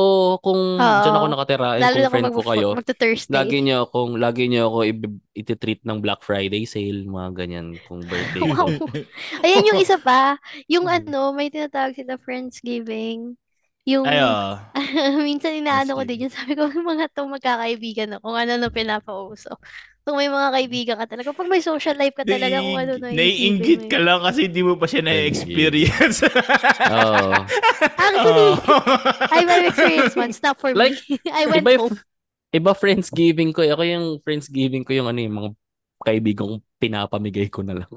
kung 0.45 0.77
Oo. 0.77 1.01
dyan 1.01 1.17
ako 1.17 1.25
nakatira, 1.25 1.67
and 1.73 1.81
lalo 1.81 1.95
kung 1.97 2.11
friend 2.13 2.29
ko 2.29 2.41
kayo, 2.45 2.69
lagi 3.33 3.57
niyo 3.65 3.89
akong, 3.89 4.13
lagi 4.21 4.45
niyo 4.45 4.69
ako 4.69 4.77
i- 4.85 5.17
iti-treat 5.33 5.81
ng 5.81 5.97
Black 5.97 6.21
Friday 6.21 6.69
sale, 6.69 7.01
mga 7.01 7.29
ganyan, 7.33 7.73
kung 7.89 8.05
birthday 8.05 8.45
ko. 8.45 8.69
Wow. 8.69 8.69
Ayan 9.47 9.65
yung 9.73 9.81
isa 9.81 9.97
pa. 9.97 10.37
Yung 10.69 10.85
Mm. 10.85 10.95
ano, 11.01 11.33
may 11.33 11.49
tinatawag 11.49 11.97
sila 11.97 12.21
Friendsgiving. 12.21 13.33
Yung, 13.89 14.05
Ay, 14.05 14.21
oh. 14.21 14.61
minsan 15.25 15.57
inaano 15.57 15.97
ko 15.97 16.05
din 16.05 16.29
yun. 16.29 16.33
Sabi 16.33 16.53
ko, 16.53 16.69
mga 16.69 17.09
to 17.17 17.25
magkakaibigan 17.25 18.13
ako. 18.13 18.29
Kung 18.29 18.37
ano 18.37 18.61
na 18.61 18.69
pinapauso. 18.69 19.57
Kung 20.01 20.17
may 20.17 20.25
mga 20.27 20.49
kaibigan 20.49 20.95
ka 20.97 21.05
talaga. 21.07 21.29
Pag 21.29 21.45
may 21.45 21.61
social 21.61 21.93
life 21.93 22.17
ka 22.17 22.25
talaga, 22.25 22.57
kung 22.57 22.73
ano 22.75 22.93
na 22.97 23.13
Naiingit 23.13 23.85
ka 23.85 24.01
lang 24.01 24.19
kasi 24.19 24.49
hindi 24.49 24.61
mo 24.61 24.73
pa 24.73 24.89
siya 24.89 25.05
na-experience. 25.05 26.25
Oo. 26.97 27.31
Actually, 27.95 28.49
Oh. 28.51 28.57
I 29.29 29.45
have 29.45 29.65
experienced 29.67 30.17
once. 30.17 30.37
Not 30.41 30.57
for 30.57 30.73
Like, 30.73 30.97
me. 31.05 31.21
I 31.31 31.45
went 31.45 31.61
Iba, 31.61 31.71
home. 31.77 31.97
iba 32.51 32.71
Friendsgiving 32.73 33.53
ko. 33.53 33.61
Ako 33.61 33.83
yung 33.83 34.05
Friendsgiving 34.19 34.81
ko 34.81 34.91
yung 34.91 35.05
ano 35.05 35.21
yung 35.21 35.35
mga 35.37 35.49
kaibigan 36.01 36.45
kong 36.49 36.61
pinapamigay 36.75 37.47
ko 37.47 37.61
na 37.61 37.85
lang. 37.85 37.91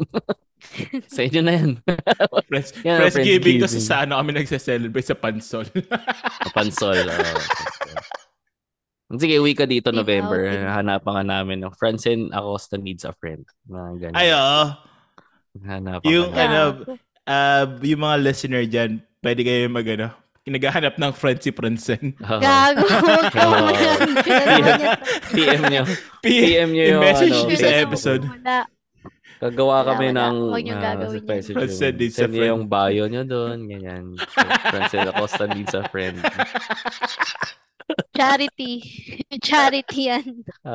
sa 1.15 1.25
inyo 1.25 1.41
na 1.41 1.53
yan. 1.57 1.71
Friends, 2.47 2.73
Yan 2.85 2.95
ang 2.95 3.01
Friendsgiving 3.03 3.57
kasi 3.59 3.81
Friendsgiving. 3.81 3.89
sa 3.89 4.05
ano 4.05 4.21
kami 4.21 4.31
nagse-celebrate 4.35 5.09
sa 5.09 5.17
Pansol. 5.17 5.67
Pansol. 6.53 7.01
oo. 7.01 7.37
Sige, 9.17 9.39
uwi 9.39 9.53
ka 9.53 9.65
dito 9.65 9.89
Team 9.89 10.01
November. 10.01 10.41
outing. 10.47 10.65
Hanapan 10.67 11.13
nga 11.13 11.25
namin 11.25 11.57
ng 11.63 11.73
Francine 11.75 12.29
Acosta 12.31 12.77
needs 12.77 13.05
a 13.05 13.13
friend. 13.13 13.45
Mga 13.67 13.91
ganyan. 14.01 14.17
Ay, 14.17 14.29
oo. 14.31 14.63
Hanapan 15.63 16.07
Yung 16.09 16.29
ka 16.31 16.41
ano, 16.41 16.61
ah, 17.25 17.65
yung 17.81 18.03
mga 18.03 18.17
listener 18.21 18.65
dyan, 18.67 18.91
pwede 19.21 19.41
kayo 19.43 19.67
mag 19.69 19.87
ano, 19.87 20.09
naghahanap 20.45 21.01
ng 21.01 21.13
friend 21.17 21.39
si 21.41 21.51
Pransen. 21.51 22.13
Oo. 22.21 22.37
Gago. 22.37 22.85
PM 25.33 25.63
nyo. 25.73 25.83
P- 26.21 26.29
PM 26.53 26.69
nyo 26.71 26.85
yung 26.85 27.01
ano. 27.01 27.49
nyo 27.49 27.57
sa 27.57 27.71
Wala. 27.71 27.81
episode. 27.81 28.25
Wala. 28.29 28.59
Gagawa 29.41 29.77
Wala, 29.77 29.89
kami 29.93 30.07
wala. 30.09 30.21
ng 30.21 30.35
ah, 30.41 30.53
sa 30.53 30.61
yan. 30.61 30.97
message 31.01 31.55
Friends 31.57 31.73
yun. 31.73 32.13
Send 32.13 32.33
nyo 32.33 32.41
friend. 32.41 32.53
yung 32.53 32.65
bio 32.69 33.05
nyo 33.09 33.23
doon. 33.25 33.57
Ganyan. 33.69 34.05
Francine 34.69 35.09
Acosta 35.09 35.45
needs 35.49 35.73
a 35.73 35.83
friend. 35.89 36.17
Charity. 38.17 38.73
Charity 39.45 40.01
yan. 40.09 40.25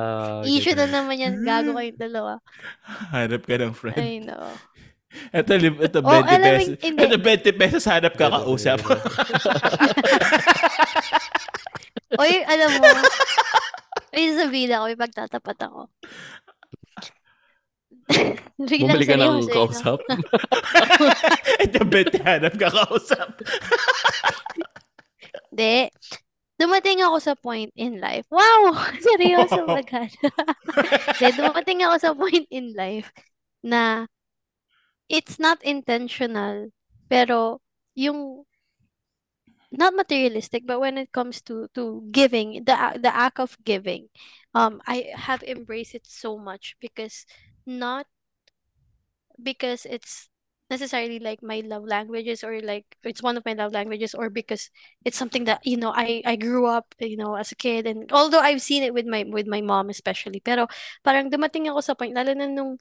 Issue 0.46 0.78
ganyan. 0.78 0.90
na 0.94 1.02
naman 1.02 1.16
yan. 1.18 1.34
Gago 1.42 1.74
kayong 1.74 1.98
dalawa. 2.00 2.34
Hanap 3.10 3.42
ka 3.46 3.56
ng 3.58 3.74
friend. 3.74 3.98
Ay, 3.98 4.22
no. 4.22 4.38
Ito, 5.34 5.58
ito 5.58 6.00
20 6.06 6.06
Oh, 6.06 6.22
pesos. 6.22 6.78
Ito, 6.86 7.18
20 7.18 7.50
pesos 7.58 7.84
hanap 7.90 8.14
ka 8.14 8.30
kausap. 8.30 8.78
Oy, 12.22 12.46
alam 12.46 12.78
mo, 12.78 12.86
may 14.14 14.30
sasabihin 14.34 14.74
ako, 14.74 14.84
may 14.94 15.00
pagtatapat 15.02 15.58
ako. 15.66 15.90
Bumili 18.58 19.06
ka 19.06 19.18
ng 19.18 19.50
eh, 19.50 19.54
kausap. 19.54 19.98
Ito, 21.58 21.78
20 21.86 22.22
hanap 22.22 22.54
ka 22.58 22.70
kausap. 22.70 23.30
Hindi. 25.50 25.90
Dumating 26.60 27.00
ako 27.00 27.18
sa 27.24 27.34
point 27.40 27.72
in 27.80 28.04
life. 28.04 28.28
Wow! 28.28 28.76
Seryoso 29.06 29.64
agad. 29.72 30.12
Hindi, 31.16 31.40
dumating 31.40 31.80
ako 31.88 31.96
sa 31.98 32.12
point 32.12 32.46
in 32.52 32.76
life 32.76 33.10
na 33.64 34.12
it's 35.08 35.40
not 35.40 35.64
intentional, 35.64 36.70
pero 37.08 37.64
yung 37.96 38.44
not 39.72 39.96
materialistic, 39.96 40.68
but 40.68 40.84
when 40.84 40.98
it 41.00 41.16
comes 41.16 41.42
to 41.48 41.72
to 41.74 42.04
giving, 42.12 42.68
the 42.68 42.76
the 43.00 43.14
act 43.14 43.40
of 43.40 43.56
giving, 43.64 44.12
um, 44.52 44.84
I 44.84 45.16
have 45.16 45.42
embraced 45.48 45.96
it 45.96 46.06
so 46.06 46.36
much 46.36 46.76
because 46.84 47.24
not 47.64 48.06
because 49.40 49.88
it's 49.88 50.28
necessarily 50.70 51.20
like 51.20 51.42
my 51.42 51.62
love 51.66 51.84
languages 51.86 52.44
or 52.44 52.62
like 52.62 52.86
it's 53.04 53.24
one 53.24 53.38
of 53.38 53.46
my 53.46 53.54
love 53.54 53.74
languages 53.74 54.14
or 54.14 54.30
because 54.30 54.70
it's 55.06 55.18
something 55.18 55.46
that 55.46 55.60
you 55.66 55.78
know 55.78 55.92
I 55.96 56.22
I 56.26 56.36
grew 56.36 56.66
up 56.68 56.94
you 57.00 57.18
know 57.18 57.36
as 57.36 57.52
a 57.52 57.56
kid 57.58 57.88
and 57.88 58.12
although 58.12 58.40
I've 58.40 58.62
seen 58.62 58.84
it 58.84 58.94
with 58.94 59.06
my 59.06 59.26
with 59.28 59.48
my 59.48 59.62
mom 59.62 59.90
especially 59.90 60.40
pero 60.40 60.68
parang 61.04 61.30
dumating 61.34 61.68
ako 61.70 61.82
sa 61.82 61.94
point 61.98 62.14
lalo 62.14 62.34
na 62.38 62.46
nung 62.48 62.78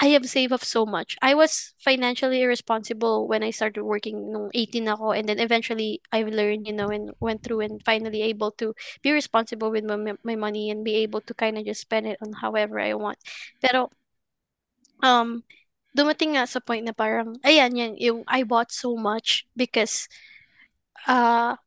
I 0.00 0.06
have 0.08 0.28
saved 0.28 0.52
up 0.52 0.64
so 0.64 0.84
much. 0.86 1.16
I 1.22 1.34
was 1.34 1.74
financially 1.78 2.42
irresponsible 2.42 3.26
when 3.28 3.42
I 3.44 3.50
started 3.50 3.82
working 3.84 4.30
nung 4.32 4.50
18 4.54 4.86
ako 4.88 5.10
and 5.12 5.28
then 5.28 5.38
eventually 5.40 6.00
I've 6.12 6.28
learned, 6.28 6.66
you 6.66 6.72
know, 6.72 6.88
and 6.88 7.10
went 7.20 7.42
through 7.42 7.60
and 7.62 7.82
finally 7.82 8.22
able 8.22 8.50
to 8.62 8.74
be 9.02 9.10
responsible 9.12 9.70
with 9.70 9.84
my, 9.84 10.14
my 10.22 10.36
money 10.36 10.70
and 10.70 10.84
be 10.84 10.94
able 11.02 11.20
to 11.22 11.34
kind 11.34 11.58
of 11.58 11.64
just 11.66 11.80
spend 11.82 12.06
it 12.06 12.18
on 12.22 12.32
however 12.34 12.78
I 12.78 12.94
want. 12.94 13.18
Pero 13.60 13.90
um 15.02 15.42
dumating 15.98 16.38
nga 16.38 16.46
sa 16.46 16.62
point 16.62 16.86
na 16.86 16.94
parang 16.94 17.34
ayan 17.42 17.74
yan 17.74 17.92
yung 17.98 18.20
I 18.30 18.46
bought 18.46 18.70
so 18.70 18.94
much 18.94 19.50
because 19.58 20.06
uh 21.10 21.58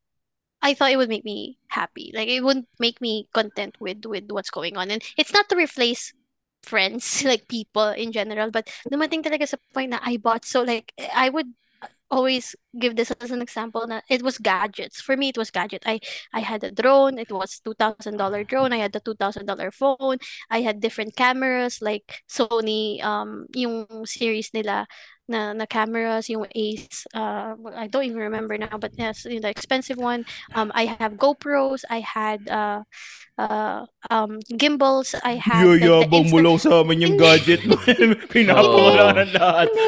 I 0.62 0.74
thought 0.74 0.92
it 0.94 0.98
would 0.98 1.10
make 1.10 1.26
me 1.26 1.58
happy. 1.70 2.12
Like 2.14 2.30
it 2.30 2.44
wouldn't 2.46 2.70
make 2.80 3.02
me 3.02 3.28
content 3.34 3.76
with 3.82 4.06
with 4.06 4.30
what's 4.30 4.54
going 4.54 4.78
on. 4.78 4.92
And 4.92 5.02
it's 5.18 5.34
not 5.34 5.50
to 5.50 5.58
replace 5.58 6.14
friends, 6.64 7.24
like 7.28 7.48
people 7.50 7.90
in 7.90 8.14
general, 8.14 8.52
but 8.52 8.70
dumating 8.88 9.26
talaga 9.26 9.50
sa 9.50 9.58
point 9.74 9.92
na 9.92 10.00
I 10.06 10.18
bought 10.18 10.46
so 10.46 10.62
like 10.62 10.94
I 11.14 11.30
would 11.30 11.50
always 12.12 12.56
give 12.78 12.96
this 12.96 13.12
as 13.12 13.32
an 13.32 13.42
example 13.42 13.88
na 13.88 14.02
it 14.10 14.22
was 14.22 14.38
gadgets. 14.38 15.02
For 15.02 15.16
me, 15.18 15.30
it 15.30 15.38
was 15.38 15.52
gadget. 15.52 15.84
I 15.86 16.00
I 16.34 16.42
had 16.42 16.64
a 16.64 16.72
drone. 16.72 17.18
It 17.18 17.32
was 17.32 17.60
$2,000 17.64 18.44
drone. 18.44 18.74
I 18.74 18.78
had 18.84 18.94
the 18.94 19.00
$2,000 19.02 19.72
phone. 19.72 20.20
I 20.50 20.62
had 20.62 20.80
different 20.82 21.16
cameras 21.16 21.82
like 21.82 22.22
Sony, 22.30 23.02
um, 23.04 23.48
yung 23.56 23.88
series 24.06 24.52
nila 24.54 24.88
na, 25.32 25.56
na 25.56 25.66
cameras, 25.66 26.28
yung 26.28 26.44
Ace, 26.52 27.08
uh, 27.16 27.56
I 27.72 27.88
don't 27.88 28.04
even 28.04 28.20
remember 28.20 28.60
now, 28.60 28.76
but 28.76 28.92
yes, 29.00 29.24
the 29.24 29.48
expensive 29.48 29.96
one. 29.98 30.28
Um, 30.54 30.72
I 30.76 30.92
have 31.00 31.16
GoPros. 31.16 31.88
I 31.88 32.04
had 32.04 32.44
uh, 32.52 32.84
uh, 33.40 33.86
um, 34.10 34.40
gimbals. 34.58 35.16
I 35.24 35.36
had 35.40 35.64
like 35.66 35.80
the 35.80 35.88
Yayabang 35.88 36.28
mo 36.30 36.38
lang 36.44 36.58
sa 36.60 36.84
amin 36.84 37.02
yung 37.02 37.16
gadget 37.18 37.64
mo. 37.66 37.80
Pinapawala 38.34 39.04
Oo. 39.10 39.18
ng 39.18 39.32
lahat. 39.34 39.68
Hindi. 39.72 39.88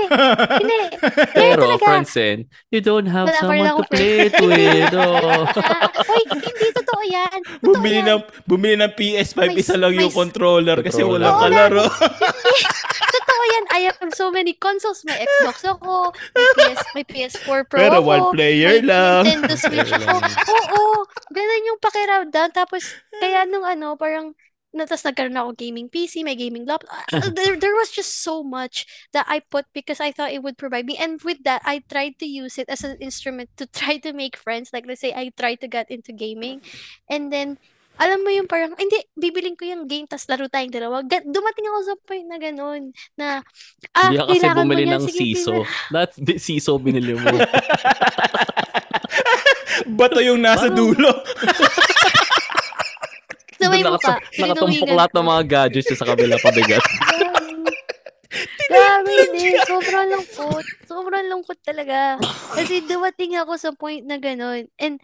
Hindi. 0.63 0.79
Kaya 1.35 1.53
Pero, 1.53 1.61
talaga. 1.67 1.83
Francine, 1.85 2.41
you 2.71 2.81
don't 2.81 3.09
have 3.11 3.27
Wala 3.27 3.39
pa 3.39 3.45
rin 3.51 3.59
someone 3.59 3.69
ako 3.69 3.81
to 3.83 3.91
play 3.91 4.13
it 4.31 4.35
with. 4.39 4.93
Oh. 4.95 5.43
Ah, 5.59 5.89
hindi 6.31 6.67
totoo 6.73 7.03
yan. 7.05 7.37
Totoo 7.43 7.65
Bumili 7.67 7.99
yan. 7.99 8.07
ng, 8.07 8.21
bumili 8.47 8.75
ng 8.79 8.91
PS5, 8.95 9.37
May- 9.37 9.59
isa 9.59 9.75
lang 9.75 9.91
yung 9.93 10.09
may- 10.09 10.19
controller 10.23 10.77
kasi 10.81 11.03
Controller. 11.03 11.27
walang 11.27 11.35
kalaro. 11.43 11.85
Totoo 13.33 13.45
yan. 13.49 13.65
I 13.73 13.79
have 13.89 13.97
so 14.13 14.29
many 14.29 14.53
consoles. 14.53 15.01
May 15.01 15.25
Xbox 15.25 15.65
ako. 15.65 16.13
May, 16.37 16.45
PS, 16.53 16.81
may 16.93 17.05
PS4 17.05 17.59
Pro 17.65 17.79
Pero 17.81 17.97
ako. 17.97 18.05
one 18.05 18.25
player 18.37 18.77
may 18.77 18.85
lang. 18.85 19.21
Nintendo 19.25 19.55
Switch 19.57 19.89
Player 19.89 20.05
ako. 20.05 20.17
lang. 20.21 20.37
Oo. 20.53 20.81
Ganun 21.33 21.67
yung 21.67 21.79
pakiramdam. 21.81 22.49
Tapos, 22.53 22.83
kaya 23.17 23.49
nung 23.49 23.65
ano, 23.65 23.97
parang, 23.97 24.37
na, 24.69 24.85
tapos 24.85 25.05
nagkaroon 25.05 25.37
ako 25.37 25.49
gaming 25.53 25.89
PC, 25.89 26.21
may 26.21 26.33
gaming 26.33 26.65
laptop. 26.65 26.93
Ah, 27.09 27.29
There, 27.33 27.57
there 27.57 27.73
was 27.73 27.89
just 27.89 28.21
so 28.21 28.41
much 28.45 28.85
that 29.13 29.25
I 29.29 29.41
put 29.41 29.65
because 29.73 29.97
I 30.01 30.13
thought 30.13 30.33
it 30.33 30.41
would 30.41 30.57
provide 30.57 30.85
me. 30.85 30.97
And 30.97 31.17
with 31.21 31.41
that, 31.45 31.61
I 31.65 31.81
tried 31.89 32.17
to 32.21 32.27
use 32.29 32.57
it 32.61 32.69
as 32.69 32.85
an 32.85 32.97
instrument 33.01 33.49
to 33.57 33.65
try 33.65 33.97
to 34.01 34.13
make 34.13 34.37
friends. 34.37 34.69
Like, 34.73 34.85
let's 34.85 35.01
say, 35.01 35.13
I 35.13 35.33
tried 35.33 35.61
to 35.61 35.69
get 35.69 35.89
into 35.89 36.13
gaming. 36.13 36.61
And 37.09 37.33
then, 37.33 37.57
alam 37.93 38.19
mo 38.19 38.29
yung 38.29 38.49
parang, 38.49 38.73
hindi, 38.73 38.97
bibiling 39.13 39.53
ko 39.53 39.69
yung 39.69 39.85
game, 39.85 40.09
tas 40.09 40.25
laro 40.25 40.49
tayong 40.49 40.73
dalawa. 40.73 41.05
Ga- 41.05 41.23
dumating 41.23 41.69
ako 41.69 41.79
sa 41.85 41.95
point 42.01 42.25
na 42.25 42.41
ganun, 42.41 42.89
na, 43.13 43.45
ah, 43.93 44.09
Hindi 44.09 44.17
ka 44.17 44.25
kasi 44.25 44.33
kailangan 44.41 44.55
mo 44.57 44.61
bumili 44.65 44.85
ng 44.89 45.03
sige, 45.05 45.19
siso. 45.21 45.53
Not 45.93 46.09
di- 46.17 46.41
siso 46.45 46.71
binili 46.81 47.13
mo. 47.13 47.29
Bato 49.97 50.19
yung 50.21 50.41
nasa 50.41 50.69
dulo. 50.69 51.09
Sa 53.63 53.71
may 53.71 53.79
Doon 53.79 53.95
mukha, 53.95 54.19
nakasa- 54.19 54.41
nakatumpok 54.43 54.89
lahat 54.91 55.11
ko. 55.13 55.15
ng 55.15 55.27
mga 55.31 55.43
gadgets 55.47 55.95
sa 55.95 56.03
kabila 56.03 56.35
pabigat. 56.35 56.83
Grabe, 58.67 59.11
hindi. 59.29 59.55
Sobrang 59.63 60.07
lungkot. 60.11 60.65
Sobrang 60.83 61.25
lungkot 61.31 61.59
talaga. 61.63 62.19
Kasi 62.51 62.83
dumating 62.83 63.39
ako 63.39 63.55
sa 63.55 63.71
point 63.71 64.03
na 64.03 64.19
ganun. 64.19 64.67
And, 64.75 64.99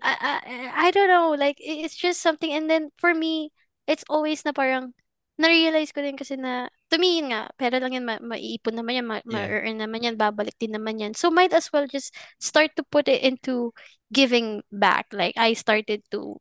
I, 0.00 0.12
I, 0.46 0.88
I 0.88 0.90
don't 0.90 1.08
know, 1.08 1.34
like, 1.36 1.56
it's 1.60 1.96
just 1.96 2.22
something. 2.22 2.52
And 2.52 2.70
then, 2.70 2.90
for 2.96 3.12
me, 3.14 3.52
it's 3.86 4.04
always 4.08 4.44
na 4.44 4.52
parang, 4.52 4.94
na-realize 5.36 5.92
ko 5.92 6.00
din 6.00 6.16
kasi 6.16 6.36
na, 6.36 6.68
to 6.88 6.96
me, 6.96 7.18
yun 7.20 7.32
nga, 7.34 7.50
pera 7.58 7.80
lang 7.82 7.92
yan, 7.92 8.04
ma 8.06 8.16
maiipon 8.22 8.78
naman 8.78 8.96
yan, 9.02 9.06
ma 9.08 9.18
Yeah. 9.24 9.48
ma-earn 9.48 9.76
naman 9.80 10.04
yan, 10.04 10.16
babalik 10.16 10.54
din 10.60 10.72
naman 10.76 11.00
yan. 11.00 11.12
So, 11.12 11.28
might 11.32 11.52
as 11.52 11.72
well 11.72 11.84
just 11.90 12.14
start 12.38 12.72
to 12.78 12.84
put 12.86 13.08
it 13.08 13.20
into 13.24 13.72
giving 14.12 14.62
back. 14.70 15.08
Like, 15.12 15.34
I 15.36 15.52
started 15.58 16.04
to 16.12 16.38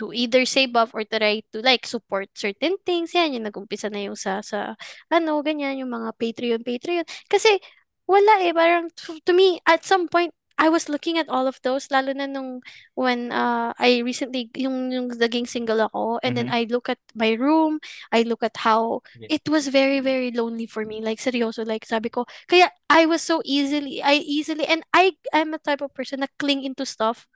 to 0.00 0.10
either 0.16 0.42
save 0.48 0.74
up 0.74 0.90
or 0.96 1.04
try 1.04 1.44
to 1.52 1.60
like 1.60 1.84
support 1.86 2.26
certain 2.34 2.80
things. 2.88 3.12
Yan, 3.14 3.36
yung 3.36 3.44
nag-umpisa 3.46 3.92
na 3.92 4.00
yung 4.08 4.16
sa, 4.18 4.40
sa, 4.42 4.74
ano, 5.12 5.40
ganyan, 5.44 5.78
yung 5.78 5.92
mga 5.92 6.10
Patreon, 6.18 6.62
Patreon. 6.64 7.04
Kasi, 7.28 7.60
wala 8.08 8.42
eh, 8.42 8.52
parang, 8.56 8.88
to, 8.96 9.20
to 9.22 9.32
me, 9.36 9.60
at 9.68 9.84
some 9.84 10.08
point, 10.08 10.32
I 10.58 10.68
was 10.68 10.88
looking 10.88 11.18
at 11.18 11.28
all 11.28 11.46
of 11.46 11.60
those, 11.62 11.88
lalo 11.90 12.12
na 12.12 12.26
nung, 12.26 12.60
when, 12.94 13.32
uh, 13.32 13.72
I 13.78 14.00
recently, 14.04 14.50
yung, 14.56 14.92
yung 14.92 15.08
naging 15.10 15.48
single 15.48 15.80
ako, 15.80 16.20
and 16.22 16.36
then 16.36 16.48
Mhm. 16.48 16.54
I 16.54 16.60
look 16.70 16.88
at 16.88 16.98
my 17.14 17.32
room, 17.36 17.80
I 18.12 18.22
look 18.22 18.42
at 18.42 18.56
how, 18.62 19.00
Yeah. 19.18 19.38
it 19.38 19.44
was 19.48 19.68
very, 19.68 20.00
very 20.00 20.30
lonely 20.30 20.66
for 20.66 20.84
me. 20.84 21.00
Like, 21.00 21.18
seryoso, 21.20 21.64
like, 21.66 21.84
sabi 21.88 22.08
ko, 22.10 22.26
kaya, 22.48 22.70
I 22.90 23.06
was 23.06 23.22
so 23.24 23.40
easily, 23.44 24.02
I 24.04 24.20
easily, 24.20 24.66
and 24.68 24.84
I, 24.92 25.16
I'm 25.32 25.54
a 25.54 25.60
type 25.62 25.80
of 25.80 25.94
person 25.94 26.20
na 26.20 26.28
cling 26.38 26.62
into 26.64 26.84
stuff, 26.84 27.26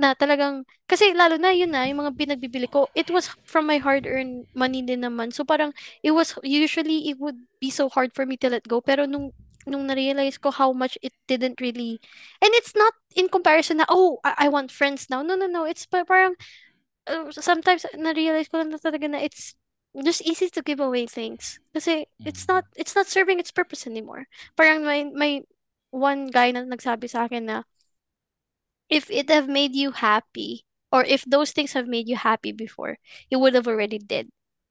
na 0.00 0.14
talagang, 0.16 0.64
kasi 0.88 1.12
lalo 1.12 1.36
na 1.36 1.52
yun 1.52 1.70
na, 1.76 1.84
yung 1.84 2.00
mga 2.06 2.16
pinagbibili 2.16 2.66
ko, 2.70 2.88
it 2.96 3.10
was 3.12 3.28
from 3.44 3.66
my 3.68 3.76
hard-earned 3.76 4.48
money 4.56 4.80
din 4.80 5.04
naman. 5.04 5.28
So 5.34 5.44
parang, 5.44 5.76
it 6.02 6.12
was, 6.16 6.32
usually, 6.42 7.10
it 7.12 7.20
would 7.20 7.36
be 7.60 7.68
so 7.68 7.88
hard 7.92 8.14
for 8.16 8.24
me 8.24 8.40
to 8.40 8.48
let 8.48 8.64
go. 8.64 8.80
Pero 8.80 9.04
nung, 9.04 9.30
nung 9.66 9.86
na-realize 9.86 10.38
ko 10.38 10.50
how 10.50 10.72
much 10.72 10.96
it 11.02 11.12
didn't 11.28 11.60
really, 11.60 12.00
and 12.40 12.50
it's 12.56 12.74
not 12.74 12.94
in 13.16 13.28
comparison 13.28 13.78
na, 13.78 13.88
oh, 13.88 14.18
I, 14.24 14.46
I 14.46 14.48
want 14.48 14.72
friends 14.72 15.08
now. 15.10 15.22
No, 15.22 15.36
no, 15.36 15.46
no. 15.46 15.64
It's 15.64 15.86
parang, 15.86 16.34
uh, 17.06 17.30
sometimes 17.32 17.84
na-realize 17.96 18.48
ko 18.48 18.58
lang 18.58 18.70
na 18.70 18.78
talaga 18.78 19.10
na 19.10 19.18
it's 19.18 19.54
just 20.04 20.22
easy 20.22 20.48
to 20.48 20.62
give 20.62 20.80
away 20.80 21.06
things. 21.06 21.60
Kasi 21.74 22.06
it's 22.24 22.46
not, 22.48 22.64
it's 22.76 22.94
not 22.94 23.06
serving 23.06 23.38
its 23.40 23.50
purpose 23.50 23.86
anymore. 23.86 24.26
Parang 24.56 24.84
may, 24.84 25.04
may 25.04 25.42
one 25.90 26.28
guy 26.28 26.52
na 26.52 26.62
nagsabi 26.62 27.10
sa 27.10 27.26
akin 27.26 27.44
na, 27.46 27.62
if 28.88 29.10
it 29.10 29.30
have 29.30 29.48
made 29.48 29.74
you 29.74 29.90
happy, 29.90 30.64
or 30.90 31.04
if 31.04 31.22
those 31.22 31.52
things 31.52 31.72
have 31.74 31.86
made 31.86 32.08
you 32.08 32.16
happy 32.16 32.50
before, 32.50 32.98
you 33.30 33.38
would 33.38 33.54
have 33.54 33.68
already 33.68 33.98
did. 33.98 34.30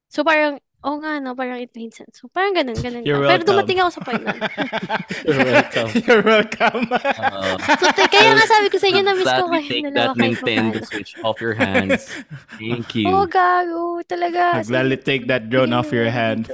So 0.10 0.24
parang, 0.24 0.60
oh 0.80 0.95
nga 1.03 1.19
no, 1.19 1.35
parang 1.35 1.60
it 1.60 1.72
made 1.76 1.91
sense. 1.91 2.23
So 2.23 2.31
parang 2.31 2.56
ganun, 2.56 2.80
ganun 2.80 3.03
You're 3.03 3.19
lang. 3.19 3.43
Pero 3.43 3.43
welcome. 3.43 3.49
dumating 3.51 3.80
ako 3.84 3.89
sa 3.91 4.01
point 4.07 4.23
na. 4.23 4.34
You're 5.27 5.45
welcome. 5.51 5.89
You're 6.07 6.23
welcome. 6.26 6.81
Uh, 6.89 7.57
So 7.80 7.85
t- 7.91 8.07
kaya 8.07 8.31
nga 8.35 8.45
sabi 8.47 8.68
ko 8.72 8.77
sa 8.80 8.88
inyo, 8.88 9.01
na-miss 9.03 9.27
ko 9.27 9.45
Gladly 9.47 9.60
kayo 9.60 9.69
take 9.69 9.93
that 9.93 10.15
Nintendo. 10.15 10.77
Switch 10.88 11.14
off 11.23 11.38
your 11.43 11.56
hands. 11.56 12.07
Thank 12.61 12.95
you. 12.95 13.11
Oo, 13.11 13.27
gago. 13.27 13.99
Talaga. 14.07 14.64
As 14.64 14.72
Gladly 14.72 14.97
take 14.97 15.27
that 15.27 15.51
drone 15.51 15.76
off 15.76 15.91
your 15.91 16.07
hand. 16.07 16.47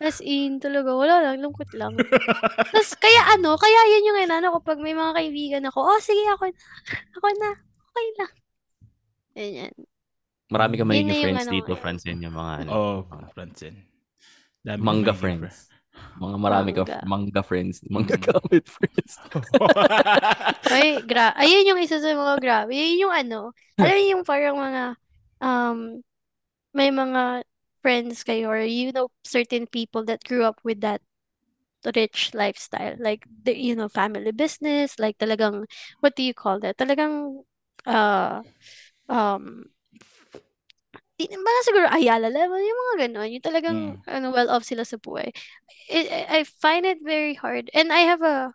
As 0.00 0.20
in, 0.20 0.60
talaga, 0.60 0.92
wala 0.92 1.24
lang, 1.24 1.40
lungkot 1.40 1.72
lang. 1.76 1.96
Tapos, 1.96 2.92
kaya 2.96 3.36
ano, 3.36 3.56
kaya 3.56 3.80
yun 3.96 4.08
yung 4.12 4.20
inano 4.28 4.56
ko 4.56 4.58
pag 4.60 4.80
may 4.80 4.92
mga 4.96 5.12
kaibigan 5.16 5.64
ako, 5.68 5.84
oh, 5.84 6.00
sige, 6.00 6.24
ako 6.28 6.48
na, 6.48 6.60
ako 7.16 7.26
na, 7.40 7.50
okay 7.90 8.06
lang. 8.20 8.32
Ganyan. 9.36 9.72
Marami 10.50 10.74
ka 10.76 10.84
magiging 10.84 11.06
na 11.06 11.14
yung 11.14 11.22
friends 11.22 11.42
ano, 11.46 11.52
dito, 11.54 11.70
eh. 11.70 11.78
Francine, 11.78 12.18
yung 12.26 12.34
mga 12.36 12.52
ano. 12.66 12.70
oh, 12.74 12.98
mga 13.06 13.26
Francine. 13.34 13.76
Dami 14.66 14.78
manga 14.82 15.14
magiging 15.14 15.20
friends. 15.22 15.56
Mga 16.20 16.36
marami 16.36 16.70
ka, 16.74 16.82
Manga. 16.84 17.00
manga 17.06 17.42
friends. 17.42 17.76
Manga 17.86 18.16
Mm. 18.18 18.24
gamit 18.24 18.64
friends. 18.66 19.12
Ay, 20.74 21.02
gra 21.06 21.32
ayun 21.38 21.68
yung 21.74 21.80
isa 21.80 22.02
sa 22.02 22.10
mga 22.12 22.36
grabe. 22.42 22.72
Yun 22.74 23.08
yung 23.08 23.14
ano, 23.14 23.40
alam 23.78 23.98
yung 24.10 24.22
parang 24.26 24.56
mga, 24.58 24.82
um, 25.40 25.78
may 26.74 26.90
mga 26.90 27.42
friends 27.80 28.22
kayo 28.26 28.52
or 28.52 28.60
you 28.60 28.92
know 28.92 29.08
certain 29.24 29.64
people 29.66 30.04
that 30.04 30.20
grew 30.26 30.44
up 30.44 30.60
with 30.66 30.80
that 30.84 31.00
rich 31.96 32.32
lifestyle. 32.34 32.96
Like, 33.00 33.24
the, 33.44 33.56
you 33.56 33.74
know, 33.76 33.88
family 33.88 34.32
business, 34.32 34.98
like 34.98 35.16
talagang, 35.18 35.64
what 36.00 36.14
do 36.16 36.22
you 36.22 36.34
call 36.34 36.60
that? 36.60 36.76
Talagang, 36.76 37.44
uh, 37.86 38.42
um, 39.08 39.64
mga 41.28 41.60
siguro 41.66 41.86
Ayala 41.90 42.28
level, 42.32 42.60
yung 42.62 42.80
mga 42.86 42.96
ganon. 43.08 43.28
Yung 43.34 43.44
talagang, 43.44 43.78
Mm. 44.00 44.08
ano, 44.08 44.26
well-off 44.32 44.64
sila 44.64 44.84
sa 44.86 44.96
buhay. 44.96 45.30
I, 45.90 46.00
I 46.08 46.20
I 46.40 46.44
find 46.44 46.86
it 46.86 46.98
very 47.04 47.34
hard. 47.34 47.70
And 47.74 47.92
I 47.92 48.06
have 48.08 48.22
a 48.22 48.54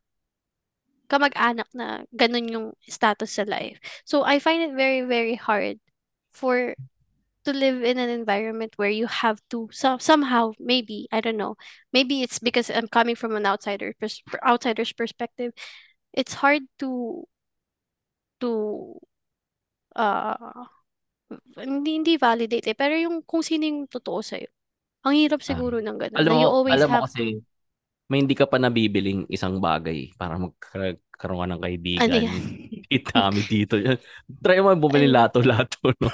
kamag-anak 1.09 1.69
na 1.77 2.03
ganun 2.15 2.49
yung 2.49 2.67
status 2.89 3.37
sa 3.37 3.45
life. 3.45 3.77
So, 4.05 4.23
I 4.25 4.39
find 4.39 4.61
it 4.65 4.73
very, 4.73 5.01
very 5.05 5.35
hard 5.37 5.77
for 6.33 6.73
to 7.45 7.53
live 7.53 7.83
in 7.83 7.97
an 7.97 8.09
environment 8.09 8.73
where 8.77 8.89
you 8.91 9.07
have 9.07 9.39
to 9.49 9.69
so, 9.71 9.97
somehow 9.99 10.53
maybe 10.59 11.07
I 11.11 11.21
don't 11.21 11.37
know 11.37 11.55
maybe 11.93 12.23
it's 12.23 12.39
because 12.39 12.69
I'm 12.69 12.87
coming 12.87 13.15
from 13.15 13.35
an 13.35 13.45
outsider 13.45 13.93
pers- 13.99 14.23
outsider's 14.45 14.93
perspective 14.93 15.53
it's 16.13 16.35
hard 16.35 16.63
to 16.79 17.25
to 18.39 18.99
uh 19.95 20.65
hindi 21.57 21.91
hindi 21.97 22.13
validate 22.21 22.73
eh 22.73 22.77
pero 22.77 22.93
yung 22.95 23.25
kung 23.25 23.41
sino 23.41 23.65
yung 23.65 23.89
totoo 23.89 24.21
sa'yo 24.21 24.49
ang 25.05 25.13
hirap 25.17 25.41
siguro 25.41 25.81
ng 25.81 25.97
ganun 25.97 26.17
Alam 26.21 26.31
mo, 26.33 26.41
you 26.41 26.49
always 26.49 26.73
alam 26.77 26.89
mo 26.89 26.95
have 27.01 27.05
kasi, 27.09 27.41
may 28.09 28.21
hindi 28.21 28.37
ka 28.37 28.45
pa 28.45 28.57
nabibiling 28.61 29.25
isang 29.29 29.57
bagay 29.61 30.13
para 30.17 30.37
magkaroon 30.37 30.97
ka 31.41 31.47
ng 31.49 31.61
kaibigan. 31.61 32.05
ano 32.05 32.15
yan 32.17 32.37
kami 33.11 33.41
dito. 33.49 33.75
Try 34.45 34.61
mo 34.61 34.77
bumili 34.77 35.09
Ano? 35.09 35.09
lato-lato. 35.09 35.89
No? 35.99 36.09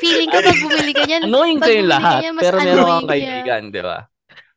feeling 0.00 0.28
ko 0.30 0.38
pag 0.42 0.58
bumili 0.60 0.92
ka 0.94 1.02
niyan 1.04 1.22
Annoying 1.26 1.58
pag 1.58 1.68
kayong 1.68 1.88
bumili 1.88 1.96
ka 1.96 2.00
lahat, 2.00 2.20
niyan 2.22 2.34
mas 2.36 2.42
pero 2.44 2.56
meron 2.60 2.86
kang 2.86 3.10
kaibigan, 3.10 3.62
di 3.72 3.82
ba? 3.82 3.98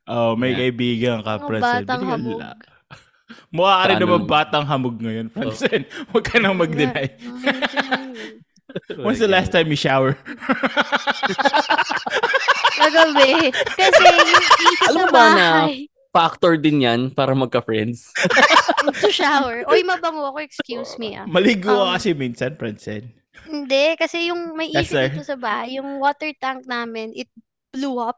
Oh, 0.10 0.34
may 0.36 0.52
Yeah. 0.52 0.58
kaibigan 0.58 1.18
ka, 1.22 1.32
Francine. 1.42 1.86
batang 1.86 2.02
Bili 2.02 2.34
rin 3.30 3.58
Paano? 3.58 4.02
naman 4.02 4.22
batang 4.26 4.66
hamog 4.66 4.98
ngayon, 4.98 5.30
Francine. 5.30 5.86
Huwag 6.12 6.26
ka 6.26 6.38
nang 6.38 6.58
mag-deny. 6.58 7.10
When's 9.02 9.18
the 9.18 9.28
last 9.28 9.50
time 9.50 9.66
you 9.70 9.78
shower? 9.78 10.14
Kagabi. 12.80 13.50
Kasi 13.54 14.04
yung 14.06 14.30
Alam 14.86 14.94
sa 14.94 14.94
mo 14.94 15.06
ba 15.10 15.24
na- 15.34 15.66
bahay. 15.66 15.90
Factor 16.10 16.58
din 16.58 16.82
yan 16.82 17.14
para 17.14 17.38
magka-friends. 17.38 18.10
To 18.98 19.14
shower. 19.14 19.62
Oy, 19.70 19.86
mabango 19.86 20.26
ako. 20.26 20.42
Excuse 20.42 20.98
me 20.98 21.14
ah. 21.14 21.30
Maligo 21.30 21.70
ka 21.70 21.86
Um, 21.86 21.94
kasi 21.94 22.18
minsan, 22.18 22.58
Francine. 22.58 23.14
Hindi, 23.46 23.94
kasi 23.94 24.34
yung 24.34 24.58
may 24.58 24.74
Yes, 24.74 24.90
issue 24.90 25.06
dito 25.06 25.22
sa 25.24 25.38
bahay, 25.38 25.78
yung 25.78 26.02
water 26.02 26.34
tank 26.42 26.66
namin, 26.66 27.14
it 27.14 27.30
blew 27.70 28.02
up. 28.02 28.18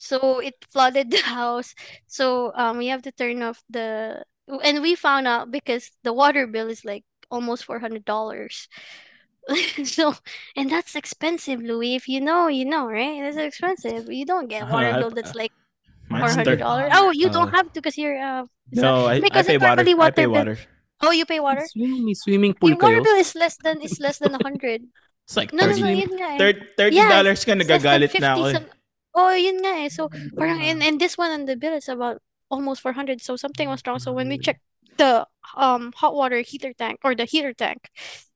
So, 0.00 0.40
it 0.40 0.56
flooded 0.72 1.12
the 1.12 1.20
house. 1.20 1.76
So, 2.08 2.50
um, 2.56 2.78
we 2.78 2.88
have 2.88 3.02
to 3.04 3.12
turn 3.12 3.42
off 3.44 3.60
the... 3.68 4.24
And 4.48 4.80
we 4.80 4.94
found 4.96 5.28
out 5.28 5.50
because 5.52 5.92
the 6.02 6.12
water 6.12 6.46
bill 6.46 6.68
is 6.68 6.84
like 6.84 7.04
almost 7.30 7.66
$400. 7.68 8.08
So, 9.84 10.12
and 10.56 10.68
that's 10.70 10.94
expensive, 10.94 11.60
Louis. 11.62 11.96
If 11.96 12.08
you 12.08 12.20
know, 12.20 12.48
you 12.48 12.64
know, 12.64 12.86
right? 12.88 13.20
That's 13.22 13.36
expensive. 13.40 14.12
You 14.12 14.26
don't 14.26 14.48
get 14.48 14.68
a 14.68 14.72
water 14.72 14.92
bill 15.00 15.10
that's 15.10 15.34
like 15.34 15.52
$400. 16.12 16.60
Oh, 16.92 17.10
you 17.10 17.28
don't 17.30 17.48
Uh, 17.48 17.56
have 17.56 17.72
to 17.72 17.80
because 17.80 17.96
you're... 17.96 18.20
Uh, 18.20 18.44
No, 18.72 19.06
I, 19.08 19.16
I 19.16 19.20
Because 19.24 19.46
pay 19.48 19.56
water. 19.56 19.80
normally 19.80 19.96
I 19.96 20.10
pay 20.12 20.26
water 20.28 20.54
bill- 20.56 20.66
Oh, 21.00 21.12
you 21.12 21.24
pay 21.24 21.40
water? 21.40 21.64
Swimming, 21.64 22.04
may 22.04 22.12
swimming 22.12 22.52
pool 22.52 22.68
Yung 22.68 22.78
water 22.78 23.00
bill 23.00 23.16
is 23.16 23.32
less 23.32 23.56
than 23.56 23.80
is 23.80 23.96
less 23.96 24.18
than 24.20 24.34
a 24.36 24.40
100. 24.44 24.84
It's 25.24 25.36
like 25.40 25.54
No, 25.56 25.64
no, 25.64 25.72
no, 25.72 25.88
30 25.88 25.96
yun 25.96 26.12
nga 26.20 26.28
eh. 26.36 26.52
30 26.76 26.92
Yeah, 26.92 27.08
dollars 27.08 27.40
ka, 27.48 27.56
It's 27.56 27.64
less 27.64 27.80
than 27.80 28.04
nagagalit 28.04 28.12
na 28.20 28.28
ako. 28.36 28.42
eh. 28.44 28.52
some- 28.52 28.70
Oh, 29.16 29.32
yun 29.32 29.56
nga 29.64 29.72
eh. 29.80 29.88
So, 29.88 30.12
parang, 30.36 30.60
and, 30.60 30.84
and 30.84 31.00
this 31.00 31.16
one 31.16 31.32
on 31.32 31.48
the 31.48 31.56
bill 31.56 31.72
is 31.72 31.88
about 31.88 32.20
almost 32.50 32.80
400. 32.82 33.20
So, 33.20 33.36
something 33.36 33.68
was 33.68 33.82
wrong. 33.86 33.98
So, 33.98 34.12
when 34.12 34.28
we 34.28 34.38
checked 34.38 34.60
the 34.96 35.26
um 35.56 35.92
hot 35.94 36.14
water 36.14 36.40
heater 36.42 36.72
tank 36.74 36.98
or 37.04 37.14
the 37.14 37.24
heater 37.24 37.52
tank, 37.54 37.88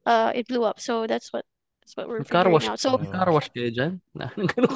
uh, 0.06 0.32
it 0.34 0.46
blew 0.48 0.64
up. 0.64 0.80
So, 0.80 1.06
that's 1.06 1.32
what 1.32 1.44
that's 1.82 1.96
what 1.96 2.08
we're 2.08 2.22
Car 2.22 2.44
figuring 2.46 2.52
wash, 2.54 2.68
out. 2.68 2.78
So, 2.78 2.96
car 2.98 3.30
wash 3.32 3.50
kayo 3.50 3.70
dyan? 3.74 4.00
Na, 4.14 4.30
ganun 4.32 4.70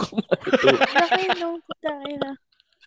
na. 2.20 2.34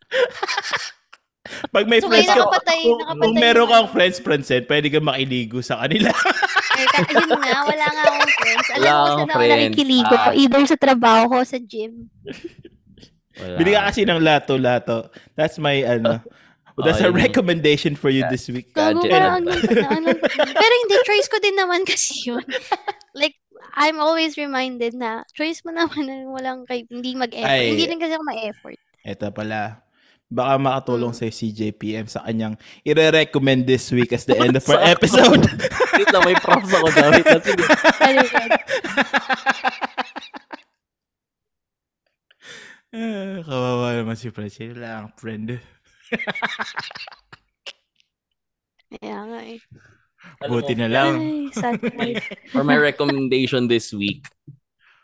Pag 1.74 1.90
may 1.90 1.98
So, 1.98 2.06
friends 2.12 2.30
ka, 2.30 2.36
nakapatay- 2.38 2.84
kung, 2.86 3.00
nakapatay 3.02 3.26
kung 3.26 3.34
meron 3.42 3.66
kang 3.66 3.86
ano. 3.88 3.94
friends, 3.94 4.18
Francine, 4.22 4.66
pwede 4.70 4.88
ka 4.94 5.00
makiligo 5.02 5.64
sa 5.64 5.80
kanila. 5.82 6.12
Eh, 6.80 6.88
ka- 6.96 7.04
yun 7.12 7.28
nga, 7.44 7.60
wala 7.68 7.86
nga 7.92 8.04
akong 8.08 8.32
friends. 8.40 8.68
Alam 8.72 8.80
Wala 8.80 8.88
mo, 8.88 8.96
akong 8.96 9.04
saan 9.04 9.20
ako 9.20 9.36
friends. 9.36 9.52
nakikiligo? 9.60 10.16
Ah. 10.16 10.32
Either 10.32 10.64
sa 10.64 10.78
trabaho 10.80 11.24
ko, 11.28 11.38
sa 11.44 11.60
gym. 11.60 12.08
Wala. 13.40 13.56
Bili 13.58 13.72
ka 13.72 13.88
kasi 13.88 14.04
ng 14.04 14.20
lato-lato. 14.20 15.08
That's 15.34 15.58
my, 15.58 15.80
ano, 15.82 16.20
that's 16.84 17.00
Oh, 17.00 17.08
a 17.08 17.12
yun. 17.12 17.20
recommendation 17.20 17.96
for 17.96 18.08
you 18.08 18.24
this 18.28 18.48
week. 18.48 18.72
Gago, 18.72 19.04
parang 19.04 19.44
ano, 19.44 19.52
pero 20.60 20.74
hindi, 20.80 20.96
choice 21.04 21.28
ko 21.28 21.40
din 21.40 21.56
naman 21.56 21.84
kasi 21.84 22.30
yun. 22.30 22.44
Like, 23.18 23.36
I'm 23.74 24.00
always 24.00 24.38
reminded 24.38 24.94
na, 24.94 25.24
choice 25.34 25.66
mo 25.66 25.72
naman 25.72 26.06
na 26.06 26.30
walang 26.30 26.64
kay, 26.64 26.86
hindi 26.88 27.16
mag-effort. 27.16 27.52
Ay. 27.52 27.74
Hindi 27.74 27.86
rin 27.90 28.00
kasi 28.00 28.14
ako 28.14 28.24
ma-effort. 28.24 28.78
Ito 29.02 29.32
pala. 29.32 29.82
Baka 30.30 30.62
makatulong 30.62 31.10
Mm. 31.10 31.18
sa 31.18 31.26
CJPM 31.26 32.06
sa 32.06 32.22
kanyang 32.22 32.54
ire-recommend 32.86 33.66
this 33.66 33.90
week 33.90 34.14
as 34.14 34.24
the 34.24 34.38
end 34.38 34.54
of 34.54 34.62
our 34.70 34.78
episode. 34.86 35.42
Wait 35.98 36.06
lang, 36.14 36.22
may 36.22 36.38
props 36.38 36.70
ako 36.70 36.86
dyan. 36.94 37.12
Wait 37.18 37.26
lang, 37.26 37.42
sige. 37.42 37.64
Balikan. 37.98 38.50
Ah, 38.54 38.62
Kawawa 43.46 44.02
naman 44.02 44.18
si 44.18 44.34
Francine. 44.34 44.74
Wala 44.74 45.06
kang 45.06 45.16
friend. 45.18 45.48
Kaya 48.90 49.18
nga 49.30 49.40
eh. 49.46 49.62
Buti 50.50 50.74
na 50.74 50.90
lang. 50.90 51.14
Ay, 51.22 51.54
sad 51.54 51.80
life. 51.94 52.26
For 52.50 52.66
my 52.66 52.76
recommendation 52.76 53.70
this 53.70 53.94
week, 53.94 54.26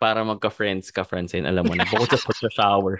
para 0.02 0.26
magka-friends 0.26 0.90
ka, 0.92 1.06
friends, 1.06 1.38
and 1.38 1.48
alam 1.48 1.64
mo 1.64 1.78
na, 1.78 1.88
bukod 1.88 2.10
sa 2.10 2.20
pag-shower. 2.20 3.00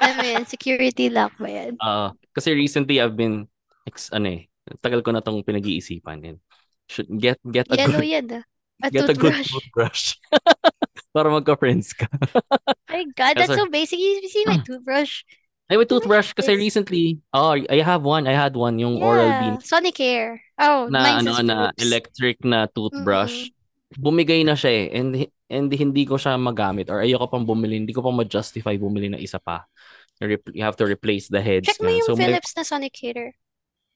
ano 0.00 0.22
yan, 0.32 0.46
security 0.46 1.10
lock 1.10 1.34
ba 1.36 1.50
yan? 1.50 1.74
Uh, 1.82 2.14
kasi 2.30 2.54
recently, 2.54 3.02
I've 3.02 3.18
been, 3.18 3.50
ex, 3.84 4.08
ano 4.14 4.30
eh, 4.30 4.46
tagal 4.78 5.02
ko 5.02 5.10
na 5.10 5.20
tong 5.20 5.42
pinag-iisipan. 5.42 6.22
And 6.24 6.38
should 6.86 7.10
get 7.18 7.42
get 7.42 7.66
a 7.66 7.76
Yellow 7.76 7.98
good 7.98 8.06
yan 8.06 8.26
ah. 8.30 8.44
A 8.84 8.90
get 8.92 9.10
a 9.10 9.16
good 9.16 9.34
toothbrush. 9.42 10.14
para 11.16 11.32
magka-friends 11.32 11.96
ka. 11.96 12.04
My 12.92 13.08
God, 13.16 13.40
that's 13.40 13.56
so 13.56 13.64
basic. 13.72 13.96
You 13.96 14.28
see 14.28 14.44
my 14.44 14.60
toothbrush? 14.60 15.24
Ay, 15.66 15.74
may 15.74 15.88
toothbrush 15.88 16.30
kasi 16.36 16.54
Yes. 16.54 16.62
recently, 16.62 17.18
oh, 17.34 17.56
I 17.56 17.82
have 17.82 18.06
one. 18.06 18.28
I 18.30 18.36
had 18.36 18.54
one, 18.54 18.78
yung 18.78 19.02
Oral-B 19.02 19.58
Yeah. 19.58 19.58
Sonicare. 19.64 20.38
Oh, 20.60 20.86
na 20.86 21.18
ano 21.18 21.34
na 21.42 21.74
electric 21.74 22.44
na 22.46 22.70
toothbrush. 22.70 23.50
Bumigay 23.98 24.46
na 24.46 24.54
siya 24.54 24.70
eh 24.70 24.86
and 24.94 25.10
and 25.50 25.68
hindi 25.74 26.06
ko 26.06 26.18
siya 26.18 26.38
magamit 26.38 26.86
or 26.90 27.02
ayoko 27.02 27.26
pang 27.26 27.46
bumili, 27.46 27.82
hindi 27.82 27.94
ko 27.94 28.02
pa 28.02 28.14
ma-justify 28.14 28.78
bumili 28.78 29.10
ng 29.10 29.22
isa 29.22 29.42
pa. 29.42 29.66
You 30.22 30.38
have 30.64 30.78
to 30.80 30.86
replace 30.86 31.28
the 31.28 31.42
heads 31.42 31.66
Check 31.66 31.82
mo 31.82 31.90
yung 31.90 32.06
So 32.06 32.14
may, 32.16 32.30
Philips 32.30 32.54
na 32.56 32.62
Sonicare. 32.62 33.34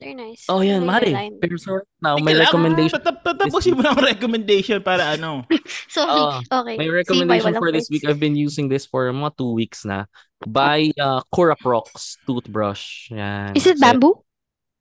They're 0.01 0.17
nice. 0.17 0.49
Oh, 0.49 0.65
yan, 0.65 0.89
line. 0.89 1.37
Pero 1.45 1.61
so 1.61 1.85
now, 2.01 2.17
may 2.17 2.33
lang, 2.33 2.49
recommendation. 2.49 2.97
tatap- 2.97 3.21
Tatapusin 3.21 3.77
mo 3.77 3.85
ng 3.85 4.01
recommendation 4.01 4.81
para 4.81 5.13
ano. 5.13 5.45
Sorry. 5.93 6.41
Ah, 6.49 6.65
okay. 6.65 6.81
May 6.81 6.89
recommendation 6.89 7.53
for 7.53 7.69
this 7.69 7.93
week. 7.93 8.09
I've 8.09 8.17
been 8.17 8.33
using 8.33 8.73
this 8.73 8.89
for 8.89 9.13
mga 9.13 9.37
two 9.37 9.53
weeks 9.53 9.85
na. 9.85 10.09
Buy 10.41 10.89
uh, 10.97 11.21
Curaprox 11.29 12.17
toothbrush. 12.25 13.13
Yan. 13.13 13.53
Is 13.53 13.69
it 13.69 13.77
So, 13.77 13.85
bamboo? 13.85 14.25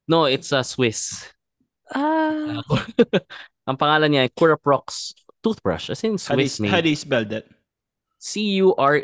No, 0.08 0.24
it's 0.24 0.56
a 0.56 0.64
Swiss. 0.64 1.28
Ah. 1.92 2.64
Ang 3.70 3.76
pangalan 3.76 4.16
niya 4.16 4.24
ay 4.24 4.32
Curaprox 4.32 5.12
toothbrush. 5.44 5.92
As 5.92 6.00
in 6.08 6.16
How 6.16 6.40
do 6.40 6.42
you, 6.42 6.48
Swiss 6.48 6.72
how 6.72 6.80
do 6.80 6.88
you 6.88 6.96
spell 6.96 7.28
that? 7.28 7.44
C-U-R-A-P-R-O-X. 8.24 9.04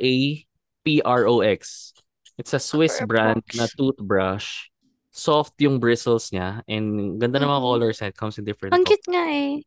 It's 2.40 2.54
a 2.56 2.60
Swiss 2.60 3.04
brand 3.04 3.44
Curaprox. 3.44 3.60
na 3.60 3.68
toothbrush. 3.76 4.72
Soft 5.16 5.56
yung 5.64 5.80
bristles 5.80 6.28
niya. 6.36 6.60
And 6.68 7.16
ganda 7.16 7.40
ng 7.40 7.48
mga 7.48 7.64
Mhm. 7.64 7.68
colors. 7.72 7.98
It 8.04 8.20
comes 8.20 8.36
in 8.36 8.44
different 8.44 8.76
Ang 8.76 8.84
cute 8.84 9.08
nga 9.08 9.24
eh. 9.32 9.64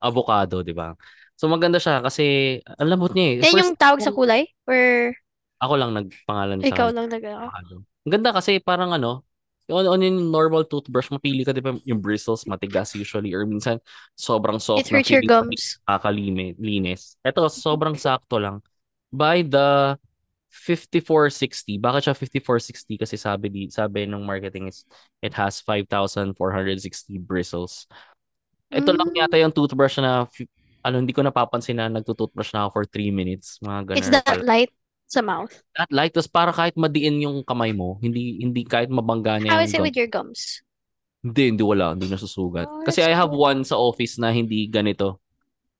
Avocado, 0.00 0.60
di 0.60 0.76
ba? 0.76 0.92
So 1.40 1.48
maganda 1.48 1.80
siya 1.80 2.04
kasi 2.04 2.60
ang 2.76 2.88
lambot 2.92 3.16
niya 3.16 3.26
eh. 3.32 3.36
Yan 3.40 3.44
First, 3.48 3.56
yung 3.72 3.80
tawag 3.80 4.00
sa 4.04 4.12
kulay? 4.12 4.44
Or 4.68 5.12
ako 5.60 5.72
lang 5.76 5.90
nagpangalan 5.96 6.60
ikaw 6.64 6.88
lang 6.92 7.08
nag 7.08 7.24
avocado. 7.24 7.84
Ang 8.04 8.12
ganda 8.12 8.30
kasi 8.32 8.60
parang 8.60 8.92
ano, 8.92 9.24
on, 9.68 9.84
on 9.88 10.00
yung 10.04 10.32
normal 10.32 10.64
toothbrush, 10.64 11.08
mapili 11.12 11.44
ka, 11.44 11.52
di 11.52 11.60
ba, 11.64 11.76
yung 11.84 12.00
bristles 12.00 12.44
matigas 12.48 12.92
usually 12.96 13.32
or 13.36 13.44
minsan 13.44 13.76
sobrang 14.16 14.56
soft 14.60 14.84
It 14.84 14.92
hurts 14.92 15.12
your 15.12 15.24
gums. 15.24 15.80
nakakalinis. 15.84 17.16
Ito, 17.24 17.48
sobrang 17.64 17.96
sakto 17.96 18.40
lang. 18.40 18.64
By 19.12 19.44
the 19.44 19.96
5460. 20.50 21.78
Bakit 21.78 22.00
siya 22.04 22.14
5460? 22.14 22.98
Kasi 22.98 23.14
sabi 23.14 23.46
di, 23.48 23.62
sabi 23.70 24.04
ng 24.04 24.20
marketing 24.20 24.66
is 24.66 24.82
it 25.18 25.32
has 25.32 25.62
5,460 25.62 26.34
bristles. 27.18 27.86
Ito 28.68 28.90
lang 28.90 29.10
Mm. 29.10 29.16
yata 29.16 29.36
yung 29.36 29.50
toothbrush 29.50 29.98
na 29.98 30.26
ano, 30.80 30.96
hindi 30.96 31.12
ko 31.12 31.20
napapansin 31.20 31.76
na 31.76 31.86
nagtutoothbrush 31.88 32.50
na 32.50 32.64
ako 32.64 32.70
for 32.72 32.84
3 32.84 33.10
minutes. 33.10 33.58
Mga 33.60 33.80
ganun. 33.86 33.98
It's 33.98 34.10
that 34.10 34.42
light. 34.42 34.70
sa 35.06 35.18
mouth. 35.20 35.50
Not 35.74 35.90
light. 35.90 36.14
Tapos 36.14 36.30
para 36.30 36.54
kahit 36.54 36.78
madiin 36.78 37.18
yung 37.20 37.42
kamay 37.42 37.74
mo, 37.74 37.98
hindi 37.98 38.38
hindi 38.38 38.62
kahit 38.62 38.86
mabangga 38.86 39.42
niya 39.42 39.50
How 39.50 39.58
is 39.60 39.74
it 39.74 39.78
gum. 39.78 39.82
with 39.82 39.98
your 39.98 40.06
gums? 40.06 40.62
Hindi, 41.18 41.50
hindi 41.50 41.66
wala. 41.66 41.98
Hindi 41.98 42.06
nasusugat. 42.06 42.70
Oh, 42.70 42.86
Kasi 42.86 43.02
I 43.02 43.10
have 43.10 43.28
one 43.28 43.66
sa 43.66 43.74
office 43.74 44.16
na 44.16 44.30
hindi 44.30 44.64
ganito. 44.64 45.18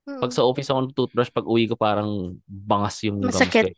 Pag 0.03 0.29
Mm. 0.29 0.35
sa 0.35 0.43
office 0.43 0.67
ako 0.67 0.79
ng 0.83 0.93
toothbrush, 0.93 1.31
pag 1.31 1.47
uwi 1.47 1.65
ko 1.65 1.79
parang 1.79 2.11
bangas 2.45 2.99
yung 3.07 3.23
gums 3.23 3.39
ko. 3.39 3.71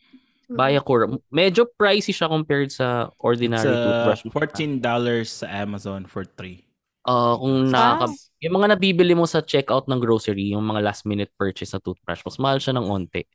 Cura. 0.83 1.07
Medyo 1.31 1.69
pricey 1.77 2.13
siya 2.13 2.29
compared 2.29 2.71
sa 2.73 3.09
It's 3.09 3.17
ordinary 3.19 3.69
uh, 3.69 4.11
toothbrush. 4.11 4.23
$14 4.27 4.83
sa 5.25 5.47
Amazon 5.49 6.05
for 6.07 6.25
three. 6.25 6.67
Ah, 7.03 7.35
kung 7.35 7.71
nakaka... 7.71 8.11
Wow. 8.11 8.31
Yung 8.43 8.55
mga 8.59 8.69
nabibili 8.75 9.15
mo 9.15 9.27
sa 9.27 9.39
checkout 9.39 9.87
ng 9.87 10.03
grocery, 10.03 10.51
yung 10.51 10.67
mga 10.67 10.83
last 10.83 11.07
minute 11.07 11.31
purchase 11.39 11.71
na 11.71 11.79
toothbrush, 11.79 12.27
mas 12.27 12.39
mahal 12.43 12.59
siya 12.59 12.75
ng 12.75 12.87
onte. 12.87 13.27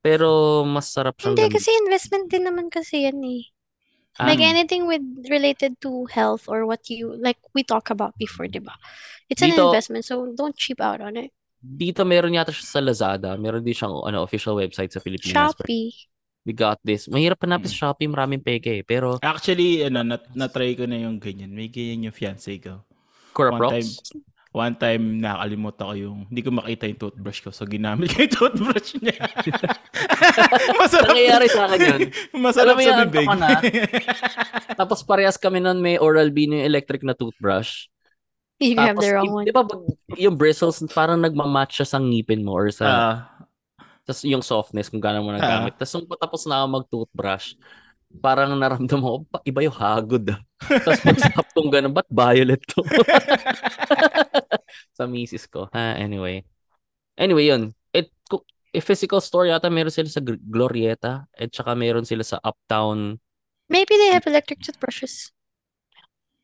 Pero 0.00 0.62
mas 0.64 0.88
sarap 0.88 1.20
siyang 1.20 1.36
Hindi, 1.36 1.52
gamitin. 1.52 1.56
kasi 1.60 1.68
investment 1.84 2.24
din 2.32 2.44
naman 2.48 2.66
kasi 2.72 3.04
yan 3.04 3.20
eh. 3.24 3.44
Like 4.18 4.42
Ah, 4.42 4.50
anything 4.50 4.88
with 4.90 5.04
related 5.30 5.78
to 5.84 6.08
health 6.10 6.50
or 6.50 6.66
what 6.66 6.82
you 6.90 7.14
like 7.22 7.38
we 7.54 7.62
talked 7.62 7.92
about 7.92 8.16
before, 8.18 8.50
diba? 8.50 8.74
It's 9.30 9.44
an 9.44 9.52
Dito- 9.54 9.70
investment, 9.70 10.02
so 10.08 10.32
don't 10.34 10.56
cheap 10.58 10.80
out 10.80 10.98
on 10.98 11.14
it. 11.16 11.30
dito 11.58 12.06
meron 12.06 12.34
yata 12.38 12.54
siya 12.54 12.66
sa 12.66 12.80
Lazada. 12.82 13.34
Meron 13.34 13.62
din 13.66 13.74
siyang 13.74 13.94
ano, 14.06 14.22
official 14.22 14.54
website 14.58 14.94
sa 14.94 15.02
Pilipinas. 15.02 15.54
Shopee. 15.54 15.90
We 16.48 16.56
got 16.56 16.80
this. 16.80 17.12
Mahirap 17.12 17.44
hanapin 17.44 17.68
sa 17.68 17.92
Shopee, 17.92 18.08
maraming 18.08 18.40
peke 18.40 18.80
eh. 18.80 18.82
Pero 18.82 19.20
Actually, 19.20 19.84
ano, 19.84 20.00
nat 20.00 20.24
na-try 20.32 20.72
ko 20.72 20.88
na 20.88 20.96
yung 20.96 21.20
ganyan. 21.20 21.52
May 21.52 21.68
ganyan 21.68 22.08
yung 22.08 22.16
fiancé 22.16 22.56
ko. 22.56 22.80
Cura 23.36 23.52
One 23.52 23.68
time, 23.76 23.88
one 24.48 24.74
time 24.74 25.02
nakalimutan 25.20 25.84
ko 25.84 25.92
yung, 25.92 26.18
hindi 26.24 26.40
ko 26.40 26.48
makita 26.48 26.88
yung 26.88 27.00
toothbrush 27.04 27.44
ko. 27.44 27.52
So, 27.52 27.68
ginamit 27.68 28.16
ko 28.16 28.24
yung 28.24 28.32
toothbrush 28.40 28.96
niya. 28.96 29.28
Masarap. 30.80 31.12
Nangyayari 31.12 31.46
sa 31.52 31.68
akin 31.68 31.78
yun. 31.78 32.00
Masarap 32.48 32.74
Alam 32.74 32.88
sa 32.88 33.04
bibig. 33.04 33.28
na. 33.28 33.48
Tapos 34.72 35.04
parehas 35.04 35.36
kami 35.36 35.60
nun 35.60 35.84
may 35.84 36.00
Oral-B 36.00 36.48
na 36.48 36.64
yung 36.64 36.66
electric 36.66 37.04
na 37.04 37.12
toothbrush. 37.12 37.92
You 38.58 38.74
have 38.74 38.96
Tapos, 38.96 39.04
the 39.04 39.12
wrong 39.14 39.30
one. 39.30 39.44
di 39.46 39.52
ba 39.54 39.62
yung 40.18 40.34
bristles 40.34 40.82
parang 40.90 41.22
nagmamatch 41.22 41.78
siya 41.78 41.86
sa 41.86 41.98
ngipin 42.02 42.42
mo 42.42 42.58
or 42.58 42.74
sa 42.74 42.86
Ah, 42.90 43.14
tas 44.08 44.24
yung 44.24 44.40
softness 44.40 44.88
kung 44.88 45.04
gaano 45.04 45.20
mo 45.20 45.36
nagamit. 45.36 45.76
Tapos 45.76 45.92
nung 45.92 46.08
patapos 46.08 46.48
na 46.48 46.64
ako 46.64 46.66
mag-toothbrush, 46.80 47.60
parang 48.24 48.56
naramdaman 48.56 49.04
ko, 49.04 49.16
"Pa- 49.28 49.44
iba 49.44 49.60
yung 49.60 49.76
hagod 49.76 50.24
ah. 50.32 50.40
Tapos 50.88 51.00
pag-stop 51.04 51.46
kong 51.52 51.68
ganun, 51.68 51.92
ba't 51.92 52.08
violet 52.08 52.64
to? 52.64 52.80
sa 54.96 55.04
misis 55.04 55.44
ko. 55.44 55.68
Ah, 55.76 55.94
anyway. 56.00 56.40
Anyway, 57.20 57.52
yun. 57.52 57.76
It, 57.92 58.08
ku- 58.32 58.48
eh, 58.72 58.80
physical 58.80 59.20
store 59.20 59.52
yata 59.52 59.68
meron 59.68 59.92
sila 59.92 60.08
sa 60.08 60.24
Glorieta 60.24 61.28
at 61.28 61.52
saka 61.52 61.76
meron 61.76 62.08
sila 62.08 62.24
sa 62.24 62.40
Uptown. 62.40 63.20
Maybe 63.68 63.94
they 64.00 64.16
have 64.16 64.24
electric 64.24 64.64
toothbrushes. 64.64 65.30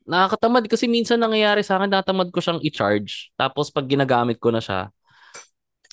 Nakakatamad 0.05 0.69
kasi 0.69 0.85
minsan 0.85 1.17
nangyayari 1.17 1.65
sa 1.65 1.81
akin, 1.81 1.89
natamad 1.89 2.29
ko 2.29 2.37
siyang 2.37 2.61
i-charge. 2.61 3.33
Tapos 3.33 3.73
pag 3.73 3.89
ginagamit 3.89 4.37
ko 4.37 4.53
na 4.53 4.61
siya, 4.61 4.93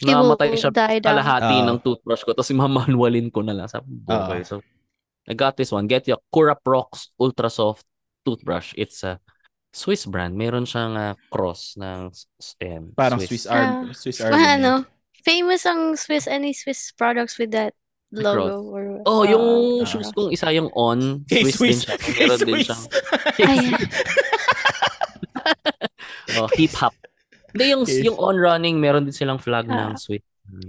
namatay 0.05 0.55
siya 0.55 0.71
down. 0.71 0.99
kalahati 1.01 1.57
Oo. 1.59 1.67
ng 1.67 1.79
toothbrush 1.81 2.23
ko 2.23 2.31
tapos 2.33 2.51
mamanualin 2.51 3.29
ko 3.29 3.41
na 3.41 3.55
lang 3.55 3.67
sa 3.67 3.79
okay. 3.81 4.43
Oo. 4.43 4.47
So 4.47 4.55
I 5.23 5.35
got 5.35 5.55
this 5.55 5.71
one. 5.71 5.87
Get 5.87 6.07
your 6.07 6.19
Cura 6.29 6.55
Prox 6.55 7.15
Ultra 7.15 7.47
Soft 7.47 7.87
toothbrush. 8.23 8.75
It's 8.75 9.07
a 9.07 9.23
Swiss 9.71 10.05
brand. 10.05 10.35
Meron 10.35 10.67
siyang 10.67 10.93
ah, 10.95 11.15
cross 11.29 11.79
ng 11.79 12.11
ayan, 12.59 12.91
parang 12.93 13.23
Swiss, 13.23 13.47
Ah, 13.47 13.81
Army. 13.81 13.95
Swiss 13.95 14.19
Army. 14.19 14.37
Yan. 14.37 14.59
ano, 14.59 14.73
famous 15.23 15.63
ang 15.65 15.95
Swiss, 15.95 16.27
any 16.27 16.51
Swiss 16.53 16.91
products 16.93 17.39
with 17.39 17.55
that 17.55 17.73
logo 18.13 18.69
or 18.69 19.01
Oh, 19.09 19.23
uh, 19.23 19.25
yung 19.25 19.47
ah. 19.81 19.89
shoes 19.89 20.13
kong 20.13 20.29
isa 20.29 20.53
yung 20.53 20.69
on. 20.77 21.25
Kay 21.25 21.49
Swiss, 21.49 21.57
din 21.57 21.57
Swiss. 21.57 21.79
siya. 21.87 21.97
Meron 22.19 22.37
din 22.37 22.49
Swiss. 22.53 22.67
siyang 22.67 22.83
oh, 26.37 26.49
hip 26.53 26.75
hop. 26.75 26.95
Hindi 27.53 27.65
yung 27.71 27.83
yung 27.87 28.19
on 28.19 28.37
running, 28.37 28.77
meron 28.81 29.05
din 29.05 29.15
silang 29.15 29.39
flag 29.39 29.69
Ah. 29.69 29.89
ng 29.89 29.97
Swiss. 29.97 30.25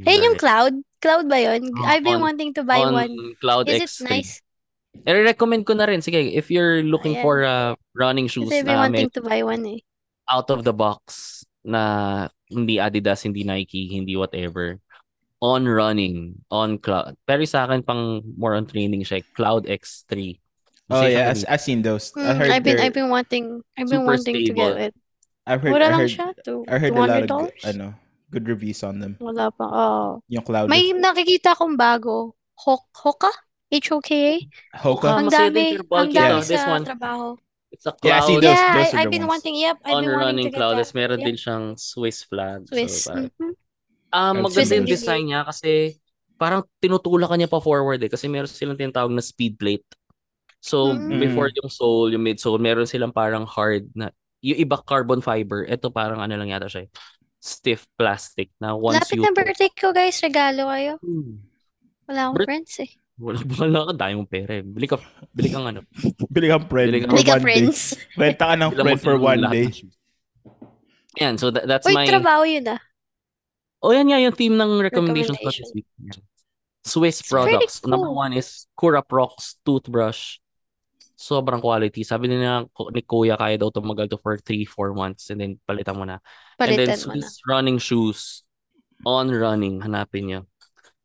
Ayun 0.06 0.34
yung 0.34 0.40
cloud. 0.40 0.74
Cloud 1.00 1.28
ba 1.28 1.36
yun? 1.36 1.68
Oh, 1.76 1.84
I've 1.84 2.04
been 2.04 2.20
on- 2.20 2.28
wanting 2.32 2.54
to 2.56 2.64
buy 2.64 2.80
on 2.80 2.94
one. 2.94 3.12
Cloud 3.40 3.68
Is 3.68 3.82
it 3.84 3.90
X3. 3.90 4.08
nice? 4.08 4.32
I-recommend 5.04 5.66
ko 5.66 5.74
na 5.74 5.90
rin. 5.90 6.00
Sige, 6.00 6.22
if 6.32 6.48
you're 6.54 6.86
looking 6.86 7.18
Ayan. 7.18 7.24
for 7.26 7.36
uh, 7.44 7.74
running 7.98 8.30
shoes 8.30 8.48
Kasi 8.48 8.62
I've 8.62 8.70
been 8.70 8.78
na 8.78 8.86
wanting 8.88 9.10
to 9.12 9.22
buy 9.26 9.42
one 9.42 9.66
eh. 9.66 9.80
out 10.30 10.48
of 10.54 10.64
the 10.64 10.72
box 10.72 11.42
na 11.66 11.82
hindi 12.48 12.78
Adidas, 12.80 13.26
hindi 13.28 13.44
Nike, 13.44 13.90
hindi 13.92 14.16
whatever. 14.16 14.80
On 15.44 15.68
running, 15.68 16.40
on 16.48 16.78
cloud. 16.80 17.20
Pero 17.28 17.44
sa 17.44 17.68
akin 17.68 17.84
pang 17.84 18.24
more 18.40 18.56
on 18.56 18.64
training 18.64 19.04
siya, 19.04 19.20
Cloud 19.36 19.68
X3. 19.68 20.40
Oh 20.88 21.04
yeah, 21.04 21.34
I've, 21.50 21.60
seen 21.60 21.82
those. 21.82 22.12
I 22.16 22.32
Mm, 22.32 22.38
heard 22.38 22.52
I've 22.52 22.64
been 22.64 22.80
I've 22.80 22.94
been 22.96 23.10
wanting 23.12 23.60
I've 23.76 23.90
been 23.92 24.06
wanting 24.08 24.36
to 24.40 24.46
stable. 24.46 24.72
get 24.78 24.92
it. 24.92 24.94
I've 25.45 25.61
heard, 25.61 25.82
I 25.82 25.91
heard, 25.91 26.10
siya. 26.10 26.32
To, 26.48 26.64
I 26.72 26.78
heard 26.80 26.94
a 26.94 26.99
lot 26.99 27.10
of 27.10 27.28
$200. 27.28 27.28
good, 27.28 27.52
ano, 27.76 27.88
good 28.32 28.45
reviews 28.48 28.80
on 28.84 28.99
them. 28.99 29.20
Wala 29.20 29.52
pa. 29.52 29.65
Oh. 29.68 30.07
Yung 30.32 30.44
cloud. 30.44 30.70
May 30.72 30.95
nakikita 30.95 31.52
akong 31.52 31.76
bago. 31.76 32.36
Hok 32.56 32.88
Hoka? 32.95 33.32
H-O-K-A? 33.74 34.45
Hoka. 34.80 35.18
Ang 35.18 35.28
dami, 35.34 35.76
ang 35.82 36.10
dami. 36.14 36.40
This 36.45 36.61
sa 36.61 36.78
one, 36.78 36.86
trabaho. 36.86 37.34
it's 37.74 37.90
a 37.90 37.94
Yeah, 38.06 38.22
I 38.22 38.22
see 38.22 38.38
cloud 38.38 38.45
those- 38.45 38.53
yeah, 38.53 38.74
those 38.78 38.94
I, 38.94 38.98
I've 39.02 39.10
been 39.11 39.26
ones. 39.26 39.34
wanting, 39.41 39.56
yep, 39.57 39.78
I've 39.82 39.98
on 39.98 40.03
been 40.06 40.14
wanting 40.22 40.45
to 40.45 40.53
get 40.53 40.57
cloud. 40.61 40.78
that. 40.78 40.86
Tapos 40.86 40.94
meron 40.94 41.18
Yep. 41.20 41.26
din 41.26 41.38
siyang 41.41 41.65
Swiss 41.76 42.20
flag. 42.24 42.60
Swiss. 42.70 42.94
So, 43.03 43.11
parang, 43.11 43.28
mhm. 43.34 43.53
Ah, 44.14 44.30
I've 44.30 44.45
maganda 44.45 44.74
yung 44.78 44.86
design 44.86 45.24
niya 45.26 45.41
kasi 45.41 45.98
parang 46.38 46.61
tinutulak 46.78 47.34
niya 47.34 47.49
pa 47.49 47.57
forward 47.57 47.98
eh 47.98 48.14
kasi 48.14 48.30
meron 48.30 48.45
silang 48.45 48.78
tinatawag 48.78 49.10
na 49.10 49.26
speed 49.26 49.57
plate. 49.57 49.90
So, 50.61 50.94
Mm. 50.94 51.18
before 51.18 51.49
yung 51.49 51.68
sole, 51.74 52.14
yung 52.14 52.22
midsole, 52.22 52.61
meron 52.61 52.86
silang 52.86 53.10
parang 53.11 53.44
hard 53.49 53.90
na 53.98 54.14
yung 54.44 54.60
iba 54.60 54.76
carbon 54.78 55.24
fiber. 55.24 55.64
Ito 55.64 55.88
parang 55.90 56.20
ano 56.20 56.36
lang 56.36 56.52
yata 56.52 56.68
siya. 56.68 56.86
eh, 56.86 56.90
Stiff 57.40 57.88
plastic 57.95 58.52
na 58.60 58.72
once 58.72 58.99
Lapit 59.02 59.15
you 59.15 59.24
na 59.24 59.32
birthday 59.32 59.72
ko, 59.72 59.91
guys. 59.91 60.20
Regalo 60.20 60.68
kayo. 60.68 60.95
Hmm. 60.99 61.44
Wala 62.07 62.20
akong 62.28 62.38
Bir- 62.38 62.48
friends 62.48 62.74
eh. 62.80 62.91
Wala 63.14 63.40
wala 63.45 63.80
ka 63.88 63.94
dahil 63.95 64.15
mong 64.18 64.32
pera. 64.32 64.52
eh. 64.57 64.64
Bili 64.64 64.88
ka 64.88 64.95
bili 65.32 65.48
kang 65.48 65.64
ano. 65.64 65.84
Bili 66.34 66.48
kang 66.48 66.65
friend 66.68 66.90
Bili 66.91 66.99
ka- 67.03 67.07
for 67.07 67.15
Hindi 67.15 67.24
ka 67.24 67.32
one 67.32 67.40
day. 67.40 67.45
friends. 67.45 67.80
Renta 68.20 68.44
ka 68.48 68.56
ng 68.56 68.70
Bili 68.70 68.80
friend 68.84 68.99
for 68.99 69.15
one 69.18 69.44
day. 69.48 69.65
Yan, 71.22 71.38
so 71.38 71.52
that, 71.53 71.70
that's 71.70 71.86
Uy, 71.86 71.94
my 71.94 72.10
trabaho 72.10 72.41
yun 72.41 72.65
ah. 72.68 72.82
Oh, 73.80 73.91
yan 73.91 74.07
nga 74.07 74.18
yung 74.18 74.34
theme 74.34 74.56
ng 74.56 74.82
recommendations 74.82 75.38
ko 75.38 75.45
Recommendation. 75.45 75.68
this 75.68 75.76
week. 75.76 75.88
Swiss 76.84 77.20
It's 77.22 77.30
products. 77.30 77.84
Number 77.86 78.07
cool. 78.10 78.18
one 78.18 78.34
is 78.34 78.65
Cura 78.74 79.03
Prox 79.03 79.56
toothbrush. 79.61 80.40
Sobrang 81.14 81.61
quality. 81.61 82.02
Sabi 82.02 82.27
nila 82.27 82.65
ni 82.91 83.02
Kuya, 83.06 83.38
kaya 83.38 83.56
daw 83.57 83.69
tumagal 83.69 84.10
to 84.10 84.18
for 84.18 84.35
3-4 84.38 84.98
months 84.98 85.30
and 85.30 85.40
then 85.40 85.60
palitan 85.64 85.95
mo 85.98 86.06
na. 86.10 86.18
and 86.57 86.73
then 86.73 86.90
Palitan 86.90 86.99
mo 87.07 87.14
na. 87.14 87.22
Swiss 87.22 87.30
running 87.45 87.77
shoes 87.77 88.41
on 89.06 89.30
running. 89.30 89.80
Hanapin 89.85 90.26
nyo. 90.26 90.41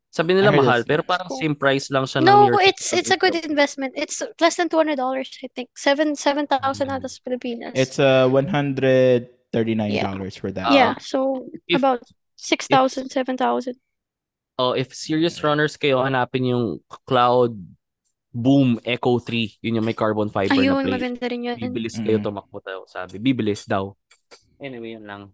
Sabi 0.09 0.33
nila 0.33 0.49
mahal, 0.49 0.81
pero 0.89 1.05
parang 1.05 1.29
same 1.37 1.53
price 1.53 1.93
lang 1.93 2.09
siya 2.09 2.25
No, 2.25 2.49
it's 2.57 2.89
it's 2.97 3.13
a 3.13 3.17
good 3.21 3.37
investment. 3.45 3.93
It's 3.93 4.25
less 4.41 4.57
than 4.57 4.65
two 4.65 4.81
hundred 4.81 4.97
dollars, 4.97 5.29
I 5.45 5.53
think. 5.53 5.69
Seven 5.77 6.17
seven 6.17 6.49
thousand 6.49 6.89
Mm. 6.89 6.97
ata 6.97 7.05
sa 7.05 7.21
Pilipinas. 7.21 7.77
It's 7.77 8.01
uh 8.01 8.25
$139 9.53 10.33
for 10.41 10.49
that. 10.51 10.67
Ah. 10.69 10.73
yeah, 10.73 10.93
so 10.97 11.45
If- 11.69 11.77
about 11.77 12.01
six 12.33 12.65
thousand, 12.65 13.09
seven 13.13 13.37
thousand. 13.37 13.77
Oh, 14.59 14.73
if 14.75 14.91
serious 14.91 15.39
runners 15.45 15.77
kayo, 15.79 16.03
hanapin 16.03 16.51
yung 16.51 16.65
Cloud 17.07 17.55
Boom 18.29 18.77
Echo 18.85 19.17
3. 19.17 19.57
Yun 19.65 19.81
yung 19.81 19.87
may 19.89 19.97
carbon 19.97 20.29
fiber 20.29 20.53
na 20.53 20.61
Ayun, 20.61 20.85
plate. 20.85 20.93
maganda 21.01 21.25
rin 21.25 21.41
yun. 21.49 21.57
Bibilis 21.57 21.97
kayo 21.97 22.21
Mm. 22.21 22.25
tumakbo 22.29 22.57
daw, 22.61 22.85
sabi. 22.85 23.17
Bibilis 23.17 23.65
daw. 23.65 23.97
Anyway, 24.61 24.93
yun 24.93 25.05
lang. 25.09 25.33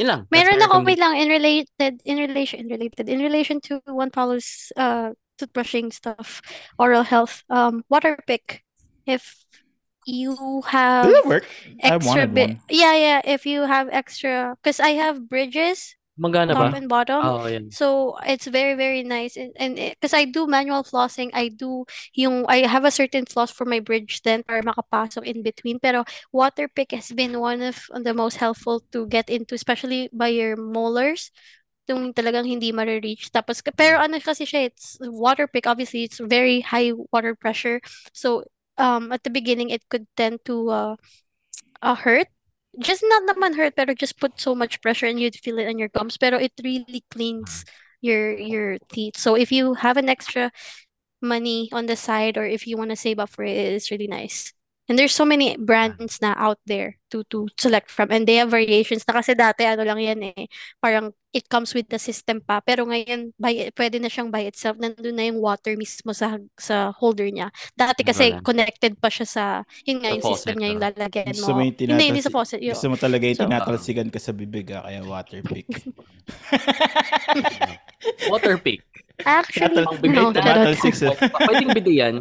Yun 0.00 0.08
lang. 0.08 0.20
That's 0.26 0.32
Meron 0.48 0.62
ako, 0.66 0.82
wait 0.82 0.98
lang, 0.98 1.14
in 1.20 1.28
related, 1.28 2.00
in 2.02 2.16
relation, 2.18 2.64
in 2.64 2.68
related, 2.72 3.06
in 3.08 3.20
relation 3.20 3.60
to 3.70 3.78
Juan 3.86 4.10
Paulo's 4.10 4.72
uh, 4.74 5.12
toothbrushing 5.38 5.92
stuff, 5.92 6.42
oral 6.78 7.04
health, 7.04 7.44
um, 7.52 7.84
water 7.88 8.18
pick. 8.26 8.64
If 9.06 9.44
you 10.06 10.62
have 10.66 11.06
Does 11.06 11.14
it 11.22 11.26
work? 11.26 11.46
I 11.84 11.94
extra 11.94 12.26
wanted 12.26 12.34
bit, 12.34 12.50
one. 12.50 12.60
yeah, 12.70 12.94
yeah, 12.96 13.20
if 13.22 13.46
you 13.46 13.62
have 13.70 13.86
extra, 13.92 14.56
because 14.58 14.80
I 14.80 14.98
have 14.98 15.28
bridges, 15.28 15.94
Magana 16.22 16.54
top 16.54 16.70
ba? 16.70 16.78
and 16.78 16.86
bottom. 16.86 17.18
Oo, 17.26 17.50
yan. 17.50 17.74
So 17.74 18.14
it's 18.22 18.46
very 18.46 18.78
very 18.78 19.02
nice 19.02 19.34
and 19.34 19.50
and 19.58 19.74
because 19.74 20.14
I 20.14 20.30
do 20.30 20.46
manual 20.46 20.86
flossing, 20.86 21.34
I 21.34 21.50
do 21.50 21.82
yung 22.14 22.46
I 22.46 22.62
have 22.70 22.86
a 22.86 22.94
certain 22.94 23.26
floss 23.26 23.50
for 23.50 23.66
my 23.66 23.82
bridge 23.82 24.22
then 24.22 24.46
para 24.46 24.62
makapasok 24.62 25.26
in 25.26 25.42
between. 25.42 25.82
Pero 25.82 26.06
water 26.30 26.70
pick 26.70 26.94
has 26.94 27.10
been 27.10 27.42
one 27.42 27.58
of 27.58 27.90
the 27.90 28.14
most 28.14 28.38
helpful 28.38 28.86
to 28.94 29.10
get 29.10 29.26
into, 29.26 29.58
especially 29.58 30.06
by 30.14 30.30
your 30.30 30.54
molars. 30.54 31.34
Yung 31.90 32.14
talagang 32.14 32.46
hindi 32.46 32.70
ma-reach. 32.70 33.34
Tapos, 33.34 33.58
pero 33.74 33.98
ano 33.98 34.22
kasi 34.22 34.46
siya, 34.46 34.70
it's 34.70 35.02
water 35.02 35.50
pick, 35.50 35.66
obviously, 35.66 36.06
it's 36.06 36.22
very 36.22 36.62
high 36.62 36.94
water 37.10 37.34
pressure. 37.34 37.82
So, 38.14 38.46
um, 38.78 39.10
at 39.10 39.26
the 39.26 39.34
beginning, 39.34 39.74
it 39.74 39.82
could 39.90 40.06
tend 40.14 40.46
to 40.46 40.70
uh, 40.70 40.94
uh, 41.82 41.98
hurt. 41.98 42.30
Just 42.78 43.04
not 43.04 43.28
naman 43.28 43.56
hurt, 43.56 43.76
pero 43.76 43.92
just 43.92 44.18
put 44.18 44.40
so 44.40 44.54
much 44.54 44.80
pressure 44.80 45.06
and 45.06 45.20
you'd 45.20 45.36
feel 45.36 45.58
it 45.58 45.68
on 45.68 45.78
your 45.78 45.88
gums. 45.92 46.16
Pero 46.16 46.38
it 46.38 46.52
really 46.64 47.04
cleans 47.10 47.64
your 48.00 48.32
your 48.36 48.78
teeth. 48.88 49.16
So 49.16 49.36
if 49.36 49.52
you 49.52 49.74
have 49.74 49.96
an 49.96 50.08
extra 50.08 50.50
money 51.22 51.68
on 51.72 51.86
the 51.86 51.96
side 51.96 52.38
or 52.38 52.44
if 52.46 52.66
you 52.66 52.76
want 52.76 52.90
to 52.90 52.96
save 52.96 53.18
up 53.18 53.30
for 53.30 53.44
it, 53.44 53.56
it's 53.56 53.90
really 53.90 54.08
nice. 54.08 54.52
And 54.90 54.98
there's 54.98 55.14
so 55.14 55.24
many 55.24 55.54
brands 55.56 56.18
na 56.18 56.34
out 56.34 56.58
there 56.66 56.98
to 57.12 57.22
to 57.28 57.46
select 57.60 57.92
from 57.92 58.08
and 58.08 58.24
they 58.24 58.40
have 58.40 58.48
variations 58.48 59.04
na 59.04 59.20
kasi 59.20 59.36
dati 59.36 59.68
ano 59.68 59.84
lang 59.84 60.00
yan 60.00 60.32
eh 60.32 60.48
parang 60.80 61.12
it 61.36 61.44
comes 61.52 61.76
with 61.76 61.84
the 61.92 62.00
system 62.00 62.40
pa 62.40 62.64
pero 62.64 62.88
ngayon 62.88 63.36
by, 63.36 63.68
pwede 63.76 64.00
na 64.00 64.08
siyang 64.08 64.32
by 64.32 64.48
itself 64.48 64.80
nandun 64.80 65.12
na 65.12 65.28
yung 65.28 65.36
water 65.36 65.76
mismo 65.76 66.16
sa 66.16 66.40
sa 66.56 66.88
holder 66.96 67.28
niya 67.28 67.52
dati 67.76 68.00
kasi 68.00 68.32
Wala. 68.32 68.40
connected 68.40 68.96
pa 68.96 69.12
siya 69.12 69.28
sa 69.28 69.44
yun 69.84 70.00
nga 70.00 70.08
Sa 70.08 70.14
yung 70.16 70.24
system 70.32 70.54
niya 70.56 70.68
yung 70.72 70.80
no? 70.80 70.88
lalagyan 70.88 71.36
Gusto 71.36 71.52
mo 71.52 71.60
mo 71.60 71.62
yung 71.68 71.76
hindi 71.76 72.04
hindi 72.08 72.24
sa 72.24 72.32
faucet 72.32 72.60
yun 72.64 72.72
Gusto 72.72 72.88
mo 72.88 72.96
talaga 72.96 73.24
yung 73.28 73.38
So, 73.38 73.44
tinatalsigan 73.44 74.08
ka 74.08 74.20
sa 74.20 74.32
bibig 74.32 74.72
ah, 74.72 74.88
kaya 74.88 75.04
water 75.04 75.40
pick. 75.44 75.68
Water 78.32 78.56
pick. 78.58 78.82
actually 79.22 79.84
bibig 80.00 80.16
no 80.16 80.32
na 80.32 80.40
charot. 80.40 80.74
tinatalsik 80.74 80.94
sa... 80.96 81.12
Pwedeng 81.44 81.70
bide 81.76 81.92
yan. 81.92 82.16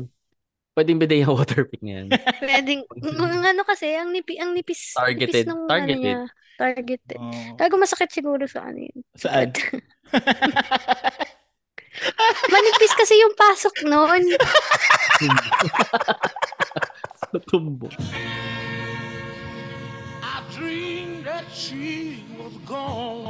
Pwedeng 0.71 0.97
bide 0.97 1.19
yung 1.19 1.35
water 1.35 1.67
pick 1.67 1.83
niyan. 1.83 2.07
pwedeng 2.47 2.87
ng 2.95 3.43
ano 3.43 3.61
kasi 3.67 3.91
ang 3.91 4.15
nipi 4.15 4.39
ang 4.39 4.55
nipis 4.55 4.95
Targeted. 4.95 5.43
nipis 5.43 5.47
nung 5.47 5.67
Targeted. 5.67 5.99
ano 5.99 6.01
niya 6.01 6.19
targeted 6.55 7.17
Oh. 7.17 7.33
Gago 7.57 7.75
masakit 7.75 8.13
siguro 8.13 8.45
sa 8.45 8.69
ano 8.69 8.85
yun. 8.85 8.99
Saan? 9.17 9.49
Manipis 12.47 12.93
kasi 12.95 13.17
yung 13.17 13.33
pasok 13.35 13.83
noon. 13.83 14.23
Sa 17.19 17.37
tumbo. 17.49 17.89
I 20.21 20.39
dreamed 20.53 21.25
that 21.25 21.49
she 21.51 22.21
was 22.37 22.55
gone. 22.63 23.27